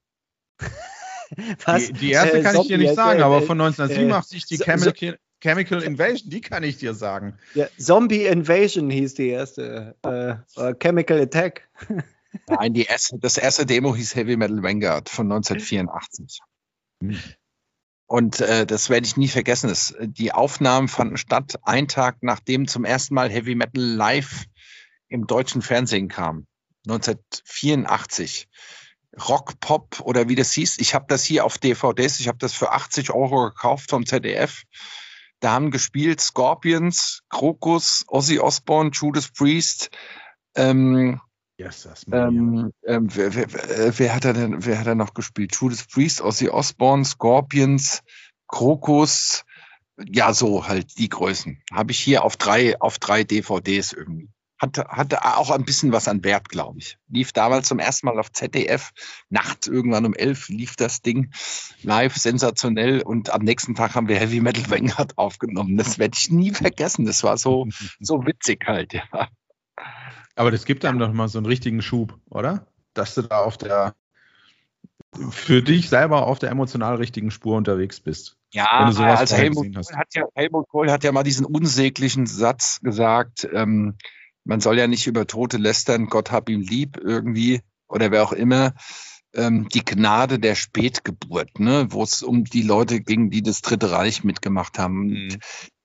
Was? 1.64 1.87
Die, 1.87 1.93
die 1.93 2.11
erste 2.12 2.39
äh, 2.39 2.43
kann 2.43 2.57
ich 2.57 2.68
dir 2.68 2.78
nicht 2.78 2.95
sagen, 2.95 3.20
äh, 3.20 3.22
aber 3.22 3.43
von 3.43 3.61
1987 3.61 4.43
äh, 4.43 4.47
die 4.57 4.64
Chemical, 4.64 5.18
Chemical 5.41 5.83
Invasion, 5.83 6.31
die 6.31 6.41
kann 6.41 6.62
ich 6.62 6.78
dir 6.78 6.95
sagen. 6.95 7.39
Ja, 7.55 7.68
Zombie 7.78 8.26
Invasion 8.26 8.91
hieß 8.91 9.14
die 9.14 9.28
erste. 9.28 9.97
Äh, 10.03 10.74
Chemical 10.81 11.20
Attack. 11.20 11.68
Nein, 12.49 12.74
die 12.74 12.85
erste, 12.85 13.18
das 13.18 13.39
erste 13.39 13.66
Demo 13.66 13.95
hieß 13.95 14.14
Heavy 14.14 14.37
Metal 14.37 14.62
Vanguard 14.62 15.09
von 15.09 15.31
1984. 15.31 16.41
Hm. 17.03 17.18
Und 18.07 18.41
äh, 18.41 18.66
das 18.66 18.91
werde 18.91 19.07
ich 19.07 19.16
nie 19.16 19.28
vergessen. 19.28 19.68
Das, 19.68 19.95
die 20.01 20.33
Aufnahmen 20.33 20.89
fanden 20.89 21.16
statt 21.16 21.61
einen 21.62 21.87
Tag, 21.87 22.18
nachdem 22.22 22.66
zum 22.66 22.85
ersten 22.85 23.14
Mal 23.14 23.31
Heavy 23.31 23.55
Metal 23.55 23.83
live 23.83 24.47
im 25.09 25.26
deutschen 25.26 25.62
Fernsehen 25.62 26.09
kam. 26.09 26.47
1984. 26.87 28.49
Rock 29.19 29.59
Pop 29.61 30.01
oder 30.01 30.29
wie 30.29 30.35
das 30.35 30.53
hieß. 30.53 30.79
Ich 30.79 30.95
habe 30.95 31.07
das 31.09 31.25
hier 31.25 31.45
auf 31.45 31.59
DVDs. 31.59 32.21
Ich 32.21 32.29
habe 32.29 32.39
das 32.39 32.53
für 32.53 32.71
80 32.71 33.11
Euro 33.11 33.51
gekauft 33.51 33.91
vom 33.91 34.07
ZDF. 34.07 34.63
Da 35.41 35.53
haben 35.53 35.71
gespielt 35.71 36.21
Scorpions, 36.21 37.23
Krokus, 37.29 38.05
Ozzy 38.09 38.39
Osbourne, 38.39 38.91
Judas 38.93 39.29
Priest. 39.29 39.91
Ähm, 40.55 41.21
yes, 41.57 41.89
ähm, 42.13 42.73
ähm, 42.87 43.09
wer, 43.15 43.35
wer, 43.35 43.99
wer, 43.99 44.15
hat 44.15 44.27
er 44.27 44.35
denn, 44.35 44.65
wer 44.65 44.79
hat 44.79 44.87
er 44.87 44.95
noch 44.95 45.15
gespielt? 45.15 45.57
Judas 45.57 45.87
Priest, 45.87 46.21
Ozzy 46.21 46.51
Osbourne, 46.51 47.05
Scorpions, 47.05 48.03
Krokus. 48.47 49.45
Ja, 50.07 50.33
so 50.33 50.69
halt 50.69 50.99
die 50.99 51.09
Größen. 51.09 51.63
Habe 51.73 51.93
ich 51.93 52.01
hier 52.01 52.23
auf 52.25 52.37
drei, 52.37 52.81
auf 52.81 52.99
drei 52.99 53.25
DVDs 53.25 53.93
irgendwie 53.93 54.29
hatte, 54.61 54.85
hatte 54.89 55.25
auch 55.25 55.51
ein 55.51 55.65
bisschen 55.65 55.91
was 55.91 56.07
an 56.07 56.23
Wert, 56.23 56.51
glaube 56.51 56.79
ich. 56.79 56.99
Lief 57.09 57.33
damals 57.33 57.69
zum 57.69 57.79
ersten 57.79 58.07
Mal 58.07 58.19
auf 58.19 58.31
ZDF, 58.31 58.91
nachts 59.31 59.67
irgendwann 59.67 60.05
um 60.05 60.15
elf 60.15 60.49
lief 60.49 60.77
das 60.77 61.01
Ding 61.01 61.33
live, 61.83 62.15
sensationell. 62.15 63.01
Und 63.01 63.31
am 63.31 63.43
nächsten 63.43 63.75
Tag 63.75 63.95
haben 63.95 64.09
wir 64.09 64.19
Heavy 64.19 64.41
Metal 64.41 64.71
Vanguard 64.71 65.17
aufgenommen. 65.17 65.79
Das 65.79 65.99
werde 65.99 66.17
ich 66.19 66.31
nie 66.31 66.53
vergessen. 66.53 67.07
Das 67.07 67.25
war 67.25 67.39
so, 67.39 67.67
so 68.01 68.27
witzig 68.27 68.67
halt, 68.67 68.93
ja. 68.93 69.29
Aber 70.37 70.51
das 70.51 70.67
gibt 70.67 70.85
einem 70.85 70.99
doch 70.99 71.13
mal 71.13 71.29
so 71.29 71.39
einen 71.39 71.47
richtigen 71.47 71.81
Schub, 71.81 72.19
oder? 72.29 72.67
Dass 72.93 73.15
du 73.15 73.23
da 73.23 73.39
auf 73.39 73.57
der, 73.57 73.95
für 75.31 75.63
dich 75.63 75.89
selber 75.89 76.27
auf 76.27 76.39
der 76.39 76.51
emotional 76.51 76.97
richtigen 76.97 77.31
Spur 77.31 77.57
unterwegs 77.57 78.01
bist. 78.01 78.37
Ja, 78.53 78.67
also 78.67 79.03
Helmut 79.37 79.75
Kohl, 79.75 79.97
hat 79.97 80.15
ja, 80.15 80.25
Helmut 80.35 80.69
Kohl 80.69 80.91
hat 80.91 81.05
ja 81.05 81.13
mal 81.13 81.23
diesen 81.23 81.47
unsäglichen 81.47 82.27
Satz 82.27 82.81
gesagt, 82.81 83.49
ähm, 83.53 83.97
man 84.51 84.61
soll 84.61 84.79
ja 84.79 84.89
nicht 84.89 85.07
über 85.07 85.29
Tote 85.29 85.59
lästern, 85.59 86.07
Gott 86.07 86.33
hab 86.33 86.49
ihm 86.49 86.61
lieb 86.61 86.99
irgendwie 87.01 87.61
oder 87.87 88.11
wer 88.11 88.25
auch 88.25 88.33
immer. 88.33 88.75
Ähm, 89.33 89.69
die 89.69 89.85
Gnade 89.85 90.41
der 90.41 90.57
Spätgeburt, 90.57 91.61
ne, 91.61 91.87
wo 91.91 92.03
es 92.03 92.25
um 92.25 92.43
die 92.43 92.63
Leute 92.63 93.01
ging, 93.01 93.31
die 93.31 93.45
das 93.45 93.63
Dritte 93.63 93.93
Reich 93.93 94.25
mitgemacht 94.25 94.77
haben. 94.77 95.07
Mhm. 95.07 95.39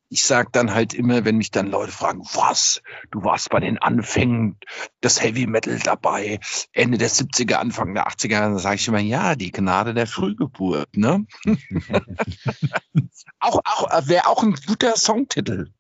Ich 0.10 0.24
sage 0.24 0.50
dann 0.52 0.74
halt 0.74 0.96
immer, 0.96 1.26
wenn 1.26 1.38
mich 1.38 1.52
dann 1.52 1.68
Leute 1.68 1.92
fragen, 1.92 2.22
was, 2.34 2.82
du 3.12 3.24
warst 3.24 3.52
bei 3.52 3.60
den 3.60 3.78
Anfängen 3.78 4.58
des 5.04 5.22
Heavy 5.22 5.46
Metal 5.46 5.78
dabei, 5.78 6.40
Ende 6.74 6.98
der 6.98 7.12
70er, 7.12 7.56
Anfang 7.56 7.94
der 7.94 8.08
80er, 8.08 8.40
dann 8.40 8.58
sage 8.58 8.78
ich 8.78 8.88
immer, 8.88 9.00
ja, 9.00 9.36
die 9.36 9.52
Gnade 9.52 9.94
der 9.94 10.08
Frühgeburt, 10.08 10.98
ne? 10.98 11.28
auch 13.40 13.60
auch 13.64 14.08
wäre 14.08 14.26
auch 14.26 14.42
ein 14.42 14.56
guter 14.66 14.96
Songtitel. 14.96 15.72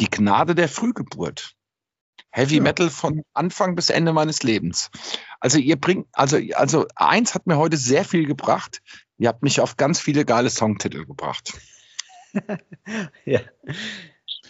Die 0.00 0.10
Gnade 0.10 0.54
der 0.54 0.68
Frühgeburt. 0.68 1.56
Heavy 2.30 2.56
ja. 2.56 2.62
Metal 2.62 2.90
von 2.90 3.22
Anfang 3.34 3.74
bis 3.74 3.90
Ende 3.90 4.12
meines 4.12 4.42
Lebens. 4.42 4.90
Also 5.40 5.58
ihr 5.58 5.76
bringt, 5.76 6.06
also, 6.12 6.38
also 6.54 6.86
eins 6.94 7.34
hat 7.34 7.46
mir 7.46 7.56
heute 7.56 7.76
sehr 7.76 8.04
viel 8.04 8.26
gebracht. 8.26 8.82
Ihr 9.18 9.28
habt 9.28 9.42
mich 9.42 9.60
auf 9.60 9.76
ganz 9.76 10.00
viele 10.00 10.24
geile 10.24 10.50
Songtitel 10.50 11.04
gebracht. 11.06 11.52
ja. 13.24 13.40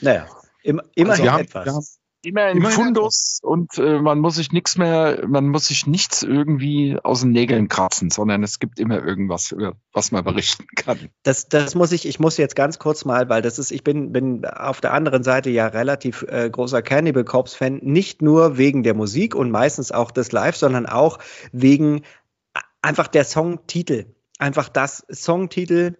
Naja, 0.00 0.28
im, 0.62 0.80
immerhin 0.94 1.28
also, 1.28 1.42
etwas. 1.42 1.99
Immer 2.22 2.42
ein 2.42 2.58
Immerhin 2.58 2.76
Fundus 2.76 3.38
und 3.42 3.78
äh, 3.78 3.98
man 3.98 4.18
muss 4.18 4.34
sich 4.34 4.52
nichts 4.52 4.76
mehr, 4.76 5.26
man 5.26 5.48
muss 5.48 5.66
sich 5.66 5.86
nichts 5.86 6.22
irgendwie 6.22 6.98
aus 7.02 7.22
den 7.22 7.32
Nägeln 7.32 7.68
kratzen, 7.68 8.10
sondern 8.10 8.42
es 8.42 8.58
gibt 8.58 8.78
immer 8.78 9.02
irgendwas, 9.02 9.54
was 9.92 10.12
man 10.12 10.24
berichten 10.24 10.66
kann. 10.76 11.08
Das, 11.22 11.48
das 11.48 11.74
muss 11.74 11.92
ich, 11.92 12.06
ich 12.06 12.20
muss 12.20 12.36
jetzt 12.36 12.56
ganz 12.56 12.78
kurz 12.78 13.06
mal, 13.06 13.30
weil 13.30 13.40
das 13.40 13.58
ist, 13.58 13.70
ich 13.70 13.84
bin, 13.84 14.12
bin 14.12 14.44
auf 14.44 14.82
der 14.82 14.92
anderen 14.92 15.22
Seite 15.22 15.48
ja 15.48 15.66
relativ 15.66 16.22
äh, 16.28 16.50
großer 16.50 16.82
Cannibal 16.82 17.24
Corpse 17.24 17.56
Fan, 17.56 17.80
nicht 17.82 18.20
nur 18.20 18.58
wegen 18.58 18.82
der 18.82 18.94
Musik 18.94 19.34
und 19.34 19.50
meistens 19.50 19.90
auch 19.90 20.10
des 20.10 20.30
Live, 20.30 20.56
sondern 20.56 20.84
auch 20.84 21.18
wegen 21.52 22.02
einfach 22.82 23.08
der 23.08 23.24
Songtitel. 23.24 24.14
Einfach 24.38 24.68
das 24.68 25.06
Songtitel 25.10 25.96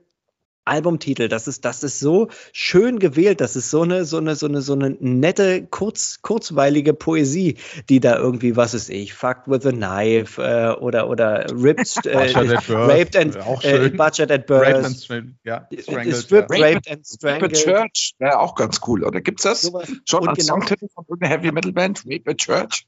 Albumtitel. 0.65 1.29
Das 1.29 1.49
ist, 1.49 1.65
das 1.65 1.83
ist 1.83 1.99
so 1.99 2.29
schön 2.53 2.99
gewählt. 2.99 3.41
Das 3.41 3.57
ist 3.57 3.71
so 3.71 3.83
eine, 3.83 4.05
so 4.05 4.19
eine, 4.19 4.37
so 4.37 4.47
eine, 4.47 4.63
so 4.63 4.75
eine 4.75 4.91
nette, 5.01 5.67
kurz, 5.67 6.21
kurzweilige 6.23 6.95
Poesie, 6.95 7.57
die 7.89 8.01
da 8.01 8.17
irgendwie, 8.17 8.57
was 8.57 8.75
ist 8.75 8.91
ich, 8.91 9.15
fucked 9.15 9.49
with 9.49 9.67
a 9.67 9.73
knife 9.73 10.43
äh, 10.43 10.81
oder, 10.81 11.09
oder 11.09 11.47
ripped, 11.51 12.05
äh, 12.07 12.19
raped 12.19 13.17
and, 13.17 13.37
äh, 13.63 13.91
budget 13.91 14.31
at 14.31 14.47
birth. 14.47 14.67
Raped 14.67 14.85
and 14.85 14.97
strangled, 14.97 15.35
ja. 15.45 15.67
Stripped, 16.13 16.57
ja. 16.57 16.67
raped 16.67 16.91
and 16.91 17.07
strangled. 17.07 17.43
Rape 17.43 17.57
a 17.57 17.83
Church, 17.89 18.15
ja, 18.19 18.39
auch 18.39 18.55
ganz 18.55 18.81
cool. 18.87 19.05
Oder 19.05 19.21
gibt's 19.21 19.43
das 19.43 19.63
so 19.63 19.83
schon 20.05 20.29
als 20.29 20.39
genau, 20.39 20.55
Songtitel 20.55 20.89
von 20.95 21.05
irgendeiner 21.09 21.35
Heavy 21.35 21.53
Metal 21.53 21.73
Band? 21.73 22.05
Rape 22.07 22.31
a 22.31 22.35
Church? 22.35 22.87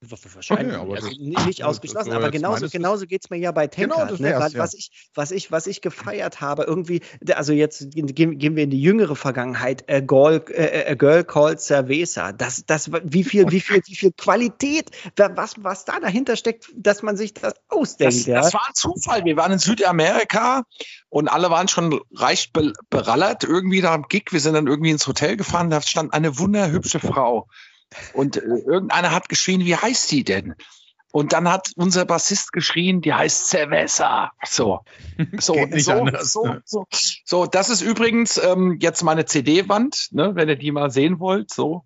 Wahrscheinlich, 0.00 0.76
okay, 0.76 0.94
also 0.94 1.08
nicht 1.18 1.64
ausgeschlossen, 1.64 2.12
aber 2.12 2.30
genauso, 2.30 2.68
genauso 2.68 3.06
geht 3.06 3.24
es 3.24 3.30
mir 3.30 3.38
ja 3.38 3.50
bei 3.50 3.66
Tankard. 3.66 4.16
Genau, 4.16 4.28
ne? 4.28 4.38
was, 4.38 4.52
ja. 4.52 4.60
was, 4.60 4.74
ich, 4.74 4.90
was, 5.14 5.32
ich, 5.32 5.50
was 5.50 5.66
ich 5.66 5.80
gefeiert 5.80 6.40
habe, 6.40 6.62
irgendwie, 6.62 7.02
also 7.34 7.52
jetzt 7.52 7.90
gehen, 7.90 8.38
gehen 8.38 8.54
wir 8.54 8.62
in 8.62 8.70
die 8.70 8.80
jüngere 8.80 9.16
Vergangenheit, 9.16 9.90
a 9.90 9.98
Girl, 9.98 10.44
a 10.56 10.94
Girl 10.94 11.24
Called 11.24 11.60
Cerveza, 11.60 12.32
das, 12.32 12.64
das, 12.64 12.92
wie 13.02 13.24
viel, 13.24 13.50
wie 13.50 13.60
viel, 13.60 13.82
wie 13.86 13.96
viel 13.96 14.12
Qualität, 14.12 14.90
was, 15.16 15.54
was 15.64 15.84
da 15.84 15.98
dahinter 15.98 16.36
steckt, 16.36 16.70
dass 16.76 17.02
man 17.02 17.16
sich 17.16 17.34
das 17.34 17.54
ausdenkt. 17.68 18.14
Das, 18.14 18.26
ja? 18.26 18.40
das 18.40 18.54
war 18.54 18.68
ein 18.68 18.74
Zufall, 18.74 19.24
wir 19.24 19.36
waren 19.36 19.50
in 19.50 19.58
Südamerika 19.58 20.62
und 21.08 21.26
alle 21.26 21.50
waren 21.50 21.66
schon 21.66 22.00
reich 22.14 22.52
berallert 22.88 23.42
irgendwie 23.42 23.80
da 23.80 23.94
am 23.94 24.04
Gig, 24.08 24.26
wir 24.30 24.38
sind 24.38 24.54
dann 24.54 24.68
irgendwie 24.68 24.90
ins 24.90 25.08
Hotel 25.08 25.36
gefahren, 25.36 25.70
da 25.70 25.82
stand 25.82 26.14
eine 26.14 26.38
wunderhübsche 26.38 27.00
Frau 27.00 27.48
und 28.12 28.36
äh, 28.36 28.40
irgendeiner 28.40 29.10
hat 29.10 29.28
geschrien, 29.28 29.64
wie 29.64 29.76
heißt 29.76 30.10
die 30.10 30.24
denn? 30.24 30.54
Und 31.10 31.32
dann 31.32 31.48
hat 31.50 31.72
unser 31.76 32.04
Bassist 32.04 32.52
geschrien, 32.52 33.00
die 33.00 33.14
heißt 33.14 33.48
Cerveza. 33.48 34.32
So, 34.44 34.80
so, 35.38 35.54
so, 35.72 36.08
so, 36.20 36.56
so, 36.64 36.86
so, 37.24 37.46
das 37.46 37.70
ist 37.70 37.80
übrigens 37.80 38.36
ähm, 38.38 38.76
jetzt 38.80 39.02
meine 39.02 39.24
CD-Wand, 39.24 40.08
ne, 40.12 40.34
wenn 40.34 40.48
ihr 40.48 40.56
die 40.56 40.70
mal 40.70 40.90
sehen 40.90 41.18
wollt. 41.18 41.50
So, 41.50 41.84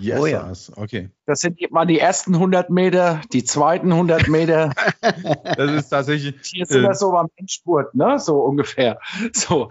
Yes, 0.00 0.20
oh 0.20 0.26
ja. 0.26 0.52
okay. 0.76 1.10
Das 1.26 1.40
sind 1.40 1.58
mal 1.70 1.86
die 1.86 1.98
ersten 1.98 2.34
100 2.34 2.70
Meter, 2.70 3.20
die 3.32 3.44
zweiten 3.44 3.92
100 3.92 4.28
Meter. 4.28 4.72
das 5.02 5.70
ist 5.72 5.88
tatsächlich. 5.88 6.34
Hier 6.42 6.66
sind 6.66 6.82
wir 6.82 6.90
äh, 6.90 6.94
so 6.94 7.12
beim 7.12 7.28
Endspurt, 7.36 7.94
ne? 7.94 8.18
So 8.18 8.40
ungefähr. 8.40 8.98
So, 9.32 9.70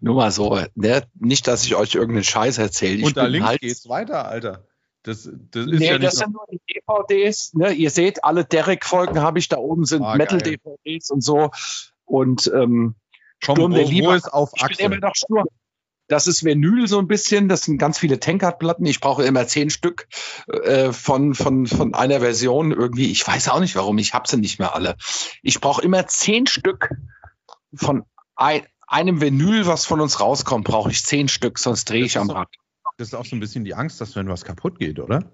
nur 0.00 0.14
mal 0.16 0.30
so. 0.30 0.58
Ne? 0.74 1.02
Nicht, 1.14 1.46
dass 1.46 1.64
ich 1.64 1.74
euch 1.76 1.94
irgendeinen 1.94 2.24
Scheiß 2.24 2.58
erzähle. 2.58 3.04
Und 3.04 3.16
da 3.16 3.26
links 3.26 3.46
halt, 3.46 3.60
geht's 3.60 3.88
weiter, 3.88 4.26
Alter. 4.26 4.66
Das, 5.02 5.30
das 5.50 5.66
ist 5.66 5.78
nee, 5.78 5.86
ja 5.86 5.98
das 5.98 6.16
sind 6.16 6.32
nur 6.32 6.46
die 6.50 6.60
DVDs. 6.66 7.54
Ne? 7.54 7.72
Ihr 7.72 7.90
seht, 7.90 8.24
alle 8.24 8.44
Derek-Folgen 8.44 9.20
habe 9.20 9.38
ich 9.38 9.48
da 9.48 9.56
oben, 9.56 9.84
sind 9.84 10.02
ah, 10.02 10.16
Metal-DVDs 10.16 11.10
und 11.10 11.22
so. 11.22 11.50
Und 12.04 12.50
ähm, 12.52 12.96
Sturm 13.38 13.72
der 13.72 13.84
Liebe. 13.84 14.14
Ist 14.14 14.32
auf 14.32 14.50
ich 14.56 14.76
bin 14.76 14.92
immer 14.92 14.98
noch 14.98 15.14
Sturm. 15.14 15.46
Das 16.08 16.26
ist 16.26 16.44
Vinyl 16.44 16.86
so 16.86 16.98
ein 16.98 17.08
bisschen. 17.08 17.48
Das 17.48 17.62
sind 17.62 17.78
ganz 17.78 17.98
viele 17.98 18.20
Tankard-Platten. 18.20 18.86
Ich 18.86 19.00
brauche 19.00 19.24
immer 19.24 19.46
zehn 19.46 19.70
Stück 19.70 20.06
äh, 20.46 20.92
von, 20.92 21.34
von, 21.34 21.66
von 21.66 21.94
einer 21.94 22.20
Version 22.20 22.70
irgendwie. 22.72 23.10
Ich 23.10 23.26
weiß 23.26 23.48
auch 23.48 23.60
nicht 23.60 23.74
warum. 23.76 23.98
Ich 23.98 24.14
habe 24.14 24.28
sie 24.28 24.36
nicht 24.36 24.58
mehr 24.58 24.74
alle. 24.74 24.96
Ich 25.42 25.60
brauche 25.60 25.82
immer 25.82 26.06
zehn 26.06 26.46
Stück 26.46 26.90
von 27.74 28.04
ein, 28.36 28.62
einem 28.86 29.20
Vinyl, 29.20 29.66
was 29.66 29.84
von 29.84 30.00
uns 30.00 30.20
rauskommt, 30.20 30.66
brauche 30.66 30.90
ich 30.90 31.04
zehn 31.04 31.28
Stück, 31.28 31.58
sonst 31.58 31.90
drehe 31.90 32.04
ich 32.04 32.18
am 32.18 32.30
Rad. 32.30 32.48
Das 32.98 33.08
ist 33.08 33.14
auch 33.14 33.24
so 33.24 33.36
ein 33.36 33.40
bisschen 33.40 33.64
die 33.64 33.74
Angst, 33.74 34.00
dass 34.00 34.16
wenn 34.16 34.28
was 34.28 34.44
kaputt 34.44 34.78
geht, 34.78 35.00
oder? 35.00 35.24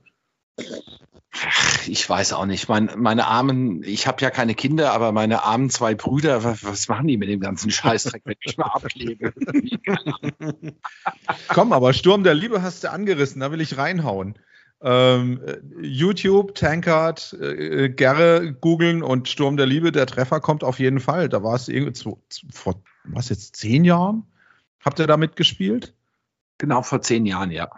Ich 1.86 2.08
weiß 2.08 2.34
auch 2.34 2.46
nicht. 2.46 2.68
Mein, 2.68 2.90
meine 2.96 3.26
armen, 3.26 3.82
ich 3.82 4.06
habe 4.06 4.20
ja 4.20 4.30
keine 4.30 4.54
Kinder, 4.54 4.92
aber 4.92 5.12
meine 5.12 5.44
armen 5.44 5.70
zwei 5.70 5.94
Brüder, 5.94 6.44
was, 6.44 6.64
was 6.64 6.88
machen 6.88 7.06
die 7.06 7.16
mit 7.16 7.28
dem 7.28 7.40
ganzen 7.40 7.70
Scheißdreck, 7.70 8.22
wenn 8.24 8.36
ich 8.40 8.56
mal 8.58 8.66
ablebe? 8.66 9.32
Komm, 11.48 11.72
aber 11.72 11.92
Sturm 11.94 12.22
der 12.22 12.34
Liebe 12.34 12.62
hast 12.62 12.84
du 12.84 12.90
angerissen, 12.90 13.40
da 13.40 13.50
will 13.50 13.60
ich 13.60 13.78
reinhauen. 13.78 14.38
Ähm, 14.82 15.40
YouTube, 15.80 16.54
Tankard, 16.54 17.36
äh, 17.40 17.88
Gerre 17.88 18.52
googeln 18.52 19.02
und 19.02 19.28
Sturm 19.28 19.56
der 19.56 19.66
Liebe, 19.66 19.92
der 19.92 20.06
Treffer 20.06 20.40
kommt 20.40 20.64
auf 20.64 20.80
jeden 20.80 21.00
Fall. 21.00 21.28
Da 21.28 21.42
war 21.42 21.54
es 21.54 21.68
irgendwie 21.68 22.16
vor, 22.52 22.82
was 23.04 23.28
jetzt, 23.28 23.56
zehn 23.56 23.84
Jahren? 23.84 24.24
Habt 24.84 24.98
ihr 24.98 25.06
da 25.06 25.16
mitgespielt? 25.16 25.94
Genau, 26.58 26.82
vor 26.82 27.00
zehn 27.00 27.26
Jahren, 27.26 27.50
ja. 27.50 27.70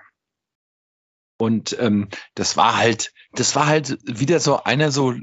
Und 1.37 1.77
ähm, 1.81 2.09
das 2.35 2.57
war 2.57 2.77
halt, 2.77 3.13
das 3.33 3.57
war 3.57 3.67
halt 3.67 3.99
wieder 4.05 4.41
so 4.41 4.63
einer 4.63 4.91
so 4.91 5.15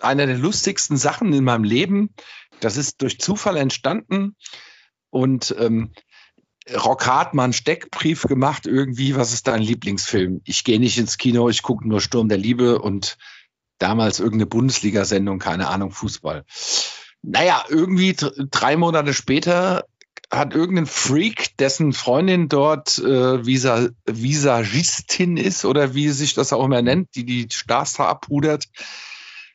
einer 0.00 0.26
der 0.26 0.38
lustigsten 0.38 0.96
Sachen 0.96 1.32
in 1.32 1.44
meinem 1.44 1.64
Leben. 1.64 2.14
Das 2.60 2.76
ist 2.76 3.02
durch 3.02 3.18
Zufall 3.18 3.56
entstanden 3.56 4.36
und 5.10 5.54
ähm, 5.58 5.92
Rock 6.74 7.08
einen 7.08 7.52
Steckbrief 7.52 8.22
gemacht 8.24 8.66
irgendwie, 8.66 9.16
was 9.16 9.32
ist 9.32 9.48
dein 9.48 9.62
Lieblingsfilm? 9.62 10.42
Ich 10.44 10.64
gehe 10.64 10.78
nicht 10.78 10.98
ins 10.98 11.16
Kino, 11.16 11.48
ich 11.48 11.62
gucke 11.62 11.88
nur 11.88 12.00
Sturm 12.00 12.28
der 12.28 12.38
Liebe 12.38 12.78
und 12.78 13.16
damals 13.78 14.20
irgendeine 14.20 14.46
Bundesliga-Sendung, 14.46 15.38
keine 15.38 15.68
Ahnung, 15.68 15.92
Fußball. 15.92 16.44
Naja, 17.22 17.64
irgendwie 17.68 18.14
drei 18.50 18.76
Monate 18.76 19.14
später 19.14 19.86
hat 20.30 20.54
irgendein 20.54 20.86
Freak, 20.86 21.56
dessen 21.58 21.92
Freundin 21.92 22.48
dort 22.48 22.98
äh, 22.98 23.46
Visa, 23.46 23.88
Visagistin 24.06 25.36
ist 25.36 25.64
oder 25.64 25.94
wie 25.94 26.08
sich 26.10 26.34
das 26.34 26.52
auch 26.52 26.64
immer 26.64 26.82
nennt, 26.82 27.14
die 27.14 27.24
die 27.24 27.48
Stars 27.50 27.98
abpudert, 27.98 28.66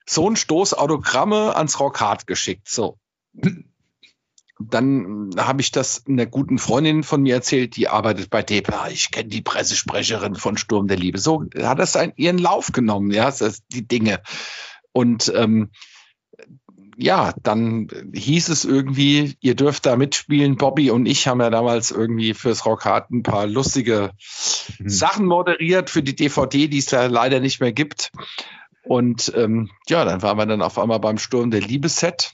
so 0.05 0.29
ein 0.29 0.35
Stoß 0.35 0.73
Autogramme 0.73 1.55
ans 1.55 1.79
Rockhard 1.79 2.27
geschickt. 2.27 2.69
So 2.69 2.97
dann 4.59 5.31
habe 5.37 5.61
ich 5.61 5.71
das 5.71 6.03
einer 6.07 6.25
guten 6.25 6.57
Freundin 6.57 7.03
von 7.03 7.21
mir 7.21 7.35
erzählt, 7.35 7.75
die 7.75 7.87
arbeitet 7.87 8.29
bei 8.29 8.43
DEPA. 8.43 8.87
Ich 8.89 9.11
kenne 9.11 9.29
die 9.29 9.41
Pressesprecherin 9.41 10.35
von 10.35 10.57
Sturm 10.57 10.87
der 10.87 10.97
Liebe. 10.97 11.17
So 11.17 11.45
hat 11.61 11.79
das 11.79 11.95
einen, 11.95 12.13
ihren 12.15 12.37
Lauf 12.37 12.71
genommen, 12.71 13.11
ja, 13.11 13.33
die 13.71 13.87
Dinge. 13.87 14.21
Und 14.91 15.31
ähm, 15.35 15.71
ja, 16.97 17.33
dann 17.41 17.87
hieß 18.13 18.49
es 18.49 18.65
irgendwie, 18.65 19.35
ihr 19.41 19.55
dürft 19.55 19.85
da 19.85 19.95
mitspielen. 19.95 20.57
Bobby 20.57 20.91
und 20.91 21.05
ich 21.05 21.27
haben 21.27 21.41
ja 21.41 21.49
damals 21.49 21.91
irgendwie 21.91 22.33
fürs 22.33 22.65
Rockhard 22.65 23.11
ein 23.11 23.23
paar 23.23 23.47
lustige 23.47 24.11
mhm. 24.79 24.89
Sachen 24.89 25.25
moderiert 25.25 25.89
für 25.89 26.03
die 26.03 26.15
DVD, 26.15 26.67
die 26.67 26.77
es 26.77 26.91
ja 26.91 27.05
leider 27.05 27.39
nicht 27.39 27.59
mehr 27.59 27.73
gibt. 27.73 28.11
Und 28.83 29.31
ähm, 29.35 29.69
ja, 29.87 30.03
dann 30.05 30.21
waren 30.21 30.37
wir 30.37 30.45
dann 30.45 30.61
auf 30.61 30.77
einmal 30.77 30.99
beim 30.99 31.17
Sturm 31.17 31.51
der 31.51 31.61
Liebe-Set. 31.61 32.33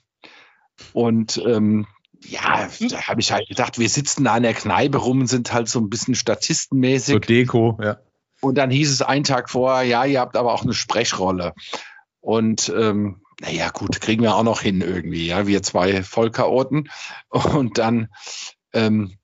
Und 0.93 1.41
ähm, 1.45 1.85
ja, 2.21 2.67
da 2.89 3.01
habe 3.07 3.21
ich 3.21 3.31
halt 3.31 3.47
gedacht, 3.47 3.79
wir 3.79 3.89
sitzen 3.89 4.23
da 4.23 4.35
in 4.37 4.43
der 4.43 4.53
Kneipe 4.53 4.97
rum 4.97 5.21
und 5.21 5.27
sind 5.27 5.53
halt 5.53 5.69
so 5.69 5.79
ein 5.79 5.89
bisschen 5.89 6.15
statistenmäßig. 6.15 7.13
So 7.13 7.19
Deko, 7.19 7.77
ja. 7.81 7.97
Und 8.41 8.57
dann 8.57 8.71
hieß 8.71 8.91
es 8.91 9.01
einen 9.01 9.23
Tag 9.23 9.49
vorher, 9.49 9.83
ja, 9.83 10.05
ihr 10.05 10.19
habt 10.19 10.37
aber 10.37 10.53
auch 10.53 10.63
eine 10.63 10.73
Sprechrolle. 10.73 11.53
Und 12.21 12.71
ähm, 12.75 13.21
naja, 13.41 13.69
gut, 13.69 14.01
kriegen 14.01 14.21
wir 14.21 14.35
auch 14.35 14.43
noch 14.43 14.61
hin 14.61 14.81
irgendwie, 14.81 15.27
ja, 15.27 15.47
wir 15.47 15.63
zwei 15.63 16.03
Vollchaoten. 16.03 16.89
Und 17.29 17.77
dann 17.77 18.09
ähm, 18.73 19.17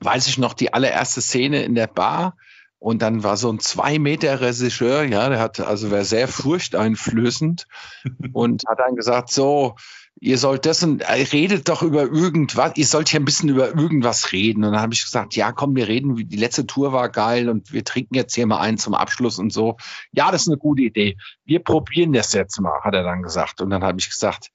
weiß 0.00 0.26
ich 0.28 0.38
noch 0.38 0.54
die 0.54 0.72
allererste 0.72 1.20
Szene 1.20 1.62
in 1.62 1.74
der 1.74 1.86
Bar. 1.86 2.36
Und 2.78 3.02
dann 3.02 3.24
war 3.24 3.36
so 3.36 3.50
ein 3.50 3.58
zwei 3.58 3.98
Meter 3.98 4.40
Regisseur, 4.40 5.02
ja, 5.04 5.28
der 5.28 5.38
hat 5.38 5.60
also 5.60 5.90
war 5.90 6.04
sehr 6.04 6.28
furchteinflößend 6.28 7.66
und 8.32 8.62
hat 8.68 8.78
dann 8.78 8.96
gesagt, 8.96 9.30
so, 9.30 9.76
ihr 10.18 10.38
sollt 10.38 10.64
das 10.66 10.82
und 10.82 11.02
äh, 11.02 11.26
redet 11.32 11.68
doch 11.68 11.82
über 11.82 12.02
irgendwas, 12.02 12.72
ihr 12.76 12.86
sollt 12.86 13.08
hier 13.08 13.20
ein 13.20 13.24
bisschen 13.24 13.50
über 13.50 13.68
irgendwas 13.68 14.32
reden. 14.32 14.64
Und 14.64 14.72
dann 14.72 14.80
habe 14.80 14.94
ich 14.94 15.04
gesagt, 15.04 15.36
ja, 15.36 15.52
komm, 15.52 15.76
wir 15.76 15.88
reden, 15.88 16.16
die 16.16 16.36
letzte 16.36 16.66
Tour 16.66 16.92
war 16.92 17.08
geil 17.10 17.48
und 17.48 17.72
wir 17.72 17.84
trinken 17.84 18.14
jetzt 18.14 18.34
hier 18.34 18.46
mal 18.46 18.58
einen 18.58 18.78
zum 18.78 18.94
Abschluss 18.94 19.38
und 19.38 19.52
so. 19.52 19.76
Ja, 20.12 20.30
das 20.30 20.42
ist 20.42 20.48
eine 20.48 20.56
gute 20.56 20.82
Idee. 20.82 21.16
Wir 21.44 21.60
probieren 21.60 22.12
das 22.12 22.32
jetzt 22.32 22.58
mal, 22.60 22.80
hat 22.82 22.94
er 22.94 23.02
dann 23.02 23.22
gesagt. 23.22 23.60
Und 23.60 23.70
dann 23.70 23.84
habe 23.84 23.98
ich 23.98 24.08
gesagt, 24.08 24.50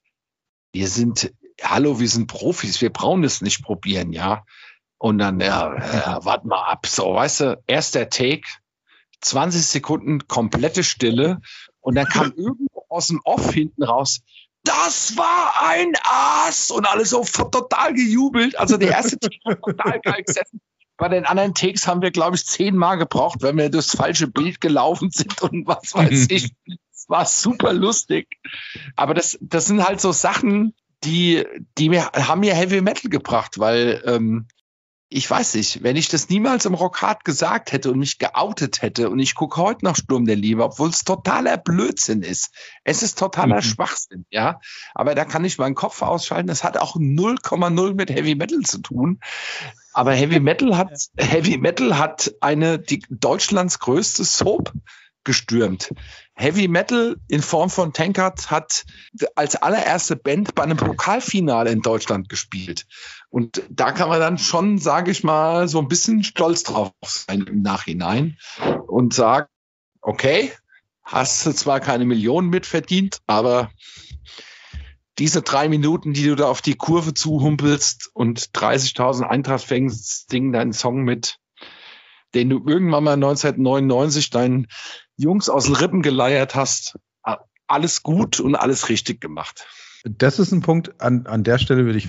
wir 0.72 0.88
sind, 0.88 1.32
hallo, 1.62 2.00
wir 2.00 2.08
sind 2.08 2.26
Profis, 2.26 2.80
wir 2.80 2.90
brauchen 2.90 3.22
das 3.22 3.40
nicht 3.40 3.62
probieren, 3.62 4.12
ja. 4.12 4.44
Und 4.98 5.18
dann, 5.18 5.40
ja, 5.40 5.76
ja 5.76 6.18
warte 6.24 6.46
mal 6.46 6.64
ab. 6.64 6.86
So, 6.86 7.14
weißt 7.14 7.40
du, 7.40 7.62
erster 7.66 8.08
Take, 8.08 8.48
20 9.20 9.64
Sekunden 9.64 10.26
komplette 10.26 10.82
Stille 10.82 11.40
und 11.80 11.94
dann 11.94 12.06
kam 12.06 12.32
irgendwo 12.36 12.84
aus 12.88 13.08
dem 13.08 13.20
Off 13.24 13.52
hinten 13.52 13.84
raus, 13.84 14.22
das 14.64 15.16
war 15.16 15.54
ein 15.66 15.92
Ass 16.04 16.70
und 16.70 16.86
alle 16.86 17.04
so 17.04 17.24
total 17.24 17.94
gejubelt. 17.94 18.58
Also 18.58 18.76
der 18.76 18.90
erste 18.92 19.18
Take 19.18 19.38
war 19.44 19.60
total 19.60 20.00
geil 20.00 20.22
gesessen. 20.24 20.60
Bei 20.96 21.08
den 21.08 21.24
anderen 21.24 21.54
Takes 21.54 21.86
haben 21.86 22.02
wir, 22.02 22.10
glaube 22.10 22.36
ich, 22.36 22.46
zehnmal 22.46 22.96
gebraucht, 22.96 23.42
wenn 23.42 23.56
wir 23.56 23.70
durchs 23.70 23.96
falsche 23.96 24.28
Bild 24.28 24.60
gelaufen 24.60 25.10
sind 25.10 25.42
und 25.42 25.66
was 25.66 25.94
weiß 25.94 26.28
ich. 26.30 26.52
Es 26.92 27.08
war 27.08 27.24
super 27.26 27.72
lustig. 27.72 28.28
Aber 28.94 29.14
das, 29.14 29.36
das 29.40 29.66
sind 29.66 29.84
halt 29.84 30.00
so 30.00 30.12
Sachen, 30.12 30.74
die, 31.02 31.44
die 31.78 31.88
mir, 31.88 32.12
haben 32.12 32.40
mir 32.40 32.54
Heavy 32.54 32.80
Metal 32.80 33.10
gebracht, 33.10 33.58
weil 33.58 34.02
ähm, 34.06 34.46
ich 35.14 35.30
weiß 35.30 35.54
nicht, 35.54 35.82
wenn 35.82 35.96
ich 35.96 36.08
das 36.08 36.28
niemals 36.28 36.64
im 36.64 36.74
Rockhard 36.74 37.24
gesagt 37.24 37.72
hätte 37.72 37.90
und 37.90 37.98
mich 37.98 38.18
geoutet 38.18 38.82
hätte 38.82 39.10
und 39.10 39.18
ich 39.18 39.34
gucke 39.34 39.60
heute 39.60 39.84
noch 39.84 39.96
Sturm 39.96 40.24
der 40.24 40.36
Liebe, 40.36 40.64
obwohl 40.64 40.88
es 40.88 41.04
totaler 41.04 41.58
Blödsinn 41.58 42.22
ist. 42.22 42.50
Es 42.84 43.02
ist 43.02 43.18
totaler 43.18 43.56
mhm. 43.56 43.62
Schwachsinn, 43.62 44.24
ja. 44.30 44.60
Aber 44.94 45.14
da 45.14 45.24
kann 45.24 45.44
ich 45.44 45.58
meinen 45.58 45.74
Kopf 45.74 46.00
ausschalten. 46.02 46.46
Das 46.46 46.64
hat 46.64 46.78
auch 46.78 46.96
0,0 46.96 47.94
mit 47.94 48.10
Heavy 48.10 48.34
Metal 48.34 48.60
zu 48.60 48.78
tun. 48.78 49.20
Aber 49.92 50.12
Heavy 50.14 50.40
Metal 50.40 50.76
hat, 50.78 50.90
Heavy 51.18 51.58
Metal 51.58 51.98
hat 51.98 52.32
eine, 52.40 52.78
die 52.78 53.04
Deutschlands 53.10 53.78
größte 53.78 54.24
Soap 54.24 54.72
gestürmt. 55.24 55.92
Heavy 56.34 56.68
Metal 56.68 57.16
in 57.28 57.42
Form 57.42 57.70
von 57.70 57.92
Tankard 57.92 58.50
hat 58.50 58.84
als 59.34 59.56
allererste 59.56 60.16
Band 60.16 60.54
bei 60.54 60.62
einem 60.62 60.76
Pokalfinale 60.76 61.70
in 61.70 61.82
Deutschland 61.82 62.28
gespielt. 62.28 62.86
Und 63.28 63.62
da 63.70 63.92
kann 63.92 64.08
man 64.08 64.20
dann 64.20 64.38
schon, 64.38 64.78
sage 64.78 65.10
ich 65.10 65.24
mal, 65.24 65.68
so 65.68 65.78
ein 65.78 65.88
bisschen 65.88 66.24
stolz 66.24 66.64
drauf 66.64 66.92
sein 67.02 67.42
im 67.42 67.62
Nachhinein 67.62 68.38
und 68.86 69.14
sagen, 69.14 69.48
okay, 70.00 70.52
hast 71.04 71.46
du 71.46 71.52
zwar 71.52 71.80
keine 71.80 72.04
Millionen 72.04 72.50
mitverdient, 72.50 73.18
aber 73.26 73.70
diese 75.18 75.42
drei 75.42 75.68
Minuten, 75.68 76.14
die 76.14 76.24
du 76.24 76.34
da 76.34 76.48
auf 76.48 76.62
die 76.62 76.74
Kurve 76.74 77.14
zuhumpelst 77.14 78.10
und 78.14 78.40
30.000 78.40 79.22
Eintracht-Fans 79.22 80.26
singen 80.28 80.52
deinen 80.52 80.72
Song 80.72 81.02
mit, 81.02 81.38
den 82.34 82.48
du 82.48 82.62
irgendwann 82.66 83.04
mal 83.04 83.12
1999 83.12 84.30
deinen 84.30 84.68
Jungs 85.16 85.48
aus 85.48 85.64
den 85.66 85.76
Rippen 85.76 86.02
geleiert 86.02 86.54
hast. 86.54 86.98
Alles 87.66 88.02
gut 88.02 88.38
und 88.40 88.54
alles 88.54 88.88
richtig 88.88 89.20
gemacht. 89.20 89.66
Das 90.04 90.38
ist 90.38 90.52
ein 90.52 90.60
Punkt, 90.60 91.00
an, 91.00 91.26
an 91.26 91.44
der 91.44 91.58
Stelle 91.58 91.84
würde 91.84 91.98
ich 91.98 92.08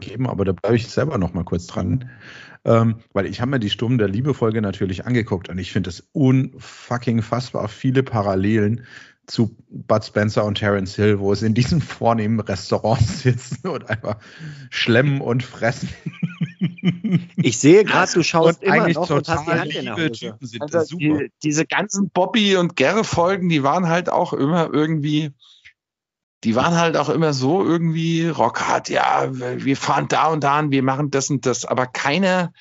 geben, 0.00 0.26
aber 0.26 0.44
da 0.44 0.52
bleibe 0.52 0.76
ich 0.76 0.88
selber 0.88 1.18
noch 1.18 1.34
mal 1.34 1.44
kurz 1.44 1.66
dran. 1.66 2.10
Ähm, 2.64 3.00
weil 3.12 3.26
ich 3.26 3.40
habe 3.40 3.52
mir 3.52 3.60
die 3.60 3.70
Sturm 3.70 3.98
der 3.98 4.08
Liebe-Folge 4.08 4.60
natürlich 4.60 5.06
angeguckt 5.06 5.48
und 5.48 5.58
ich 5.58 5.72
finde 5.72 5.90
es 5.90 6.08
unfucking 6.12 7.22
fassbar 7.22 7.68
viele 7.68 8.02
Parallelen 8.02 8.86
zu 9.26 9.56
Bud 9.68 10.04
Spencer 10.04 10.44
und 10.44 10.58
Terence 10.58 10.94
Hill, 10.94 11.18
wo 11.18 11.32
es 11.32 11.42
in 11.42 11.54
diesen 11.54 11.80
vornehmen 11.80 12.40
Restaurants 12.40 13.22
sitzen 13.22 13.68
und 13.68 13.88
einfach 13.90 14.16
schlemmen 14.70 15.20
und 15.20 15.42
fressen. 15.42 15.88
Ich 17.36 17.58
sehe 17.58 17.84
gerade, 17.84 18.12
du 18.12 18.22
schaust 18.22 18.62
und 18.62 18.68
immer 18.68 18.88
noch 18.88 19.10
und 19.10 19.28
hast 19.28 19.46
die 19.46 19.50
Hand 19.50 19.74
in 19.74 19.84
der 19.86 19.96
Hose. 19.96 20.36
Also 20.60 20.96
die, 20.96 21.30
diese 21.42 21.66
ganzen 21.66 22.10
Bobby 22.10 22.56
und 22.56 22.76
Gerre 22.76 23.04
Folgen, 23.04 23.48
die 23.48 23.62
waren 23.62 23.88
halt 23.88 24.08
auch 24.08 24.32
immer 24.32 24.70
irgendwie 24.72 25.32
die 26.44 26.54
waren 26.54 26.76
halt 26.76 26.96
auch 26.96 27.08
immer 27.08 27.32
so 27.32 27.64
irgendwie 27.64 28.28
Rockhard, 28.28 28.88
ja, 28.88 29.28
wir 29.32 29.76
fahren 29.76 30.06
da 30.08 30.28
und 30.28 30.44
da 30.44 30.60
und 30.60 30.70
wir 30.70 30.82
machen 30.82 31.10
das 31.10 31.28
und 31.28 31.44
das, 31.44 31.64
aber 31.64 31.86
keiner 31.86 32.52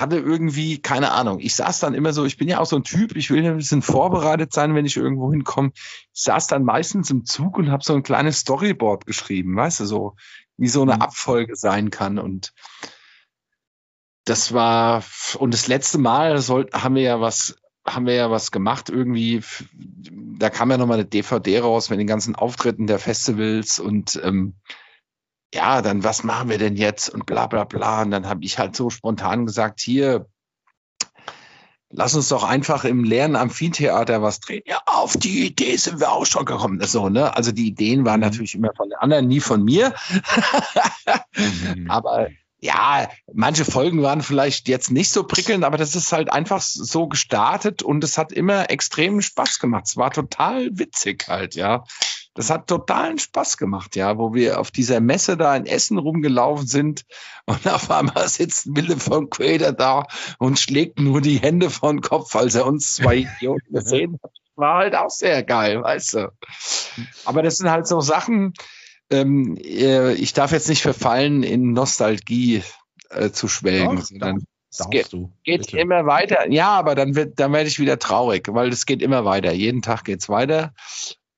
hatte 0.00 0.16
irgendwie, 0.16 0.78
keine 0.78 1.12
Ahnung. 1.12 1.40
Ich 1.40 1.54
saß 1.54 1.80
dann 1.80 1.94
immer 1.94 2.12
so, 2.12 2.24
ich 2.24 2.36
bin 2.36 2.48
ja 2.48 2.58
auch 2.60 2.66
so 2.66 2.76
ein 2.76 2.84
Typ, 2.84 3.16
ich 3.16 3.30
will 3.30 3.44
ja 3.44 3.50
ein 3.50 3.56
bisschen 3.56 3.82
vorbereitet 3.82 4.52
sein, 4.52 4.74
wenn 4.74 4.86
ich 4.86 4.96
irgendwo 4.96 5.30
hinkomme. 5.30 5.72
Ich 5.74 6.22
saß 6.22 6.46
dann 6.46 6.64
meistens 6.64 7.10
im 7.10 7.24
Zug 7.24 7.58
und 7.58 7.70
habe 7.70 7.84
so 7.84 7.94
ein 7.94 8.02
kleines 8.02 8.40
Storyboard 8.40 9.06
geschrieben, 9.06 9.56
weißt 9.56 9.80
du, 9.80 9.84
so 9.86 10.16
wie 10.56 10.68
so 10.68 10.82
eine 10.82 10.96
mhm. 10.96 11.02
Abfolge 11.02 11.56
sein 11.56 11.90
kann. 11.90 12.18
Und 12.18 12.52
das 14.24 14.52
war, 14.52 15.02
und 15.38 15.54
das 15.54 15.68
letzte 15.68 15.98
Mal 15.98 16.38
soll, 16.38 16.68
haben 16.72 16.94
wir 16.94 17.02
ja 17.02 17.20
was, 17.20 17.56
haben 17.86 18.06
wir 18.06 18.14
ja 18.14 18.30
was 18.30 18.50
gemacht 18.50 18.90
irgendwie. 18.90 19.42
Da 20.38 20.50
kam 20.50 20.70
ja 20.70 20.78
nochmal 20.78 20.98
eine 20.98 21.06
DVD 21.06 21.60
raus 21.60 21.90
mit 21.90 21.98
den 21.98 22.06
ganzen 22.06 22.36
Auftritten 22.36 22.86
der 22.86 22.98
Festivals 22.98 23.80
und 23.80 24.20
ähm, 24.22 24.54
ja, 25.54 25.82
dann 25.82 26.04
was 26.04 26.24
machen 26.24 26.50
wir 26.50 26.58
denn 26.58 26.76
jetzt 26.76 27.08
und 27.08 27.26
bla 27.26 27.46
bla 27.46 27.64
bla. 27.64 28.02
Und 28.02 28.10
dann 28.10 28.26
habe 28.26 28.44
ich 28.44 28.58
halt 28.58 28.76
so 28.76 28.90
spontan 28.90 29.46
gesagt, 29.46 29.80
hier, 29.80 30.26
lass 31.90 32.14
uns 32.14 32.28
doch 32.28 32.44
einfach 32.44 32.84
im 32.84 33.04
leeren 33.04 33.36
Amphitheater 33.36 34.22
was 34.22 34.40
drehen. 34.40 34.62
Ja, 34.66 34.80
auf 34.86 35.16
die 35.16 35.46
Idee 35.46 35.76
sind 35.76 36.00
wir 36.00 36.12
auch 36.12 36.26
schon 36.26 36.44
gekommen. 36.44 36.80
So, 36.84 37.08
ne? 37.08 37.34
Also 37.36 37.52
die 37.52 37.66
Ideen 37.66 38.04
waren 38.04 38.20
mhm. 38.20 38.26
natürlich 38.26 38.54
immer 38.54 38.72
von 38.76 38.90
den 38.90 38.98
anderen, 38.98 39.26
nie 39.26 39.40
von 39.40 39.64
mir. 39.64 39.94
mhm. 41.36 41.86
Aber 41.90 42.28
ja, 42.60 43.08
manche 43.32 43.64
Folgen 43.64 44.02
waren 44.02 44.20
vielleicht 44.20 44.68
jetzt 44.68 44.90
nicht 44.90 45.10
so 45.10 45.22
prickelnd, 45.22 45.62
aber 45.62 45.76
das 45.76 45.94
ist 45.94 46.10
halt 46.10 46.32
einfach 46.32 46.60
so 46.60 47.06
gestartet 47.06 47.84
und 47.84 48.02
es 48.02 48.18
hat 48.18 48.32
immer 48.32 48.68
extremen 48.68 49.22
Spaß 49.22 49.60
gemacht. 49.60 49.84
Es 49.86 49.96
war 49.96 50.10
total 50.10 50.68
witzig 50.72 51.28
halt, 51.28 51.54
ja. 51.54 51.84
Das 52.38 52.50
hat 52.50 52.68
totalen 52.68 53.18
Spaß 53.18 53.56
gemacht, 53.56 53.96
ja, 53.96 54.16
wo 54.16 54.32
wir 54.32 54.60
auf 54.60 54.70
dieser 54.70 55.00
Messe 55.00 55.36
da 55.36 55.56
in 55.56 55.66
Essen 55.66 55.98
rumgelaufen 55.98 56.68
sind 56.68 57.04
und 57.46 57.66
auf 57.66 57.90
einmal 57.90 58.28
sitzt 58.28 58.68
Mille 58.68 58.96
von 58.96 59.28
Quader 59.28 59.72
da 59.72 60.06
und 60.38 60.56
schlägt 60.56 61.00
nur 61.00 61.20
die 61.20 61.38
Hände 61.38 61.68
vor 61.68 61.90
den 61.90 62.00
Kopf, 62.00 62.36
als 62.36 62.54
er 62.54 62.64
uns 62.64 62.94
zwei 62.94 63.16
Idioten 63.38 63.74
gesehen 63.74 64.20
hat. 64.22 64.30
War 64.54 64.76
halt 64.76 64.94
auch 64.94 65.10
sehr 65.10 65.42
geil, 65.42 65.82
weißt 65.82 66.14
du. 66.14 66.32
Aber 67.24 67.42
das 67.42 67.56
sind 67.56 67.72
halt 67.72 67.88
so 67.88 68.00
Sachen, 68.00 68.54
ähm, 69.10 69.56
äh, 69.60 70.12
ich 70.12 70.32
darf 70.32 70.52
jetzt 70.52 70.68
nicht 70.68 70.82
verfallen, 70.82 71.42
in 71.42 71.72
Nostalgie 71.72 72.62
äh, 73.10 73.30
zu 73.30 73.48
schwelgen, 73.48 74.00
sondern 74.00 74.44
es 74.70 74.88
geht, 74.90 75.12
du, 75.12 75.32
geht 75.42 75.74
immer 75.74 76.06
weiter. 76.06 76.48
Ja, 76.52 76.70
aber 76.70 76.94
dann 76.94 77.16
wird, 77.16 77.40
dann 77.40 77.52
werde 77.52 77.68
ich 77.68 77.80
wieder 77.80 77.98
traurig, 77.98 78.46
weil 78.52 78.68
es 78.68 78.86
geht 78.86 79.02
immer 79.02 79.24
weiter. 79.24 79.52
Jeden 79.52 79.82
Tag 79.82 80.04
geht's 80.04 80.28
weiter. 80.28 80.72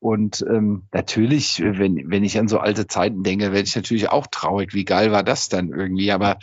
Und 0.00 0.44
ähm, 0.48 0.84
natürlich, 0.92 1.60
wenn, 1.62 2.10
wenn 2.10 2.24
ich 2.24 2.38
an 2.38 2.48
so 2.48 2.58
alte 2.58 2.86
Zeiten 2.86 3.22
denke, 3.22 3.52
werde 3.52 3.68
ich 3.68 3.76
natürlich 3.76 4.08
auch 4.08 4.26
traurig. 4.26 4.72
Wie 4.72 4.86
geil 4.86 5.12
war 5.12 5.22
das 5.22 5.50
dann 5.50 5.68
irgendwie? 5.68 6.10
Aber 6.10 6.38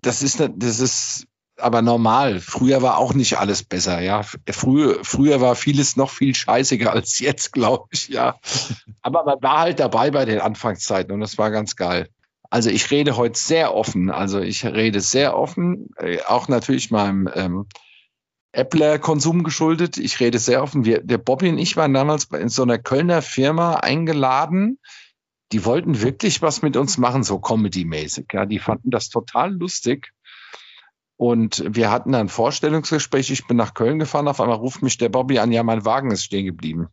das 0.00 0.22
ist, 0.22 0.40
das 0.56 0.80
ist 0.80 1.26
aber 1.58 1.82
normal. 1.82 2.40
Früher 2.40 2.80
war 2.80 2.98
auch 2.98 3.12
nicht 3.14 3.38
alles 3.38 3.64
besser, 3.64 4.00
ja. 4.00 4.22
Früher, 4.50 4.98
früher 5.02 5.40
war 5.40 5.56
vieles 5.56 5.96
noch 5.96 6.10
viel 6.10 6.34
scheißiger 6.34 6.92
als 6.92 7.18
jetzt, 7.18 7.52
glaube 7.52 7.88
ich, 7.90 8.08
ja. 8.08 8.38
Aber 9.02 9.24
man 9.24 9.42
war 9.42 9.58
halt 9.58 9.80
dabei 9.80 10.10
bei 10.10 10.24
den 10.24 10.40
Anfangszeiten 10.40 11.12
und 11.12 11.20
das 11.20 11.38
war 11.38 11.50
ganz 11.50 11.74
geil. 11.76 12.08
Also 12.50 12.70
ich 12.70 12.90
rede 12.92 13.16
heute 13.16 13.38
sehr 13.38 13.74
offen. 13.74 14.10
Also 14.10 14.40
ich 14.40 14.64
rede 14.64 15.00
sehr 15.00 15.36
offen, 15.36 15.88
äh, 15.96 16.20
auch 16.22 16.46
natürlich 16.46 16.92
meinem 16.92 17.28
ähm, 17.34 17.66
Appler-Konsum 18.54 19.42
geschuldet. 19.42 19.98
Ich 19.98 20.20
rede 20.20 20.38
sehr 20.38 20.62
offen. 20.62 20.84
Wir, 20.84 21.02
der 21.02 21.18
Bobby 21.18 21.48
und 21.48 21.58
ich 21.58 21.76
waren 21.76 21.92
damals 21.92 22.26
in 22.26 22.48
so 22.48 22.62
einer 22.62 22.78
Kölner 22.78 23.22
Firma 23.22 23.74
eingeladen. 23.74 24.78
Die 25.52 25.64
wollten 25.64 26.00
wirklich 26.00 26.42
was 26.42 26.62
mit 26.62 26.76
uns 26.76 26.98
machen, 26.98 27.22
so 27.22 27.38
Comedy-mäßig. 27.38 28.26
Ja, 28.32 28.46
die 28.46 28.58
fanden 28.58 28.90
das 28.90 29.08
total 29.08 29.52
lustig. 29.52 30.12
Und 31.16 31.64
wir 31.68 31.90
hatten 31.90 32.12
dann 32.12 32.22
ein 32.22 32.28
Vorstellungsgespräch. 32.28 33.30
Ich 33.30 33.46
bin 33.46 33.56
nach 33.56 33.74
Köln 33.74 33.98
gefahren. 33.98 34.28
Auf 34.28 34.40
einmal 34.40 34.56
ruft 34.56 34.82
mich 34.82 34.98
der 34.98 35.08
Bobby 35.08 35.38
an. 35.38 35.52
Ja, 35.52 35.62
mein 35.62 35.84
Wagen 35.84 36.10
ist 36.10 36.24
stehen 36.24 36.46
geblieben. 36.46 36.88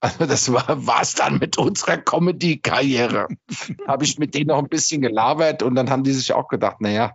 Also 0.00 0.26
das 0.26 0.52
war 0.52 1.02
es 1.02 1.14
dann 1.14 1.38
mit 1.38 1.58
unserer 1.58 1.96
Comedy-Karriere. 1.96 3.28
habe 3.86 4.04
ich 4.04 4.18
mit 4.18 4.34
denen 4.34 4.48
noch 4.48 4.58
ein 4.58 4.68
bisschen 4.68 5.00
gelabert 5.00 5.62
und 5.62 5.74
dann 5.74 5.90
haben 5.90 6.04
die 6.04 6.12
sich 6.12 6.32
auch 6.32 6.48
gedacht, 6.48 6.80
naja, 6.80 7.14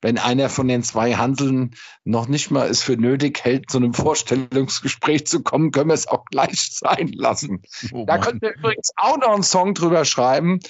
wenn 0.00 0.18
einer 0.18 0.50
von 0.50 0.68
den 0.68 0.82
zwei 0.82 1.14
Handeln 1.14 1.76
noch 2.04 2.28
nicht 2.28 2.50
mal 2.50 2.68
es 2.68 2.82
für 2.82 2.96
nötig 2.96 3.42
hält, 3.42 3.70
zu 3.70 3.78
einem 3.78 3.94
Vorstellungsgespräch 3.94 5.26
zu 5.26 5.42
kommen, 5.42 5.70
können 5.70 5.88
wir 5.88 5.94
es 5.94 6.08
auch 6.08 6.24
gleich 6.26 6.70
sein 6.72 7.08
lassen. 7.08 7.62
Oh 7.92 8.04
da 8.06 8.18
könnt 8.18 8.42
ihr 8.42 8.54
übrigens 8.54 8.90
auch 8.96 9.16
noch 9.16 9.32
einen 9.32 9.42
Song 9.42 9.72
drüber 9.74 10.04
schreiben, 10.04 10.60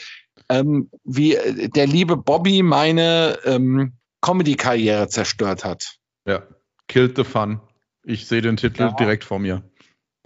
ähm, 0.48 0.90
wie 1.02 1.36
der 1.74 1.86
liebe 1.86 2.16
Bobby 2.16 2.62
meine 2.62 3.38
ähm, 3.44 3.94
Comedy-Karriere 4.20 5.08
zerstört 5.08 5.64
hat. 5.64 5.96
Ja, 6.26 6.42
Killed 6.88 7.16
the 7.16 7.24
Fun. 7.24 7.60
Ich 8.04 8.26
sehe 8.26 8.42
den 8.42 8.56
Titel 8.56 8.82
ja. 8.82 8.92
direkt 8.92 9.24
vor 9.24 9.38
mir. 9.38 9.62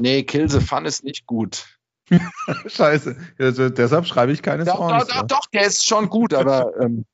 Nee, 0.00 0.22
Kill 0.22 0.48
the 0.48 0.60
Fun 0.60 0.84
ist 0.84 1.04
nicht 1.04 1.26
gut. 1.26 1.78
Scheiße. 2.66 3.16
Also, 3.38 3.68
deshalb 3.68 4.06
schreibe 4.06 4.32
ich 4.32 4.42
keine 4.42 4.64
Songs. 4.64 5.06
Doch, 5.06 5.14
doch, 5.14 5.26
doch, 5.26 5.46
der 5.52 5.66
ist 5.66 5.86
schon 5.86 6.08
gut, 6.08 6.32
aber 6.34 6.72
ähm, 6.80 7.04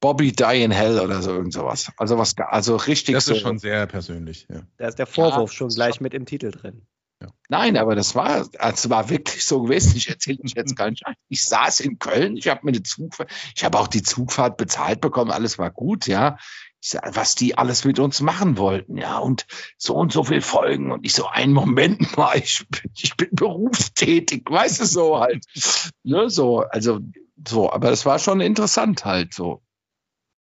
Bobby 0.00 0.32
Die 0.32 0.62
in 0.62 0.70
Hell 0.70 0.98
oder 0.98 1.20
so 1.22 1.32
irgend 1.32 1.52
sowas. 1.52 1.92
Also 1.98 2.16
was, 2.16 2.36
also 2.38 2.76
richtig. 2.76 3.14
Das 3.14 3.28
ist 3.28 3.36
so. 3.36 3.40
schon 3.40 3.58
sehr 3.58 3.86
persönlich. 3.86 4.46
Ja. 4.48 4.62
Da 4.78 4.88
ist 4.88 4.98
der 4.98 5.06
Vorwurf 5.06 5.52
ja, 5.52 5.56
schon 5.56 5.68
gleich 5.68 6.00
mit 6.00 6.14
im 6.14 6.24
Titel 6.24 6.50
drin. 6.50 6.86
Ja. 7.20 7.28
Nein, 7.50 7.76
aber 7.76 7.94
das 7.94 8.14
war, 8.14 8.48
also 8.58 8.88
war 8.88 9.10
wirklich 9.10 9.44
so 9.44 9.62
gewesen. 9.62 9.94
Ich 9.96 10.08
erzähle 10.08 10.38
mich 10.42 10.54
jetzt 10.54 10.74
gar 10.74 10.88
nicht. 10.88 11.04
Ich 11.28 11.44
saß 11.44 11.80
in 11.80 11.98
Köln, 11.98 12.38
ich 12.38 12.48
habe 12.48 12.60
mir 12.62 12.70
eine 12.70 12.82
Zugfahrt, 12.82 13.30
ich 13.54 13.62
habe 13.62 13.78
auch 13.78 13.88
die 13.88 14.02
Zugfahrt 14.02 14.56
bezahlt 14.56 15.02
bekommen, 15.02 15.30
alles 15.30 15.58
war 15.58 15.70
gut, 15.70 16.06
ja. 16.06 16.38
Was 17.12 17.34
die 17.34 17.58
alles 17.58 17.84
mit 17.84 17.98
uns 17.98 18.22
machen 18.22 18.56
wollten, 18.56 18.96
ja, 18.96 19.18
und 19.18 19.46
so 19.76 19.94
und 19.94 20.12
so 20.12 20.24
viel 20.24 20.40
Folgen. 20.40 20.92
Und 20.92 21.04
ich 21.04 21.12
so, 21.12 21.26
einen 21.26 21.52
Moment 21.52 22.16
mal, 22.16 22.38
ich, 22.38 22.64
ich 22.96 23.16
bin 23.16 23.28
berufstätig, 23.32 24.44
weißt 24.48 24.80
du, 24.80 24.84
so 24.86 25.20
halt. 25.20 25.44
Ne, 26.02 26.30
so, 26.30 26.60
also 26.60 27.00
so, 27.46 27.70
aber 27.70 27.90
es 27.90 28.06
war 28.06 28.18
schon 28.18 28.40
interessant 28.40 29.04
halt 29.04 29.34
so. 29.34 29.62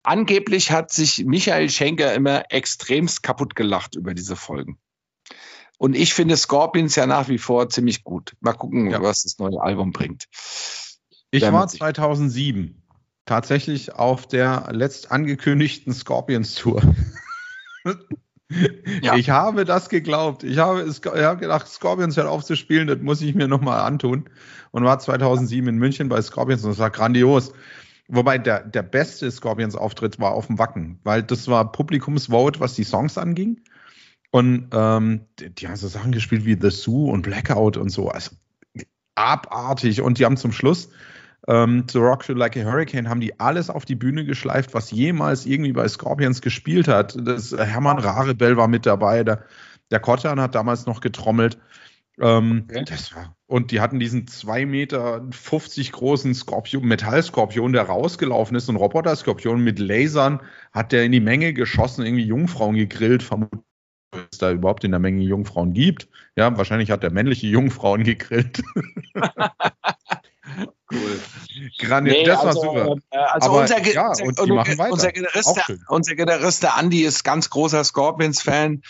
Angeblich 0.02 0.70
hat 0.70 0.90
sich 0.90 1.24
Michael 1.24 1.70
Schenker 1.70 2.12
immer 2.12 2.44
extremst 2.51 3.23
kaputt 3.23 3.55
gelacht 3.55 3.94
über 3.94 4.12
diese 4.12 4.36
Folgen. 4.36 4.78
Und 5.78 5.97
ich 5.97 6.15
finde 6.15 6.36
Scorpions 6.36 6.94
ja 6.94 7.06
nach 7.06 7.28
wie 7.28 7.39
vor 7.39 7.69
ziemlich 7.69 8.05
gut. 8.05 8.36
Mal 8.40 8.52
gucken, 8.52 8.90
ja. 8.90 9.02
was 9.02 9.23
das 9.23 9.39
neue 9.39 9.61
Album 9.61 9.93
bringt. 9.93 10.27
Ich 11.31 11.43
war 11.43 11.66
2007 11.66 12.84
tatsächlich 13.26 13.94
auf 13.94 14.26
der 14.26 14.68
letzt 14.70 15.10
angekündigten 15.10 15.92
Scorpions 15.92 16.55
Tour. 16.55 16.82
ja. 19.02 19.16
Ich 19.16 19.30
habe 19.30 19.64
das 19.64 19.88
geglaubt. 19.88 20.42
Ich 20.44 20.59
habe, 20.59 20.84
ich 20.88 21.05
habe 21.05 21.40
gedacht, 21.40 21.68
Scorpions 21.68 22.16
hört 22.16 22.26
auf 22.26 22.44
zu 22.44 22.56
spielen, 22.56 22.86
das 22.86 22.98
muss 23.01 23.20
ich 23.22 23.34
mir 23.34 23.48
nochmal 23.48 23.80
antun. 23.80 24.28
Und 24.70 24.84
war 24.84 24.98
2007 24.98 25.68
in 25.68 25.76
München 25.76 26.09
bei 26.09 26.20
Scorpions 26.20 26.64
und 26.64 26.72
es 26.72 26.78
war 26.78 26.90
grandios. 26.90 27.52
Wobei 28.09 28.36
der, 28.38 28.60
der 28.60 28.82
beste 28.82 29.30
Scorpions-Auftritt 29.30 30.18
war 30.20 30.32
auf 30.32 30.48
dem 30.48 30.59
Wacken, 30.59 30.98
weil 31.05 31.22
das 31.22 31.48
war 31.48 31.72
Publikumsvote, 31.72 32.60
was 32.60 32.74
die 32.74 32.84
Songs 32.84 33.16
anging. 33.16 33.62
Und 34.30 34.68
ähm, 34.72 35.26
die, 35.38 35.55
die, 35.55 35.68
haben 35.68 35.76
so 35.76 35.88
Sachen 35.88 36.12
gespielt 36.12 36.44
wie 36.44 36.59
The 36.60 36.70
Zoo 36.70 37.10
und 37.10 37.22
Blackout 37.22 37.76
und 37.76 37.88
so. 37.88 38.09
Also 38.09 38.32
abartig. 39.14 40.02
Und 40.02 40.18
die 40.18 40.24
haben 40.24 40.36
zum 40.36 40.52
Schluss 40.52 40.90
ähm, 41.46 41.86
zu 41.88 42.00
Rock 42.00 42.28
You 42.28 42.34
Like 42.34 42.56
a 42.56 42.64
Hurricane 42.64 43.08
haben 43.08 43.20
die 43.20 43.38
alles 43.38 43.70
auf 43.70 43.84
die 43.84 43.94
Bühne 43.94 44.24
geschleift, 44.24 44.74
was 44.74 44.90
jemals 44.90 45.46
irgendwie 45.46 45.72
bei 45.72 45.86
Scorpions 45.88 46.40
gespielt 46.40 46.88
hat. 46.88 47.16
Das, 47.20 47.52
Hermann 47.52 47.98
Rarebell 47.98 48.56
war 48.56 48.68
mit 48.68 48.86
dabei, 48.86 49.24
der, 49.24 49.44
der 49.90 50.00
Kottan 50.00 50.40
hat 50.40 50.54
damals 50.54 50.86
noch 50.86 51.00
getrommelt. 51.00 51.58
Ähm, 52.20 52.68
okay. 52.70 52.84
war, 53.14 53.36
und 53.46 53.72
die 53.72 53.80
hatten 53.80 53.98
diesen 53.98 54.26
2,50 54.26 54.66
Meter 54.66 55.22
großen 55.92 56.34
Skorpion, 56.34 56.84
Metallskorpion, 56.84 57.72
der 57.72 57.82
rausgelaufen 57.82 58.56
ist, 58.56 58.68
ein 58.68 58.76
Roboter-Skorpion 58.76 59.62
mit 59.62 59.80
Lasern, 59.80 60.40
hat 60.72 60.92
der 60.92 61.04
in 61.04 61.12
die 61.12 61.20
Menge 61.20 61.52
geschossen, 61.52 62.06
irgendwie 62.06 62.24
Jungfrauen 62.24 62.76
gegrillt, 62.76 63.22
vermutlich 63.22 63.64
es 64.30 64.38
da 64.38 64.52
überhaupt 64.52 64.84
in 64.84 64.92
der 64.92 65.00
Menge 65.00 65.22
Jungfrauen 65.22 65.72
gibt. 65.72 66.08
Ja, 66.36 66.56
wahrscheinlich 66.56 66.90
hat 66.92 67.02
der 67.02 67.12
männliche 67.12 67.48
Jungfrauen 67.48 68.04
gegrillt. 68.04 68.62
cool. 70.90 71.20
Granit, 71.78 72.12
nee, 72.12 72.24
das 72.24 72.40
also, 72.40 72.62
war 72.62 72.86
super. 72.86 73.00
Äh, 73.10 73.18
also 73.18 73.50
Aber, 73.50 73.60
unser, 73.62 73.86
ja, 73.86 74.08
und 74.08 74.38
die 74.38 74.52
machen 74.52 74.78
weiter. 74.78 74.92
Unser 74.92 75.12
Gitarrist, 75.12 75.60
unser 75.88 76.14
Gitarrist, 76.14 76.62
der 76.62 76.76
Andi, 76.76 77.04
ist 77.04 77.24
ganz 77.24 77.50
großer 77.50 77.84
Scorpions-Fan. 77.84 78.82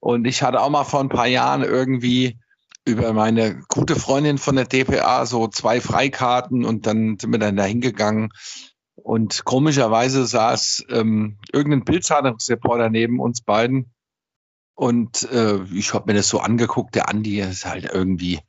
Und 0.00 0.26
ich 0.26 0.42
hatte 0.42 0.60
auch 0.60 0.70
mal 0.70 0.84
vor 0.84 1.00
ein 1.00 1.08
paar 1.08 1.26
Jahren 1.26 1.62
irgendwie 1.62 2.38
über 2.84 3.12
meine 3.12 3.60
gute 3.68 3.96
Freundin 3.96 4.38
von 4.38 4.56
der 4.56 4.64
DPA 4.64 5.26
so 5.26 5.48
zwei 5.48 5.80
Freikarten 5.80 6.64
und 6.64 6.86
dann 6.86 7.18
sind 7.18 7.32
wir 7.32 7.38
dann 7.38 7.56
da 7.56 7.64
hingegangen. 7.64 8.30
Und 8.94 9.44
komischerweise 9.44 10.26
saß 10.26 10.86
ähm, 10.90 11.38
irgendein 11.52 11.84
Bildzeitungsreporter 11.84 12.90
neben 12.90 13.20
uns 13.20 13.42
beiden. 13.42 13.92
Und 14.74 15.30
äh, 15.32 15.62
ich 15.72 15.92
habe 15.92 16.06
mir 16.06 16.16
das 16.16 16.28
so 16.28 16.40
angeguckt, 16.40 16.94
der 16.94 17.08
Andi 17.08 17.40
ist 17.40 17.66
halt 17.66 17.90
irgendwie 17.92 18.40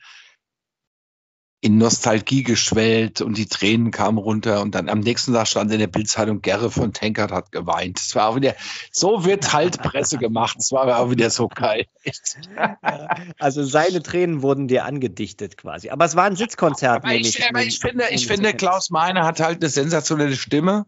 in 1.61 1.77
Nostalgie 1.77 2.43
geschwellt 2.43 3.19
und 3.19 3.37
die 3.37 3.47
Tränen 3.47 3.91
kamen 3.91 4.17
runter 4.17 4.61
und 4.61 4.75
dann 4.75 4.87
am 4.87 4.99
nächsten 4.99 5.33
Tag 5.33 5.45
stand 5.47 5.71
in 5.73 5.79
der 5.79 5.87
Bildzeitung 5.87 6.41
Gerre 6.41 6.71
von 6.71 6.93
Tankert 6.93 7.31
hat 7.31 7.51
geweint. 7.51 7.99
Es 7.99 8.15
war 8.15 8.29
auch 8.29 8.35
wieder, 8.37 8.55
so 8.91 9.25
wird 9.25 9.51
halt 9.51 9.81
Presse 9.81 10.17
gemacht. 10.17 10.55
Es 10.59 10.71
war 10.71 10.97
auch 10.97 11.11
wieder 11.11 11.29
so 11.29 11.49
geil. 11.49 11.85
also 13.39 13.63
seine 13.63 14.01
Tränen 14.01 14.41
wurden 14.41 14.69
dir 14.69 14.85
angedichtet 14.85 15.57
quasi. 15.57 15.89
Aber 15.89 16.05
es 16.05 16.15
war 16.15 16.25
ein 16.25 16.37
Sitzkonzert. 16.37 17.03
Aber 17.03 17.13
ich, 17.13 17.45
aber 17.49 17.61
ich 17.61 17.79
finde, 17.79 18.05
ich 18.09 18.25
finde, 18.25 18.53
Klaus 18.53 18.89
Meine 18.89 19.25
hat 19.25 19.41
halt 19.41 19.61
eine 19.61 19.69
sensationelle 19.69 20.37
Stimme. 20.37 20.85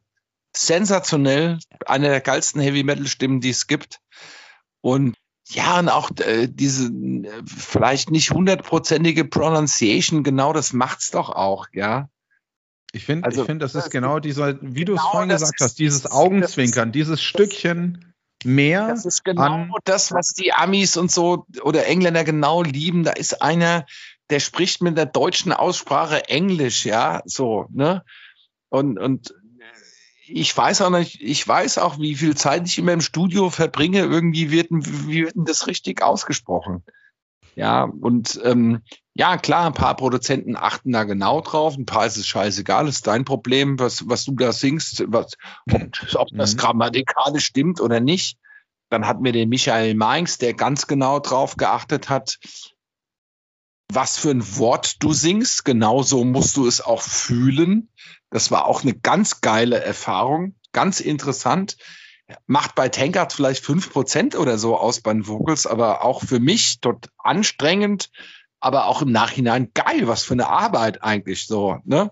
Sensationell. 0.56 1.60
Eine 1.86 2.08
der 2.08 2.22
geilsten 2.22 2.62
Heavy 2.62 2.84
Metal 2.84 3.08
Stimmen, 3.08 3.42
die 3.42 3.50
es 3.50 3.68
gibt. 3.68 4.00
Und 4.80 5.16
ja, 5.54 5.80
und 5.80 5.90
auch 5.90 6.12
äh, 6.20 6.48
diese 6.48 6.88
äh, 6.88 7.30
vielleicht 7.46 8.10
nicht 8.10 8.32
hundertprozentige 8.32 9.26
Pronunciation, 9.26 10.24
genau 10.24 10.54
das 10.54 10.74
macht's 10.74 11.12
doch 11.12 11.30
auch, 11.30 11.68
ja. 11.74 12.10
Ich 12.94 13.06
finde, 13.06 13.26
also, 13.26 13.42
ich 13.42 13.46
finde, 13.46 13.64
das 13.64 13.76
ist 13.76 13.90
genau 13.90 14.20
dieser, 14.20 14.58
wie 14.62 14.86
du 14.86 14.94
es 14.94 15.00
genau 15.00 15.12
vorhin 15.12 15.30
gesagt 15.30 15.60
hast, 15.62 15.80
dieses 15.80 16.12
Augenzwinkern, 16.12 16.92
dieses 16.92 17.22
Stückchen 17.22 18.14
mehr. 18.44 18.88
Das 18.88 19.06
ist 19.06 19.24
genau 19.24 19.44
an, 19.44 19.72
das, 19.86 20.12
was 20.12 20.30
die 20.30 20.54
Amis 20.54 20.98
und 20.98 21.12
so 21.12 21.46
oder 21.64 21.86
Engländer 21.86 22.24
genau 22.24 22.64
lieben. 22.64 23.04
Da 23.04 23.12
ist 23.12 23.42
einer, 23.42 23.86
der 24.30 24.40
spricht 24.40 24.82
mit 24.82 24.98
der 24.98 25.06
deutschen 25.06 25.54
Aussprache 25.54 26.28
Englisch, 26.28 26.86
ja, 26.86 27.22
so, 27.26 27.68
ne? 27.72 28.04
Und, 28.70 29.00
und 29.00 29.34
ich 30.34 30.56
weiß 30.56 30.82
auch 30.82 30.90
nicht, 30.90 31.22
ich 31.22 31.48
weiß 31.48 31.78
auch, 31.78 32.00
wie 32.00 32.16
viel 32.16 32.36
Zeit 32.36 32.68
ich 32.68 32.78
immer 32.78 32.94
im 32.94 33.02
Studio 33.02 33.50
verbringe. 33.50 34.00
Irgendwie 34.00 34.52
wird, 34.52 34.68
wie 34.72 35.26
wird 35.26 35.36
denn 35.36 35.46
das 35.46 35.68
richtig 35.68 36.02
ausgesprochen? 36.02 36.84
Ja, 37.56 37.84
und 37.84 38.40
ähm, 38.44 38.82
ja, 39.14 39.38
klar, 39.38 39.68
ein 39.68 39.74
paar 39.74 39.96
Produzenten 39.96 40.56
achten 40.56 40.94
da 40.94 41.04
genau 41.04 41.42
drauf, 41.42 41.76
ein 41.78 41.86
paar 41.86 42.06
ist 42.06 42.16
es 42.16 42.28
scheißegal, 42.28 42.88
ist 42.88 43.08
dein 43.08 43.26
Problem, 43.26 43.78
was, 43.78 44.08
was 44.08 44.24
du 44.24 44.34
da 44.36 44.54
singst, 44.54 45.04
was, 45.08 45.34
ob, 45.70 45.82
ob 46.16 46.28
das 46.32 46.54
mhm. 46.54 46.60
grammatikalisch 46.60 47.46
stimmt 47.46 47.82
oder 47.82 48.00
nicht. 48.00 48.38
Dann 48.90 49.08
hatten 49.08 49.24
wir 49.24 49.32
den 49.32 49.50
Michael 49.50 49.96
Mainz, 49.96 50.38
der 50.38 50.54
ganz 50.54 50.88
genau 50.88 51.20
drauf 51.20 51.58
geachtet 51.58 52.10
hat, 52.10 52.40
was 53.94 54.18
für 54.18 54.32
ein 54.32 54.58
Wort 54.58 55.04
du 55.04 55.14
singst. 55.14 55.66
Genauso 55.66 56.24
musst 56.24 56.58
du 56.58 56.68
es 56.68 56.82
auch 56.82 57.02
fühlen. 57.02 57.90
Das 58.30 58.52
war 58.52 58.66
auch 58.66 58.84
eine 58.84 58.94
ganz 58.94 59.42
geile 59.42 59.84
Erfahrung, 59.84 60.56
ganz 60.72 61.00
interessant. 61.00 61.78
Macht 62.48 62.76
bei 62.76 62.88
Tankard 62.88 63.34
vielleicht 63.34 63.64
fünf 63.64 63.92
Prozent 63.92 64.36
oder 64.36 64.58
so 64.58 64.78
aus 64.78 65.02
bei 65.02 65.12
den 65.12 65.28
Vocals, 65.28 65.68
aber 65.68 66.06
auch 66.06 66.24
für 66.24 66.40
mich 66.40 66.80
dort 66.80 67.10
anstrengend, 67.18 68.10
aber 68.62 68.86
auch 68.86 69.02
im 69.02 69.12
Nachhinein 69.12 69.72
geil. 69.74 70.08
Was 70.08 70.24
für 70.24 70.34
eine 70.34 70.48
Arbeit 70.48 71.04
eigentlich 71.04 71.46
so, 71.46 71.80
ne? 71.84 72.12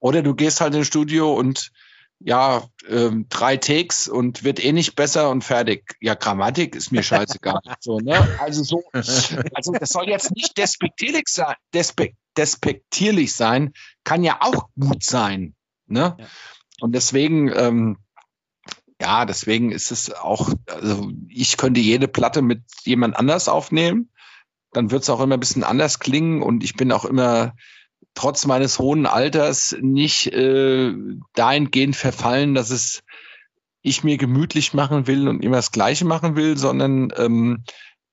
Oder 0.00 0.22
du 0.22 0.34
gehst 0.34 0.60
halt 0.60 0.74
ins 0.74 0.86
Studio 0.86 1.32
und 1.32 1.70
ja, 2.24 2.66
ähm, 2.88 3.26
drei 3.28 3.58
Takes 3.58 4.08
und 4.08 4.44
wird 4.44 4.64
eh 4.64 4.72
nicht 4.72 4.96
besser 4.96 5.28
und 5.28 5.44
fertig. 5.44 5.94
Ja, 6.00 6.14
Grammatik 6.14 6.74
ist 6.74 6.90
mir 6.90 7.02
scheißegal. 7.02 7.60
so, 7.80 7.98
ne? 7.98 8.16
Also 8.40 8.62
so, 8.62 8.82
also 8.92 9.72
das 9.72 9.90
soll 9.90 10.08
jetzt 10.08 10.34
nicht 10.34 10.56
despektierlich 10.56 11.28
sein, 11.28 11.54
despe 11.74 12.12
despektierlich 12.36 13.34
sein, 13.34 13.74
kann 14.02 14.24
ja 14.24 14.38
auch 14.40 14.68
gut 14.80 15.04
sein. 15.04 15.54
Ne? 15.86 16.16
Ja. 16.18 16.26
Und 16.80 16.92
deswegen, 16.94 17.52
ähm, 17.54 17.98
ja, 19.00 19.24
deswegen 19.26 19.70
ist 19.70 19.92
es 19.92 20.12
auch, 20.12 20.50
also 20.66 21.12
ich 21.28 21.56
könnte 21.58 21.80
jede 21.80 22.08
Platte 22.08 22.42
mit 22.42 22.62
jemand 22.84 23.16
anders 23.16 23.48
aufnehmen. 23.48 24.10
Dann 24.72 24.90
wird 24.90 25.04
es 25.04 25.10
auch 25.10 25.20
immer 25.20 25.36
ein 25.36 25.40
bisschen 25.40 25.62
anders 25.62 26.00
klingen 26.00 26.42
und 26.42 26.64
ich 26.64 26.74
bin 26.74 26.90
auch 26.90 27.04
immer 27.04 27.54
trotz 28.14 28.46
meines 28.46 28.78
hohen 28.78 29.06
Alters 29.06 29.76
nicht 29.80 30.32
äh, 30.32 30.94
dahingehend 31.34 31.96
verfallen, 31.96 32.54
dass 32.54 32.70
es 32.70 33.02
ich 33.82 34.02
mir 34.02 34.16
gemütlich 34.16 34.72
machen 34.72 35.06
will 35.06 35.28
und 35.28 35.44
immer 35.44 35.56
das 35.56 35.70
Gleiche 35.70 36.06
machen 36.06 36.36
will, 36.36 36.56
sondern 36.56 37.12
ähm, 37.16 37.64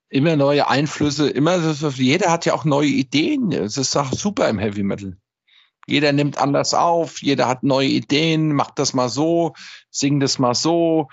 immer 0.09 0.35
neue 0.35 0.67
Einflüsse, 0.67 1.29
immer, 1.29 1.57
jeder 1.95 2.29
hat 2.29 2.45
ja 2.45 2.53
auch 2.53 2.65
neue 2.65 2.89
Ideen. 2.89 3.53
Es 3.53 3.77
ist 3.77 3.95
auch 3.95 4.11
super 4.11 4.49
im 4.49 4.59
Heavy 4.59 4.83
Metal. 4.83 5.17
Jeder 5.87 6.11
nimmt 6.11 6.37
anders 6.37 6.73
auf, 6.73 7.21
jeder 7.21 7.47
hat 7.47 7.63
neue 7.63 7.87
Ideen, 7.87 8.53
macht 8.53 8.77
das 8.79 8.93
mal 8.93 9.09
so, 9.09 9.53
singt 9.89 10.21
das 10.21 10.37
mal 10.39 10.53
so, 10.53 11.07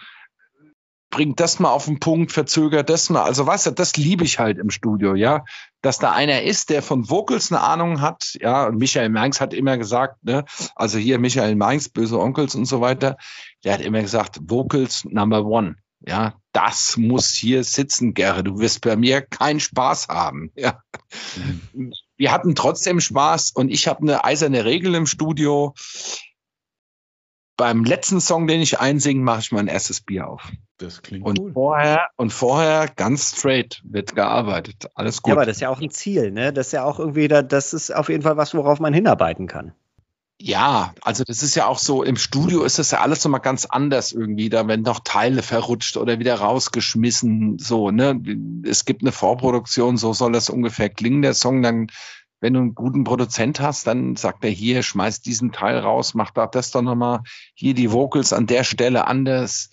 bringt 1.11 1.41
das 1.41 1.59
mal 1.59 1.71
auf 1.71 1.87
den 1.87 2.01
Punkt, 2.01 2.33
verzögert 2.33 2.91
das 2.91 3.11
mal. 3.11 3.23
Also 3.23 3.47
weißt 3.47 3.67
du, 3.67 3.71
das 3.71 3.97
liebe 3.97 4.25
ich 4.25 4.39
halt 4.39 4.59
im 4.59 4.71
Studio, 4.71 5.15
ja. 5.15 5.45
Dass 5.81 5.99
da 5.99 6.13
einer 6.13 6.43
ist, 6.43 6.71
der 6.71 6.83
von 6.83 7.09
Vocals 7.09 7.53
eine 7.53 7.61
Ahnung 7.61 8.01
hat, 8.01 8.37
ja, 8.41 8.67
und 8.67 8.79
Michael 8.79 9.09
Mainz 9.09 9.41
hat 9.41 9.55
immer 9.55 9.79
gesagt, 9.79 10.23
ne, 10.25 10.45
also 10.75 10.99
hier 10.99 11.19
Michael 11.19 11.55
Mainz, 11.55 11.89
böse 11.89 12.19
Onkels 12.19 12.55
und 12.55 12.67
so 12.67 12.81
weiter, 12.81 13.17
der 13.65 13.75
hat 13.75 13.81
immer 13.81 14.03
gesagt, 14.03 14.39
Vocals 14.43 15.05
number 15.05 15.45
one. 15.45 15.77
Ja, 16.07 16.35
das 16.53 16.97
muss 16.97 17.35
hier 17.35 17.65
sitzen, 17.65 18.15
Gerre. 18.15 18.45
Du 18.45 18.61
wirst 18.61 18.83
bei 18.83 18.97
mir 18.97 19.23
keinen 19.23 19.61
Spaß 19.61 20.09
haben. 20.09 20.53
Ja. 20.57 20.83
Mhm. 21.73 21.93
Wir 22.17 22.33
hatten 22.33 22.57
trotzdem 22.57 23.01
Spaß 23.01 23.53
und 23.53 23.71
ich 23.71 23.87
habe 23.87 24.03
eine 24.03 24.25
eiserne 24.25 24.65
Regel 24.65 24.95
im 24.97 25.07
Studio 25.07 25.75
beim 27.59 27.85
letzten 27.85 28.21
Song, 28.21 28.47
den 28.47 28.63
ich 28.63 28.81
einsinge, 28.81 29.21
mache 29.21 29.41
ich 29.41 29.53
mein 29.53 29.67
erstes 29.67 30.01
Bier 30.01 30.29
auf. 30.29 30.51
Das 30.79 31.03
klingt 31.03 31.27
und 31.27 31.39
cool. 31.41 31.53
Vorher, 31.53 32.09
und 32.17 32.33
vorher 32.33 32.87
ganz 32.89 33.37
straight 33.37 33.83
wird 33.85 34.15
gearbeitet. 34.15 34.89
Alles 34.95 35.21
gut. 35.21 35.31
Ja, 35.31 35.35
aber 35.35 35.45
das 35.45 35.57
ist 35.57 35.61
ja 35.61 35.69
auch 35.69 35.81
ein 35.81 35.91
Ziel, 35.91 36.31
ne? 36.31 36.53
Das 36.53 36.69
ist 36.69 36.73
ja 36.73 36.85
auch 36.85 37.01
irgendwie, 37.01 37.27
da, 37.29 37.43
das 37.43 37.75
ist 37.75 37.95
auf 37.95 38.09
jeden 38.09 38.23
Fall 38.23 38.37
was, 38.37 38.55
worauf 38.55 38.79
man 38.79 38.95
hinarbeiten 38.95 39.49
kann. 39.49 39.73
Ja, 40.41 40.95
also 41.01 41.25
das 41.25 41.43
ist 41.43 41.57
ja 41.57 41.67
auch 41.67 41.81
so, 41.81 42.05
im 42.05 42.15
Studio 42.15 42.63
ist 42.63 42.79
das 42.79 42.93
ja 42.93 43.01
alles 43.01 43.25
nochmal 43.25 43.41
ganz 43.41 43.65
anders 43.65 44.13
irgendwie. 44.13 44.49
Da 44.49 44.69
werden 44.69 44.83
noch 44.83 45.01
Teile 45.03 45.43
verrutscht 45.43 45.97
oder 45.97 46.21
wieder 46.21 46.37
rausgeschmissen. 46.37 47.59
So, 47.59 47.91
ne? 47.91 48.23
Es 48.65 48.85
gibt 48.85 49.03
eine 49.03 49.11
Vorproduktion, 49.11 49.97
so 49.97 50.13
soll 50.13 50.31
das 50.31 50.49
ungefähr 50.49 50.91
klingen, 50.91 51.23
der 51.23 51.35
Song. 51.35 51.63
Dann 51.63 51.89
wenn 52.41 52.55
du 52.55 52.61
einen 52.61 52.75
guten 52.75 53.05
Produzent 53.05 53.61
hast, 53.61 53.87
dann 53.87 54.17
sagt 54.17 54.45
er 54.45 54.51
hier, 54.51 54.83
schmeiß 54.83 55.23
diesen 55.23 55.53
Teil 55.53 55.79
raus, 55.79 56.15
mach 56.15 56.31
da 56.31 56.47
das 56.47 56.71
doch 56.71 56.83
nochmal, 56.83 57.21
hier 57.55 57.75
die 57.75 57.93
Vocals 57.93 58.33
an 58.33 58.47
der 58.47 58.65
Stelle 58.65 59.07
anders, 59.07 59.71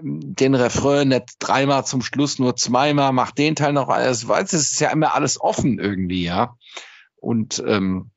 den 0.00 0.54
Refrain 0.54 1.08
nicht 1.08 1.34
dreimal 1.38 1.84
zum 1.84 2.02
Schluss, 2.02 2.38
nur 2.38 2.56
zweimal, 2.56 3.12
mach 3.12 3.32
den 3.32 3.56
Teil 3.56 3.72
noch 3.72 3.88
alles, 3.88 4.26
weißt 4.28 4.54
es 4.54 4.72
ist 4.72 4.80
ja 4.80 4.90
immer 4.90 5.14
alles 5.14 5.40
offen 5.40 5.78
irgendwie, 5.78 6.24
ja. 6.24 6.56
Und 7.16 7.62
ähm, 7.66 8.10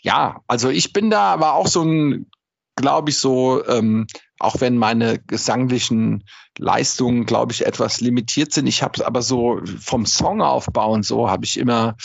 ja, 0.00 0.40
also 0.46 0.70
ich 0.70 0.92
bin 0.92 1.10
da 1.10 1.32
aber 1.32 1.54
auch 1.54 1.66
so 1.66 1.82
ein, 1.82 2.30
glaube 2.76 3.10
ich, 3.10 3.18
so, 3.18 3.64
ähm, 3.66 4.06
auch 4.38 4.60
wenn 4.60 4.76
meine 4.76 5.18
gesanglichen 5.18 6.24
Leistungen, 6.58 7.24
glaube 7.24 7.52
ich, 7.52 7.66
etwas 7.66 8.00
limitiert 8.00 8.52
sind. 8.52 8.66
Ich 8.66 8.82
habe 8.82 9.06
aber 9.06 9.22
so 9.22 9.60
vom 9.80 10.06
Songaufbau 10.06 10.92
und 10.92 11.04
so 11.04 11.30
habe 11.30 11.44
ich 11.44 11.58
immer 11.58 11.96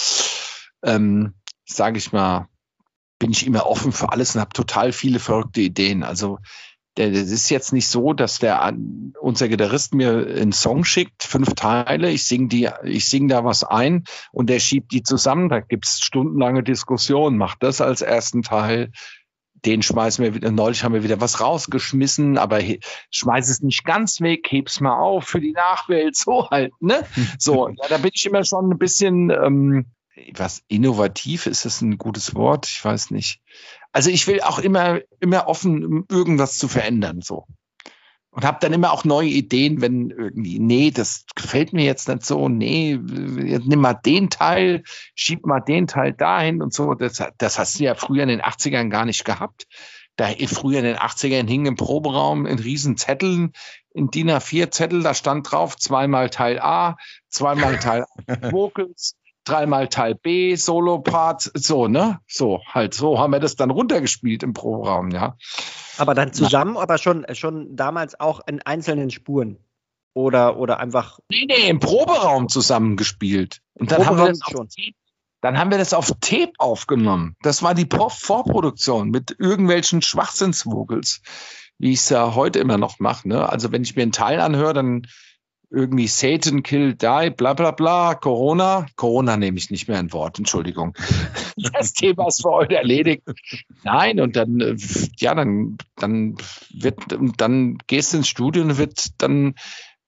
ähm, 0.83 1.33
sage 1.65 1.97
ich 1.97 2.11
mal, 2.11 2.47
bin 3.19 3.31
ich 3.31 3.45
immer 3.45 3.67
offen 3.67 3.91
für 3.91 4.11
alles 4.11 4.35
und 4.35 4.41
habe 4.41 4.53
total 4.53 4.91
viele 4.91 5.19
verrückte 5.19 5.61
Ideen. 5.61 6.03
Also 6.03 6.39
das 6.95 7.31
ist 7.31 7.49
jetzt 7.49 7.71
nicht 7.71 7.87
so, 7.87 8.13
dass 8.13 8.39
der 8.39 8.73
unser 9.21 9.47
Gitarrist 9.47 9.93
mir 9.93 10.11
einen 10.11 10.51
Song 10.51 10.83
schickt, 10.83 11.23
fünf 11.23 11.53
Teile, 11.53 12.11
ich 12.11 12.25
sing 12.27 12.49
die, 12.49 12.69
ich 12.83 13.05
sing 13.05 13.27
da 13.29 13.45
was 13.45 13.63
ein 13.63 14.03
und 14.31 14.49
der 14.49 14.59
schiebt 14.59 14.91
die 14.91 15.03
zusammen. 15.03 15.49
Da 15.49 15.61
gibt's 15.61 16.01
stundenlange 16.01 16.63
Diskussionen. 16.63 17.37
Macht 17.37 17.63
das 17.63 17.79
als 17.79 18.01
ersten 18.01 18.41
Teil, 18.41 18.91
den 19.65 19.81
schmeißen 19.81 20.23
wir 20.23 20.33
wieder, 20.33 20.51
neulich 20.51 20.83
haben 20.83 20.93
wir 20.93 21.03
wieder 21.03 21.21
was 21.21 21.41
rausgeschmissen, 21.41 22.37
aber 22.37 22.59
schmeiß 23.11 23.49
es 23.49 23.61
nicht 23.61 23.85
ganz 23.85 24.21
weg, 24.21 24.47
heb's 24.49 24.79
mal 24.79 24.97
auf 24.99 25.25
für 25.25 25.41
die 25.41 25.51
Nachwelt, 25.51 26.15
so 26.17 26.49
halt, 26.49 26.73
ne? 26.81 27.05
So, 27.39 27.69
ja, 27.69 27.87
da 27.89 27.97
bin 27.97 28.11
ich 28.13 28.25
immer 28.25 28.43
schon 28.43 28.71
ein 28.71 28.77
bisschen 28.77 29.29
ähm, 29.29 29.85
was 30.35 30.63
innovativ 30.67 31.45
ist 31.45 31.65
das 31.65 31.81
ein 31.81 31.97
gutes 31.97 32.35
Wort? 32.35 32.67
Ich 32.67 32.83
weiß 32.83 33.11
nicht. 33.11 33.41
Also 33.91 34.09
ich 34.09 34.27
will 34.27 34.41
auch 34.41 34.59
immer 34.59 34.99
immer 35.19 35.47
offen 35.47 36.05
irgendwas 36.09 36.57
zu 36.57 36.67
verändern 36.67 37.21
so 37.21 37.45
und 38.31 38.45
habe 38.45 38.59
dann 38.61 38.73
immer 38.73 38.93
auch 38.93 39.05
neue 39.05 39.29
Ideen, 39.29 39.81
wenn 39.81 40.11
irgendwie 40.11 40.59
nee, 40.59 40.91
das 40.91 41.25
gefällt 41.35 41.73
mir 41.73 41.83
jetzt 41.83 42.07
nicht 42.07 42.25
so, 42.25 42.47
nee, 42.47 42.97
nimm 42.97 43.79
mal 43.79 43.95
den 43.95 44.29
Teil, 44.29 44.83
schieb 45.15 45.45
mal 45.45 45.59
den 45.59 45.87
Teil 45.87 46.13
dahin 46.13 46.61
und 46.61 46.73
so. 46.73 46.93
Das, 46.93 47.23
das 47.37 47.59
hast 47.59 47.79
du 47.79 47.83
ja 47.83 47.95
früher 47.95 48.23
in 48.23 48.29
den 48.29 48.41
80ern 48.41 48.89
gar 48.89 49.05
nicht 49.05 49.25
gehabt. 49.25 49.65
Da 50.15 50.27
früher 50.47 50.79
in 50.79 50.85
den 50.85 50.97
80ern 50.97 51.47
hingen 51.47 51.65
im 51.65 51.75
Proberaum 51.75 52.45
in 52.45 52.59
riesen 52.59 52.97
Zetteln, 52.97 53.53
in 53.93 54.11
DIN 54.11 54.29
A4 54.29 54.69
Zettel, 54.69 55.01
da 55.01 55.13
stand 55.13 55.49
drauf 55.49 55.77
zweimal 55.77 56.29
Teil 56.29 56.59
A, 56.59 56.97
zweimal 57.29 57.79
Teil 57.79 58.05
Vocals, 58.51 59.15
dreimal 59.49 59.87
Teil 59.87 60.15
B, 60.15 60.55
Solo-Part, 60.55 61.51
so, 61.53 61.87
ne? 61.87 62.19
So, 62.27 62.61
halt, 62.67 62.93
so 62.93 63.19
haben 63.19 63.31
wir 63.31 63.39
das 63.39 63.55
dann 63.55 63.71
runtergespielt 63.71 64.43
im 64.43 64.53
Proberaum, 64.53 65.11
ja. 65.11 65.37
Aber 65.97 66.13
dann 66.13 66.33
zusammen, 66.33 66.73
Na. 66.75 66.81
aber 66.81 66.97
schon, 66.97 67.25
schon 67.33 67.75
damals 67.75 68.19
auch 68.19 68.41
in 68.47 68.61
einzelnen 68.61 69.09
Spuren. 69.09 69.57
Oder, 70.13 70.57
oder 70.57 70.79
einfach. 70.79 71.19
Nee, 71.29 71.45
nee, 71.47 71.69
im 71.69 71.79
Proberaum 71.79 72.49
zusammengespielt. 72.49 73.61
Und 73.73 73.91
dann 73.91 74.05
haben 74.05 74.17
wir 74.17 74.27
das 74.27 74.39
schon. 74.49 74.67
Dann 75.41 75.57
haben 75.57 75.71
wir 75.71 75.77
das 75.77 75.93
auf 75.93 76.11
Tape 76.19 76.51
aufgenommen. 76.57 77.35
Das 77.41 77.63
war 77.63 77.73
die 77.73 77.87
Vorproduktion 77.89 79.09
mit 79.09 79.35
irgendwelchen 79.39 80.01
Schwachsinnsvogels, 80.01 81.21
wie 81.77 81.93
ich 81.93 81.99
es 81.99 82.09
ja 82.09 82.35
heute 82.35 82.59
immer 82.59 82.77
noch 82.77 82.99
mache. 82.99 83.29
Ne? 83.29 83.47
Also 83.47 83.71
wenn 83.71 83.83
ich 83.83 83.95
mir 83.95 84.01
einen 84.01 84.11
Teil 84.11 84.41
anhöre, 84.41 84.73
dann 84.73 85.03
irgendwie 85.71 86.07
Satan 86.07 86.63
kill 86.63 86.95
die, 86.95 87.29
bla 87.29 87.53
bla 87.53 87.71
bla, 87.71 88.15
Corona. 88.15 88.87
Corona 88.95 89.37
nehme 89.37 89.57
ich 89.57 89.69
nicht 89.69 89.87
mehr 89.87 89.99
ein 89.99 90.13
Wort, 90.13 90.39
Entschuldigung. 90.39 90.95
Das 91.73 91.91
Thema 91.91 92.27
ist 92.27 92.41
für 92.41 92.51
heute 92.51 92.75
erledigt. 92.75 93.23
Nein, 93.83 94.21
und 94.21 94.37
dann, 94.37 94.61
äh, 94.61 94.77
ja, 95.17 95.35
dann, 95.35 95.77
dann 95.97 96.37
wird, 96.73 96.99
dann 97.09 97.77
gehst 97.87 98.13
du 98.13 98.17
ins 98.17 98.29
Studio 98.29 98.63
und 98.63 98.77
wird 98.77 99.21
dann 99.21 99.55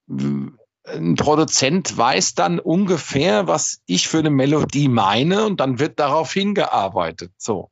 äh, 0.10 0.96
ein 0.96 1.16
Produzent 1.16 1.98
weiß 1.98 2.36
dann 2.36 2.60
ungefähr, 2.60 3.48
was 3.48 3.82
ich 3.86 4.08
für 4.08 4.20
eine 4.20 4.30
Melodie 4.30 4.88
meine, 4.88 5.46
und 5.46 5.60
dann 5.60 5.80
wird 5.80 6.00
darauf 6.00 6.32
hingearbeitet. 6.32 7.34
So. 7.38 7.70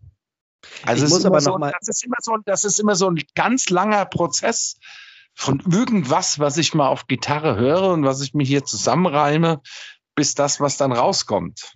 Also 0.84 1.06
ich 1.06 1.12
muss 1.12 1.26
aber 1.26 1.38
noch 1.38 1.54
so, 1.54 1.58
mal 1.58 1.72
das 1.80 1.88
ist 1.88 2.04
immer 2.04 2.18
so, 2.20 2.38
das 2.46 2.66
ist 2.66 2.80
immer 2.80 2.96
so 2.96 3.10
ein 3.10 3.22
ganz 3.34 3.70
langer 3.70 4.06
Prozess 4.06 4.76
von 5.36 5.60
irgendwas, 5.60 6.40
was 6.40 6.58
ich 6.58 6.74
mal 6.74 6.88
auf 6.88 7.08
Gitarre 7.08 7.56
höre 7.56 7.90
und 7.92 8.04
was 8.04 8.22
ich 8.22 8.34
mir 8.34 8.46
hier 8.46 8.66
zusammenreime, 8.66 9.62
bis 10.16 10.36
das, 10.36 10.60
was 10.60 10.78
dann 10.78 10.92
rauskommt. 10.92 11.74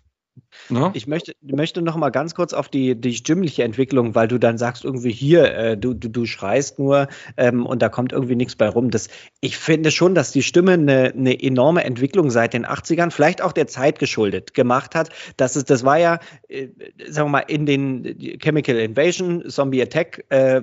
Ne? 0.69 0.91
Ich 0.93 1.07
möchte, 1.07 1.33
möchte 1.41 1.81
noch 1.81 1.95
mal 1.95 2.09
ganz 2.09 2.35
kurz 2.35 2.53
auf 2.53 2.69
die, 2.69 2.95
die 2.95 3.13
stimmliche 3.13 3.63
Entwicklung, 3.63 4.15
weil 4.15 4.27
du 4.27 4.37
dann 4.37 4.57
sagst 4.57 4.85
irgendwie 4.85 5.11
hier, 5.11 5.53
äh, 5.55 5.77
du, 5.77 5.93
du, 5.93 6.09
du 6.09 6.25
schreist 6.25 6.79
nur 6.79 7.07
ähm, 7.37 7.65
und 7.65 7.81
da 7.81 7.89
kommt 7.89 8.13
irgendwie 8.13 8.35
nichts 8.35 8.55
bei 8.55 8.69
rum. 8.69 8.89
Das, 8.89 9.09
ich 9.41 9.57
finde 9.57 9.91
schon, 9.91 10.15
dass 10.15 10.31
die 10.31 10.43
Stimme 10.43 10.73
eine, 10.73 11.13
eine 11.15 11.41
enorme 11.41 11.83
Entwicklung 11.83 12.29
seit 12.29 12.53
den 12.53 12.65
80ern, 12.65 13.11
vielleicht 13.11 13.41
auch 13.41 13.51
der 13.51 13.67
Zeit 13.67 13.99
geschuldet, 13.99 14.53
gemacht 14.53 14.95
hat. 14.95 15.09
Das, 15.37 15.55
ist, 15.55 15.69
das 15.69 15.83
war 15.83 15.97
ja, 15.97 16.19
äh, 16.47 16.67
sagen 17.07 17.27
wir 17.27 17.31
mal, 17.31 17.39
in 17.39 17.65
den 17.65 18.37
Chemical 18.41 18.77
Invasion, 18.77 19.49
Zombie 19.49 19.81
Attack, 19.81 20.25
äh, 20.29 20.61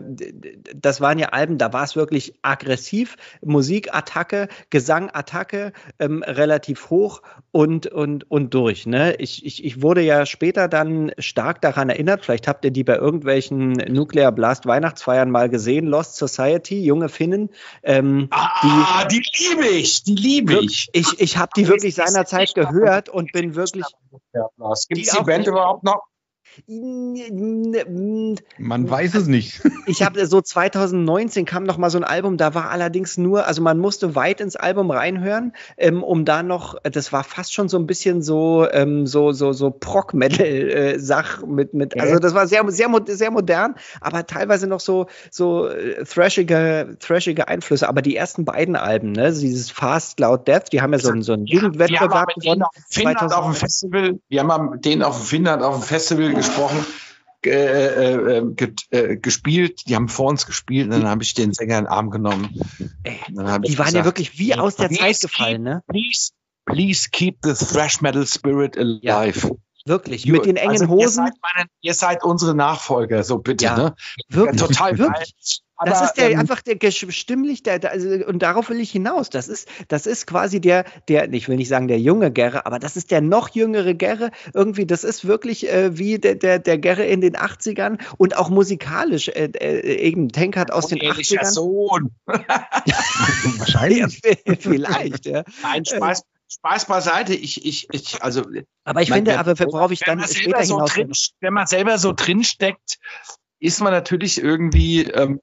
das 0.74 1.00
waren 1.00 1.18
ja 1.18 1.28
Alben, 1.28 1.58
da 1.58 1.72
war 1.72 1.84
es 1.84 1.96
wirklich 1.96 2.34
aggressiv, 2.42 3.16
Musikattacke, 3.42 4.48
Gesangattacke, 4.70 5.72
ähm, 5.98 6.22
relativ 6.22 6.90
hoch 6.90 7.22
und, 7.52 7.86
und, 7.86 8.30
und 8.30 8.54
durch. 8.54 8.86
Ne? 8.86 9.14
Ich, 9.16 9.44
ich, 9.44 9.64
ich 9.64 9.79
wurde 9.82 10.02
ja 10.02 10.26
später 10.26 10.68
dann 10.68 11.12
stark 11.18 11.60
daran 11.60 11.90
erinnert, 11.90 12.24
vielleicht 12.24 12.48
habt 12.48 12.64
ihr 12.64 12.70
die 12.70 12.84
bei 12.84 12.96
irgendwelchen 12.96 13.72
Nuclear 13.72 14.32
Blast 14.32 14.66
Weihnachtsfeiern 14.66 15.30
mal 15.30 15.48
gesehen, 15.48 15.86
Lost 15.86 16.16
Society, 16.16 16.82
junge 16.82 17.08
Finnen. 17.08 17.50
Ähm, 17.82 18.28
ah, 18.30 19.04
die, 19.06 19.20
die 19.20 19.48
liebe 19.48 19.66
ich, 19.66 20.02
die 20.04 20.14
liebe 20.14 20.58
ich. 20.64 20.88
Ich, 20.92 21.18
ich 21.18 21.38
habe 21.38 21.50
die 21.56 21.68
wirklich 21.68 21.94
seinerzeit 21.94 22.54
gehört 22.54 23.08
und 23.08 23.32
bin 23.32 23.54
wirklich. 23.54 23.86
Gibt 24.88 25.06
es 25.06 25.16
die 25.16 25.24
Band 25.24 25.46
überhaupt 25.46 25.84
noch? 25.84 26.09
Man 28.58 28.90
weiß 28.90 29.14
es 29.14 29.26
nicht. 29.26 29.60
Ich 29.86 30.02
habe 30.04 30.24
so 30.26 30.40
2019 30.40 31.46
kam 31.46 31.64
noch 31.64 31.76
mal 31.76 31.90
so 31.90 31.98
ein 31.98 32.04
Album, 32.04 32.36
da 32.36 32.54
war 32.54 32.70
allerdings 32.70 33.16
nur, 33.16 33.46
also 33.46 33.60
man 33.60 33.78
musste 33.78 34.14
weit 34.14 34.40
ins 34.40 34.54
Album 34.54 34.90
reinhören, 34.90 35.52
ähm, 35.78 36.04
um 36.04 36.24
da 36.24 36.44
noch, 36.44 36.76
das 36.82 37.12
war 37.12 37.24
fast 37.24 37.52
schon 37.52 37.68
so 37.68 37.76
ein 37.76 37.86
bisschen 37.86 38.22
so 38.22 38.68
ähm, 38.70 39.06
so 39.06 39.32
so 39.32 39.52
so 39.52 39.70
Prog 39.70 40.14
Metal 40.14 40.46
äh, 40.46 40.98
Sach 41.00 41.44
mit 41.44 41.74
mit, 41.74 41.98
also 41.98 42.18
das 42.18 42.34
war 42.34 42.46
sehr 42.46 42.62
sehr 42.70 42.88
sehr 43.06 43.30
modern, 43.32 43.74
aber 44.00 44.26
teilweise 44.26 44.68
noch 44.68 44.80
so 44.80 45.06
so 45.30 45.66
äh, 45.66 46.04
thrashige 46.04 46.96
thrashige 47.00 47.48
Einflüsse. 47.48 47.88
Aber 47.88 48.02
die 48.02 48.14
ersten 48.14 48.44
beiden 48.44 48.76
Alben, 48.76 49.12
ne, 49.12 49.32
dieses 49.32 49.70
Fast 49.70 50.20
Loud 50.20 50.46
Death, 50.46 50.72
die 50.72 50.82
haben 50.82 50.92
ja 50.92 51.00
so, 51.00 51.12
so 51.20 51.32
einen 51.32 51.46
Jugendwettbewerb 51.46 52.28
gewonnen. 52.34 52.64
Finnland 52.88 53.32
auf 53.32 53.46
dem 53.46 53.54
Festival, 53.54 54.20
wir 54.28 54.42
haben 54.44 54.80
den 54.82 55.02
auf 55.02 55.26
Finnland 55.26 55.62
auf 55.62 55.78
dem 55.80 55.82
Festival 55.82 56.32
gesprochen, 56.40 56.84
äh, 57.44 57.50
äh, 57.50 58.38
äh, 58.38 58.72
äh, 58.90 59.16
gespielt. 59.16 59.82
Die 59.88 59.94
haben 59.94 60.08
vor 60.08 60.28
uns 60.28 60.46
gespielt 60.46 60.86
und 60.86 60.92
dann 60.92 61.08
habe 61.08 61.22
ich 61.22 61.34
den 61.34 61.52
Sänger 61.52 61.78
in 61.78 61.84
den 61.84 61.90
Arm 61.90 62.10
genommen. 62.10 62.50
Ey, 63.02 63.18
die 63.28 63.36
waren 63.36 63.62
gesagt, 63.62 63.92
ja 63.94 64.04
wirklich 64.04 64.38
wie 64.38 64.54
aus 64.54 64.76
der 64.76 64.90
Zeit 64.90 65.20
gefallen, 65.20 65.62
ne? 65.62 65.82
Please, 65.86 66.32
please 66.66 67.08
keep 67.10 67.38
the 67.42 67.54
thrash 67.54 68.00
metal 68.00 68.26
spirit 68.26 68.76
alive. 68.76 69.48
Ja. 69.48 69.50
Wirklich, 69.86 70.26
mit 70.26 70.44
den 70.44 70.56
engen 70.56 70.72
also, 70.72 70.88
Hosen. 70.88 71.00
Ihr 71.00 71.08
seid, 71.08 71.32
meine, 71.42 71.68
ihr 71.80 71.94
seid, 71.94 72.24
unsere 72.24 72.54
Nachfolger, 72.54 73.22
so 73.22 73.38
bitte. 73.38 73.64
Ja, 73.64 73.76
ne? 73.76 73.94
Wirklich, 74.28 74.60
ja, 74.60 74.66
total 74.66 74.98
wirklich. 74.98 75.62
Aber, 75.80 75.90
das 75.90 76.02
ist 76.02 76.14
der 76.18 76.32
ähm, 76.32 76.40
einfach 76.40 76.60
der 76.60 76.90
stimmlich, 76.90 77.62
der, 77.62 77.78
der, 77.78 77.92
also, 77.92 78.10
und 78.26 78.42
darauf 78.42 78.68
will 78.68 78.80
ich 78.80 78.90
hinaus. 78.90 79.30
Das 79.30 79.48
ist, 79.48 79.66
das 79.88 80.04
ist 80.04 80.26
quasi 80.26 80.60
der, 80.60 80.84
der, 81.08 81.32
ich 81.32 81.48
will 81.48 81.56
nicht 81.56 81.68
sagen 81.68 81.88
der 81.88 81.98
junge 81.98 82.30
Gerre, 82.30 82.66
aber 82.66 82.78
das 82.78 82.98
ist 82.98 83.10
der 83.10 83.22
noch 83.22 83.48
jüngere 83.48 83.94
Gerre. 83.94 84.30
Irgendwie, 84.52 84.84
das 84.84 85.04
ist 85.04 85.26
wirklich 85.26 85.70
äh, 85.70 85.96
wie 85.96 86.18
der, 86.18 86.34
der, 86.34 86.58
der 86.58 86.76
Gerre 86.76 87.06
in 87.06 87.22
den 87.22 87.34
80ern 87.34 87.98
und 88.18 88.36
auch 88.36 88.50
musikalisch. 88.50 89.28
Äh, 89.28 89.52
äh, 89.58 89.96
eben 89.96 90.28
Tankard 90.28 90.70
aus 90.70 90.88
den 90.88 90.98
80ern. 90.98 91.46
Sohn. 91.46 92.10
Wahrscheinlich. 92.26 94.20
vielleicht, 94.58 95.24
ja. 95.24 95.44
Nein, 95.62 95.86
Spaß. 95.86 96.24
Spaß 96.50 96.86
beiseite. 96.86 97.34
Ich, 97.34 97.64
ich, 97.64 97.86
ich, 97.92 98.22
also. 98.22 98.42
Aber 98.84 99.02
ich 99.02 99.12
finde, 99.12 99.38
aber 99.38 99.58
worauf 99.58 99.90
ich 99.92 100.00
dann 100.00 100.20
später 100.26 100.64
so 100.64 100.76
hinaus 100.76 100.94
drin, 100.94 101.12
Wenn 101.40 101.54
man 101.54 101.66
selber 101.66 101.98
so 101.98 102.12
drinsteckt, 102.12 102.98
ist 103.60 103.80
man 103.80 103.92
natürlich 103.92 104.42
irgendwie, 104.42 105.04
ähm, 105.04 105.40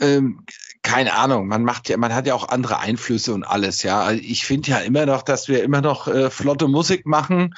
ähm, 0.00 0.44
keine 0.82 1.14
Ahnung, 1.14 1.46
man 1.48 1.64
macht 1.64 1.88
ja, 1.88 1.96
man 1.96 2.14
hat 2.14 2.26
ja 2.26 2.34
auch 2.34 2.48
andere 2.48 2.78
Einflüsse 2.80 3.32
und 3.32 3.44
alles, 3.44 3.82
ja. 3.82 4.00
Also 4.00 4.22
ich 4.22 4.44
finde 4.44 4.70
ja 4.70 4.78
immer 4.78 5.06
noch, 5.06 5.22
dass 5.22 5.48
wir 5.48 5.62
immer 5.62 5.80
noch 5.80 6.08
äh, 6.08 6.30
flotte 6.30 6.68
Musik 6.68 7.06
machen. 7.06 7.54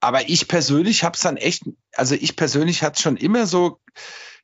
Aber 0.00 0.30
ich 0.30 0.48
persönlich 0.48 1.04
habe 1.04 1.14
es 1.14 1.20
dann 1.20 1.36
echt, 1.36 1.64
also 1.94 2.14
ich 2.14 2.36
persönlich 2.36 2.82
hatte 2.82 3.02
schon 3.02 3.18
immer 3.18 3.46
so 3.46 3.80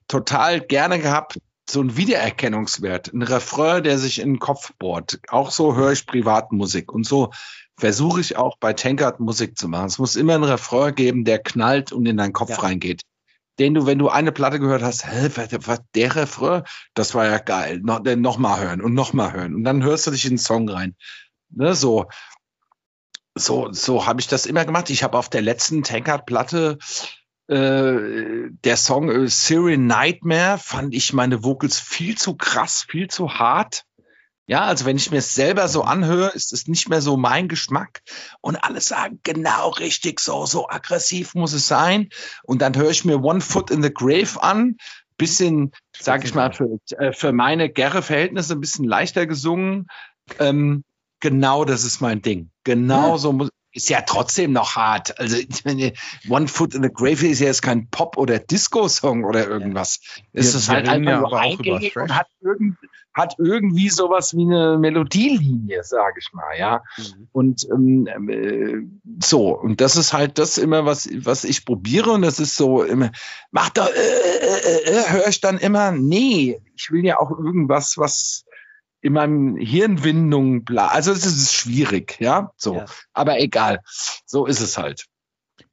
total 0.07 0.61
gerne 0.61 0.99
gehabt, 0.99 1.39
so 1.69 1.81
ein 1.81 1.97
Wiedererkennungswert, 1.97 3.13
ein 3.13 3.23
Refrain, 3.23 3.83
der 3.83 3.99
sich 3.99 4.21
in 4.21 4.35
den 4.35 4.39
Kopf 4.39 4.73
bohrt. 4.79 5.19
Auch 5.29 5.51
so 5.51 5.75
höre 5.75 5.93
ich 5.93 6.07
Privatmusik 6.07 6.93
und 6.93 7.05
so 7.05 7.31
versuche 7.79 8.21
ich 8.21 8.37
auch 8.37 8.57
bei 8.59 8.73
Tankard 8.73 9.21
Musik 9.21 9.59
zu 9.59 9.69
machen. 9.69 9.87
Es 9.87 9.99
muss 9.99 10.17
immer 10.17 10.35
ein 10.35 10.45
Refrain 10.45 10.95
geben, 10.95 11.25
der 11.25 11.39
knallt 11.39 11.93
und 11.93 12.07
in 12.07 12.17
deinen 12.17 12.33
Kopf 12.33 12.51
ja. 12.51 12.59
reingeht. 12.59 13.03
Den 13.59 13.75
du, 13.75 13.87
wenn 13.87 13.99
du 13.99 14.09
eine 14.09 14.33
Platte 14.33 14.61
gehört 14.61 14.83
hast, 14.83 15.07
hä, 15.07 15.31
was, 15.35 15.49
was 15.67 15.81
der 15.95 16.15
Refrain, 16.15 16.63
das 16.95 17.15
war 17.15 17.27
ja 17.27 17.39
geil. 17.39 17.81
No, 17.83 17.99
noch 17.99 18.39
mal 18.39 18.61
hören 18.61 18.81
und 18.81 18.95
noch 18.95 19.13
mal 19.13 19.33
hören. 19.33 19.55
Und 19.55 19.65
dann 19.65 19.83
hörst 19.83 20.07
du 20.07 20.11
dich 20.11 20.25
in 20.25 20.33
den 20.33 20.39
Song 20.39 20.69
rein. 20.69 20.95
Ne, 21.51 21.75
so. 21.75 22.07
So, 23.39 23.71
so 23.71 24.07
habe 24.07 24.21
ich 24.21 24.29
das 24.29 24.47
immer 24.47 24.65
gemacht. 24.65 24.89
Ich 24.89 25.03
habe 25.03 25.19
auf 25.19 25.29
der 25.29 25.43
letzten 25.43 25.83
Tankard-Platte 25.83 26.79
äh, 27.49 28.51
der 28.65 28.77
Song 28.77 29.09
äh, 29.09 29.29
Syrian 29.29 29.87
Nightmare 29.87 30.59
fand 30.59 30.95
ich 30.95 31.13
meine 31.13 31.45
Vocals 31.45 31.79
viel 31.79 32.17
zu 32.17 32.35
krass, 32.35 32.85
viel 32.89 33.09
zu 33.09 33.35
hart. 33.35 33.85
Ja, 34.49 34.65
also 34.65 34.85
wenn 34.85 34.97
ich 34.97 35.11
mir 35.11 35.19
es 35.19 35.35
selber 35.35 35.67
so 35.67 35.83
anhöre, 35.83 36.31
ist 36.31 36.53
es 36.53 36.69
nicht 36.69 36.89
mehr 36.89 37.03
so 37.03 37.17
mein 37.17 37.49
Geschmack. 37.49 38.03
Und 38.41 38.57
alle 38.57 38.81
sagen, 38.81 39.19
genau 39.25 39.71
richtig, 39.71 40.21
so, 40.21 40.47
so 40.47 40.69
aggressiv 40.69 41.35
muss 41.35 41.53
es 41.53 41.67
sein. 41.67 42.11
Und 42.45 42.63
dann 42.63 42.77
höre 42.77 42.91
ich 42.91 43.05
mir 43.05 43.23
One 43.23 43.41
Foot 43.41 43.71
in 43.71 43.83
the 43.83 43.93
Grave 43.93 44.41
an. 44.41 44.77
Bisschen, 45.19 45.73
sag 45.99 46.25
ich 46.25 46.35
mal, 46.35 46.53
für, 46.53 46.79
äh, 46.99 47.13
für 47.13 47.33
meine 47.33 47.71
Gerre-Verhältnisse 47.71 48.53
ein 48.53 48.61
bisschen 48.61 48.85
leichter 48.85 49.27
gesungen. 49.27 49.87
Ähm, 50.39 50.85
genau 51.21 51.65
das 51.65 51.85
ist 51.85 52.01
mein 52.01 52.23
Ding. 52.23 52.51
Genau 52.63 53.17
so 53.17 53.33
muss, 53.33 53.49
ist 53.77 53.91
ja 53.91 54.01
trotzdem 54.01 54.53
noch 54.53 54.75
hart. 54.75 55.21
Also 55.21 55.37
One 56.29 56.49
Foot 56.49 56.75
in 56.75 56.83
the 56.83 56.89
Grave 56.93 57.27
ist 57.27 57.41
ja 57.41 57.47
jetzt 57.47 57.63
kein 57.63 57.89
Pop- 57.91 58.17
oder 58.17 58.39
Disco-Song 58.39 59.25
oder 59.25 59.47
irgendwas. 59.47 60.01
Ja. 60.33 60.41
Es 60.41 60.55
ist 60.55 60.71
halt 60.71 60.89
einfach 60.89 61.11
ja 61.11 61.21
nur 61.21 61.39
eingängig 61.39 61.95
und 61.97 62.17
hat, 62.17 62.29
irgend, 62.41 62.79
hat 63.13 63.35
irgendwie 63.39 63.91
sowas 63.91 64.35
wie 64.35 64.43
eine 64.43 64.79
Melodielinie, 64.79 65.85
sage 65.85 66.21
ich 66.21 66.33
mal, 66.33 66.59
ja. 66.59 66.83
Mhm. 66.97 67.29
Und 67.33 67.69
ähm, 67.71 68.29
äh, 68.31 68.87
so, 69.23 69.51
und 69.59 69.83
das 69.83 69.97
ist 69.97 70.15
halt 70.15 70.39
das 70.39 70.57
immer, 70.57 70.87
was, 70.87 71.09
was 71.25 71.45
ich 71.45 71.67
probiere 71.67 72.13
und 72.13 72.23
das 72.23 72.41
ist 72.41 72.57
so 72.57 72.83
immer, 72.83 73.13
mach 73.51 73.69
doch, 73.69 73.89
äh, 73.89 73.91
äh, 73.91 74.87
äh, 74.87 75.01
äh 75.01 75.11
höre 75.11 75.29
ich 75.29 75.43
dann 75.43 75.59
immer, 75.59 75.93
nee, 75.93 76.59
ich 76.75 76.91
will 76.91 77.05
ja 77.05 77.19
auch 77.19 77.31
irgendwas, 77.31 77.99
was 77.99 78.46
in 79.07 79.13
meinem 79.13 79.57
Hirnwindung, 79.57 80.65
bla. 80.65 80.89
Also 80.89 81.13
es 81.13 81.25
ist 81.25 81.55
schwierig, 81.55 82.19
ja, 82.21 82.51
so. 82.57 82.77
Ja. 82.77 82.87
Aber 83.13 83.39
egal, 83.39 83.81
so 84.27 84.47
ist 84.47 84.61
es 84.61 84.77
halt. 84.77 85.07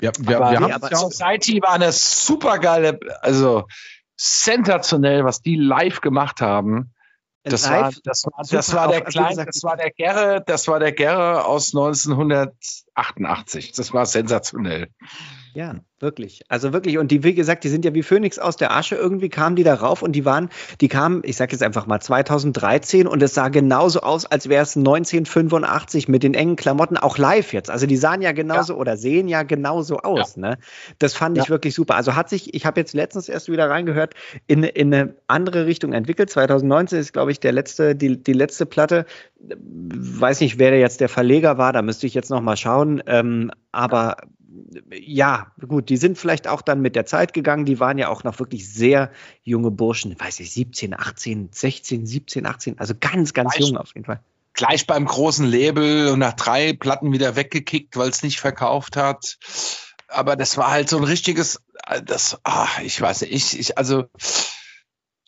Ja, 0.01 0.11
wir, 0.19 0.37
aber, 0.37 0.51
wir 0.51 0.59
haben 0.59 0.71
aber 0.71 0.95
Society 0.95 1.59
war 1.61 1.73
eine 1.73 1.91
super 1.91 2.59
geile, 2.59 2.99
also 3.21 3.65
sensationell, 4.15 5.25
was 5.25 5.41
die 5.41 5.55
live 5.55 6.01
gemacht 6.01 6.41
haben. 6.41 6.93
Das 7.43 7.69
war, 7.69 7.91
das 8.03 8.23
war, 8.23 8.45
das 8.49 8.73
war 8.73 8.87
der 8.87 9.01
kleine, 9.01 9.45
das 9.45 9.63
war 9.63 9.75
der 9.75 9.91
Gerre, 9.91 10.41
das 10.45 10.67
war 10.69 10.79
der 10.79 10.93
Gerre 10.93 11.45
aus 11.45 11.73
1988. 11.73 13.73
Das 13.73 13.93
war 13.93 14.05
sensationell. 14.05 14.87
Ja, 15.55 15.75
wirklich. 15.99 16.41
Also 16.47 16.73
wirklich. 16.73 16.97
Und 16.97 17.11
die, 17.11 17.23
wie 17.23 17.35
gesagt, 17.35 17.63
die 17.63 17.69
sind 17.69 17.85
ja 17.85 17.93
wie 17.93 18.01
Phönix 18.01 18.39
aus 18.39 18.57
der 18.57 18.75
Asche. 18.75 18.95
Irgendwie 18.95 19.29
kamen 19.29 19.55
die 19.55 19.63
da 19.63 19.75
rauf 19.75 20.01
und 20.01 20.13
die 20.13 20.25
waren, 20.25 20.49
die 20.81 20.87
kamen, 20.87 21.21
ich 21.23 21.37
sag 21.37 21.51
jetzt 21.51 21.61
einfach 21.61 21.85
mal 21.85 21.99
2013 21.99 23.05
und 23.05 23.21
es 23.21 23.35
sah 23.35 23.49
genauso 23.49 24.01
aus, 24.01 24.25
als 24.25 24.49
wäre 24.49 24.63
es 24.63 24.75
1985 24.75 26.07
mit 26.07 26.23
den 26.23 26.33
engen 26.33 26.55
Klamotten, 26.55 26.97
auch 26.97 27.19
live 27.19 27.53
jetzt. 27.53 27.69
Also 27.69 27.85
die 27.85 27.97
sahen 27.97 28.23
ja 28.23 28.31
genauso 28.31 28.73
ja. 28.73 28.79
oder 28.79 28.97
sehen 28.97 29.27
ja 29.27 29.43
genauso 29.43 29.99
aus. 29.99 30.35
Ja. 30.37 30.41
Ne? 30.41 30.57
Das 30.97 31.13
fand 31.13 31.37
ja. 31.37 31.43
ich 31.43 31.49
wirklich 31.51 31.75
super. 31.75 31.95
Also 31.95 32.15
hat 32.15 32.29
sich, 32.29 32.55
ich 32.55 32.65
habe 32.65 32.79
jetzt 32.79 32.93
letztens 32.93 33.29
erst 33.29 33.51
wieder 33.51 33.69
reingehört, 33.69 34.15
in, 34.47 34.63
in 34.63 34.91
eine 34.91 35.15
andere 35.27 35.67
Richtung 35.67 35.93
entwickelt. 35.93 36.31
2019 36.31 36.99
ist, 36.99 37.13
glaube 37.13 37.31
ich, 37.31 37.39
der 37.39 37.51
letzte, 37.51 37.95
die, 37.95 38.21
die 38.21 38.33
letzte 38.33 38.65
Platte. 38.65 39.05
Weiß 39.39 40.39
nicht, 40.39 40.57
wer 40.57 40.79
jetzt 40.79 40.99
der 40.99 41.09
Verleger 41.09 41.59
war, 41.59 41.73
da 41.73 41.83
müsste 41.83 42.07
ich 42.07 42.15
jetzt 42.15 42.31
noch 42.31 42.41
mal 42.41 42.57
schauen. 42.57 43.03
Ähm, 43.05 43.51
aber 43.71 44.17
ja, 44.91 45.51
gut, 45.67 45.89
die 45.89 45.97
sind 45.97 46.17
vielleicht 46.17 46.47
auch 46.47 46.61
dann 46.61 46.81
mit 46.81 46.95
der 46.95 47.05
Zeit 47.05 47.33
gegangen. 47.33 47.65
Die 47.65 47.79
waren 47.79 47.97
ja 47.97 48.09
auch 48.09 48.23
noch 48.23 48.39
wirklich 48.39 48.71
sehr 48.71 49.11
junge 49.43 49.71
Burschen, 49.71 50.19
weiß 50.19 50.39
ich, 50.39 50.51
17, 50.51 50.93
18, 50.93 51.49
16, 51.51 52.05
17, 52.05 52.45
18, 52.45 52.79
also 52.79 52.93
ganz, 52.99 53.33
ganz 53.33 53.53
gleich, 53.53 53.67
jung 53.67 53.77
auf 53.77 53.93
jeden 53.93 54.05
Fall. 54.05 54.19
Gleich 54.53 54.85
beim 54.85 55.05
großen 55.05 55.45
Label 55.45 56.09
und 56.09 56.19
nach 56.19 56.33
drei 56.33 56.73
Platten 56.73 57.11
wieder 57.11 57.35
weggekickt, 57.35 57.97
weil 57.97 58.09
es 58.09 58.23
nicht 58.23 58.39
verkauft 58.39 58.95
hat. 58.95 59.37
Aber 60.07 60.35
das 60.35 60.57
war 60.57 60.69
halt 60.71 60.89
so 60.89 60.97
ein 60.97 61.03
richtiges, 61.03 61.61
das, 62.05 62.39
ach, 62.43 62.79
ich 62.81 62.99
weiß 63.01 63.21
nicht, 63.21 63.33
ich, 63.33 63.59
ich 63.59 63.77
also 63.77 64.05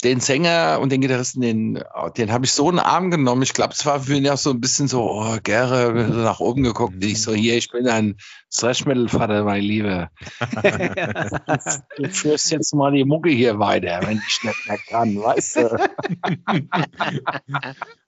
den 0.05 0.19
Sänger 0.19 0.79
und 0.81 0.91
den 0.91 1.01
Gitarristen, 1.01 1.41
den, 1.41 1.83
den 2.17 2.31
habe 2.31 2.45
ich 2.45 2.53
so 2.53 2.69
in 2.69 2.75
den 2.75 2.85
Arm 2.85 3.09
genommen. 3.09 3.41
Ich 3.41 3.53
glaube, 3.53 3.73
es 3.73 3.85
war 3.85 4.01
für 4.01 4.15
ihn 4.15 4.29
auch 4.29 4.37
so 4.37 4.51
ein 4.51 4.61
bisschen 4.61 4.87
so, 4.87 5.01
oh, 5.01 5.37
gerne 5.41 6.13
so 6.13 6.19
nach 6.19 6.39
oben 6.39 6.61
geguckt. 6.63 7.03
Ich 7.03 7.21
so, 7.21 7.33
hier, 7.33 7.57
ich 7.57 7.71
bin 7.71 7.87
ein 7.87 8.15
Thrash-Metal-Vater, 8.55 9.43
mein 9.43 9.61
Liebe. 9.61 10.09
du 11.97 12.09
führst 12.09 12.51
jetzt 12.51 12.73
mal 12.73 12.91
die 12.91 13.03
Mucke 13.03 13.29
hier 13.29 13.59
weiter, 13.59 13.99
wenn 14.03 14.21
ich 14.27 14.43
nicht 14.43 14.67
mehr 14.67 14.77
kann, 14.87 15.21
weißt 15.21 15.55
du. 15.57 15.89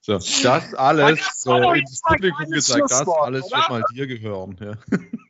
so, 0.00 0.14
das 0.14 0.74
alles, 0.74 1.20
so 1.36 1.72
ins 1.72 2.00
Publikum 2.02 2.50
gesagt, 2.50 2.90
das 2.90 3.08
alles 3.08 3.44
oder? 3.44 3.56
wird 3.56 3.70
mal 3.70 3.82
dir 3.94 4.06
gehören. 4.06 4.56
Ja. 4.60 4.72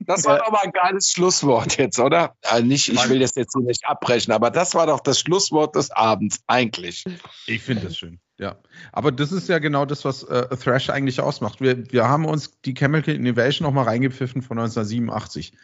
Das 0.06 0.24
war 0.24 0.38
doch 0.38 0.50
mal 0.50 0.62
ein 0.64 0.72
geiles 0.72 1.10
Schlusswort 1.10 1.76
jetzt, 1.78 1.98
oder? 1.98 2.34
Also 2.42 2.64
nicht, 2.64 2.88
ich 2.88 3.08
will 3.08 3.18
das 3.18 3.34
jetzt 3.34 3.56
nicht 3.56 3.86
abbrechen, 3.86 4.32
aber 4.32 4.50
das 4.50 4.74
war 4.74 4.86
doch 4.86 5.00
das 5.00 5.20
Schlusswort 5.20 5.76
des 5.76 5.90
Abends, 5.90 6.40
eigentlich. 6.46 7.04
Ich 7.46 7.62
finde 7.62 7.84
das 7.84 7.96
schön. 7.98 8.20
Ja, 8.38 8.56
aber 8.92 9.10
das 9.10 9.32
ist 9.32 9.48
ja 9.48 9.58
genau 9.58 9.84
das, 9.84 10.04
was 10.04 10.22
äh, 10.22 10.56
Thrash 10.56 10.90
eigentlich 10.90 11.20
ausmacht. 11.20 11.60
Wir, 11.60 11.90
wir 11.90 12.08
haben 12.08 12.24
uns 12.24 12.60
die 12.60 12.74
Chemical 12.74 13.14
Innovation 13.14 13.66
noch 13.66 13.74
mal 13.74 13.82
reingepfiffen 13.82 14.42
von 14.42 14.58
1987 14.60 15.54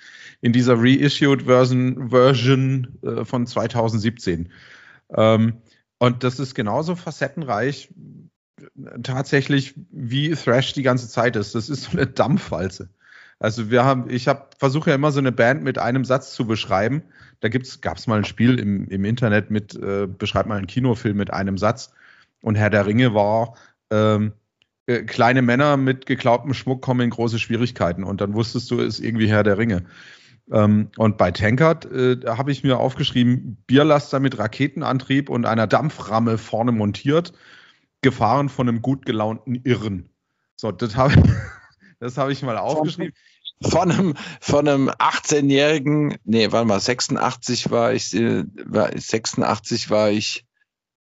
in 0.40 0.52
dieser 0.52 0.74
reissued 0.76 1.42
Version, 1.42 2.10
Version 2.10 2.98
äh, 3.02 3.24
von 3.24 3.46
2017. 3.46 4.51
Ähm, 5.10 5.62
und 5.98 6.24
das 6.24 6.40
ist 6.40 6.56
genauso 6.56 6.96
facettenreich 6.96 7.90
tatsächlich 9.05 9.74
wie 9.90 10.30
Thrash 10.30 10.72
die 10.72 10.82
ganze 10.82 11.09
Zeit 11.09 11.36
ist. 11.36 11.55
Das 11.55 11.68
ist 11.68 11.84
so 11.84 11.92
eine 11.92 12.09
Dampfwalze. 12.09 12.88
Also 13.38 13.70
wir 13.70 13.84
haben, 13.84 14.10
ich 14.10 14.26
habe 14.26 14.48
versuche 14.59 14.90
ja 14.90 14.96
immer 14.96 15.12
so 15.12 15.20
eine 15.20 15.32
Band 15.32 15.62
mit 15.62 15.78
einem 15.78 16.05
Satz 16.05 16.34
zu 16.34 16.46
beschreiben. 16.46 17.02
Da 17.38 17.48
gab 17.48 17.96
es 17.98 18.06
mal 18.06 18.18
ein 18.18 18.24
Spiel 18.24 18.59
im, 18.59 18.88
im 18.88 19.05
Internet 19.05 19.51
mit, 19.51 19.74
äh, 19.74 20.06
beschreib 20.06 20.46
mal 20.46 20.56
einen 20.56 20.66
Kinofilm 20.66 21.16
mit 21.16 21.32
einem 21.32 21.59
Satz. 21.59 21.92
Und 22.45 22.57
Herr 22.57 22.69
der 22.69 22.85
Ringe 22.85 23.15
war, 23.15 23.55
ähm, 23.91 24.35
äh, 24.87 25.03
kleine 25.05 25.41
Männer 25.41 25.79
mit 25.79 26.05
geklaubtem 26.05 26.53
Schmuck 26.53 26.83
kommen 26.83 27.01
in 27.01 27.09
große 27.09 27.39
Schwierigkeiten. 27.39 28.05
Und 28.05 28.21
dann 28.21 28.35
wusstest 28.35 28.71
du, 28.71 28.81
es 28.81 28.99
ist 28.99 29.05
irgendwie 29.05 29.29
Herr 29.31 29.45
der 29.45 29.57
Ringe. 29.57 29.87
Ähm, 30.53 30.91
und 30.99 31.16
bei 31.16 31.31
Tankard 31.31 31.87
äh, 31.87 32.21
habe 32.27 32.53
ich 32.53 32.62
mir 32.62 32.79
aufgeschrieben, 32.79 33.57
Bierlaster 33.66 34.21
mit 34.21 34.39
Raketenantrieb 34.39 35.31
und 35.31 35.47
einer 35.47 35.66
Dampframme 35.66 36.37
vorne 36.37 36.73
montiert, 36.73 37.33
gefahren 38.03 38.51
von 38.51 38.69
einem 38.69 38.83
gut 38.83 39.07
gelaunten 39.07 39.55
Irren. 39.65 40.11
So, 40.57 40.71
das 40.71 40.97
habe 40.97 41.15
das 41.99 42.19
hab 42.19 42.29
ich 42.29 42.43
mal 42.43 42.59
aufgeschrieben. 42.59 43.15
Von 43.62 43.91
einem, 43.91 44.15
von 44.43 44.69
einem 44.69 44.91
18-jährigen, 44.91 46.19
nee, 46.25 46.53
warte 46.53 46.69
mal, 46.69 46.81
86 46.81 47.71
war 47.71 47.95
ich, 47.95 48.15
äh, 48.15 48.45
war, 48.66 48.91
86 48.95 49.89
war 49.89 50.11
ich 50.11 50.45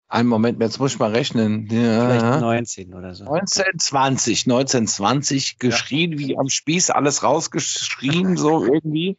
einen 0.09 0.29
Moment, 0.29 0.61
jetzt 0.61 0.81
muss 0.81 0.95
ich 0.95 0.99
mal 0.99 1.13
rechnen. 1.13 1.69
Ja. 1.71 2.07
Vielleicht 2.07 2.41
19 2.41 2.95
oder 2.95 3.15
so. 3.15 3.25
1920, 3.25 4.47
1920, 4.47 5.59
geschrien 5.59 6.13
ja. 6.13 6.19
wie 6.19 6.39
am 6.39 6.49
Spieß, 6.49 6.91
alles 6.91 7.23
rausgeschrien, 7.23 8.37
so 8.37 8.65
irgendwie. 8.73 9.19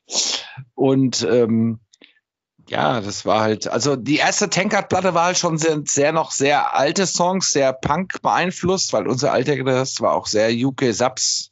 Und 0.74 1.28
ähm, 1.30 1.80
ja, 2.68 3.02
das 3.02 3.26
war 3.26 3.42
halt, 3.42 3.68
also 3.68 3.96
die 3.96 4.18
erste 4.18 4.50
Tankard-Platte 4.50 5.14
war 5.14 5.26
halt 5.26 5.38
schon 5.38 5.58
sehr, 5.58 5.82
sehr 5.86 6.12
noch 6.12 6.32
sehr 6.32 6.76
alte 6.76 7.08
Songs, 7.08 7.52
sehr 7.52 7.74
Punk 7.74 8.22
beeinflusst, 8.22 8.94
weil 8.94 9.08
unser 9.08 9.32
alter 9.32 9.64
das 9.64 10.02
war 10.02 10.14
auch 10.14 10.28
sehr 10.28 10.52
UK 10.52 10.94
Subs 10.94 11.52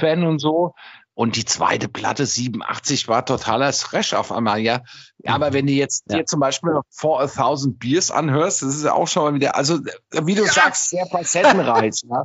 Fan 0.00 0.20
mhm. 0.20 0.26
und 0.26 0.38
so. 0.38 0.74
Und 1.14 1.36
die 1.36 1.44
zweite 1.44 1.88
Platte 1.88 2.26
87 2.26 3.06
war 3.06 3.24
totaler 3.24 3.70
Thrash 3.70 4.14
auf 4.14 4.32
einmal, 4.32 4.60
ja. 4.60 4.82
Aber 5.24 5.52
wenn 5.52 5.66
du 5.66 5.72
jetzt 5.72 6.04
ja. 6.08 6.18
dir 6.18 6.26
zum 6.26 6.40
Beispiel 6.40 6.72
noch 6.72 6.82
For 6.90 7.20
a 7.20 7.28
Thousand 7.28 7.78
Beers 7.78 8.10
anhörst, 8.10 8.62
das 8.62 8.76
ist 8.76 8.84
ja 8.84 8.94
auch 8.94 9.06
schon 9.06 9.22
mal 9.22 9.34
wieder, 9.34 9.56
also 9.56 9.78
wie 10.10 10.34
du 10.34 10.44
ja. 10.44 10.52
sagst, 10.52 10.90
sehr 10.90 11.06
facettenreich. 11.06 12.02
ja. 12.08 12.24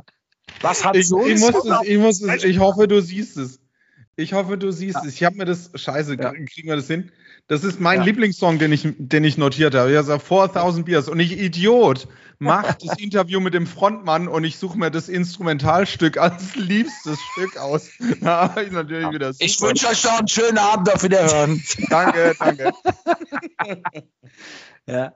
Was 0.60 0.84
hat 0.84 0.96
ich, 0.96 1.08
so 1.08 1.24
ich, 1.24 1.38
muss 1.38 1.54
es, 1.54 1.88
ich, 1.88 1.98
muss 1.98 2.20
es, 2.20 2.42
ich 2.42 2.58
hoffe, 2.58 2.88
du 2.88 3.00
siehst 3.00 3.36
es. 3.36 3.60
Ich 4.16 4.32
hoffe, 4.32 4.58
du 4.58 4.72
siehst 4.72 4.98
es. 5.04 5.14
Ich 5.14 5.24
habe 5.24 5.36
mir 5.36 5.44
das, 5.44 5.70
scheiße, 5.74 6.16
kriegen 6.16 6.68
wir 6.68 6.76
das 6.76 6.88
hin? 6.88 7.12
Das 7.50 7.64
ist 7.64 7.80
mein 7.80 8.04
Lieblingssong, 8.04 8.60
den 8.60 8.70
ich, 8.70 8.86
den 8.96 9.24
ich 9.24 9.36
notiert 9.36 9.74
habe. 9.74 9.90
Ja, 9.92 10.04
so 10.04 10.16
4000 10.20 10.86
Beers. 10.86 11.08
Und 11.08 11.18
ich 11.18 11.36
Idiot 11.36 12.06
macht 12.38 12.84
das 12.84 12.96
Interview 12.96 13.40
mit 13.40 13.54
dem 13.54 13.66
Frontmann 13.66 14.28
und 14.28 14.44
ich 14.44 14.56
suche 14.56 14.78
mir 14.78 14.92
das 14.92 15.08
Instrumentalstück 15.08 16.16
als 16.16 16.54
liebstes 16.54 17.18
Stück 17.32 17.56
aus. 17.56 17.88
Na, 18.20 18.54
ich 18.62 18.70
natürlich 18.70 19.02
ja. 19.02 19.12
wieder 19.12 19.32
Ich 19.40 19.60
wünsche 19.60 19.88
euch 19.88 20.04
noch 20.04 20.20
einen 20.20 20.28
schönen 20.28 20.58
Abend 20.58 20.94
auf 20.94 21.02
Wiederhören. 21.02 21.60
danke, 21.88 22.36
danke. 22.38 22.72
ja. 24.86 25.12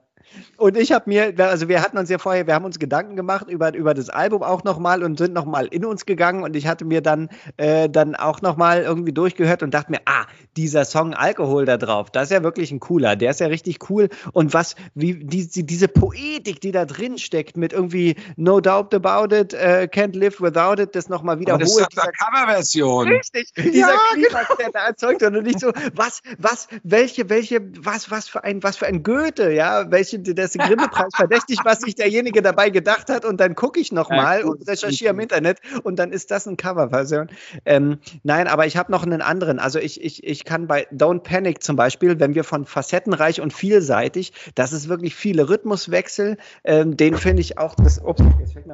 Und 0.57 0.77
ich 0.77 0.91
habe 0.91 1.05
mir, 1.07 1.33
also 1.37 1.67
wir 1.67 1.81
hatten 1.81 1.97
uns 1.97 2.09
ja 2.09 2.17
vorher, 2.17 2.47
wir 2.47 2.53
haben 2.53 2.65
uns 2.65 2.79
Gedanken 2.79 3.15
gemacht 3.15 3.49
über, 3.49 3.73
über 3.73 3.93
das 3.93 4.09
Album 4.09 4.43
auch 4.43 4.63
nochmal 4.63 5.03
und 5.03 5.17
sind 5.17 5.33
nochmal 5.33 5.67
in 5.67 5.85
uns 5.85 6.05
gegangen 6.05 6.43
und 6.43 6.55
ich 6.55 6.67
hatte 6.67 6.85
mir 6.85 7.01
dann, 7.01 7.29
äh, 7.57 7.89
dann 7.89 8.15
auch 8.15 8.41
nochmal 8.41 8.83
irgendwie 8.83 9.11
durchgehört 9.11 9.63
und 9.63 9.73
dachte 9.73 9.91
mir, 9.91 9.99
ah, 10.05 10.25
dieser 10.57 10.85
Song 10.85 11.13
Alkohol 11.13 11.65
da 11.65 11.77
drauf, 11.77 12.09
das 12.11 12.25
ist 12.25 12.31
ja 12.31 12.43
wirklich 12.43 12.71
ein 12.71 12.79
cooler, 12.79 13.15
der 13.15 13.31
ist 13.31 13.39
ja 13.39 13.47
richtig 13.47 13.89
cool 13.89 14.09
und 14.31 14.53
was, 14.53 14.75
wie 14.93 15.15
die, 15.15 15.47
die, 15.47 15.65
diese 15.65 15.87
Poetik, 15.87 16.61
die 16.61 16.71
da 16.71 16.85
drin 16.85 17.17
steckt 17.17 17.57
mit 17.57 17.73
irgendwie 17.73 18.15
No 18.35 18.61
Doubt 18.61 18.93
About 18.93 19.35
It, 19.35 19.53
uh, 19.53 19.87
Can't 19.87 20.17
Live 20.17 20.41
Without 20.41 20.81
It, 20.81 20.95
das 20.95 21.09
nochmal 21.09 21.39
wiederholt. 21.39 21.61
das 21.61 21.77
ist 21.77 21.99
eine 21.99 22.11
Coverversion. 22.11 23.07
Richtig, 23.07 23.51
dieser 23.53 23.89
ja, 23.89 23.99
Klimax, 24.13 24.47
genau. 24.47 24.57
der 24.59 24.69
da 24.71 24.87
erzeugt 24.87 25.21
wird 25.21 25.35
und 25.35 25.43
nicht 25.43 25.59
so, 25.59 25.71
was, 25.93 26.21
was, 26.37 26.67
welche, 26.83 27.29
welche, 27.29 27.61
was, 27.83 28.11
was 28.11 28.27
für 28.27 28.43
ein, 28.43 28.63
was 28.63 28.77
für 28.77 28.87
ein 28.87 29.03
Goethe, 29.03 29.51
ja, 29.51 29.89
welche 29.91 30.19
der 30.33 30.45
ist 30.45 30.57
Grimme-Preis 30.57 31.13
verdächtig, 31.15 31.59
was 31.63 31.79
sich 31.79 31.95
derjenige 31.95 32.41
dabei 32.41 32.69
gedacht 32.69 33.09
hat. 33.09 33.25
Und 33.25 33.39
dann 33.39 33.55
gucke 33.55 33.79
ich 33.79 33.91
nochmal 33.91 34.41
ja, 34.41 34.45
und 34.45 34.67
recherchiere 34.67 35.11
im 35.11 35.19
Internet 35.19 35.59
und 35.83 35.97
dann 35.97 36.11
ist 36.11 36.31
das 36.31 36.47
ein 36.47 36.57
Coverversion. 36.57 37.29
Ähm, 37.65 37.99
nein, 38.23 38.47
aber 38.47 38.65
ich 38.65 38.77
habe 38.77 38.91
noch 38.91 39.03
einen 39.03 39.21
anderen. 39.21 39.59
Also 39.59 39.79
ich, 39.79 40.03
ich, 40.03 40.23
ich 40.23 40.45
kann 40.45 40.67
bei 40.67 40.87
Don't 40.89 41.19
Panic 41.19 41.63
zum 41.63 41.75
Beispiel, 41.75 42.19
wenn 42.19 42.35
wir 42.35 42.43
von 42.43 42.65
facettenreich 42.65 43.41
und 43.41 43.53
vielseitig, 43.53 44.33
das 44.55 44.73
ist 44.73 44.89
wirklich 44.89 45.15
viele 45.15 45.49
Rhythmuswechsel, 45.49 46.37
ähm, 46.63 46.97
den 46.97 47.15
finde 47.15 47.41
ich 47.41 47.57
auch 47.57 47.75
das. 47.75 47.99
Ups, 47.99 48.21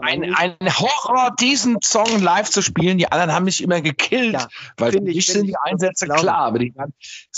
ein, 0.02 0.36
ein 0.36 0.56
Horror, 0.62 1.36
diesen 1.40 1.78
Song 1.82 2.22
live 2.22 2.50
zu 2.50 2.62
spielen. 2.62 2.98
Die 2.98 3.12
anderen 3.12 3.34
haben 3.34 3.46
mich 3.46 3.64
immer 3.64 3.82
gekillt, 3.82 4.34
ja, 4.34 4.48
weil 4.78 4.92
für 4.92 5.02
mich 5.02 5.26
sind 5.28 5.48
die 5.48 5.58
Einsätze 5.58 6.08
klar, 6.08 6.38
aber 6.38 6.60
die, 6.60 6.74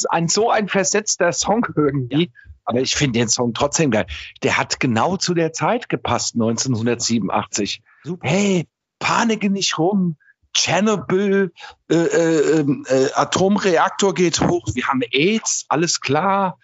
ein, 0.10 0.28
so 0.28 0.50
ein 0.50 0.68
versetzter 0.68 1.32
Song 1.32 1.66
irgendwie. 1.76 2.24
Ja. 2.24 2.53
Aber 2.66 2.82
ich 2.82 2.96
finde 2.96 3.20
den 3.20 3.30
Song 3.30 3.54
trotzdem 3.54 3.92
geil. 3.92 4.06
Der 4.42 4.58
hat 4.58 4.80
genau 4.80 5.18
zu 5.18 5.34
der 5.34 5.54
Zeit 5.54 5.90
gepasst, 5.90 6.36
1987. 6.36 7.82
Super. 8.04 8.28
Hey, 8.28 8.68
panike 9.00 9.50
nicht 9.50 9.78
rum. 9.78 10.18
Tschernobyl, 10.54 11.52
äh, 11.90 11.96
äh, 11.96 12.60
ähm, 12.60 12.86
äh, 12.88 13.10
Atomreaktor 13.16 14.14
geht 14.14 14.40
hoch, 14.40 14.68
wir 14.74 14.88
haben 14.88 15.02
AIDS, 15.12 15.66
alles 15.68 16.00
klar. 16.00 16.60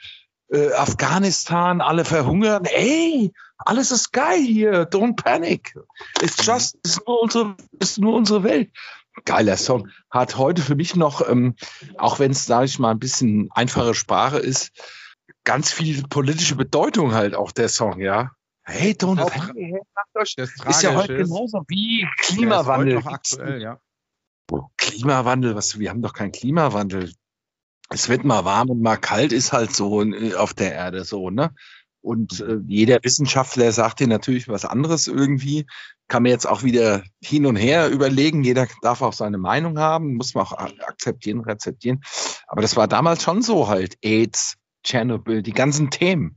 Äh, 0.51 0.73
Afghanistan, 0.73 1.81
alle 1.81 2.05
verhungern. 2.05 2.65
Ey, 2.65 3.31
alles 3.57 3.91
ist 3.91 4.11
geil 4.11 4.41
hier. 4.41 4.89
Don't 4.89 5.15
panic. 5.15 5.75
It's 6.21 6.37
mhm. 6.37 6.43
just, 6.43 6.75
it's 6.85 6.99
nur 7.05 7.21
unsere, 7.21 7.55
it's 7.73 7.97
nur 7.97 8.15
unsere 8.15 8.43
Welt. 8.43 8.69
Geiler 9.25 9.57
Song. 9.57 9.89
Hat 10.09 10.37
heute 10.37 10.61
für 10.61 10.75
mich 10.75 10.95
noch, 10.95 11.27
ähm, 11.27 11.55
auch 11.97 12.19
wenn 12.19 12.31
es, 12.31 12.45
sage 12.45 12.65
ich 12.65 12.79
mal, 12.79 12.91
ein 12.91 12.99
bisschen 12.99 13.49
einfache 13.51 13.93
Sprache 13.93 14.37
ist, 14.37 14.71
ganz 15.43 15.71
viel 15.71 16.03
politische 16.07 16.55
Bedeutung 16.55 17.13
halt 17.13 17.35
auch 17.35 17.51
der 17.51 17.69
Song, 17.69 17.99
ja. 17.99 18.31
Hey, 18.63 18.91
don't 18.91 19.19
auch, 19.19 19.31
ist, 20.21 20.37
ist 20.37 20.83
ja 20.83 20.95
heute 20.95 21.17
genauso 21.17 21.63
wie 21.67 22.07
Klimawandel. 22.17 22.99
Ist 22.99 23.07
aktuell, 23.07 23.61
ja. 23.61 23.79
Klimawandel, 24.77 25.55
was, 25.55 25.79
wir 25.79 25.89
haben 25.89 26.01
doch 26.01 26.13
keinen 26.13 26.31
Klimawandel. 26.31 27.13
Es 27.89 28.09
wird 28.09 28.23
mal 28.23 28.45
warm 28.45 28.69
und 28.69 28.81
mal 28.81 28.97
kalt, 28.97 29.33
ist 29.33 29.53
halt 29.53 29.75
so 29.75 30.03
äh, 30.03 30.35
auf 30.35 30.53
der 30.53 30.73
Erde 30.73 31.03
so, 31.03 31.29
ne? 31.29 31.53
Und 32.01 32.39
äh, 32.39 32.59
jeder 32.65 32.99
Wissenschaftler 33.03 33.71
sagt 33.71 33.99
dir 33.99 34.07
natürlich 34.07 34.47
was 34.47 34.65
anderes 34.65 35.07
irgendwie. 35.07 35.65
Kann 36.07 36.23
man 36.23 36.31
jetzt 36.31 36.47
auch 36.47 36.63
wieder 36.63 37.03
hin 37.21 37.45
und 37.45 37.55
her 37.55 37.89
überlegen. 37.89 38.43
Jeder 38.43 38.67
darf 38.81 39.01
auch 39.01 39.13
seine 39.13 39.37
Meinung 39.37 39.79
haben, 39.79 40.15
muss 40.15 40.33
man 40.33 40.45
auch 40.45 40.53
akzeptieren, 40.53 41.41
rezeptieren. 41.41 42.01
Aber 42.47 42.61
das 42.61 42.77
war 42.77 42.87
damals 42.87 43.23
schon 43.23 43.41
so 43.41 43.67
halt. 43.67 43.97
AIDS, 44.01 44.55
Tschernobyl, 44.89 45.43
die 45.43 45.53
ganzen 45.53 45.91
Themen. 45.91 46.35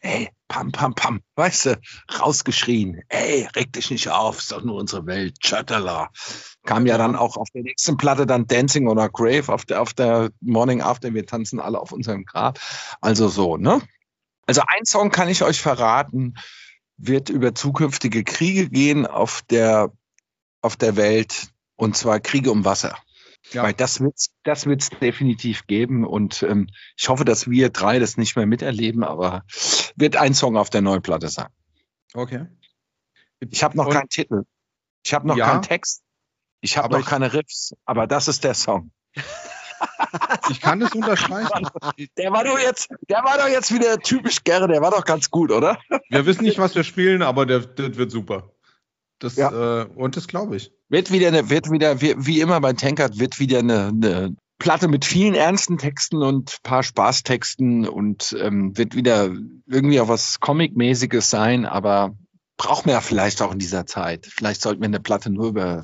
Ey, 0.00 0.28
pam, 0.48 0.70
pam, 0.70 0.94
pam, 0.94 1.22
weißt 1.36 1.66
du, 1.66 1.80
rausgeschrien. 2.20 3.00
Ey, 3.08 3.48
reg 3.56 3.72
dich 3.72 3.90
nicht 3.90 4.10
auf, 4.10 4.38
ist 4.38 4.52
doch 4.52 4.62
nur 4.62 4.74
unsere 4.74 5.06
Welt. 5.06 5.40
Tschöttala. 5.40 6.10
Kam 6.66 6.84
ja 6.84 6.98
dann 6.98 7.16
auch 7.16 7.38
auf 7.38 7.48
der 7.54 7.62
nächsten 7.62 7.96
Platte 7.96 8.26
dann 8.26 8.46
Dancing 8.46 8.86
on 8.88 8.98
a 8.98 9.06
Grave, 9.06 9.50
auf 9.50 9.64
der, 9.64 9.80
auf 9.80 9.94
der 9.94 10.30
Morning 10.42 10.82
After, 10.82 11.14
wir 11.14 11.24
tanzen 11.24 11.58
alle 11.58 11.80
auf 11.80 11.92
unserem 11.92 12.26
Grab. 12.26 12.60
Also 13.00 13.28
so, 13.28 13.56
ne? 13.56 13.80
Also 14.46 14.60
ein 14.66 14.84
Song 14.84 15.10
kann 15.10 15.30
ich 15.30 15.42
euch 15.42 15.62
verraten, 15.62 16.34
wird 16.98 17.30
über 17.30 17.54
zukünftige 17.54 18.22
Kriege 18.22 18.68
gehen 18.68 19.06
auf 19.06 19.40
der, 19.48 19.90
auf 20.60 20.76
der 20.76 20.96
Welt, 20.96 21.48
und 21.76 21.96
zwar 21.96 22.20
Kriege 22.20 22.52
um 22.52 22.66
Wasser. 22.66 22.98
Ja. 23.52 23.62
Weil 23.62 23.74
das 23.74 24.00
wird 24.00 24.14
es 24.16 24.30
das 24.42 24.66
wird's 24.66 24.90
definitiv 24.90 25.66
geben 25.66 26.04
und 26.04 26.42
ähm, 26.42 26.68
ich 26.96 27.08
hoffe, 27.08 27.24
dass 27.24 27.48
wir 27.48 27.70
drei 27.70 27.98
das 27.98 28.16
nicht 28.16 28.36
mehr 28.36 28.46
miterleben, 28.46 29.04
aber 29.04 29.44
wird 29.96 30.16
ein 30.16 30.34
Song 30.34 30.56
auf 30.56 30.70
der 30.70 30.80
neuen 30.80 31.02
Platte 31.02 31.28
sein. 31.28 31.48
Okay. 32.14 32.46
Ich 33.40 33.62
habe 33.62 33.76
noch 33.76 33.86
und, 33.86 33.92
keinen 33.92 34.08
Titel. 34.08 34.44
Ich 35.04 35.12
habe 35.12 35.26
noch 35.26 35.36
ja, 35.36 35.46
keinen 35.50 35.62
Text. 35.62 36.02
Ich 36.60 36.78
habe 36.78 36.94
noch 36.94 37.00
ich, 37.00 37.06
keine 37.06 37.32
Riffs, 37.32 37.74
aber 37.84 38.06
das 38.06 38.28
ist 38.28 38.44
der 38.44 38.54
Song. 38.54 38.90
ich 40.50 40.60
kann 40.60 40.80
das 40.80 40.92
unterstreichen. 40.92 41.68
Der 42.16 42.32
war 42.32 42.44
doch 42.44 42.58
jetzt, 42.58 42.88
der 43.10 43.22
war 43.24 43.36
doch 43.36 43.48
jetzt 43.48 43.72
wieder 43.72 43.98
typisch 43.98 44.42
gerne, 44.44 44.68
der 44.68 44.80
war 44.80 44.90
doch 44.90 45.04
ganz 45.04 45.30
gut, 45.30 45.50
oder? 45.50 45.78
Wir 46.08 46.24
wissen 46.24 46.44
nicht, 46.44 46.58
was 46.58 46.74
wir 46.74 46.84
spielen, 46.84 47.20
aber 47.20 47.44
der, 47.44 47.60
der 47.60 47.94
wird 47.96 48.10
super. 48.10 48.53
Das, 49.24 49.36
ja. 49.36 49.82
äh, 49.82 49.86
und 49.86 50.16
das 50.16 50.28
glaube 50.28 50.56
ich. 50.56 50.70
Wird 50.90 51.10
wieder, 51.10 51.28
eine, 51.28 51.48
wird 51.48 51.70
wieder 51.70 52.02
wie, 52.02 52.14
wie 52.18 52.40
immer 52.40 52.60
bei 52.60 52.74
Tankard, 52.74 53.18
wird 53.18 53.40
wieder 53.40 53.60
eine, 53.60 53.86
eine 53.88 54.36
Platte 54.58 54.86
mit 54.86 55.06
vielen 55.06 55.34
ernsten 55.34 55.78
Texten 55.78 56.22
und 56.22 56.62
paar 56.62 56.82
Spaßtexten 56.82 57.88
und 57.88 58.36
ähm, 58.38 58.76
wird 58.76 58.94
wieder 58.94 59.30
irgendwie 59.66 59.98
auch 60.00 60.08
was 60.08 60.40
Comic-mäßiges 60.40 61.30
sein, 61.30 61.64
aber 61.64 62.14
braucht 62.58 62.84
man 62.84 62.94
ja 62.94 63.00
vielleicht 63.00 63.40
auch 63.40 63.52
in 63.52 63.58
dieser 63.58 63.86
Zeit. 63.86 64.26
Vielleicht 64.26 64.60
sollten 64.60 64.82
wir 64.82 64.88
eine 64.88 65.00
Platte 65.00 65.30
nur 65.30 65.48
über, 65.48 65.82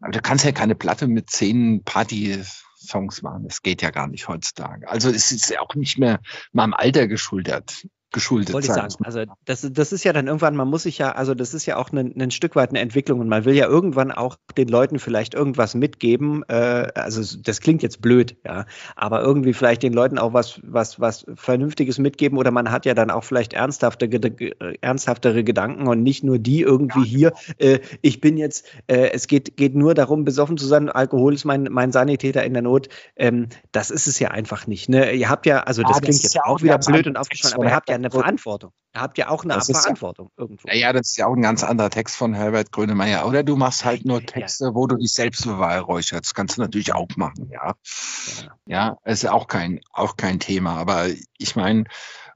aber 0.00 0.12
du 0.12 0.20
kannst 0.22 0.46
ja 0.46 0.52
keine 0.52 0.74
Platte 0.74 1.06
mit 1.06 1.28
zehn 1.28 1.84
Party-Songs 1.84 3.20
machen. 3.20 3.44
Das 3.46 3.60
geht 3.60 3.82
ja 3.82 3.90
gar 3.90 4.08
nicht 4.08 4.26
heutzutage. 4.26 4.88
Also 4.88 5.10
es 5.10 5.30
ist 5.32 5.50
ja 5.50 5.60
auch 5.60 5.74
nicht 5.74 5.98
mehr 5.98 6.20
meinem 6.52 6.72
Alter 6.72 7.08
geschuldet 7.08 7.86
geschuldet 8.14 8.54
Wollte 8.54 8.68
sein. 8.68 8.86
Ich 8.86 8.92
sagen. 8.94 9.04
Also 9.04 9.24
das, 9.44 9.68
das 9.70 9.92
ist 9.92 10.04
ja 10.04 10.14
dann 10.14 10.26
irgendwann, 10.26 10.56
man 10.56 10.68
muss 10.68 10.84
sich 10.84 10.96
ja, 10.96 11.12
also 11.12 11.34
das 11.34 11.52
ist 11.52 11.66
ja 11.66 11.76
auch 11.76 11.92
ein, 11.92 12.14
ein 12.18 12.30
Stück 12.30 12.56
weit 12.56 12.70
eine 12.70 12.78
Entwicklung 12.78 13.20
und 13.20 13.28
man 13.28 13.44
will 13.44 13.54
ja 13.54 13.66
irgendwann 13.66 14.10
auch 14.10 14.36
den 14.56 14.68
Leuten 14.68 14.98
vielleicht 14.98 15.34
irgendwas 15.34 15.74
mitgeben. 15.74 16.42
Äh, 16.48 16.88
also 16.94 17.38
das 17.42 17.60
klingt 17.60 17.82
jetzt 17.82 18.00
blöd, 18.00 18.36
ja, 18.46 18.64
aber 18.96 19.20
irgendwie 19.20 19.52
vielleicht 19.52 19.82
den 19.82 19.92
Leuten 19.92 20.18
auch 20.18 20.32
was, 20.32 20.60
was, 20.62 21.00
was 21.00 21.26
Vernünftiges 21.34 21.98
mitgeben 21.98 22.38
oder 22.38 22.50
man 22.50 22.70
hat 22.70 22.86
ja 22.86 22.94
dann 22.94 23.10
auch 23.10 23.24
vielleicht 23.24 23.52
ernsthafte, 23.52 24.08
ernsthaftere 24.80 25.44
Gedanken 25.44 25.88
und 25.88 26.02
nicht 26.02 26.24
nur 26.24 26.38
die 26.38 26.62
irgendwie 26.62 27.00
ja. 27.00 27.04
hier. 27.04 27.32
Äh, 27.58 27.80
ich 28.00 28.20
bin 28.20 28.36
jetzt, 28.36 28.66
äh, 28.86 29.10
es 29.10 29.26
geht, 29.26 29.56
geht 29.56 29.74
nur 29.74 29.94
darum, 29.94 30.24
besoffen 30.24 30.56
zu 30.56 30.66
sein. 30.66 30.88
Alkohol 30.88 31.34
ist 31.34 31.44
mein, 31.44 31.64
mein 31.70 31.90
Sanitäter 31.92 32.44
in 32.44 32.54
der 32.54 32.62
Not. 32.62 32.88
Ähm, 33.16 33.48
das 33.72 33.90
ist 33.90 34.06
es 34.06 34.18
ja 34.20 34.30
einfach 34.30 34.66
nicht. 34.68 34.88
Ne? 34.88 35.12
Ihr 35.12 35.28
habt 35.28 35.46
ja, 35.46 35.64
also 35.64 35.82
das, 35.82 35.90
ja, 35.90 35.94
das 35.94 36.02
klingt 36.02 36.22
jetzt 36.22 36.34
ja 36.34 36.44
auch 36.44 36.62
wieder 36.62 36.78
blöd 36.78 37.08
und 37.08 37.16
aufgeschlossen, 37.16 37.56
aber 37.56 37.64
ihr 37.64 37.74
habt 37.74 37.88
ja 37.88 37.96
eine 38.04 38.10
Verantwortung. 38.10 38.72
Ihr 38.94 39.00
habt 39.00 39.18
ja 39.18 39.28
auch 39.28 39.44
eine 39.44 39.54
das 39.54 39.70
Verantwortung 39.70 40.30
ja, 40.36 40.42
irgendwo. 40.42 40.68
Ja, 40.68 40.92
das 40.92 41.10
ist 41.10 41.16
ja 41.16 41.26
auch 41.26 41.34
ein 41.34 41.42
ganz 41.42 41.64
anderer 41.64 41.90
Text 41.90 42.16
von 42.16 42.34
Herbert 42.34 42.70
Grönemeyer. 42.70 43.26
Oder 43.26 43.42
du 43.42 43.56
machst 43.56 43.84
halt 43.84 44.04
nur 44.04 44.24
Texte, 44.24 44.66
ja. 44.66 44.74
wo 44.74 44.86
du 44.86 44.96
dich 44.96 45.12
selbst 45.12 45.44
beweihräucherst. 45.44 46.26
Das 46.26 46.34
kannst 46.34 46.56
du 46.56 46.62
natürlich 46.62 46.94
auch 46.94 47.08
machen, 47.16 47.50
ja. 47.50 47.74
Ja, 48.36 48.56
ja 48.66 48.98
ist 49.04 49.26
auch 49.28 49.48
kein, 49.48 49.80
auch 49.92 50.16
kein 50.16 50.38
Thema. 50.38 50.76
Aber 50.76 51.08
ich 51.38 51.56
meine, 51.56 51.84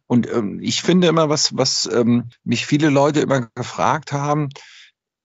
und 0.07 0.29
ähm, 0.29 0.59
ich 0.61 0.83
finde 0.83 1.09
immer, 1.09 1.29
was, 1.29 1.57
was 1.57 1.89
ähm, 1.93 2.31
mich 2.43 2.67
viele 2.67 2.89
Leute 2.89 3.21
immer 3.21 3.49
gefragt 3.55 4.13
haben, 4.13 4.49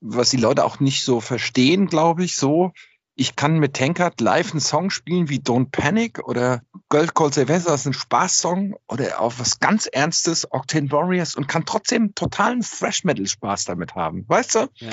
was 0.01 0.29
die 0.29 0.37
Leute 0.37 0.65
auch 0.65 0.79
nicht 0.79 1.03
so 1.03 1.21
verstehen, 1.21 1.87
glaube 1.87 2.25
ich, 2.25 2.35
so, 2.35 2.73
ich 3.15 3.35
kann 3.35 3.59
mit 3.59 3.75
Tankard 3.75 4.19
live 4.21 4.51
einen 4.51 4.59
Song 4.59 4.89
spielen 4.89 5.29
wie 5.29 5.39
Don't 5.39 5.69
Panic 5.71 6.19
oder 6.19 6.61
Girl 6.89 7.07
Called 7.07 7.33
Sylvester 7.33 7.73
ist 7.73 7.85
ein 7.85 7.93
Spaßsong 7.93 8.75
oder 8.87 9.19
auch 9.19 9.33
was 9.37 9.59
ganz 9.59 9.85
Ernstes, 9.85 10.51
Octane 10.51 10.91
Warriors 10.91 11.35
und 11.35 11.47
kann 11.47 11.65
trotzdem 11.65 12.15
totalen 12.15 12.63
Fresh 12.63 13.03
Metal 13.03 13.27
Spaß 13.27 13.65
damit 13.65 13.95
haben. 13.95 14.25
Weißt 14.27 14.55
du? 14.55 14.67
Ja. 14.75 14.91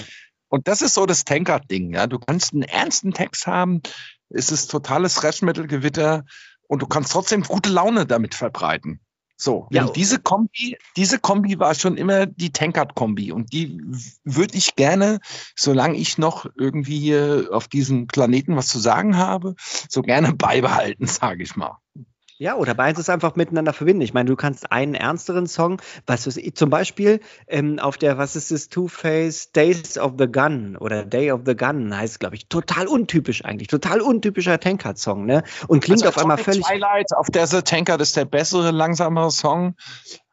Und 0.49 0.69
das 0.69 0.83
ist 0.83 0.95
so 0.95 1.07
das 1.07 1.25
Tankard-Ding, 1.25 1.95
ja. 1.95 2.07
Du 2.07 2.19
kannst 2.19 2.53
einen 2.53 2.63
ernsten 2.63 3.13
Text 3.13 3.47
haben, 3.47 3.81
es 4.29 4.51
ist 4.51 4.71
totales 4.71 5.15
Thrash 5.15 5.43
Metal 5.43 5.67
Gewitter 5.67 6.25
und 6.67 6.83
du 6.83 6.87
kannst 6.87 7.13
trotzdem 7.13 7.43
gute 7.43 7.71
Laune 7.71 8.07
damit 8.07 8.35
verbreiten. 8.35 9.01
So, 9.41 9.69
ja, 9.71 9.89
diese 9.89 10.19
Kombi, 10.19 10.77
diese 10.97 11.19
Kombi 11.19 11.59
war 11.59 11.75
schon 11.75 11.97
immer 11.97 12.27
die 12.27 12.53
Tankard-Kombi 12.53 13.33
und 13.33 13.55
die 13.55 13.81
würde 14.23 14.55
ich 14.55 14.77
gerne, 14.77 15.19
solange 15.57 15.97
ich 15.97 16.19
noch 16.19 16.45
irgendwie 16.59 16.99
hier 16.99 17.49
auf 17.51 17.67
diesem 17.67 18.07
Planeten 18.07 18.55
was 18.55 18.67
zu 18.67 18.79
sagen 18.79 19.17
habe, 19.17 19.55
so 19.89 20.03
gerne 20.03 20.35
beibehalten, 20.35 21.07
sage 21.07 21.43
ich 21.43 21.57
mal. 21.57 21.79
Ja, 22.41 22.57
oder 22.57 22.73
beides 22.73 23.11
einfach 23.11 23.37
miteinander 23.37 23.75
verbinden. 23.75 24.01
Ich 24.01 24.15
meine, 24.15 24.31
du 24.31 24.35
kannst 24.35 24.73
einen 24.73 24.95
ernsteren 24.95 25.47
Song, 25.47 25.83
was 26.07 26.27
ist 26.27 26.57
zum 26.57 26.71
Beispiel 26.71 27.21
ähm, 27.47 27.79
auf 27.79 27.99
der, 27.99 28.17
was 28.17 28.35
ist 28.35 28.51
das, 28.51 28.71
Two-Face 28.71 29.53
Days 29.53 29.99
of 29.99 30.15
the 30.19 30.27
Gun 30.27 30.79
oder 30.79 31.05
Day 31.05 31.33
of 31.33 31.43
the 31.45 31.55
Gun 31.55 31.95
heißt, 31.95 32.19
glaube 32.19 32.37
ich, 32.37 32.49
total 32.49 32.87
untypisch 32.87 33.45
eigentlich, 33.45 33.69
total 33.69 34.01
untypischer 34.01 34.59
Tankard-Song, 34.59 35.27
ne? 35.27 35.43
Und 35.69 35.85
klingt 35.85 36.03
also 36.03 36.17
auf 36.17 36.17
einmal 36.17 36.39
völlig. 36.39 36.65
Twilight, 36.65 37.09
auf 37.15 37.27
der 37.27 37.47
The 37.47 37.61
Tankard 37.61 38.01
ist 38.01 38.17
der 38.17 38.25
bessere, 38.25 38.71
langsamere 38.71 39.31
Song. 39.31 39.75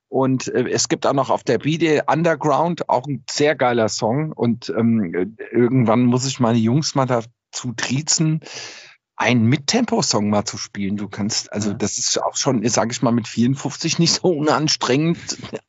Und 0.07 0.47
äh, 0.47 0.69
es 0.69 0.87
gibt 0.87 1.05
auch 1.05 1.13
noch 1.13 1.29
auf 1.29 1.43
der 1.43 1.57
BD 1.57 2.03
Underground 2.07 2.87
auch 2.87 3.05
ein 3.05 3.25
sehr 3.29 3.53
geiler 3.53 3.89
Song. 3.89 4.31
Und 4.31 4.69
ähm, 4.69 5.35
irgendwann 5.51 6.05
muss 6.05 6.25
ich 6.25 6.39
meine 6.39 6.57
Jungs 6.57 6.95
mal 6.95 7.05
dazu 7.05 7.73
triezen 7.75 8.39
einen 9.17 9.45
Mittempo-Song 9.45 10.29
mal 10.29 10.45
zu 10.45 10.57
spielen. 10.57 10.95
Du 10.95 11.07
kannst, 11.07 11.51
also 11.51 11.73
das 11.73 11.97
ist 11.97 12.21
auch 12.21 12.35
schon, 12.35 12.63
sage 12.69 12.91
ich 12.91 13.01
mal, 13.01 13.11
mit 13.11 13.27
54 13.27 13.97
nicht 13.97 14.13
so 14.13 14.29
unanstrengend, 14.29 15.17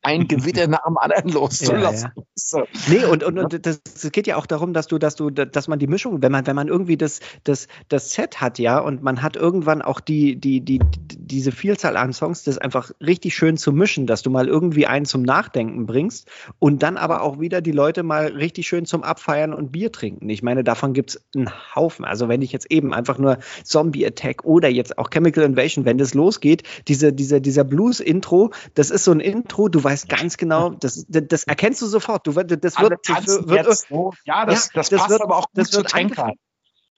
ein 0.03 0.29
Gewitter 0.29 0.69
nach 0.69 0.85
dem 0.87 0.99
anderen 0.99 1.31
loszulassen. 1.31 2.13
Ja, 2.15 2.59
ja. 2.59 2.65
Nee, 2.89 3.05
und, 3.07 3.25
und, 3.25 3.39
und 3.39 3.67
das, 3.67 3.83
das 3.83 4.13
geht 4.13 4.27
ja 4.27 4.37
auch 4.37 4.45
darum, 4.45 4.75
dass 4.75 4.87
du, 4.87 4.99
dass 4.99 5.17
du, 5.17 5.31
dass 5.31 5.67
man 5.67 5.79
die 5.79 5.87
Mischung, 5.87 6.21
wenn 6.21 6.31
man, 6.31 6.47
wenn 6.47 6.57
man 6.57 6.69
irgendwie 6.69 6.99
das, 6.99 7.21
das, 7.45 7.69
das 7.89 8.13
Set 8.13 8.43
hat, 8.43 8.59
ja, 8.59 8.79
und 8.79 9.03
man 9.03 9.23
hat 9.23 9.35
irgendwann 9.35 9.81
auch 9.81 10.01
die, 10.01 10.37
die, 10.37 10.61
die, 10.61 10.81
diese 11.01 11.51
Vielzahl 11.51 11.97
an 11.97 12.13
Songs, 12.13 12.45
das 12.45 12.59
einfach 12.59 12.91
richtig 13.01 13.35
schön 13.35 13.57
zu 13.57 13.73
mischen, 13.73 14.07
dass 14.07 14.21
du 14.21 14.29
mal 14.29 14.47
irgendwie 14.47 14.87
einen 14.87 15.07
zum 15.07 15.23
Nachdenken 15.23 15.87
bringst 15.87 16.29
und 16.59 16.83
dann 16.83 16.99
aber 16.99 17.23
auch 17.23 17.41
wieder 17.41 17.63
die 17.63 17.73
Leute 17.73 18.03
mal 18.03 18.27
richtig 18.27 18.69
schön 18.69 18.85
zum 18.85 19.03
Abfeiern 19.03 19.55
und 19.55 19.73
Bier 19.73 19.91
trinken. 19.91 20.29
Ich 20.29 20.43
meine, 20.43 20.65
davon 20.65 20.93
gibt's 20.93 21.19
einen 21.35 21.51
Haufen. 21.75 22.05
Also 22.05 22.29
wenn 22.29 22.43
ich 22.43 22.53
jetzt 22.53 22.71
eben 22.71 22.93
einfach 22.93 23.17
nur 23.17 23.38
Zombie 23.65 24.07
Attack 24.07 24.45
oder 24.45 24.69
jetzt 24.69 24.99
auch 24.99 25.11
Chemical 25.11 25.45
Invasion, 25.45 25.85
wenn 25.85 25.99
das 25.99 26.15
losgeht, 26.15 26.63
diese, 26.89 27.13
diese, 27.13 27.41
dieser 27.41 27.65
Blues-Intro, 27.65 28.53
das 28.75 28.91
ist 28.91 29.05
so 29.05 29.13
ein 29.13 29.21
Intro, 29.21 29.69
du 29.69 29.83
weißt 29.83 30.09
ganz 30.09 30.37
genau, 30.37 30.71
das, 30.71 31.07
das, 31.09 31.23
das 31.29 31.45
erkennst 31.45 31.83
du 31.83 31.87
sofort. 31.87 32.27
Du, 32.27 32.33
das 32.33 32.45
wird, 32.45 32.59
das 32.59 32.79
wird, 32.79 33.77
so. 33.77 34.13
ja, 34.25 34.47
das, 34.47 34.67
ja, 34.67 34.71
das, 34.75 34.89
das 34.89 34.91
passt 34.91 35.11
wird, 35.11 35.23
aber 35.23 35.37
auch 35.37 35.47
gut 35.47 35.59
das 35.59 35.71
zu 35.71 35.83
Tanker. 35.83 36.33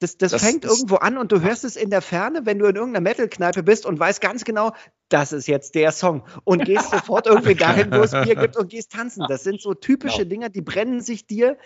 Das, 0.00 0.16
das, 0.16 0.32
das, 0.32 0.42
fängt 0.42 0.64
irgendwo 0.64 0.96
an 0.96 1.18
und 1.18 1.30
du 1.30 1.42
hörst 1.42 1.62
es 1.62 1.76
in 1.76 1.90
der 1.90 2.00
Ferne, 2.00 2.46
wenn 2.46 2.58
du 2.58 2.64
in 2.64 2.74
irgendeiner 2.74 3.02
Metal-Kneipe 3.02 3.62
bist 3.62 3.84
und 3.84 4.00
weißt 4.00 4.22
ganz 4.22 4.44
genau, 4.44 4.72
das 5.10 5.32
ist 5.32 5.46
jetzt 5.46 5.74
der 5.74 5.92
Song 5.92 6.24
und 6.44 6.64
gehst 6.64 6.90
sofort 6.90 7.26
irgendwie 7.26 7.54
dahin, 7.54 7.92
wo 7.92 7.96
es 7.96 8.12
Bier 8.12 8.34
gibt 8.34 8.56
und 8.56 8.70
gehst 8.70 8.92
tanzen. 8.92 9.26
Das 9.28 9.44
sind 9.44 9.60
so 9.60 9.74
typische 9.74 10.20
genau. 10.20 10.28
Dinger, 10.30 10.48
die 10.48 10.62
brennen 10.62 11.02
sich 11.02 11.26
dir 11.26 11.58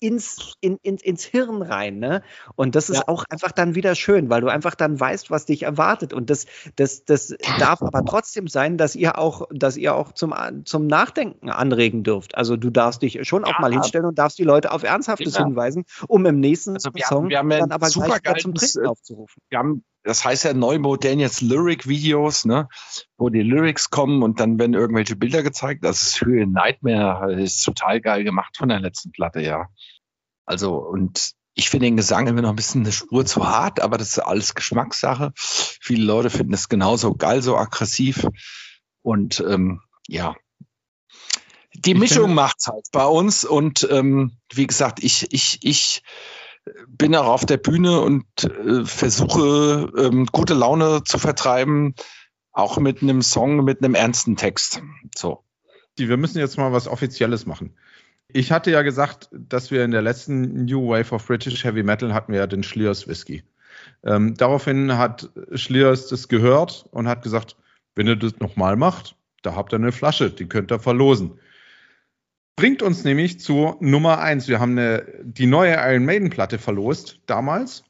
ins, 0.00 0.54
in, 0.60 0.78
in, 0.82 0.96
ins 0.96 1.24
Hirn 1.24 1.62
rein. 1.62 1.98
Ne? 1.98 2.22
Und 2.56 2.74
das 2.74 2.90
ist 2.90 2.98
ja. 2.98 3.08
auch 3.08 3.24
einfach 3.28 3.52
dann 3.52 3.74
wieder 3.74 3.94
schön, 3.94 4.30
weil 4.30 4.40
du 4.40 4.48
einfach 4.48 4.74
dann 4.74 4.98
weißt, 4.98 5.30
was 5.30 5.46
dich 5.46 5.62
erwartet. 5.62 6.12
Und 6.12 6.30
das, 6.30 6.46
das, 6.76 7.04
das 7.04 7.34
darf 7.58 7.82
aber 7.82 8.04
trotzdem 8.04 8.48
sein, 8.48 8.76
dass 8.78 8.94
ihr 8.94 9.18
auch, 9.18 9.48
dass 9.50 9.76
ihr 9.76 9.94
auch 9.94 10.12
zum, 10.12 10.34
zum 10.64 10.86
Nachdenken 10.86 11.50
anregen 11.50 12.02
dürft. 12.02 12.36
Also 12.36 12.56
du 12.56 12.70
darfst 12.70 13.02
dich 13.02 13.26
schon 13.26 13.44
auch 13.44 13.58
mal 13.58 13.72
hinstellen 13.72 14.06
und 14.06 14.18
darfst 14.18 14.38
die 14.38 14.44
Leute 14.44 14.72
auf 14.72 14.82
Ernsthaftes 14.82 15.36
ja. 15.36 15.44
hinweisen, 15.44 15.84
um 16.06 16.24
im 16.26 16.40
nächsten 16.40 16.74
also 16.74 16.90
wir 16.94 17.04
Song 17.04 17.24
haben, 17.24 17.30
wir 17.30 17.38
haben 17.38 17.50
dann 17.50 17.72
aber 17.72 17.88
gleich 17.88 18.20
wieder 18.20 18.34
zum 18.36 18.54
Trinken 18.54 18.86
aufzurufen. 18.86 19.42
Wir 19.48 19.58
haben 19.58 19.84
das 20.08 20.24
heißt 20.24 20.44
ja 20.44 20.54
neu 20.54 20.78
modern 20.78 21.18
jetzt 21.18 21.42
Lyric-Videos, 21.42 22.46
ne? 22.46 22.66
wo 23.18 23.28
die 23.28 23.42
Lyrics 23.42 23.90
kommen 23.90 24.22
und 24.22 24.40
dann 24.40 24.58
werden 24.58 24.72
irgendwelche 24.72 25.16
Bilder 25.16 25.42
gezeigt. 25.42 25.84
Das 25.84 26.02
ist 26.02 26.22
Höhe 26.22 26.46
Nightmare, 26.46 27.36
das 27.36 27.56
ist 27.56 27.62
total 27.62 28.00
geil 28.00 28.24
gemacht 28.24 28.56
von 28.56 28.70
der 28.70 28.80
letzten 28.80 29.12
Platte, 29.12 29.42
ja. 29.42 29.68
Also, 30.46 30.76
und 30.76 31.32
ich 31.52 31.68
finde 31.68 31.86
den 31.86 31.98
Gesang 31.98 32.26
immer 32.26 32.40
noch 32.40 32.48
ein 32.50 32.56
bisschen 32.56 32.84
eine 32.84 32.92
Spur 32.92 33.26
zu 33.26 33.46
hart, 33.46 33.82
aber 33.82 33.98
das 33.98 34.08
ist 34.08 34.18
alles 34.20 34.54
Geschmackssache. 34.54 35.32
Viele 35.36 36.04
Leute 36.04 36.30
finden 36.30 36.54
es 36.54 36.70
genauso 36.70 37.14
geil, 37.14 37.42
so 37.42 37.58
aggressiv. 37.58 38.26
Und 39.02 39.44
ähm, 39.46 39.82
ja, 40.06 40.36
die 41.74 41.94
Mischung 41.94 42.32
macht's 42.32 42.66
halt 42.68 42.86
bei 42.92 43.04
uns. 43.04 43.44
Und 43.44 43.86
ähm, 43.90 44.38
wie 44.54 44.66
gesagt, 44.66 45.04
ich, 45.04 45.34
ich, 45.34 45.58
ich 45.60 46.02
bin 46.86 47.14
auch 47.14 47.26
auf 47.26 47.46
der 47.46 47.56
Bühne 47.56 48.00
und 48.00 48.24
äh, 48.44 48.84
versuche, 48.84 49.90
ähm, 49.96 50.26
gute 50.26 50.54
Laune 50.54 51.02
zu 51.04 51.18
vertreiben, 51.18 51.94
auch 52.52 52.78
mit 52.78 53.02
einem 53.02 53.22
Song, 53.22 53.64
mit 53.64 53.82
einem 53.82 53.94
ernsten 53.94 54.36
Text. 54.36 54.82
So. 55.16 55.44
Wir 55.96 56.16
müssen 56.16 56.38
jetzt 56.38 56.58
mal 56.58 56.72
was 56.72 56.86
Offizielles 56.86 57.46
machen. 57.46 57.74
Ich 58.28 58.52
hatte 58.52 58.70
ja 58.70 58.82
gesagt, 58.82 59.30
dass 59.32 59.70
wir 59.70 59.84
in 59.84 59.90
der 59.90 60.02
letzten 60.02 60.66
New 60.66 60.88
Wave 60.88 61.14
of 61.14 61.26
British 61.26 61.64
Heavy 61.64 61.82
Metal 61.82 62.12
hatten 62.12 62.32
wir 62.32 62.40
ja 62.40 62.46
den 62.46 62.62
Schliers 62.62 63.08
Whisky. 63.08 63.42
Ähm, 64.04 64.34
daraufhin 64.34 64.96
hat 64.98 65.30
Schliers 65.54 66.08
das 66.08 66.28
gehört 66.28 66.86
und 66.90 67.08
hat 67.08 67.22
gesagt, 67.22 67.56
wenn 67.94 68.06
ihr 68.06 68.16
das 68.16 68.38
nochmal 68.38 68.76
macht, 68.76 69.16
da 69.42 69.54
habt 69.54 69.72
ihr 69.72 69.76
eine 69.76 69.92
Flasche, 69.92 70.30
die 70.30 70.46
könnt 70.46 70.70
ihr 70.70 70.78
verlosen. 70.78 71.38
Bringt 72.58 72.82
uns 72.82 73.04
nämlich 73.04 73.38
zu 73.38 73.76
Nummer 73.78 74.18
eins. 74.18 74.48
Wir 74.48 74.58
haben 74.58 74.72
eine, 74.72 75.06
die 75.22 75.46
neue 75.46 75.74
Iron 75.74 76.04
Maiden 76.04 76.28
Platte 76.28 76.58
verlost 76.58 77.20
damals. 77.26 77.84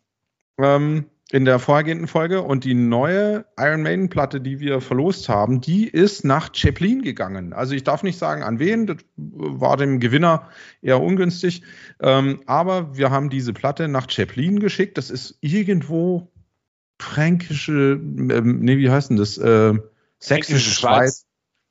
Ähm, 0.59 1.07
in 1.31 1.47
der 1.47 1.59
vorhergehenden 1.59 2.07
Folge. 2.07 2.43
Und 2.43 2.65
die 2.65 2.75
neue 2.75 3.47
Iron 3.59 3.83
Maiden 3.83 4.11
Platte, 4.11 4.43
die 4.43 4.61
wir 4.61 4.83
verlost 4.83 5.31
haben, 5.31 5.63
die 5.63 5.89
ist 5.89 6.23
nach 6.23 6.55
Chaplin 6.55 7.01
gegangen. 7.01 7.55
Also 7.55 7.75
ich 7.75 7.83
darf 7.83 8.03
nicht 8.03 8.19
sagen, 8.19 8.43
an 8.43 8.59
wen. 8.59 8.87
Das 8.87 8.99
war 9.17 9.79
dem 9.79 10.01
Gewinner 10.01 10.51
eher 10.83 11.01
ungünstig. 11.01 11.63
Ähm, 12.01 12.43
aber 12.45 12.95
wir 12.95 13.11
haben 13.11 13.31
diese 13.31 13.55
Platte 13.55 13.89
nach 13.89 14.11
Chaplin 14.11 14.61
geschickt. 14.61 14.99
Das 14.99 15.09
ist 15.09 15.39
irgendwo 15.41 16.31
fränkische, 17.01 17.99
ähm, 18.03 18.61
nee, 18.61 18.77
wie 18.77 18.91
heißt 18.91 19.09
denn 19.09 19.17
das? 19.17 19.39
Äh, 19.39 19.79
sächsische 20.19 20.71
Schweiz. 20.71 20.99
Schweiz. 20.99 21.27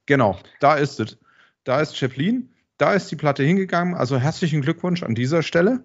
Genau, 0.08 0.40
da 0.60 0.76
ist 0.76 1.00
es. 1.00 1.20
Da 1.64 1.80
ist 1.80 1.96
Chaplin. 1.96 2.50
Da 2.78 2.94
ist 2.94 3.10
die 3.10 3.16
Platte 3.16 3.44
hingegangen. 3.44 3.96
Also 3.96 4.18
herzlichen 4.18 4.62
Glückwunsch 4.62 5.04
an 5.04 5.16
dieser 5.16 5.44
Stelle. 5.44 5.84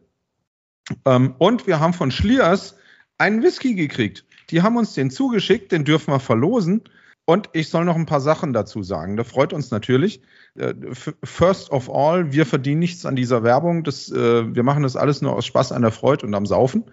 Ähm, 1.06 1.34
und 1.38 1.66
wir 1.66 1.80
haben 1.80 1.94
von 1.94 2.10
Schliers 2.10 2.76
einen 3.18 3.42
Whisky 3.42 3.74
gekriegt. 3.74 4.24
Die 4.50 4.62
haben 4.62 4.76
uns 4.76 4.94
den 4.94 5.10
zugeschickt, 5.10 5.72
den 5.72 5.84
dürfen 5.84 6.12
wir 6.12 6.20
verlosen. 6.20 6.82
Und 7.24 7.50
ich 7.52 7.68
soll 7.68 7.84
noch 7.84 7.94
ein 7.94 8.06
paar 8.06 8.20
Sachen 8.20 8.52
dazu 8.52 8.82
sagen. 8.82 9.16
Das 9.16 9.28
freut 9.28 9.52
uns 9.52 9.70
natürlich. 9.70 10.22
Äh, 10.56 10.74
first 11.22 11.70
of 11.70 11.88
all, 11.88 12.32
wir 12.32 12.44
verdienen 12.44 12.80
nichts 12.80 13.06
an 13.06 13.14
dieser 13.14 13.44
Werbung. 13.44 13.84
Das, 13.84 14.10
äh, 14.10 14.54
wir 14.54 14.64
machen 14.64 14.82
das 14.82 14.96
alles 14.96 15.22
nur 15.22 15.34
aus 15.34 15.46
Spaß 15.46 15.70
an 15.72 15.82
der 15.82 15.92
Freude 15.92 16.26
und 16.26 16.34
am 16.34 16.46
Saufen. 16.46 16.84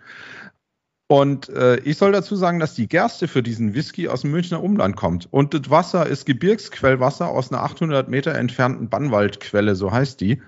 Und 1.11 1.49
äh, 1.49 1.77
ich 1.80 1.98
soll 1.98 2.11
dazu 2.11 2.36
sagen, 2.36 2.60
dass 2.60 2.76
die 2.76 2.88
Gerste 2.88 3.27
für 3.27 3.41
diesen 3.41 3.73
Whisky 3.73 4.07
aus 4.07 4.22
dem 4.22 4.30
Münchner 4.30 4.61
Umland 4.61 4.95
kommt. 4.95 5.27
Und 5.31 5.56
das 5.56 5.68
Wasser 5.72 6.06
ist 6.06 6.27
Gebirgsquellwasser 6.27 7.27
aus 7.27 7.52
einer 7.52 7.64
800 7.64 8.07
Meter 8.10 8.36
entfernten 8.36 8.90
Bannwaldquelle, 8.90 9.76
so 9.76 9.91
heißt 9.91 10.22
die. 10.22 10.40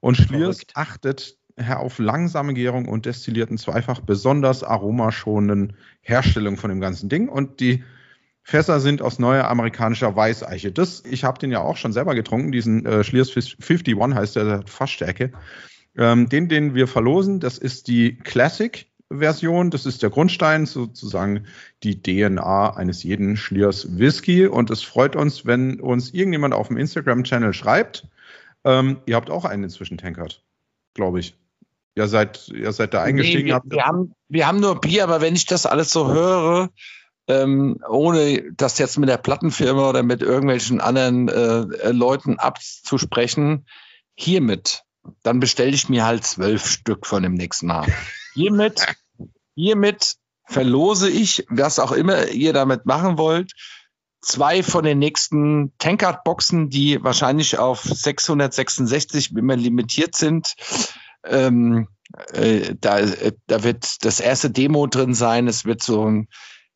Und 0.00 0.16
Schliers 0.16 0.62
achtet 0.72 1.36
auf 1.68 1.98
langsame 1.98 2.54
Gärung 2.54 2.88
und 2.88 3.04
destillierten 3.04 3.58
Zweifach 3.58 4.00
besonders 4.00 4.62
aromaschonenden 4.64 5.76
Herstellung 6.00 6.56
von 6.56 6.70
dem 6.70 6.80
ganzen 6.80 7.10
Ding. 7.10 7.28
Und 7.28 7.60
die 7.60 7.84
Fässer 8.42 8.80
sind 8.80 9.02
aus 9.02 9.18
neuer 9.18 9.48
amerikanischer 9.48 10.16
Weißeiche. 10.16 10.72
Das, 10.72 11.02
ich 11.04 11.24
habe 11.24 11.38
den 11.38 11.50
ja 11.50 11.60
auch 11.60 11.76
schon 11.76 11.92
selber 11.92 12.14
getrunken, 12.14 12.52
diesen 12.52 12.86
äh, 12.86 13.04
Schliers 13.04 13.36
51 13.36 13.94
heißt 14.14 14.36
der, 14.36 14.44
der 14.44 14.62
Fassstärke. 14.66 15.32
Ähm, 15.98 16.30
den, 16.30 16.48
den 16.48 16.74
wir 16.74 16.88
verlosen, 16.88 17.38
das 17.38 17.58
ist 17.58 17.86
die 17.86 18.16
Classic 18.16 18.86
Version. 19.12 19.70
Das 19.70 19.86
ist 19.86 20.02
der 20.02 20.10
Grundstein, 20.10 20.66
sozusagen 20.66 21.46
die 21.82 22.02
DNA 22.02 22.76
eines 22.76 23.02
jeden 23.02 23.36
Schliers 23.36 23.98
Whisky. 23.98 24.46
Und 24.46 24.70
es 24.70 24.82
freut 24.82 25.16
uns, 25.16 25.46
wenn 25.46 25.80
uns 25.80 26.12
irgendjemand 26.12 26.54
auf 26.54 26.68
dem 26.68 26.76
Instagram-Channel 26.76 27.52
schreibt. 27.52 28.06
Ähm, 28.64 28.98
ihr 29.06 29.16
habt 29.16 29.30
auch 29.30 29.44
einen 29.44 29.64
inzwischen 29.64 29.98
tankert, 29.98 30.42
glaube 30.94 31.20
ich 31.20 31.36
ihr 31.96 32.06
seid, 32.06 32.48
ihr 32.48 32.72
seid 32.72 32.94
da 32.94 33.02
eingestiegen. 33.02 33.48
Nee, 33.48 33.54
wir. 33.54 33.62
Wir 33.64 33.84
haben, 33.84 34.14
wir 34.28 34.46
haben 34.46 34.60
nur 34.60 34.80
Bier, 34.80 35.02
aber 35.02 35.20
wenn 35.20 35.34
ich 35.34 35.46
das 35.46 35.66
alles 35.66 35.90
so 35.90 36.08
höre, 36.08 36.70
ähm, 37.26 37.80
ohne 37.88 38.52
das 38.52 38.78
jetzt 38.78 38.98
mit 38.98 39.08
der 39.08 39.16
Plattenfirma 39.16 39.88
oder 39.88 40.02
mit 40.02 40.22
irgendwelchen 40.22 40.80
anderen 40.80 41.28
äh, 41.28 41.90
Leuten 41.90 42.38
abzusprechen, 42.38 43.66
hiermit, 44.14 44.84
dann 45.22 45.40
bestelle 45.40 45.72
ich 45.72 45.88
mir 45.88 46.04
halt 46.04 46.24
zwölf 46.24 46.66
Stück 46.66 47.06
von 47.06 47.22
dem 47.22 47.34
nächsten 47.34 47.66
Mal. 47.66 47.86
Hiermit, 48.36 48.86
hiermit 49.54 50.16
verlose 50.44 51.08
ich, 51.08 51.46
was 51.48 51.78
auch 51.78 51.92
immer 51.92 52.28
ihr 52.28 52.52
damit 52.52 52.84
machen 52.84 53.16
wollt, 53.16 53.52
zwei 54.20 54.62
von 54.62 54.84
den 54.84 54.98
nächsten 54.98 55.72
Tankard-Boxen, 55.78 56.68
die 56.68 57.02
wahrscheinlich 57.02 57.58
auf 57.58 57.82
666 57.82 59.34
immer 59.34 59.56
limitiert 59.56 60.14
sind. 60.14 60.54
Ähm, 61.24 61.88
äh, 62.34 62.74
da, 62.78 62.98
äh, 62.98 63.32
da 63.46 63.62
wird 63.62 64.04
das 64.04 64.20
erste 64.20 64.50
Demo 64.50 64.86
drin 64.86 65.14
sein. 65.14 65.48
Es 65.48 65.64
wird 65.64 65.82
so 65.82 66.06
ein, 66.06 66.28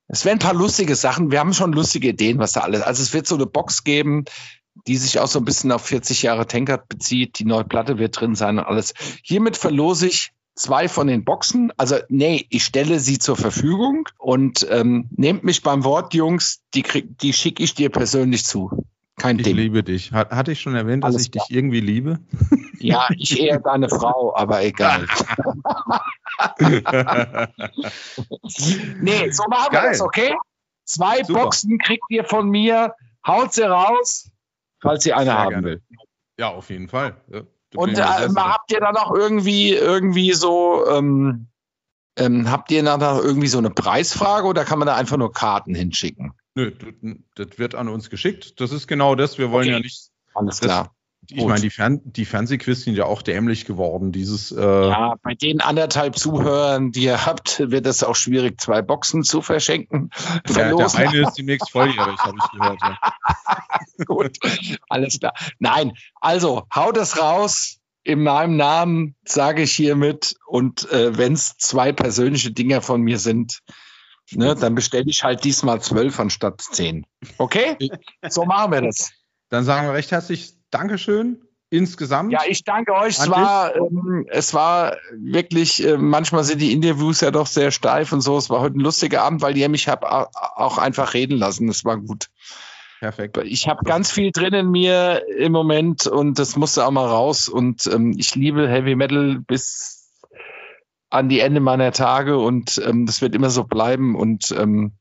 es 0.08 0.24
werden 0.24 0.38
ein 0.38 0.46
paar 0.46 0.54
lustige 0.54 0.96
Sachen. 0.96 1.30
Wir 1.30 1.40
haben 1.40 1.52
schon 1.52 1.72
lustige 1.72 2.08
Ideen, 2.08 2.38
was 2.38 2.52
da 2.52 2.60
alles. 2.60 2.80
Also 2.80 3.02
es 3.02 3.12
wird 3.12 3.26
so 3.26 3.34
eine 3.34 3.46
Box 3.46 3.84
geben, 3.84 4.24
die 4.86 4.96
sich 4.96 5.18
auch 5.18 5.28
so 5.28 5.40
ein 5.40 5.44
bisschen 5.44 5.72
auf 5.72 5.84
40 5.84 6.22
Jahre 6.22 6.46
Tankard 6.46 6.88
bezieht. 6.88 7.38
Die 7.38 7.44
neue 7.44 7.64
Platte 7.64 7.98
wird 7.98 8.18
drin 8.18 8.34
sein 8.34 8.58
und 8.58 8.64
alles. 8.64 8.94
Hiermit 9.22 9.58
verlose 9.58 10.06
ich 10.06 10.32
zwei 10.54 10.88
von 10.88 11.06
den 11.06 11.24
Boxen. 11.24 11.72
Also, 11.76 11.96
nee, 12.08 12.46
ich 12.50 12.64
stelle 12.64 13.00
sie 13.00 13.18
zur 13.18 13.36
Verfügung 13.36 14.08
und 14.18 14.66
ähm, 14.70 15.08
nehmt 15.10 15.44
mich 15.44 15.62
beim 15.62 15.84
Wort, 15.84 16.14
Jungs, 16.14 16.62
die, 16.74 16.82
die 16.82 17.32
schicke 17.32 17.62
ich 17.62 17.74
dir 17.74 17.90
persönlich 17.90 18.44
zu. 18.44 18.84
Kein 19.16 19.38
ich 19.38 19.44
Ding. 19.44 19.54
Ich 19.54 19.62
liebe 19.62 19.82
dich. 19.84 20.12
Hat, 20.12 20.30
hatte 20.30 20.52
ich 20.52 20.60
schon 20.60 20.74
erwähnt, 20.74 21.04
Alles 21.04 21.16
dass 21.16 21.22
ich 21.24 21.32
klar. 21.32 21.44
dich 21.46 21.56
irgendwie 21.56 21.80
liebe? 21.80 22.20
Ja, 22.78 23.08
ich 23.16 23.38
eher 23.38 23.60
deine 23.60 23.90
Frau, 23.90 24.34
aber 24.34 24.62
egal. 24.64 25.06
nee, 29.02 29.30
so 29.30 29.44
machen 29.48 29.72
Geil. 29.72 29.82
wir 29.82 29.90
das, 29.90 30.00
okay? 30.00 30.34
Zwei 30.84 31.22
Super. 31.22 31.42
Boxen 31.42 31.76
kriegt 31.78 32.04
ihr 32.08 32.24
von 32.24 32.48
mir. 32.48 32.94
Haut 33.26 33.52
sie 33.52 33.62
raus, 33.62 34.30
falls 34.80 35.04
ihr 35.04 35.14
eine 35.16 35.26
Sehr 35.26 35.38
haben 35.38 35.50
gerne. 35.50 35.66
will. 35.66 35.82
Ja, 36.38 36.48
auf 36.48 36.70
jeden 36.70 36.88
Fall. 36.88 37.20
Ja, 37.30 37.42
Und 37.74 37.98
äh, 37.98 38.02
habt 38.02 38.72
ihr 38.72 38.80
dann 38.80 38.96
auch 38.96 39.12
irgendwie, 39.14 39.74
irgendwie 39.74 40.32
so, 40.32 40.86
ähm, 40.88 41.46
ähm, 42.16 42.50
habt 42.50 42.70
ihr 42.70 42.82
dann 42.82 43.00
irgendwie 43.00 43.46
so 43.46 43.58
eine 43.58 43.70
Preisfrage 43.70 44.46
oder 44.46 44.64
kann 44.64 44.78
man 44.78 44.86
da 44.86 44.96
einfach 44.96 45.16
nur 45.16 45.32
Karten 45.32 45.74
hinschicken? 45.74 46.32
Nö, 46.54 46.72
das 47.36 47.58
wird 47.58 47.74
an 47.74 47.88
uns 47.88 48.10
geschickt. 48.10 48.60
Das 48.60 48.72
ist 48.72 48.88
genau 48.88 49.14
das. 49.14 49.38
Wir 49.38 49.50
wollen 49.50 49.68
okay. 49.68 49.72
ja 49.72 49.78
nicht. 49.78 50.10
Alles 50.34 50.60
klar. 50.60 50.94
Ich 51.32 51.44
meine, 51.44 51.60
die, 51.60 51.70
Fern 51.70 52.00
die 52.04 52.24
Fernsehquiz 52.24 52.82
sind 52.82 52.94
ja 52.94 53.04
auch 53.04 53.22
dämlich 53.22 53.64
geworden. 53.64 54.12
Dieses, 54.12 54.52
äh 54.52 54.60
ja, 54.60 55.16
bei 55.22 55.34
den 55.34 55.60
anderthalb 55.60 56.18
Zuhörern, 56.18 56.92
die 56.92 57.04
ihr 57.04 57.26
habt, 57.26 57.60
wird 57.60 57.86
es 57.86 58.02
auch 58.02 58.16
schwierig, 58.16 58.60
zwei 58.60 58.82
Boxen 58.82 59.22
zu 59.22 59.42
verschenken. 59.42 60.10
Ja, 60.48 60.74
der 60.74 60.94
eine 60.94 61.22
ist 61.22 61.34
demnächst 61.34 61.70
volljährig, 61.70 62.18
habe 62.18 62.36
ich 62.38 62.58
gehört. 62.58 62.78
Ja. 62.82 62.98
Gut, 64.06 64.38
alles 64.88 65.18
klar. 65.18 65.34
Nein, 65.58 65.92
also 66.20 66.66
haut 66.74 66.96
es 66.96 67.20
raus. 67.20 67.76
In 68.02 68.22
meinem 68.22 68.56
Namen 68.56 69.14
sage 69.24 69.62
ich 69.62 69.72
hiermit. 69.72 70.34
Und 70.46 70.90
äh, 70.90 71.18
wenn 71.18 71.34
es 71.34 71.56
zwei 71.58 71.92
persönliche 71.92 72.50
Dinge 72.50 72.80
von 72.80 73.02
mir 73.02 73.18
sind, 73.18 73.60
Ne, 74.32 74.54
dann 74.54 74.76
bestelle 74.76 75.06
ich 75.08 75.24
halt 75.24 75.42
diesmal 75.42 75.80
zwölf 75.80 76.20
anstatt 76.20 76.60
zehn. 76.60 77.04
Okay? 77.38 77.76
So 78.28 78.44
machen 78.44 78.72
wir 78.72 78.82
das. 78.82 79.10
Dann 79.48 79.64
sagen 79.64 79.88
wir 79.88 79.94
recht 79.94 80.12
herzlich 80.12 80.54
Dankeschön 80.70 81.42
insgesamt. 81.70 82.32
Ja, 82.32 82.40
ich 82.46 82.64
danke 82.64 82.92
euch. 82.92 83.18
Es 83.18 83.30
war, 83.30 83.76
ähm, 83.76 84.26
es 84.28 84.52
war 84.52 84.96
wirklich, 85.16 85.84
äh, 85.86 85.96
manchmal 85.96 86.44
sind 86.44 86.60
die 86.60 86.72
Interviews 86.72 87.20
ja 87.20 87.30
doch 87.30 87.46
sehr 87.46 87.70
steif 87.70 88.12
und 88.12 88.20
so. 88.20 88.36
Es 88.36 88.50
war 88.50 88.60
heute 88.60 88.76
ein 88.76 88.80
lustiger 88.80 89.22
Abend, 89.22 89.40
weil 89.40 89.56
ihr 89.56 89.68
mich 89.68 89.88
habt 89.88 90.04
auch 90.04 90.78
einfach 90.78 91.14
reden 91.14 91.38
lassen. 91.38 91.68
Es 91.68 91.84
war 91.84 91.96
gut. 91.96 92.28
Perfekt. 92.98 93.38
Ich 93.44 93.66
habe 93.66 93.82
ganz 93.84 94.10
viel 94.10 94.30
drin 94.30 94.52
in 94.52 94.70
mir 94.70 95.24
im 95.38 95.52
Moment 95.52 96.06
und 96.06 96.38
das 96.38 96.56
musste 96.56 96.84
auch 96.84 96.90
mal 96.90 97.06
raus. 97.06 97.48
Und 97.48 97.86
ähm, 97.86 98.14
ich 98.18 98.34
liebe 98.34 98.68
Heavy 98.68 98.94
Metal 98.94 99.38
bis 99.38 100.12
an 101.08 101.28
die 101.28 101.40
Ende 101.40 101.60
meiner 101.60 101.92
Tage 101.92 102.38
und 102.38 102.80
ähm, 102.84 103.06
das 103.06 103.22
wird 103.22 103.34
immer 103.34 103.48
so 103.48 103.64
bleiben. 103.64 104.16
Und 104.16 104.54
ähm, 104.56 104.92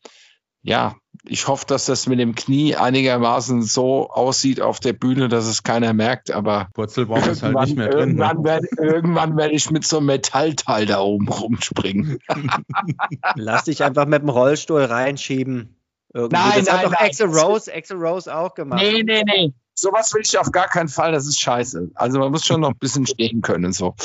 ja, 0.62 0.96
ich 1.26 1.48
hoffe, 1.48 1.66
dass 1.68 1.86
das 1.86 2.08
mit 2.08 2.20
dem 2.20 2.36
Knie 2.36 2.76
einigermaßen 2.76 3.62
so 3.62 4.10
aussieht 4.10 4.62
auf 4.62 4.80
der 4.80 4.94
Bühne, 4.94 5.28
dass 5.28 5.46
es 5.46 5.64
keiner 5.64 5.94
merkt. 5.94 6.32
Aber 6.32 6.70
Purzelbaum 6.74 7.24
ist 7.24 7.44
halt 7.44 7.60
nicht 7.60 7.76
mehr 7.76 7.90
drin. 7.90 8.16
Ne? 8.16 8.24
Irgendwann, 8.24 8.38
ne? 8.38 8.44
werde, 8.44 8.68
irgendwann 8.78 9.38
werde 9.38 9.54
ich 9.54 9.70
mit 9.70 9.86
so 9.86 9.98
einem 9.98 10.08
Metallteil 10.08 10.86
da 10.86 11.02
oben 11.02 11.28
rumspringen. 11.28 12.20
Lass 13.36 13.66
dich 13.66 13.84
einfach 13.84 14.06
mit 14.06 14.22
dem 14.22 14.30
Rollstuhl 14.30 14.84
reinschieben. 14.84 15.76
Irgendwie. 16.14 16.38
Nein, 16.38 16.52
das 16.58 16.68
nein, 16.68 16.78
hat 16.78 16.86
doch 16.86 16.94
Axel 16.94 17.28
Rose, 17.28 17.74
Axel 17.74 17.98
Rose 17.98 18.36
auch 18.36 18.54
gemacht. 18.54 18.82
Nee, 18.82 19.04
nee, 19.04 19.24
nee. 19.26 19.54
Sowas 19.76 20.14
will 20.14 20.22
ich 20.26 20.38
auf 20.38 20.52
gar 20.52 20.68
keinen 20.68 20.90
Fall. 20.90 21.12
Das 21.12 21.28
ist 21.28 21.40
scheiße. 21.40 21.92
Also 21.96 22.20
man 22.20 22.32
muss 22.32 22.46
schon 22.46 22.62
noch 22.62 22.72
ein 22.72 22.80
bisschen 22.80 23.06
stehen 23.06 23.42
können 23.42 23.66
und 23.66 23.74
so. 23.74 23.96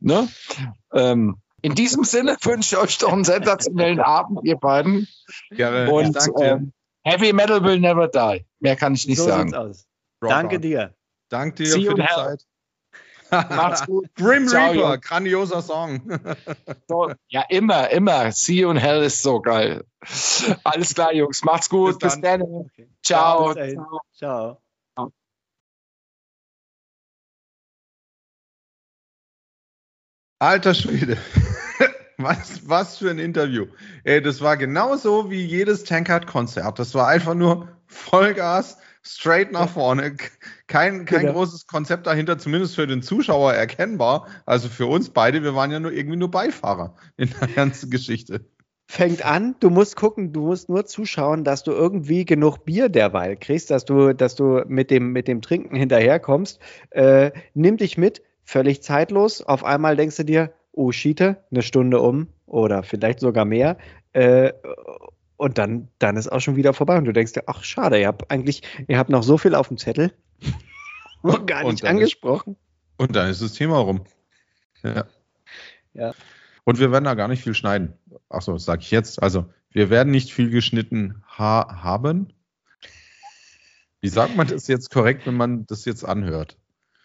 Ne? 0.00 0.28
Ähm, 0.92 1.36
in 1.62 1.74
diesem 1.74 2.04
Sinne 2.04 2.36
wünsche 2.42 2.76
ich 2.76 2.82
euch 2.82 2.98
doch 2.98 3.12
einen 3.12 3.24
sensationellen 3.24 4.00
Abend, 4.00 4.40
ihr 4.44 4.56
beiden. 4.56 5.08
Gerne. 5.50 5.90
Und 5.90 6.16
äh, 6.40 6.58
Heavy 7.04 7.32
Metal 7.32 7.62
will 7.64 7.80
never 7.80 8.08
die. 8.08 8.44
Mehr 8.60 8.76
kann 8.76 8.94
ich 8.94 9.06
nicht 9.06 9.18
so 9.18 9.26
sagen. 9.26 9.52
Danke 10.20 10.56
on. 10.56 10.62
dir. 10.62 10.94
Danke 11.28 11.64
dir 11.64 11.72
See 11.72 11.84
für 11.84 11.94
die 11.94 12.06
Zeit. 12.06 12.44
Macht's 13.30 13.86
gut. 13.86 14.08
Grim 14.14 14.48
Ciao, 14.48 14.70
Reaper, 14.70 14.92
Jungs. 14.92 15.06
grandioser 15.06 15.62
Song. 15.62 16.00
so, 16.88 17.12
ja, 17.28 17.44
immer, 17.48 17.90
immer. 17.90 18.32
See 18.32 18.60
you 18.60 18.70
in 18.70 18.76
Hell 18.76 19.02
ist 19.02 19.22
so 19.22 19.40
geil. 19.40 19.84
Alles 20.64 20.94
klar, 20.94 21.12
Jungs. 21.12 21.44
Macht's 21.44 21.68
gut. 21.68 21.98
Bis 21.98 22.20
dann. 22.20 22.40
Bis 22.40 22.40
dann. 22.40 22.42
Okay. 22.42 22.88
Ciao. 23.02 23.54
Ciao. 23.54 24.00
Ciao. 24.14 24.62
Alter 30.38 30.74
Schwede. 30.74 31.16
Was, 32.20 32.68
was 32.68 32.98
für 32.98 33.10
ein 33.10 33.20
Interview. 33.20 33.66
Ey, 34.02 34.20
das 34.20 34.40
war 34.40 34.56
genauso 34.56 35.30
wie 35.30 35.40
jedes 35.40 35.84
Tankard-Konzert. 35.84 36.80
Das 36.80 36.92
war 36.96 37.06
einfach 37.06 37.34
nur 37.34 37.68
Vollgas, 37.86 38.78
straight 39.02 39.52
nach 39.52 39.68
vorne. 39.68 40.16
Kein, 40.66 41.04
kein 41.04 41.20
genau. 41.20 41.34
großes 41.34 41.68
Konzept 41.68 42.08
dahinter, 42.08 42.36
zumindest 42.36 42.74
für 42.74 42.88
den 42.88 43.02
Zuschauer 43.02 43.54
erkennbar. 43.54 44.26
Also 44.46 44.68
für 44.68 44.86
uns 44.86 45.10
beide, 45.10 45.44
wir 45.44 45.54
waren 45.54 45.70
ja 45.70 45.78
nur 45.78 45.92
irgendwie 45.92 46.16
nur 46.16 46.32
Beifahrer 46.32 46.96
in 47.16 47.32
der 47.40 47.46
ganzen 47.48 47.88
Geschichte. 47.88 48.44
fängt 48.90 49.24
an, 49.24 49.54
du 49.60 49.70
musst 49.70 49.94
gucken, 49.94 50.32
du 50.32 50.46
musst 50.46 50.68
nur 50.68 50.86
zuschauen, 50.86 51.44
dass 51.44 51.62
du 51.62 51.70
irgendwie 51.70 52.24
genug 52.24 52.64
Bier 52.64 52.88
derweil 52.88 53.36
kriegst, 53.36 53.70
dass 53.70 53.84
du, 53.84 54.12
dass 54.12 54.34
du 54.34 54.64
mit 54.66 54.90
dem, 54.90 55.12
mit 55.12 55.28
dem 55.28 55.40
Trinken 55.40 55.76
hinterherkommst. 55.76 56.58
Äh, 56.90 57.30
nimm 57.54 57.76
dich 57.76 57.96
mit, 57.96 58.22
völlig 58.48 58.82
zeitlos. 58.82 59.42
Auf 59.42 59.62
einmal 59.62 59.94
denkst 59.94 60.16
du 60.16 60.24
dir, 60.24 60.54
oh, 60.72 60.90
Schiete, 60.90 61.44
eine 61.50 61.60
Stunde 61.60 62.00
um 62.00 62.28
oder 62.46 62.82
vielleicht 62.82 63.20
sogar 63.20 63.44
mehr. 63.44 63.76
Äh, 64.14 64.54
und 65.36 65.58
dann, 65.58 65.88
dann 65.98 66.16
ist 66.16 66.32
auch 66.32 66.40
schon 66.40 66.56
wieder 66.56 66.72
vorbei. 66.72 66.96
Und 66.96 67.04
du 67.04 67.12
denkst 67.12 67.34
dir, 67.34 67.42
ach, 67.46 67.62
schade, 67.62 68.00
ihr 68.00 68.06
habt 68.06 68.30
eigentlich, 68.30 68.62
ihr 68.88 68.98
habt 68.98 69.10
noch 69.10 69.22
so 69.22 69.36
viel 69.36 69.54
auf 69.54 69.68
dem 69.68 69.76
Zettel. 69.76 70.14
und 71.22 71.46
gar 71.46 71.62
nicht 71.64 71.82
und 71.82 71.88
angesprochen. 71.90 72.54
Ist, 72.54 73.00
und 73.00 73.16
dann 73.16 73.28
ist 73.28 73.42
das 73.42 73.52
Thema 73.52 73.80
rum. 73.80 74.04
Ja. 74.82 75.04
ja. 75.92 76.14
Und 76.64 76.78
wir 76.78 76.90
werden 76.90 77.04
da 77.04 77.14
gar 77.14 77.28
nicht 77.28 77.42
viel 77.42 77.54
schneiden. 77.54 77.92
Achso, 78.30 78.54
das 78.54 78.64
sage 78.64 78.80
ich 78.80 78.90
jetzt. 78.90 79.22
Also, 79.22 79.52
wir 79.70 79.90
werden 79.90 80.10
nicht 80.10 80.32
viel 80.32 80.48
geschnitten 80.48 81.22
ha 81.26 81.82
haben. 81.82 82.32
Wie 84.00 84.08
sagt 84.08 84.36
man 84.36 84.46
das 84.46 84.68
jetzt 84.68 84.90
korrekt, 84.90 85.26
wenn 85.26 85.34
man 85.34 85.66
das 85.66 85.84
jetzt 85.84 86.04
anhört? 86.04 86.56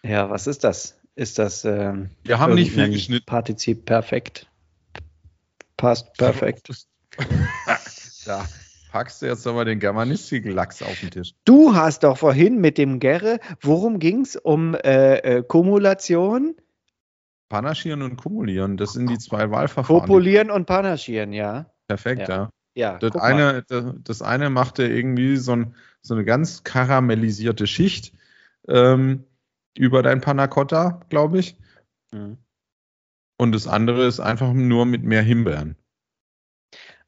Ja, 0.02 0.30
was 0.30 0.46
ist 0.46 0.64
das? 0.64 0.98
Ist 1.16 1.38
das. 1.38 1.64
Ähm, 1.64 2.10
wir 2.24 2.38
haben 2.38 2.54
nicht 2.54 2.72
viel 2.72 2.90
geschnitten. 2.90 3.26
Partizip 3.26 3.84
perfekt. 3.84 4.48
Passt 5.76 6.14
perfekt. 6.14 6.68
da 8.26 8.44
packst 8.94 9.22
du 9.22 9.26
jetzt 9.26 9.44
aber 9.46 9.64
den 9.64 9.80
germanistischen 9.80 10.52
Lachs 10.52 10.80
auf 10.82 11.00
den 11.00 11.10
Tisch. 11.10 11.34
Du 11.44 11.74
hast 11.74 12.04
doch 12.04 12.16
vorhin 12.16 12.60
mit 12.60 12.78
dem 12.78 13.00
Gerre, 13.00 13.40
worum 13.60 13.98
ging 13.98 14.20
es? 14.20 14.36
Um 14.36 14.74
äh, 14.74 15.16
äh, 15.16 15.42
Kumulation? 15.42 16.54
Panaschieren 17.48 18.02
und 18.02 18.16
Kumulieren, 18.16 18.76
das 18.76 18.92
sind 18.92 19.10
die 19.10 19.18
zwei 19.18 19.50
Wahlverfahren. 19.50 20.00
Kopulieren 20.00 20.50
und 20.50 20.66
Panaschieren, 20.66 21.32
ja. 21.32 21.66
Perfekt, 21.88 22.28
ja. 22.28 22.50
ja. 22.74 22.92
ja 22.92 22.98
das, 22.98 23.16
eine, 23.16 23.64
das, 23.68 23.84
das, 24.02 24.22
eine 24.22 24.48
machte 24.48 24.86
irgendwie 24.86 25.36
so, 25.36 25.52
ein, 25.52 25.74
so, 26.00 26.14
eine 26.14 26.24
ganz 26.24 26.62
karamellisierte 26.62 27.66
Schicht 27.66 28.12
ähm, 28.68 29.24
über 29.76 30.02
dein 30.02 30.20
Panacotta, 30.20 31.00
glaube 31.08 31.38
ich. 31.38 31.56
Mhm. 32.12 32.38
Und 33.36 33.52
das 33.52 33.66
andere 33.66 34.06
ist 34.06 34.20
einfach 34.20 34.52
nur 34.52 34.86
mit 34.86 35.02
mehr 35.02 35.22
Himbeeren. 35.22 35.76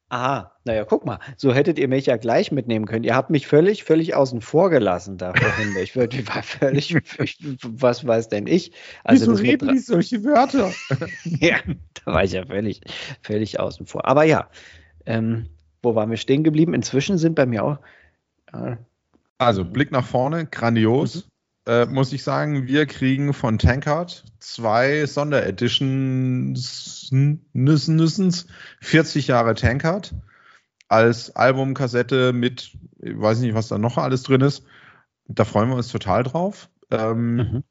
Aha, 0.09 0.53
naja, 0.63 0.85
guck 0.85 1.05
mal, 1.05 1.19
so 1.35 1.53
hättet 1.53 1.77
ihr 1.77 1.89
mich 1.89 2.05
ja 2.05 2.15
gleich 2.15 2.53
mitnehmen 2.53 2.85
können. 2.85 3.03
Ihr 3.03 3.13
habt 3.13 3.29
mich 3.29 3.45
völlig, 3.45 3.83
völlig 3.83 4.15
außen 4.15 4.39
vor 4.39 4.69
gelassen 4.69 5.17
da 5.17 5.33
vorhin. 5.33 5.75
Ich 5.81 5.97
würde, 5.97 6.25
war 6.29 6.43
völlig, 6.43 6.95
ich, 7.19 7.37
was 7.61 8.07
weiß 8.07 8.29
denn 8.29 8.47
ich? 8.47 8.71
Also 9.03 9.33
Wieso 9.33 9.43
reden 9.43 9.67
die 9.67 9.79
solche 9.79 10.23
Wörter? 10.23 10.71
ja, 11.25 11.57
da 12.05 12.13
war 12.13 12.23
ich 12.23 12.31
ja 12.31 12.45
völlig, 12.45 12.81
völlig 13.21 13.59
außen 13.59 13.85
vor. 13.85 14.05
Aber 14.05 14.23
ja, 14.23 14.49
ähm, 15.05 15.49
wo 15.81 15.93
waren 15.95 16.09
wir 16.09 16.17
stehen 16.17 16.45
geblieben? 16.45 16.73
Inzwischen 16.73 17.17
sind 17.17 17.35
bei 17.35 17.45
mir 17.45 17.65
auch. 17.65 17.79
Äh, 18.53 18.77
also 19.39 19.65
Blick 19.65 19.91
nach 19.91 20.05
vorne, 20.05 20.45
grandios. 20.45 21.27
Äh, 21.67 21.85
muss 21.85 22.11
ich 22.13 22.23
sagen, 22.23 22.65
wir 22.65 22.85
kriegen 22.85 23.33
von 23.33 23.59
Tankard 23.59 24.23
zwei 24.39 25.05
Sondereditions, 25.05 27.11
40 28.79 29.27
Jahre 29.27 29.53
Tankard 29.53 30.15
als 30.87 31.35
Albumkassette 31.35 32.31
mit, 32.31 32.71
ich 32.99 33.19
weiß 33.19 33.39
nicht, 33.39 33.53
was 33.53 33.67
da 33.67 33.77
noch 33.77 33.97
alles 33.97 34.23
drin 34.23 34.39
ist. 34.39 34.63
Da 35.27 35.43
freuen 35.43 35.67
wir 35.67 35.75
uns 35.75 35.89
total 35.89 36.23
drauf. 36.23 36.69
Ähm, 36.89 37.35
mhm. 37.35 37.63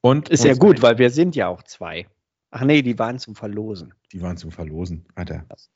Und 0.00 0.28
ist 0.28 0.44
ja 0.44 0.54
gut, 0.54 0.80
weil 0.80 0.98
wir 0.98 1.10
sind 1.10 1.34
ja 1.34 1.48
auch 1.48 1.64
zwei. 1.64 2.06
Ach 2.52 2.62
nee, 2.62 2.82
die 2.82 3.00
waren 3.00 3.18
zum 3.18 3.34
Verlosen. 3.34 3.94
Die 4.12 4.22
waren 4.22 4.36
zum 4.36 4.52
Verlosen, 4.52 5.06
Alter. 5.16 5.44
Das, 5.48 5.70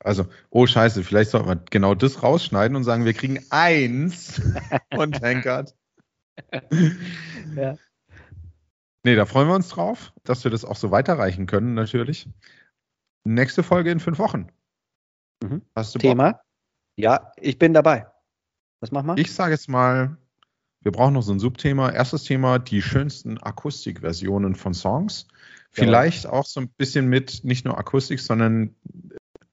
also, 0.00 0.26
oh 0.50 0.66
Scheiße, 0.66 1.04
vielleicht 1.04 1.30
sollten 1.30 1.48
wir 1.48 1.62
genau 1.70 1.94
das 1.94 2.24
rausschneiden 2.24 2.76
und 2.76 2.82
sagen, 2.82 3.04
wir 3.04 3.14
kriegen 3.14 3.38
eins 3.50 4.42
von 4.92 5.12
Tankard. 5.12 5.76
ja. 7.56 7.76
Nee, 9.04 9.16
da 9.16 9.26
freuen 9.26 9.48
wir 9.48 9.54
uns 9.54 9.68
drauf, 9.68 10.12
dass 10.24 10.44
wir 10.44 10.50
das 10.50 10.64
auch 10.64 10.76
so 10.76 10.90
weiterreichen 10.90 11.46
können, 11.46 11.74
natürlich. 11.74 12.28
Nächste 13.24 13.62
Folge 13.62 13.90
in 13.90 14.00
fünf 14.00 14.18
Wochen. 14.18 14.48
Mhm. 15.42 15.62
Hast 15.74 15.94
du 15.94 15.98
Thema? 15.98 16.32
Bock? 16.32 16.40
Ja, 16.96 17.32
ich 17.36 17.58
bin 17.58 17.74
dabei. 17.74 18.06
Was 18.80 18.92
machen 18.92 19.08
wir? 19.08 19.18
Ich 19.18 19.32
sage 19.32 19.52
jetzt 19.52 19.68
mal, 19.68 20.16
wir 20.80 20.92
brauchen 20.92 21.14
noch 21.14 21.22
so 21.22 21.32
ein 21.32 21.38
Subthema. 21.38 21.90
Erstes 21.90 22.24
Thema, 22.24 22.58
die 22.58 22.82
schönsten 22.82 23.38
Akustikversionen 23.38 24.54
von 24.54 24.74
Songs. 24.74 25.26
Vielleicht 25.70 26.24
ja. 26.24 26.30
auch 26.30 26.46
so 26.46 26.60
ein 26.60 26.68
bisschen 26.68 27.08
mit 27.08 27.42
nicht 27.44 27.64
nur 27.64 27.78
Akustik, 27.78 28.20
sondern 28.20 28.74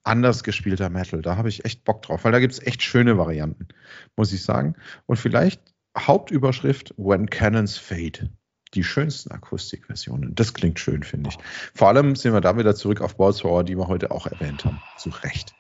anders 0.04 0.44
gespielter 0.44 0.90
Metal. 0.90 1.22
Da 1.22 1.38
habe 1.38 1.50
ich 1.50 1.66
echt 1.66 1.84
Bock 1.84 2.02
drauf, 2.04 2.24
weil 2.24 2.32
da 2.32 2.40
gibt 2.40 2.54
es 2.54 2.62
echt 2.62 2.84
schöne 2.84 3.18
Varianten, 3.18 3.68
muss 4.16 4.34
ich 4.34 4.44
sagen. 4.44 4.76
Und 5.06 5.18
vielleicht 5.18 5.74
Hauptüberschrift 5.98 6.94
When 6.98 7.30
Cannons 7.30 7.78
Fade. 7.78 8.30
Die 8.74 8.84
schönsten 8.84 9.32
Akustikversionen. 9.32 10.34
Das 10.34 10.54
klingt 10.54 10.80
schön, 10.80 11.04
finde 11.04 11.30
ich. 11.30 11.38
Vor 11.74 11.90
allem 11.90 12.16
sind 12.16 12.34
wir 12.34 12.40
da 12.40 12.58
wieder 12.58 12.74
zurück 12.74 13.02
auf 13.02 13.18
Balls 13.18 13.40
die 13.40 13.78
wir 13.78 13.88
heute 13.88 14.12
auch 14.12 14.28
erwähnt 14.28 14.64
haben. 14.64 14.82
Zu 14.98 15.10
Recht. 15.10 15.54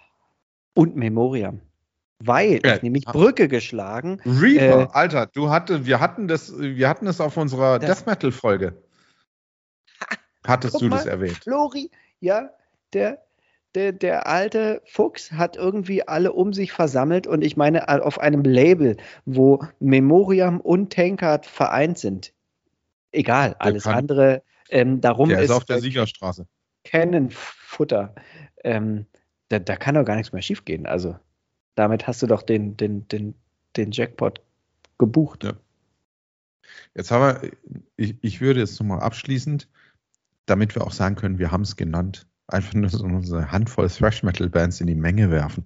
Und 0.74 0.96
Memoriam. 0.96 1.60
Weil 2.20 2.62
ja, 2.64 2.78
nämlich 2.82 3.04
Brücke 3.06 3.48
geschlagen. 3.48 4.22
Reaper, 4.26 4.84
äh, 4.84 4.88
Alter, 4.94 5.26
du 5.26 5.50
hatte, 5.50 5.86
wir 5.86 6.00
hatten 6.00 6.28
das, 6.28 6.58
wir 6.58 6.88
hatten 6.88 7.06
das 7.06 7.20
auf 7.20 7.36
unserer 7.36 7.80
Death 7.80 8.06
Metal 8.06 8.32
Folge. 8.32 8.82
Hattest 10.46 10.80
du 10.80 10.88
das 10.88 11.06
erwähnt? 11.06 11.40
Flori, 11.44 11.90
ja, 12.20 12.52
der 12.94 13.24
der, 13.76 13.92
der 13.92 14.28
alte 14.28 14.82
Fuchs 14.86 15.32
hat 15.32 15.56
irgendwie 15.56 16.08
alle 16.08 16.34
um 16.34 16.54
sich 16.54 16.72
versammelt 16.72 17.28
und 17.28 17.44
ich 17.44 17.58
meine 17.58 17.88
auf 18.04 18.20
einem 18.20 18.44
Label, 18.44 18.98
wo 19.26 19.64
Memoriam 19.80 20.60
und 20.60 20.92
Tankard 20.92 21.46
vereint 21.46 21.98
sind. 21.98 22.34
Egal, 23.12 23.56
alles 23.60 23.84
kann, 23.84 23.96
andere. 23.96 24.44
Ähm, 24.70 25.02
darum 25.02 25.30
der 25.30 25.40
ist, 25.40 25.46
ist 25.46 25.52
auf 25.52 25.66
der 25.66 25.80
Siegerstraße. 25.80 26.48
Kennenfutter. 26.84 28.16
Ähm, 28.64 29.06
da, 29.50 29.60
da 29.60 29.76
kann 29.76 29.96
doch 29.96 30.06
gar 30.06 30.16
nichts 30.16 30.34
mehr 30.34 30.42
schiefgehen. 30.42 30.86
Also 30.86 31.18
damit 31.76 32.08
hast 32.08 32.22
du 32.22 32.28
doch 32.28 32.42
den, 32.42 32.78
den, 32.78 33.08
den, 33.08 33.36
den 33.76 33.92
Jackpot 33.92 34.42
gebucht. 34.98 35.44
Ja. 35.44 35.54
Jetzt 36.96 37.12
haben 37.12 37.42
wir, 37.42 37.52
ich, 37.98 38.16
ich 38.22 38.42
würde 38.42 38.60
jetzt 38.60 38.80
nochmal 38.80 39.02
abschließend, 39.02 39.68
damit 40.46 40.76
wir 40.76 40.86
auch 40.86 40.92
sagen 40.92 41.16
können, 41.16 41.40
wir 41.40 41.52
haben 41.52 41.62
es 41.62 41.76
genannt, 41.76 42.28
einfach 42.54 42.74
nur 42.74 42.90
so 42.90 43.04
eine 43.04 43.52
Handvoll 43.52 43.90
Thrash 43.90 44.24
Metal 44.24 44.50
Bands 44.50 44.82
in 44.82 44.88
die 44.88 44.96
Menge 44.96 45.32
werfen. 45.32 45.64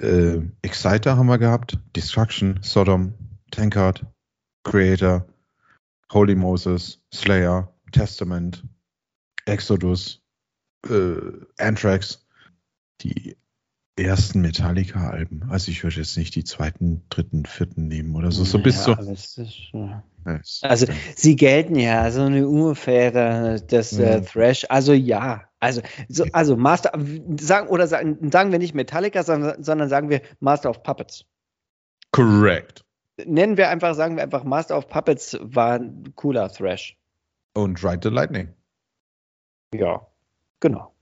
Äh, 0.00 0.40
Exciter 0.62 1.16
haben 1.16 1.26
wir 1.26 1.38
gehabt, 1.38 1.78
Destruction, 1.94 2.58
Sodom, 2.62 3.14
Tankard, 3.50 4.04
Creator, 4.64 5.26
Holy 6.12 6.34
Moses, 6.34 7.02
Slayer, 7.12 7.72
Testament, 7.92 8.64
Exodus, 9.46 10.22
äh, 10.88 11.20
Anthrax, 11.58 12.26
die 13.00 13.36
ersten 13.96 14.40
Metallica-Alben. 14.40 15.46
Also 15.50 15.70
ich 15.70 15.84
würde 15.84 15.96
jetzt 15.96 16.16
nicht 16.16 16.34
die 16.34 16.44
zweiten, 16.44 17.04
dritten, 17.10 17.46
vierten 17.46 17.86
nehmen 17.86 18.16
oder 18.16 18.32
so. 18.32 18.44
So 18.44 18.58
bis 18.58 18.86
ja, 18.86 18.96
so. 19.14 19.90
Ja. 20.24 20.40
Also 20.62 20.86
sie 21.14 21.36
gelten 21.36 21.76
ja 21.76 22.10
so 22.10 22.22
eine 22.22 22.48
ungefähre 22.48 23.62
das 23.66 23.96
äh, 23.98 24.22
Thrash. 24.22 24.66
Also 24.68 24.92
ja, 24.92 25.42
also 25.60 25.82
so, 26.08 26.24
also 26.32 26.56
Master 26.56 26.92
sagen 27.38 27.68
oder 27.68 27.86
sagen, 27.86 28.30
sagen 28.30 28.50
wir 28.50 28.58
nicht 28.58 28.74
Metallica, 28.74 29.22
sondern, 29.22 29.62
sondern 29.62 29.88
sagen 29.88 30.08
wir 30.08 30.22
Master 30.40 30.70
of 30.70 30.82
Puppets. 30.82 31.24
Correct. 32.10 32.84
Nennen 33.24 33.56
wir 33.56 33.68
einfach, 33.68 33.94
sagen 33.94 34.16
wir 34.16 34.24
einfach 34.24 34.44
Master 34.44 34.76
of 34.76 34.88
Puppets 34.88 35.38
war 35.40 35.74
ein 35.74 36.12
cooler 36.16 36.50
Thrash. 36.50 36.96
Und 37.52 37.84
Ride 37.84 38.00
the 38.02 38.08
Lightning. 38.08 38.48
Ja, 39.72 40.04
genau. 40.58 40.92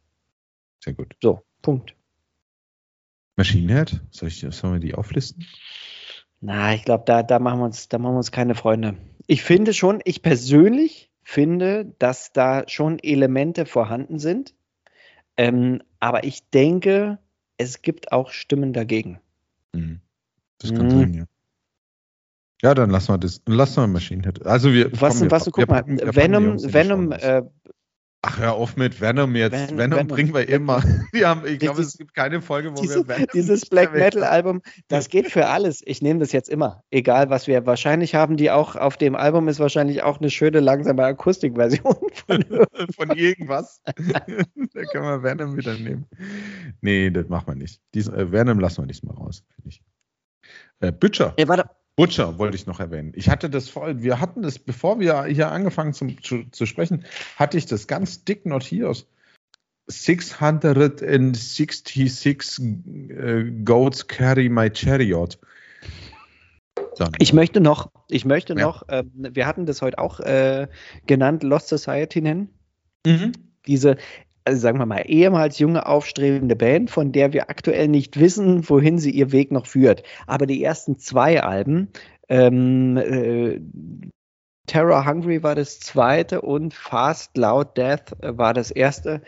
Sehr 0.84 0.92
gut. 0.92 1.14
So, 1.22 1.42
Punkt. 1.62 1.94
Machine 3.36 3.72
Head? 3.72 4.00
Soll 4.10 4.28
ich, 4.28 4.40
sollen 4.50 4.74
wir 4.74 4.80
die 4.80 4.94
auflisten? 4.94 5.46
Na, 6.40 6.74
ich 6.74 6.84
glaube, 6.84 7.04
da, 7.06 7.22
da, 7.22 7.38
machen 7.38 7.60
wir 7.60 7.66
uns, 7.66 7.88
da 7.88 7.98
machen 7.98 8.14
wir 8.14 8.18
uns 8.18 8.32
keine 8.32 8.54
Freunde. 8.54 8.96
Ich 9.26 9.42
finde 9.42 9.72
schon, 9.72 10.00
ich 10.04 10.22
persönlich 10.22 11.10
finde, 11.22 11.94
dass 11.98 12.32
da 12.32 12.64
schon 12.66 12.98
Elemente 12.98 13.64
vorhanden 13.64 14.18
sind. 14.18 14.54
Ähm, 15.36 15.82
aber 16.00 16.24
ich 16.24 16.50
denke, 16.50 17.18
es 17.56 17.80
gibt 17.80 18.12
auch 18.12 18.30
Stimmen 18.30 18.72
dagegen. 18.72 19.20
Mhm. 19.72 20.00
Das 20.58 20.74
kann 20.74 20.86
mhm. 20.86 20.90
sein, 20.90 21.14
ja. 21.14 21.24
Ja, 22.62 22.74
dann 22.74 22.90
lassen 22.90 23.08
wir 23.08 23.18
das. 23.18 23.42
Lassen 23.46 23.82
wir 23.82 23.86
Machine 23.88 24.22
Head. 24.22 24.46
Also 24.46 24.72
wir. 24.72 24.92
Was, 25.00 25.20
was 25.30 25.46
wir, 25.46 25.52
guck 25.52 25.56
wir, 25.58 25.66
mal, 25.66 25.84
Venom, 25.86 26.62
Venom, 26.62 27.10
äh, 27.10 27.42
Ach, 28.24 28.38
hör 28.38 28.52
auf 28.54 28.76
mit 28.76 29.00
Venom 29.00 29.34
jetzt. 29.34 29.52
Venom, 29.52 29.78
Venom, 29.78 29.98
Venom 29.98 30.06
bringen 30.06 30.32
wir 30.32 30.48
immer. 30.48 30.80
Wir 31.12 31.28
haben, 31.28 31.44
ich 31.44 31.58
glaube, 31.58 31.82
es 31.82 31.98
gibt 31.98 32.14
keine 32.14 32.40
Folge, 32.40 32.70
wo 32.70 32.80
diese, 32.80 33.06
wir 33.08 33.16
Venom 33.16 33.26
Dieses 33.34 33.66
Black 33.66 33.92
Metal 33.92 34.22
Album, 34.22 34.62
das 34.86 35.08
geht 35.08 35.30
für 35.30 35.48
alles. 35.48 35.82
Ich 35.84 36.02
nehme 36.02 36.20
das 36.20 36.30
jetzt 36.30 36.48
immer. 36.48 36.84
Egal, 36.92 37.30
was 37.30 37.48
wir 37.48 37.66
wahrscheinlich 37.66 38.14
haben, 38.14 38.36
die 38.36 38.52
auch 38.52 38.76
auf 38.76 38.96
dem 38.96 39.16
Album 39.16 39.48
ist 39.48 39.58
wahrscheinlich 39.58 40.04
auch 40.04 40.20
eine 40.20 40.30
schöne, 40.30 40.60
langsame 40.60 41.04
Akustikversion 41.04 41.96
von, 42.26 42.44
von 42.94 43.10
irgendwas. 43.16 43.82
da 43.84 44.20
können 44.20 45.04
wir 45.04 45.22
Venom 45.24 45.56
wieder 45.56 45.74
nehmen. 45.74 46.06
Nee, 46.80 47.10
das 47.10 47.28
machen 47.28 47.48
wir 47.48 47.54
nicht. 47.56 47.80
Dies, 47.92 48.06
äh, 48.06 48.30
Venom 48.30 48.60
lassen 48.60 48.82
wir 48.82 48.86
nicht 48.86 49.02
mal 49.02 49.14
raus, 49.14 49.44
finde 49.56 49.68
ich. 49.68 49.82
Äh, 50.78 50.92
Butcher. 50.92 51.34
Ja, 51.38 51.48
warte. 51.48 51.81
Butcher 51.96 52.38
wollte 52.38 52.56
ich 52.56 52.66
noch 52.66 52.80
erwähnen. 52.80 53.12
Ich 53.14 53.28
hatte 53.28 53.50
das 53.50 53.68
voll, 53.68 54.02
wir 54.02 54.18
hatten 54.18 54.40
das, 54.42 54.58
bevor 54.58 54.98
wir 54.98 55.24
hier 55.24 55.50
angefangen 55.50 55.92
zum, 55.92 56.22
zu, 56.22 56.44
zu 56.50 56.64
sprechen, 56.66 57.04
hatte 57.36 57.58
ich 57.58 57.66
das 57.66 57.86
ganz 57.86 58.24
dick 58.24 58.46
notiert. 58.46 59.06
666 59.88 62.60
uh, 62.60 62.64
goats 63.64 64.06
carry 64.06 64.48
my 64.48 64.70
chariot. 64.70 65.38
Dann. 66.96 67.12
Ich 67.18 67.32
möchte 67.32 67.60
noch, 67.60 67.90
ich 68.08 68.24
möchte 68.24 68.54
ja. 68.54 68.64
noch, 68.64 68.88
äh, 68.88 69.02
wir 69.12 69.46
hatten 69.46 69.66
das 69.66 69.82
heute 69.82 69.98
auch 69.98 70.20
äh, 70.20 70.68
genannt, 71.06 71.42
Lost 71.42 71.68
Society 71.68 72.20
nennen. 72.20 72.48
Mhm. 73.06 73.32
Diese, 73.66 73.96
also 74.44 74.60
sagen 74.60 74.78
wir 74.78 74.86
mal, 74.86 75.04
ehemals 75.06 75.58
junge, 75.58 75.86
aufstrebende 75.86 76.56
Band, 76.56 76.90
von 76.90 77.12
der 77.12 77.32
wir 77.32 77.48
aktuell 77.48 77.88
nicht 77.88 78.18
wissen, 78.18 78.68
wohin 78.68 78.98
sie 78.98 79.10
ihr 79.10 79.32
Weg 79.32 79.52
noch 79.52 79.66
führt. 79.66 80.02
Aber 80.26 80.46
die 80.46 80.62
ersten 80.62 80.98
zwei 80.98 81.42
Alben, 81.42 81.88
ähm, 82.28 82.96
äh, 82.96 83.60
Terror 84.66 85.06
Hungry 85.06 85.42
war 85.42 85.54
das 85.54 85.80
zweite 85.80 86.40
und 86.40 86.74
Fast 86.74 87.36
Loud 87.36 87.76
Death 87.76 88.16
war 88.20 88.54
das 88.54 88.70
erste. 88.70 89.22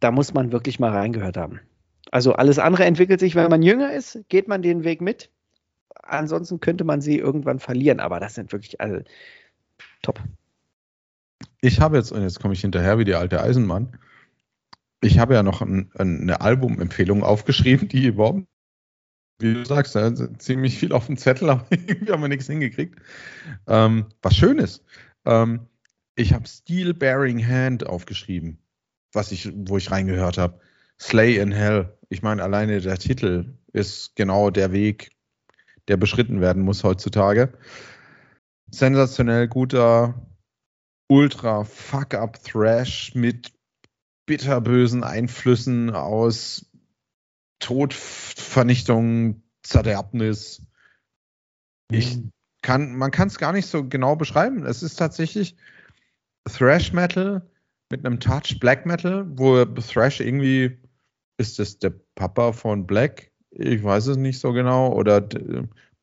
Da 0.00 0.10
muss 0.10 0.34
man 0.34 0.52
wirklich 0.52 0.78
mal 0.78 0.92
reingehört 0.92 1.36
haben. 1.36 1.60
Also 2.10 2.34
alles 2.34 2.58
andere 2.58 2.84
entwickelt 2.84 3.20
sich, 3.20 3.34
wenn 3.34 3.50
man 3.50 3.62
jünger 3.62 3.92
ist, 3.92 4.20
geht 4.28 4.46
man 4.48 4.62
den 4.62 4.84
Weg 4.84 5.00
mit. 5.00 5.30
Ansonsten 6.02 6.60
könnte 6.60 6.84
man 6.84 7.00
sie 7.00 7.18
irgendwann 7.18 7.58
verlieren, 7.58 8.00
aber 8.00 8.20
das 8.20 8.34
sind 8.34 8.52
wirklich 8.52 8.80
alle 8.80 9.04
top. 10.02 10.20
Ich 11.60 11.80
habe 11.80 11.96
jetzt, 11.96 12.12
und 12.12 12.22
jetzt 12.22 12.40
komme 12.40 12.54
ich 12.54 12.60
hinterher 12.60 12.98
wie 12.98 13.04
die 13.04 13.14
alte 13.14 13.42
Eisenmann, 13.42 13.98
ich 15.04 15.18
habe 15.18 15.34
ja 15.34 15.42
noch 15.42 15.60
ein, 15.60 15.90
eine 15.94 16.40
Albumempfehlung 16.40 17.22
aufgeschrieben, 17.22 17.88
die 17.88 18.06
überhaupt, 18.06 18.46
wie 19.38 19.54
du 19.54 19.64
sagst, 19.64 19.94
ja, 19.94 20.12
ziemlich 20.38 20.78
viel 20.78 20.92
auf 20.92 21.06
dem 21.06 21.16
Zettel, 21.16 21.50
aber 21.50 21.66
irgendwie 21.70 22.12
haben 22.12 22.22
wir 22.22 22.28
nichts 22.28 22.46
hingekriegt. 22.46 22.98
Ähm, 23.66 24.06
was 24.22 24.36
Schönes. 24.36 24.82
Ähm, 25.24 25.66
ich 26.16 26.32
habe 26.32 26.48
Steel 26.48 26.94
Bearing 26.94 27.46
Hand 27.46 27.86
aufgeschrieben, 27.86 28.58
was 29.12 29.32
ich, 29.32 29.52
wo 29.54 29.76
ich 29.76 29.90
reingehört 29.90 30.38
habe. 30.38 30.60
Slay 31.00 31.36
in 31.36 31.52
Hell. 31.52 31.98
Ich 32.08 32.22
meine, 32.22 32.42
alleine 32.42 32.80
der 32.80 32.98
Titel 32.98 33.54
ist 33.72 34.14
genau 34.14 34.50
der 34.50 34.72
Weg, 34.72 35.10
der 35.88 35.96
beschritten 35.96 36.40
werden 36.40 36.62
muss 36.62 36.84
heutzutage. 36.84 37.52
Sensationell 38.70 39.48
guter 39.48 40.14
Ultra 41.08 41.64
Fuck-Up 41.64 42.42
Thrash 42.44 43.14
mit 43.14 43.52
bitterbösen 44.26 45.04
Einflüssen 45.04 45.90
aus 45.90 46.66
Tod, 47.58 47.94
Vernichtung, 47.94 49.42
Zerderbnis. 49.62 50.62
Ich 51.90 52.16
mhm. 52.16 52.30
kann, 52.62 52.96
man 52.96 53.10
kann 53.10 53.28
es 53.28 53.38
gar 53.38 53.52
nicht 53.52 53.66
so 53.66 53.88
genau 53.88 54.16
beschreiben. 54.16 54.64
Es 54.66 54.82
ist 54.82 54.96
tatsächlich 54.96 55.56
Thrash 56.46 56.92
Metal 56.92 57.48
mit 57.90 58.04
einem 58.04 58.20
Touch 58.20 58.58
Black 58.60 58.86
Metal, 58.86 59.26
wo 59.38 59.64
Thrash 59.64 60.20
irgendwie 60.20 60.78
ist 61.38 61.58
es 61.58 61.78
der 61.78 61.92
Papa 62.14 62.52
von 62.52 62.86
Black? 62.86 63.30
Ich 63.50 63.82
weiß 63.82 64.08
es 64.08 64.16
nicht 64.16 64.38
so 64.38 64.52
genau. 64.52 64.92
Oder 64.92 65.20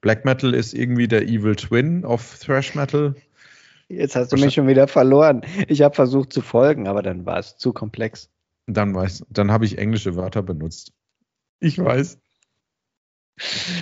Black 0.02 0.26
Metal 0.26 0.54
ist 0.54 0.74
irgendwie 0.74 1.08
der 1.08 1.24
Evil 1.24 1.56
Twin 1.56 2.06
of 2.06 2.40
Thrash 2.40 2.76
Metal. 2.76 3.16
Jetzt 3.92 4.16
hast 4.16 4.32
du 4.32 4.38
mich 4.38 4.54
schon 4.54 4.68
wieder 4.68 4.88
verloren. 4.88 5.42
Ich 5.68 5.82
habe 5.82 5.94
versucht 5.96 6.32
zu 6.32 6.42
folgen, 6.42 6.88
aber 6.88 7.02
dann 7.02 7.26
war 7.26 7.40
es 7.40 7.58
zu 7.58 7.74
komplex. 7.74 8.30
Dann 8.68 8.96
weiß, 8.96 9.26
dann 9.30 9.52
habe 9.52 9.66
ich 9.66 9.78
englische 9.78 10.16
Wörter 10.16 10.44
benutzt. 10.44 10.94
Ich 11.60 11.78
weiß. 11.78 12.18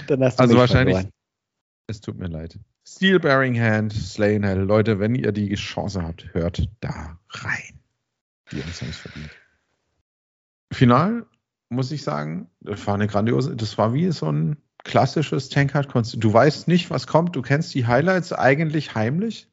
Dann 0.08 0.24
hast 0.24 0.40
du 0.40 0.42
also 0.42 0.54
mich 0.54 0.62
wahrscheinlich. 0.62 0.96
Verloren. 0.96 1.14
Es 1.88 2.02
tut 2.02 2.18
mir 2.18 2.28
leid. 2.28 2.58
Steel 2.88 3.20
Bearing 3.20 3.60
Hand, 3.60 3.94
Slain 3.94 4.44
Hell. 4.44 4.60
Leute, 4.60 5.00
wenn 5.00 5.16
ihr 5.16 5.32
die 5.32 5.54
Chance 5.56 6.02
habt, 6.02 6.34
hört 6.34 6.68
da 6.80 7.20
rein. 7.30 7.80
Die 8.52 8.62
haben 8.62 8.70
es 8.70 8.98
verdient. 8.98 9.30
Final 10.72 11.26
muss 11.70 11.92
ich 11.92 12.04
sagen, 12.04 12.50
das 12.62 12.86
war 12.88 12.96
eine 12.96 13.08
grandiose, 13.08 13.56
das 13.56 13.78
war 13.78 13.94
wie 13.94 14.12
so 14.12 14.32
ein 14.32 14.58
klassisches 14.84 15.50
Tankard-Konzert. 15.50 16.24
Du 16.24 16.34
weißt 16.34 16.68
nicht, 16.68 16.90
was 16.90 17.06
kommt, 17.06 17.36
du 17.36 17.42
kennst 17.42 17.76
die 17.76 17.86
Highlights 17.86 18.34
eigentlich 18.34 18.96
heimlich 18.96 19.49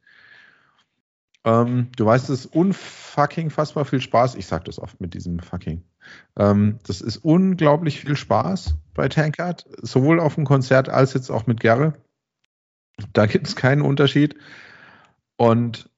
ähm, 1.47 1.87
du 1.95 2.05
weißt, 2.05 2.29
es 2.29 2.41
ist 2.41 2.53
unfucking 2.53 3.49
fassbar 3.51 3.85
viel 3.85 4.01
Spaß. 4.01 4.35
Ich 4.35 4.47
sage 4.47 4.65
das 4.65 4.79
oft 4.79 4.99
mit 4.99 5.13
diesem 5.13 5.39
fucking. 5.39 5.81
Ähm, 6.37 6.79
das 6.85 6.99
ist 6.99 7.17
unglaublich 7.17 8.01
viel 8.01 8.17
Spaß 8.17 8.75
bei 8.93 9.07
Tankard, 9.07 9.65
sowohl 9.81 10.19
auf 10.19 10.35
dem 10.35 10.43
Konzert 10.43 10.89
als 10.89 11.13
jetzt 11.13 11.29
auch 11.29 11.47
mit 11.47 11.61
Gerre. 11.61 11.93
Da 13.13 13.27
gibt 13.27 13.47
es 13.47 13.55
keinen 13.55 13.81
Unterschied. 13.81 14.35
Und 15.37 15.89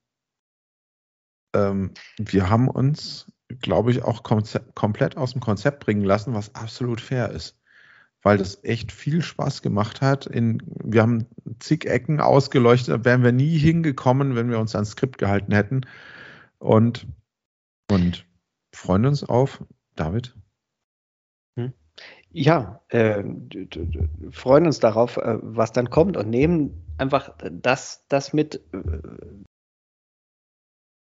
ähm, 1.52 1.94
wir 2.16 2.48
haben 2.48 2.68
uns, 2.68 3.26
glaube 3.60 3.90
ich, 3.90 4.04
auch 4.04 4.22
komplett 4.22 5.16
aus 5.16 5.32
dem 5.32 5.40
Konzept 5.40 5.84
bringen 5.84 6.04
lassen, 6.04 6.32
was 6.32 6.54
absolut 6.54 7.00
fair 7.00 7.30
ist 7.30 7.59
weil 8.22 8.38
das 8.38 8.62
echt 8.64 8.92
viel 8.92 9.22
Spaß 9.22 9.62
gemacht 9.62 10.00
hat. 10.00 10.26
In, 10.26 10.62
wir 10.84 11.02
haben 11.02 11.26
zig 11.58 11.86
Ecken 11.86 12.20
ausgeleuchtet, 12.20 12.88
da 12.88 13.04
wären 13.04 13.22
wir 13.22 13.32
nie 13.32 13.56
hingekommen, 13.58 14.34
wenn 14.34 14.50
wir 14.50 14.58
uns 14.58 14.74
ans 14.74 14.90
Skript 14.90 15.18
gehalten 15.18 15.52
hätten. 15.52 15.82
Und, 16.58 17.06
und 17.90 18.26
freuen 18.74 19.06
uns 19.06 19.24
auf 19.24 19.64
David. 19.96 20.36
Hm. 21.58 21.72
Ja, 22.30 22.82
äh, 22.88 23.24
freuen 24.30 24.66
uns 24.66 24.80
darauf, 24.80 25.16
äh, 25.16 25.38
was 25.40 25.72
dann 25.72 25.88
kommt 25.88 26.16
und 26.16 26.28
nehmen 26.28 26.84
einfach 26.98 27.34
das, 27.50 28.04
das 28.08 28.34
mit, 28.34 28.56
äh, 28.74 28.82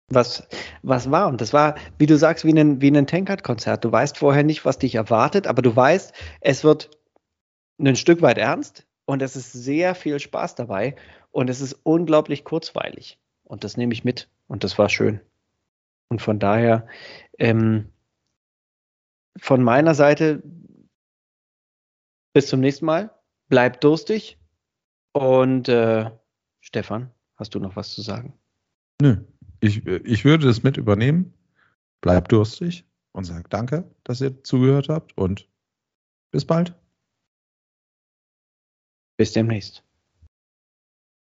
was, 0.09 0.47
was 0.81 1.11
war. 1.11 1.27
Und 1.27 1.41
das 1.41 1.53
war, 1.53 1.75
wie 1.99 2.07
du 2.07 2.17
sagst, 2.17 2.43
wie 2.43 2.59
ein, 2.59 2.81
wie 2.81 2.89
ein 2.89 3.07
Tankard-Konzert. 3.07 3.85
Du 3.85 3.91
weißt 3.91 4.17
vorher 4.17 4.43
nicht, 4.43 4.65
was 4.65 4.79
dich 4.79 4.95
erwartet, 4.95 5.45
aber 5.45 5.61
du 5.61 5.75
weißt, 5.75 6.13
es 6.41 6.63
wird 6.63 6.89
ein 7.79 7.95
Stück 7.95 8.21
weit 8.21 8.37
ernst 8.37 8.85
und 9.05 9.21
es 9.21 9.35
ist 9.35 9.51
sehr 9.51 9.95
viel 9.95 10.19
Spaß 10.19 10.55
dabei 10.55 10.95
und 11.31 11.49
es 11.49 11.61
ist 11.61 11.73
unglaublich 11.83 12.43
kurzweilig. 12.43 13.19
Und 13.43 13.63
das 13.63 13.77
nehme 13.77 13.93
ich 13.93 14.03
mit 14.03 14.29
und 14.47 14.63
das 14.63 14.77
war 14.77 14.89
schön. 14.89 15.19
Und 16.09 16.21
von 16.21 16.39
daher, 16.39 16.87
ähm, 17.39 17.89
von 19.37 19.63
meiner 19.63 19.95
Seite, 19.95 20.43
bis 22.33 22.47
zum 22.47 22.59
nächsten 22.59 22.85
Mal. 22.85 23.11
Bleib 23.47 23.79
durstig. 23.81 24.37
Und 25.13 25.69
äh, 25.69 26.09
Stefan, 26.61 27.11
hast 27.35 27.53
du 27.55 27.59
noch 27.59 27.75
was 27.75 27.93
zu 27.93 28.01
sagen? 28.01 28.33
Nö, 29.01 29.17
ich, 29.59 29.85
ich 29.85 30.25
würde 30.25 30.47
das 30.47 30.63
mit 30.63 30.77
übernehmen. 30.77 31.33
Bleib 32.01 32.27
durstig 32.29 32.85
und 33.11 33.23
sag 33.25 33.49
danke, 33.49 33.89
dass 34.03 34.21
ihr 34.21 34.43
zugehört 34.43 34.89
habt 34.89 35.17
und 35.17 35.47
bis 36.31 36.45
bald. 36.45 36.73
Bis 39.23 39.31
demnächst. 39.31 39.81